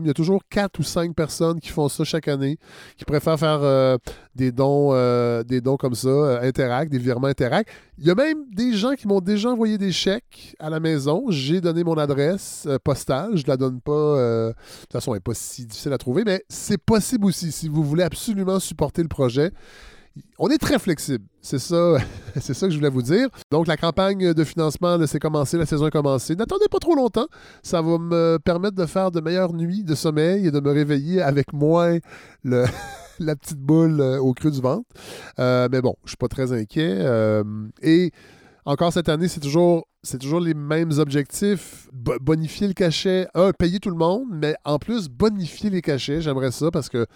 Il 0.00 0.06
y 0.06 0.10
a 0.10 0.14
toujours 0.14 0.42
quatre 0.48 0.78
ou 0.78 0.82
cinq 0.82 1.14
personnes 1.14 1.60
qui 1.60 1.68
font 1.68 1.88
ça 1.88 2.04
chaque 2.04 2.28
année, 2.28 2.58
qui 2.96 3.04
préfèrent 3.04 3.38
faire 3.38 3.60
euh, 3.62 3.98
des 4.34 4.52
dons 4.52 4.90
euh, 4.92 5.42
des 5.42 5.60
dons 5.60 5.76
comme 5.76 5.94
ça, 5.94 6.08
euh, 6.08 6.40
Interac, 6.42 6.88
des 6.88 6.98
virements 6.98 7.26
Interac. 7.26 7.68
Il 7.98 8.06
y 8.06 8.10
a 8.10 8.14
même 8.14 8.44
des 8.50 8.72
gens 8.72 8.94
qui 8.94 9.06
m'ont 9.06 9.20
déjà 9.20 9.50
envoyé 9.50 9.76
des 9.76 9.92
chèques 9.92 10.56
à 10.58 10.70
la 10.70 10.80
maison. 10.80 11.26
J'ai 11.28 11.60
donné 11.60 11.84
mon 11.84 11.98
adresse 11.98 12.66
postale. 12.82 13.36
Je 13.36 13.42
ne 13.42 13.48
la 13.48 13.56
donne 13.56 13.80
pas. 13.80 13.92
de 13.92 14.54
toute 14.82 14.92
façon, 14.92 15.12
elle 15.12 15.16
n'est 15.16 15.20
pas 15.20 15.34
si 15.34 15.66
difficile 15.66 15.92
à 15.92 15.98
trouver, 15.98 16.22
mais 16.24 16.42
c'est 16.48 16.78
possible 16.78 17.26
aussi 17.26 17.52
si 17.52 17.68
vous 17.68 17.82
voulez 17.82 18.04
absolument 18.04 18.58
supporter 18.58 19.02
le 19.02 19.08
projet. 19.08 19.52
On 20.38 20.48
est 20.48 20.58
très 20.58 20.78
flexible. 20.78 21.24
C'est 21.42 21.58
ça, 21.58 21.96
que 22.34 22.70
je 22.70 22.76
voulais 22.76 22.90
vous 22.90 23.02
dire. 23.02 23.28
Donc, 23.50 23.66
la 23.66 23.76
campagne 23.76 24.34
de 24.34 24.44
financement, 24.44 24.96
là, 24.96 25.06
c'est 25.06 25.18
commencé, 25.18 25.56
la 25.56 25.66
saison 25.66 25.86
est 25.86 25.90
commencée. 25.90 26.36
N'attendez 26.36 26.66
pas 26.70 26.78
trop 26.78 26.94
longtemps. 26.94 27.26
Ça 27.62 27.80
va 27.80 27.98
me 27.98 28.38
permettre 28.38 28.76
de 28.76 28.86
faire 28.86 29.10
de 29.10 29.20
meilleures 29.20 29.54
nuits 29.54 29.82
de 29.82 29.94
sommeil 29.94 30.46
et 30.46 30.50
de 30.50 30.60
me 30.60 30.70
réveiller 30.70 31.22
avec 31.22 31.52
moins 31.52 31.98
la 32.44 33.36
petite 33.36 33.58
boule 33.58 34.00
euh, 34.00 34.18
au 34.18 34.32
creux 34.32 34.50
du 34.50 34.60
ventre. 34.60 34.88
Euh, 35.38 35.68
mais 35.70 35.80
bon, 35.80 35.96
je 36.04 36.10
suis 36.10 36.16
pas 36.16 36.28
très 36.28 36.52
inquiet. 36.52 36.96
Euh, 37.00 37.44
et 37.82 38.12
encore 38.64 38.92
cette 38.92 39.08
année, 39.08 39.28
c'est 39.28 39.40
toujours, 39.40 39.86
c'est 40.02 40.18
toujours 40.18 40.40
les 40.40 40.54
mêmes 40.54 40.92
objectifs. 40.98 41.88
Bo- 41.92 42.18
bonifier 42.20 42.66
le 42.68 42.72
cachet. 42.72 43.28
Un, 43.34 43.52
payer 43.52 43.80
tout 43.80 43.90
le 43.90 43.96
monde, 43.96 44.24
mais 44.30 44.54
en 44.64 44.78
plus, 44.78 45.08
bonifier 45.08 45.68
les 45.68 45.82
cachets. 45.82 46.20
J'aimerais 46.22 46.50
ça 46.52 46.70
parce 46.70 46.88
que 46.88 47.06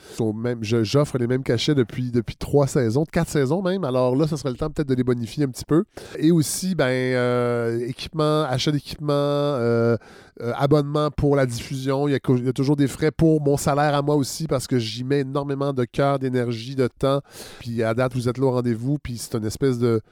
j'offre 0.61 1.17
les 1.19 1.27
mêmes 1.27 1.43
cachets 1.43 1.75
depuis, 1.75 2.11
depuis 2.11 2.37
trois 2.37 2.67
saisons, 2.67 3.05
quatre 3.05 3.31
saisons 3.31 3.63
même. 3.63 3.85
Alors 3.85 4.17
là, 4.17 4.27
ça 4.27 4.37
serait 4.37 4.51
le 4.51 4.57
temps 4.57 4.71
peut-être 4.71 4.89
de 4.89 4.95
les 4.95 5.05
bonifier 5.05 5.45
un 5.45 5.49
petit 5.49 5.65
peu. 5.65 5.85
Et 6.19 6.31
aussi, 6.31 6.75
ben, 6.75 6.85
euh, 6.85 7.79
équipement, 7.87 8.43
achat 8.43 8.71
d'équipement, 8.71 9.13
euh, 9.15 9.97
euh, 10.43 10.53
abonnement 10.57 11.11
pour 11.11 11.37
la 11.37 11.47
diffusion. 11.47 12.07
Il 12.07 12.13
y, 12.13 12.15
a, 12.15 12.19
il 12.37 12.45
y 12.45 12.49
a 12.49 12.53
toujours 12.53 12.77
des 12.77 12.89
frais 12.89 13.11
pour 13.11 13.41
mon 13.41 13.57
salaire 13.57 13.95
à 13.95 14.03
moi 14.03 14.17
aussi 14.17 14.47
parce 14.47 14.67
que 14.67 14.79
j'y 14.79 15.05
mets 15.05 15.21
énormément 15.21 15.73
de 15.73 15.85
cœur, 15.85 16.19
d'énergie, 16.19 16.75
de 16.75 16.89
temps. 16.89 17.23
Puis 17.61 17.83
à 17.83 17.95
date, 17.95 18.13
vous 18.15 18.29
êtes 18.29 18.37
là 18.37 18.47
au 18.47 18.51
rendez-vous. 18.51 18.99
Puis 18.99 19.17
c'est 19.17 19.37
une 19.37 19.47
espèce 19.47 19.79
de, 19.79 20.03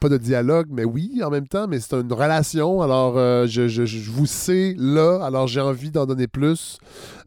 pas 0.00 0.08
de 0.08 0.18
dialogue, 0.18 0.68
mais 0.70 0.84
oui, 0.84 1.22
en 1.24 1.30
même 1.30 1.46
temps, 1.48 1.66
mais 1.68 1.80
c'est 1.80 1.94
une 1.96 2.12
relation. 2.12 2.82
Alors, 2.82 3.16
euh, 3.16 3.46
je, 3.46 3.66
je- 3.68 3.84
je 3.86 4.10
vous 4.10 4.26
sais 4.26 4.74
là, 4.78 5.20
alors 5.24 5.46
j'ai 5.46 5.60
envie 5.60 5.90
d'en 5.90 6.06
donner 6.06 6.26
plus. 6.26 6.78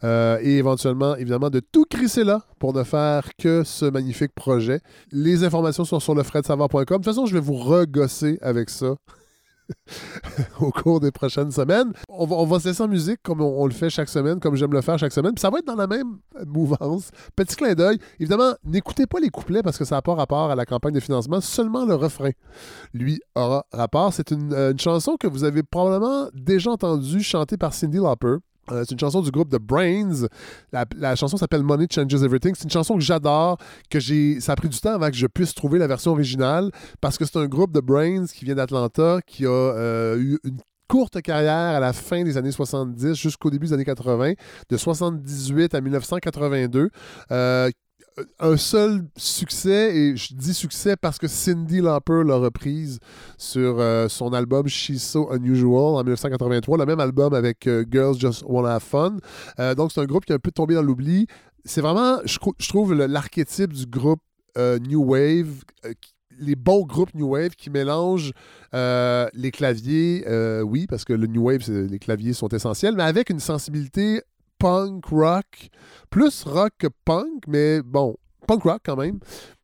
Euh, 0.04 0.38
et 0.42 0.58
éventuellement, 0.58 1.16
évidemment, 1.16 1.50
de 1.50 1.60
tout 1.60 1.86
crisser 1.90 2.24
là 2.24 2.44
pour 2.60 2.74
ne 2.74 2.84
faire 2.84 3.30
que 3.40 3.64
ce 3.66 3.86
magnifique 3.86 4.34
projet. 4.36 4.82
Les 5.12 5.44
informations 5.44 5.86
sont 5.86 6.00
sur 6.00 6.14
lefredsavard.com. 6.14 6.84
De 6.84 6.86
toute 6.96 7.06
façon, 7.06 7.26
je 7.26 7.34
vais 7.34 7.40
vous 7.40 7.56
regosser 7.56 8.38
avec 8.42 8.70
ça. 8.70 8.96
au 10.59 10.72
cours 10.72 10.99
des 10.99 11.11
prochaines 11.11 11.51
semaines. 11.51 11.93
On 12.09 12.26
va, 12.26 12.36
on 12.36 12.45
va 12.45 12.59
se 12.59 12.68
laisser 12.68 12.84
en 12.84 12.88
musique 12.88 13.20
comme 13.24 13.41
on, 13.41 13.65
le 13.65 13.74
fait 13.74 13.89
chaque 13.89 14.09
semaine, 14.09 14.39
comme 14.39 14.55
j'aime 14.55 14.74
le 14.74 14.82
faire 14.82 14.97
chaque 14.97 15.11
semaine. 15.11 15.34
Puis 15.34 15.41
ça 15.41 15.49
va 15.49 15.59
être 15.59 15.68
dans 15.68 15.76
la 15.76 15.88
même 15.88 16.20
mouvance. 16.45 17.11
Petit 17.36 17.55
clin 17.55 17.74
d'œil. 17.74 17.99
Évidemment, 18.20 18.53
n'écoutez 18.63 19.05
pas 19.07 19.20
les 19.20 19.30
couplets 19.30 19.63
parce 19.63 19.78
que 19.78 19.86
ça 19.86 19.95
n'a 19.95 20.01
pas 20.01 20.15
rapport 20.15 20.51
à 20.51 20.55
la 20.55 20.65
campagne 20.65 20.93
de 20.93 20.99
financement. 20.99 21.41
Seulement 21.41 21.86
le 21.86 21.95
refrain, 21.95 22.32
lui, 22.93 23.20
aura 23.36 23.65
rapport. 23.72 24.13
C'est 24.13 24.32
une, 24.32 24.53
euh, 24.53 24.72
une 24.72 24.80
chanson 24.80 25.18
que 25.18 25.28
vous 25.28 25.43
avez 25.43 25.63
probablement 25.63 26.30
déjà 26.34 26.72
entendue 26.72 27.22
chanter 27.22 27.57
par 27.57 27.74
Cindy 27.74 27.97
Lauper. 27.97 28.38
Euh, 28.72 28.84
c'est 28.86 28.93
une 28.93 28.99
chanson 28.99 29.22
du 29.22 29.32
groupe 29.32 29.49
The 29.49 29.59
Brains. 29.59 30.28
La, 30.72 31.15
chanson 31.15 31.38
s'appelle 31.38 31.63
Money 31.63 31.88
Changes 31.89 32.24
Everything. 32.24 32.53
C'est 32.55 32.65
une 32.65 32.70
chanson 32.70 32.95
que 32.95 33.01
j'adore, 33.01 33.57
que 33.89 33.99
j'ai. 33.99 34.39
Ça 34.39 34.53
a 34.53 34.55
pris 34.55 34.70
du 34.70 34.80
temps 34.80 34.93
avant 34.93 35.09
que 35.09 35.15
je 35.15 35.28
puisse 35.28 35.53
trouver 35.53 35.80
la 35.80 35.88
version 35.88 36.11
originale 36.11 36.72
parce 37.01 37.18
que 37.18 37.26
c'est 37.26 37.38
un 37.38 37.47
groupe 37.47 37.72
de 37.72 37.80
Brains 37.80 38.26
qui 38.26 38.45
vient 38.45 38.55
d'Atlanta 38.55 39.20
qui 39.26 39.45
a 39.45 39.49
euh, 39.49 40.18
eu 40.18 40.39
une 40.43 40.57
courte 40.88 41.22
carrière 41.22 41.76
à 41.76 41.80
la 41.80 41.93
fin 41.93 42.24
des 42.24 42.38
années 42.38 42.51
70 42.51 43.13
jusqu'au 43.15 43.49
début 43.49 43.68
des 43.68 43.74
années 43.74 43.86
80, 43.86 44.34
de 44.70 44.78
78 44.78 45.74
à 45.74 45.82
1982. 45.82 46.89
Euh, 47.32 47.70
un 48.39 48.57
seul 48.57 49.03
succès, 49.15 49.95
et 49.95 50.18
je 50.18 50.34
dis 50.34 50.53
succès 50.53 50.95
parce 50.95 51.18
que 51.18 51.28
Cindy 51.28 51.80
Lauper 51.80 52.24
l'a 52.26 52.38
reprise 52.38 52.99
sur 53.38 53.80
euh, 53.80 54.07
son 54.07 54.34
album 54.34 54.68
She's 54.68 55.03
So 55.03 55.34
Unusual 55.36 55.95
en 55.95 56.03
1983, 56.03 56.78
le 56.80 56.86
même 56.86 56.99
album 56.99 57.34
avec 57.34 57.68
euh, 57.68 57.86
Girls 57.89 58.20
Just 58.20 58.43
Wanna 58.45 58.76
Have 58.76 58.84
Fun. 58.84 59.18
Euh, 59.59 59.76
donc 59.76 59.91
c'est 59.91 60.01
un 60.01 60.05
groupe 60.05 60.26
qui 60.26 60.32
est 60.32 60.36
un 60.36 60.39
peu 60.39 60.51
tombé 60.51 60.74
dans 60.74 60.82
l'oubli. 60.82 61.28
C'est 61.65 61.82
vraiment, 61.82 62.20
je, 62.26 62.68
trouve, 62.68 62.93
l'archétype 62.93 63.74
du 63.74 63.86
groupe 63.86 64.22
New 64.57 65.03
Wave, 65.03 65.63
les 66.39 66.55
bons 66.55 66.84
groupes 66.84 67.13
New 67.13 67.28
Wave 67.28 67.51
qui 67.51 67.70
mélangent 67.70 68.32
les 68.74 69.51
claviers, 69.51 70.26
oui, 70.63 70.88
parce 70.88 71.03
que 71.03 71.13
le 71.13 71.28
New 71.28 71.43
Wave, 71.43 71.70
les 71.70 71.99
claviers 71.99 72.34
sont 72.34 72.47
essentiels, 72.47 72.95
mais 72.95 73.03
avec 73.03 73.30
une 73.30 73.41
sensibilité 73.41 74.22
punk 74.60 75.05
rock, 75.08 75.70
plus 76.10 76.43
rock 76.43 76.72
que 76.78 76.88
punk, 77.05 77.43
mais 77.47 77.82
bon, 77.82 78.16
punk 78.47 78.64
rock 78.64 78.82
quand 78.86 78.95
même. 78.95 79.20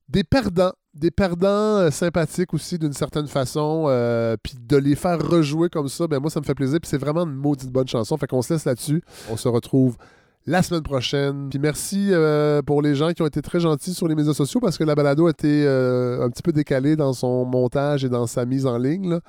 Des 0.10 0.24
perdants, 0.24 0.74
des 0.94 1.12
perdants 1.12 1.48
euh, 1.48 1.92
sympathiques 1.92 2.54
aussi 2.54 2.78
d'une 2.78 2.94
certaine 2.94 3.28
façon, 3.28 3.86
euh, 3.88 4.36
puis 4.42 4.54
de 4.60 4.78
les 4.78 4.96
faire 4.96 5.20
rejouer 5.20 5.70
comme 5.70 5.88
ça, 5.88 6.08
ben 6.08 6.20
moi 6.20 6.30
ça 6.30 6.40
me 6.40 6.46
fait 6.46 6.56
plaisir, 6.56 6.80
puis 6.80 6.90
c'est 6.90 6.98
vraiment 6.98 7.24
une 7.24 7.36
maudite 7.36 7.72
bonne 7.72 7.88
chanson, 7.88 8.18
fait 8.18 8.28
qu'on 8.28 8.42
se 8.42 8.54
laisse 8.54 8.66
là-dessus. 8.66 9.02
On 9.32 9.38
se 9.38 9.48
retrouve 9.48 9.98
la 10.46 10.62
semaine 10.62 10.84
prochaine. 10.84 11.48
Puis 11.50 11.58
merci 11.58 12.10
euh, 12.12 12.62
pour 12.62 12.82
les 12.82 12.96
gens 12.96 13.14
qui 13.14 13.22
ont 13.22 13.26
été 13.26 13.42
très 13.42 13.62
gentils 13.62 13.94
sur 13.94 14.10
les 14.10 14.16
médias 14.16 14.34
sociaux 14.34 14.60
parce 14.60 14.78
que 14.78 14.84
la 14.84 14.94
balado 14.94 15.28
a 15.28 15.30
été 15.30 15.66
un 15.66 16.30
petit 16.30 16.44
peu 16.44 16.52
décalée 16.52 16.98
dans 16.98 17.14
son 17.14 17.46
montage 17.46 18.04
et 18.04 18.10
dans 18.10 18.28
sa 18.28 18.44
mise 18.46 18.66
en 18.66 18.78
ligne. 18.78 19.20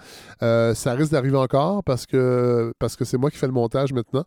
ça 0.41 0.93
risque 0.93 1.13
d'arriver 1.13 1.37
encore 1.37 1.85
parce 1.85 2.05
que 2.05 2.73
parce 2.81 2.97
que 2.97 3.05
c'est 3.05 3.17
moi 3.17 3.31
qui 3.31 3.39
fais 3.39 3.47
le 3.47 3.53
montage 3.53 3.93
maintenant. 3.93 4.25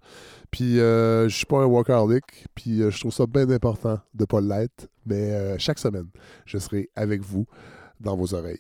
Puis 0.51 0.79
euh, 0.79 1.27
je 1.29 1.35
suis 1.35 1.45
pas 1.45 1.61
un 1.61 1.65
workaholic. 1.65 2.23
Puis 2.55 2.81
euh, 2.81 2.91
je 2.91 2.99
trouve 2.99 3.13
ça 3.13 3.25
bien 3.25 3.49
important 3.49 3.99
de 4.13 4.25
pas 4.25 4.41
l'être. 4.41 4.87
Mais 5.05 5.31
euh, 5.31 5.57
chaque 5.57 5.79
semaine, 5.79 6.07
je 6.45 6.57
serai 6.57 6.89
avec 6.95 7.21
vous 7.21 7.45
dans 7.99 8.15
vos 8.15 8.33
oreilles. 8.33 8.59